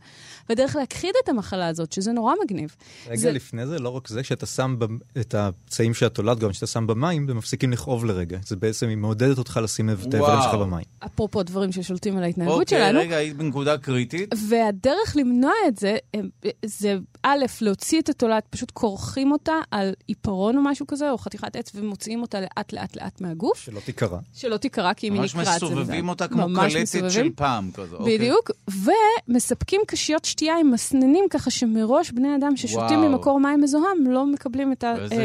והדרך 0.50 0.76
להכחיד 0.76 1.12
את 1.24 1.30
המחלה 1.30 1.68
הזאת, 1.68 1.92
שזה 1.92 2.12
נורא 2.12 2.34
מגניב. 2.44 2.76
רגע 3.08 3.16
זה- 3.18 3.32
לפני 3.32 3.68
זה, 3.68 3.80
לא 3.80 3.90
רק 3.90 4.08
זה, 4.08 4.24
כשאתה 4.24 4.46
שם 4.46 4.76
ב- 4.80 4.86
את 5.20 5.36
הפצעים 5.36 5.94
של 5.94 6.06
התולעת, 6.06 6.40
גם 6.40 6.50
כשאתה 6.50 6.68
שם 6.68 6.88
במים, 6.88 7.30
הם 7.30 7.38
מפסיקים 7.38 7.72
לכאוב 7.72 8.06
לרגע. 8.06 8.40
זה 8.46 8.56
בעצם, 8.56 8.88
היא 8.88 8.98
מעודדת 8.98 9.38
אותך 9.38 9.60
לשים 9.64 9.90
את 9.90 10.14
האיברים. 10.14 10.42
שלך 10.44 10.54
במים. 10.54 10.84
אפרופו 11.06 11.44
דברים 11.44 11.72
ששולטים 11.72 12.18
על 12.18 12.24
ההתנהגות 12.24 12.60
אוקיי, 12.62 12.80
שלנו. 12.80 13.00
רגע, 13.00 13.16
היית 13.16 13.38
בנקודה 13.38 13.78
קריטית. 13.78 14.34
והדרך 14.50 15.16
למנוע 15.16 15.52
את 15.68 15.78
זה, 15.78 15.98
זה 16.66 16.98
א', 17.24 17.46
להוציא 17.62 18.02
את 18.02 18.10
התולעת, 18.10 18.44
פשוט 18.50 18.72
כורכים 18.72 19.32
אותה 19.32 19.54
על 19.72 19.94
עיפרון 20.08 20.58
או 20.58 20.62
משהו 20.62 20.88
כזה, 20.88 21.12
או 21.12 21.18
חתיכת 21.18 21.56
עץ, 21.56 21.72
ומוציאים 21.76 22.22
אותה 22.22 22.42
לאט 22.42 22.74
לאט 22.74 22.96
לאט 22.96 23.22
מהגוף, 23.22 23.60
שלא 23.60 23.80
תיקרע. 23.80 24.20
שלא 24.34 24.58
תיקרע, 24.58 24.87
כי 24.94 25.08
אם 25.08 25.14
היא 25.14 25.22
ממש 25.22 25.36
נקרעת 25.36 25.60
זה... 25.60 25.66
מסובבים 25.66 26.10
אותה 26.10 26.28
כמו 26.28 26.48
ממש 26.48 26.74
קלטת. 26.74 27.12
של 27.12 27.30
פעם 27.36 27.72
כזו. 27.74 27.98
אוקיי. 27.98 28.18
בדיוק, 28.18 28.52
ומספקים 29.28 29.82
קשיות 29.88 30.26
שתייה 30.26 30.60
עם 30.60 30.72
מסננים, 30.72 31.26
ככה 31.30 31.52
שמראש 31.52 32.12
בני 32.12 32.36
אדם 32.36 32.56
ששותים 32.58 33.00
וואו. 33.00 33.10
ממקור 33.10 33.40
מים 33.40 33.62
מזוהם 33.62 34.08
לא 34.08 34.26
מקבלים 34.26 34.72
את. 34.72 34.84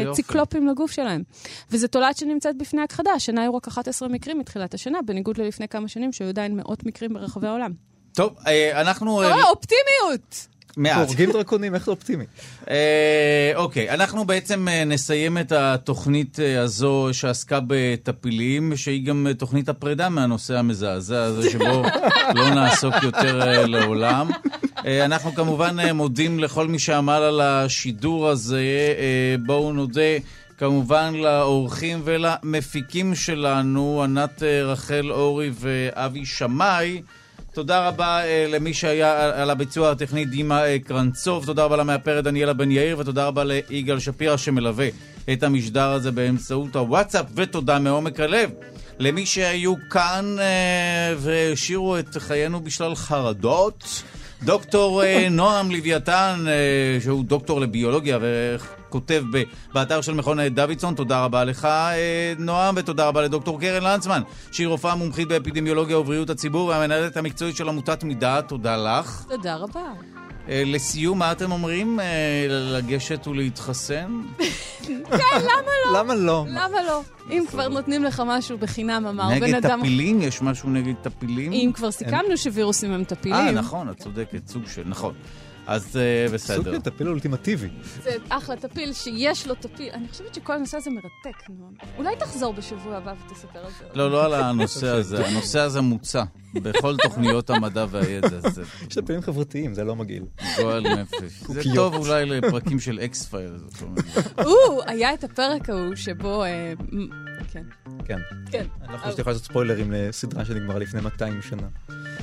הציקלופים 0.09 0.67
לגוף 0.67 0.91
שלהם. 0.91 1.23
וזו 1.71 1.87
תולעת 1.87 2.17
שנמצאת 2.17 2.57
בפני 2.57 2.81
הכחדה, 2.81 3.11
השנה 3.11 3.41
היו 3.41 3.55
רק 3.55 3.67
11 3.67 4.09
מקרים 4.09 4.39
מתחילת 4.39 4.73
השנה, 4.73 4.99
בניגוד 5.05 5.37
ללפני 5.37 5.67
כמה 5.67 5.87
שנים, 5.87 6.11
שהיו 6.11 6.29
עדיין 6.29 6.55
מאות 6.55 6.85
מקרים 6.85 7.13
ברחבי 7.13 7.47
העולם. 7.47 7.71
טוב, 8.13 8.35
אה, 8.47 8.81
אנחנו... 8.81 9.21
אה, 9.21 9.33
או, 9.33 9.49
אופטימיות! 9.49 10.47
מעט. 10.77 11.07
הורגים 11.07 11.31
דרקונים, 11.31 11.75
איך 11.75 11.85
זה 11.85 11.91
אופטימי? 11.91 12.25
אה, 12.69 13.51
אוקיי, 13.55 13.89
אנחנו 13.89 14.25
בעצם 14.25 14.67
אה, 14.67 14.85
נסיים 14.85 15.37
את 15.37 15.51
התוכנית 15.51 16.39
אה, 16.39 16.61
הזו 16.61 17.09
שעסקה 17.11 17.59
בטפילים, 17.67 18.75
שהיא 18.75 19.05
גם 19.05 19.27
תוכנית 19.37 19.69
הפרידה 19.69 20.09
מהנושא 20.09 20.57
המזעזע 20.57 21.23
הזה, 21.23 21.49
שבו 21.49 21.83
לא 22.35 22.49
נעסוק 22.49 22.93
יותר 23.03 23.65
לעולם. 23.65 24.29
אנחנו 24.85 25.35
כמובן 25.35 25.75
מודים 25.93 26.39
לכל 26.39 26.67
מי 26.67 26.79
שעמל 26.79 27.13
על 27.13 27.41
השידור 27.41 28.29
הזה. 28.29 28.63
בואו 29.45 29.73
נודה. 29.73 30.17
כמובן 30.57 31.13
לאורחים 31.13 32.01
ולמפיקים 32.03 33.15
שלנו, 33.15 34.03
ענת 34.03 34.43
רחל 34.43 35.11
אורי 35.11 35.51
ואבי 35.53 36.25
שמאי. 36.25 37.01
תודה 37.53 37.87
רבה 37.87 38.21
uh, 38.23 38.25
למי 38.51 38.73
שהיה 38.73 39.41
על- 39.41 39.49
הביצוע 39.49 39.91
הטכני 39.91 40.25
דימה 40.25 40.61
uh, 40.63 40.87
קרנצוב, 40.87 41.45
תודה 41.45 41.63
רבה 41.63 41.77
למאפרת 41.77 42.23
דניאלה 42.23 42.53
בן 42.53 42.71
יאיר, 42.71 42.99
ותודה 42.99 43.27
רבה 43.27 43.43
ליגאל 43.43 43.99
שפירא 43.99 44.37
שמלווה 44.37 44.87
את 45.33 45.43
המשדר 45.43 45.89
הזה 45.89 46.11
באמצעות 46.11 46.75
הוואטסאפ, 46.75 47.25
ותודה 47.35 47.79
מעומק 47.79 48.19
הלב 48.19 48.49
למי 48.99 49.25
שהיו 49.25 49.73
כאן 49.89 50.35
uh, 50.37 50.41
והשאירו 51.17 51.97
את 51.99 52.17
חיינו 52.17 52.61
בשלל 52.61 52.95
חרדות. 52.95 54.03
דוקטור 54.43 55.03
uh, 55.03 55.05
נועם 55.31 55.71
לוויתן, 55.71 56.45
uh, 56.45 57.03
שהוא 57.03 57.25
דוקטור 57.25 57.61
לביולוגיה 57.61 58.17
וכותב 58.21 58.82
ב- 59.31 59.43
באתר 59.73 60.01
של 60.01 60.13
מכון 60.13 60.39
אה, 60.39 60.49
דוידסון, 60.49 60.95
תודה 60.95 61.23
רבה 61.23 61.43
לך 61.43 61.65
uh, 61.65 62.41
נועם, 62.41 62.75
ותודה 62.77 63.07
רבה 63.07 63.21
לדוקטור 63.21 63.59
קרן 63.59 63.83
לנצמן, 63.83 64.21
שהיא 64.51 64.67
רופאה 64.67 64.95
מומחית 64.95 65.27
באפידמיולוגיה 65.27 65.99
ובריאות 65.99 66.29
הציבור 66.29 66.67
והמנהלת 66.67 67.17
המקצועית 67.17 67.55
של 67.55 67.69
עמותת 67.69 68.03
מידה, 68.03 68.41
תודה 68.41 68.77
לך. 68.77 69.25
תודה 69.29 69.55
רבה. 69.55 69.81
אה, 70.49 70.63
לסיום, 70.65 71.19
מה 71.19 71.31
אתם 71.31 71.51
אומרים? 71.51 71.99
אה, 71.99 72.45
לגשת 72.49 73.27
ולהתחסן? 73.27 74.21
כן, 74.87 75.39
למה 75.39 75.71
לא? 75.85 75.99
למה 75.99 76.15
לא? 76.15 76.45
למה 76.47 76.83
לא? 76.87 77.01
אם 77.31 77.43
כבר 77.49 77.67
נותנים 77.67 78.03
לך 78.03 78.23
משהו 78.25 78.57
בחינם, 78.57 79.05
אמר 79.05 79.29
בן 79.29 79.43
נגד 79.43 79.53
אדם... 79.53 79.79
טפילים? 79.79 80.21
יש 80.21 80.41
משהו 80.41 80.69
נגד 80.69 80.93
טפילים? 81.01 81.51
אם 81.51 81.71
כבר 81.73 81.91
סיכמנו 81.91 82.37
שווירוסים 82.37 82.91
הם 82.91 82.99
אה, 82.99 83.05
טפילים, 83.05 83.55
נכון, 83.55 83.89
את 83.89 83.97
צודקת, 83.97 84.47
סוג 84.47 84.63
של, 84.67 84.83
נכון. 84.85 85.13
אז 85.67 85.97
אה, 85.97 86.25
סוג 86.27 86.33
בסדר. 86.33 86.73
של 86.73 86.81
טפיל 86.81 87.07
אולטימטיבי. 87.07 87.69
זה 88.03 88.15
אחלה 88.29 88.55
טפיל 88.55 88.93
שיש 88.93 89.47
לו 89.47 89.55
טפיל. 89.55 89.89
אני 89.93 90.07
חושבת 90.07 90.33
שכל 90.33 90.53
הנושא 90.53 90.77
הזה 90.77 90.89
מרתק, 90.91 91.49
נועם. 91.49 91.73
אולי 91.97 92.15
תחזור 92.19 92.53
בשבוע 92.53 92.95
הבא 92.97 93.13
ותספר 93.25 93.59
על 93.59 93.71
זה. 93.79 93.85
לא, 93.93 94.11
לא 94.11 94.25
על 94.25 94.33
הנושא 94.33 94.87
הזה, 94.87 95.27
הנושא 95.27 95.59
הזה 95.59 95.81
מוצע 95.81 96.23
בכל 96.53 96.97
תוכניות 96.97 97.49
המדע 97.49 97.85
והידע. 97.89 98.39
יש 98.89 98.95
טפילים 98.95 99.21
חברתיים, 99.21 99.73
זה 99.73 99.83
לא 99.83 99.95
מגעיל. 99.95 100.23
גועל 100.57 100.95
נפש. 100.95 101.43
זה. 101.47 101.61
טוב 101.75 101.95
אולי 101.95 102.25
לפרקים 102.25 102.79
של 102.79 102.99
אקס 102.99 103.25
פייל. 103.25 103.51
או, 104.45 104.81
היה 104.85 105.13
את 105.13 105.23
הפרק 105.23 105.69
ההוא 105.69 105.95
שבו... 105.95 106.43
כן, 107.53 107.63
כן. 108.05 108.19
כן. 108.51 108.65
אני 108.81 108.93
לא 108.93 108.97
חושב 108.97 109.11
שאתה 109.11 109.21
יכול 109.21 109.33
לעשות 109.33 109.45
ספוילרים 109.45 109.91
לסדרה 109.91 110.45
שנגמרה 110.45 110.79
לפני 110.79 111.01
200 111.01 111.41
שנה. 111.41 111.67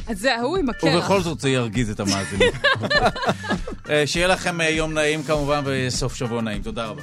אז 0.07 0.19
זה 0.19 0.37
ההוא 0.37 0.57
עם 0.57 0.69
הקרח. 0.69 0.95
ובכל 0.95 1.21
זאת 1.21 1.41
זה 1.41 1.51
ירגיז 1.51 1.91
את 1.91 2.01
המאזינים. 2.01 2.53
אה, 3.91 4.07
שיהיה 4.07 4.27
לכם 4.27 4.61
אה, 4.61 4.69
יום 4.69 4.95
נעים 4.95 5.23
כמובן 5.23 5.63
וסוף 5.65 6.15
שבוע 6.15 6.43
נעים. 6.43 6.63
תודה 6.63 6.87
רבה. 6.87 7.03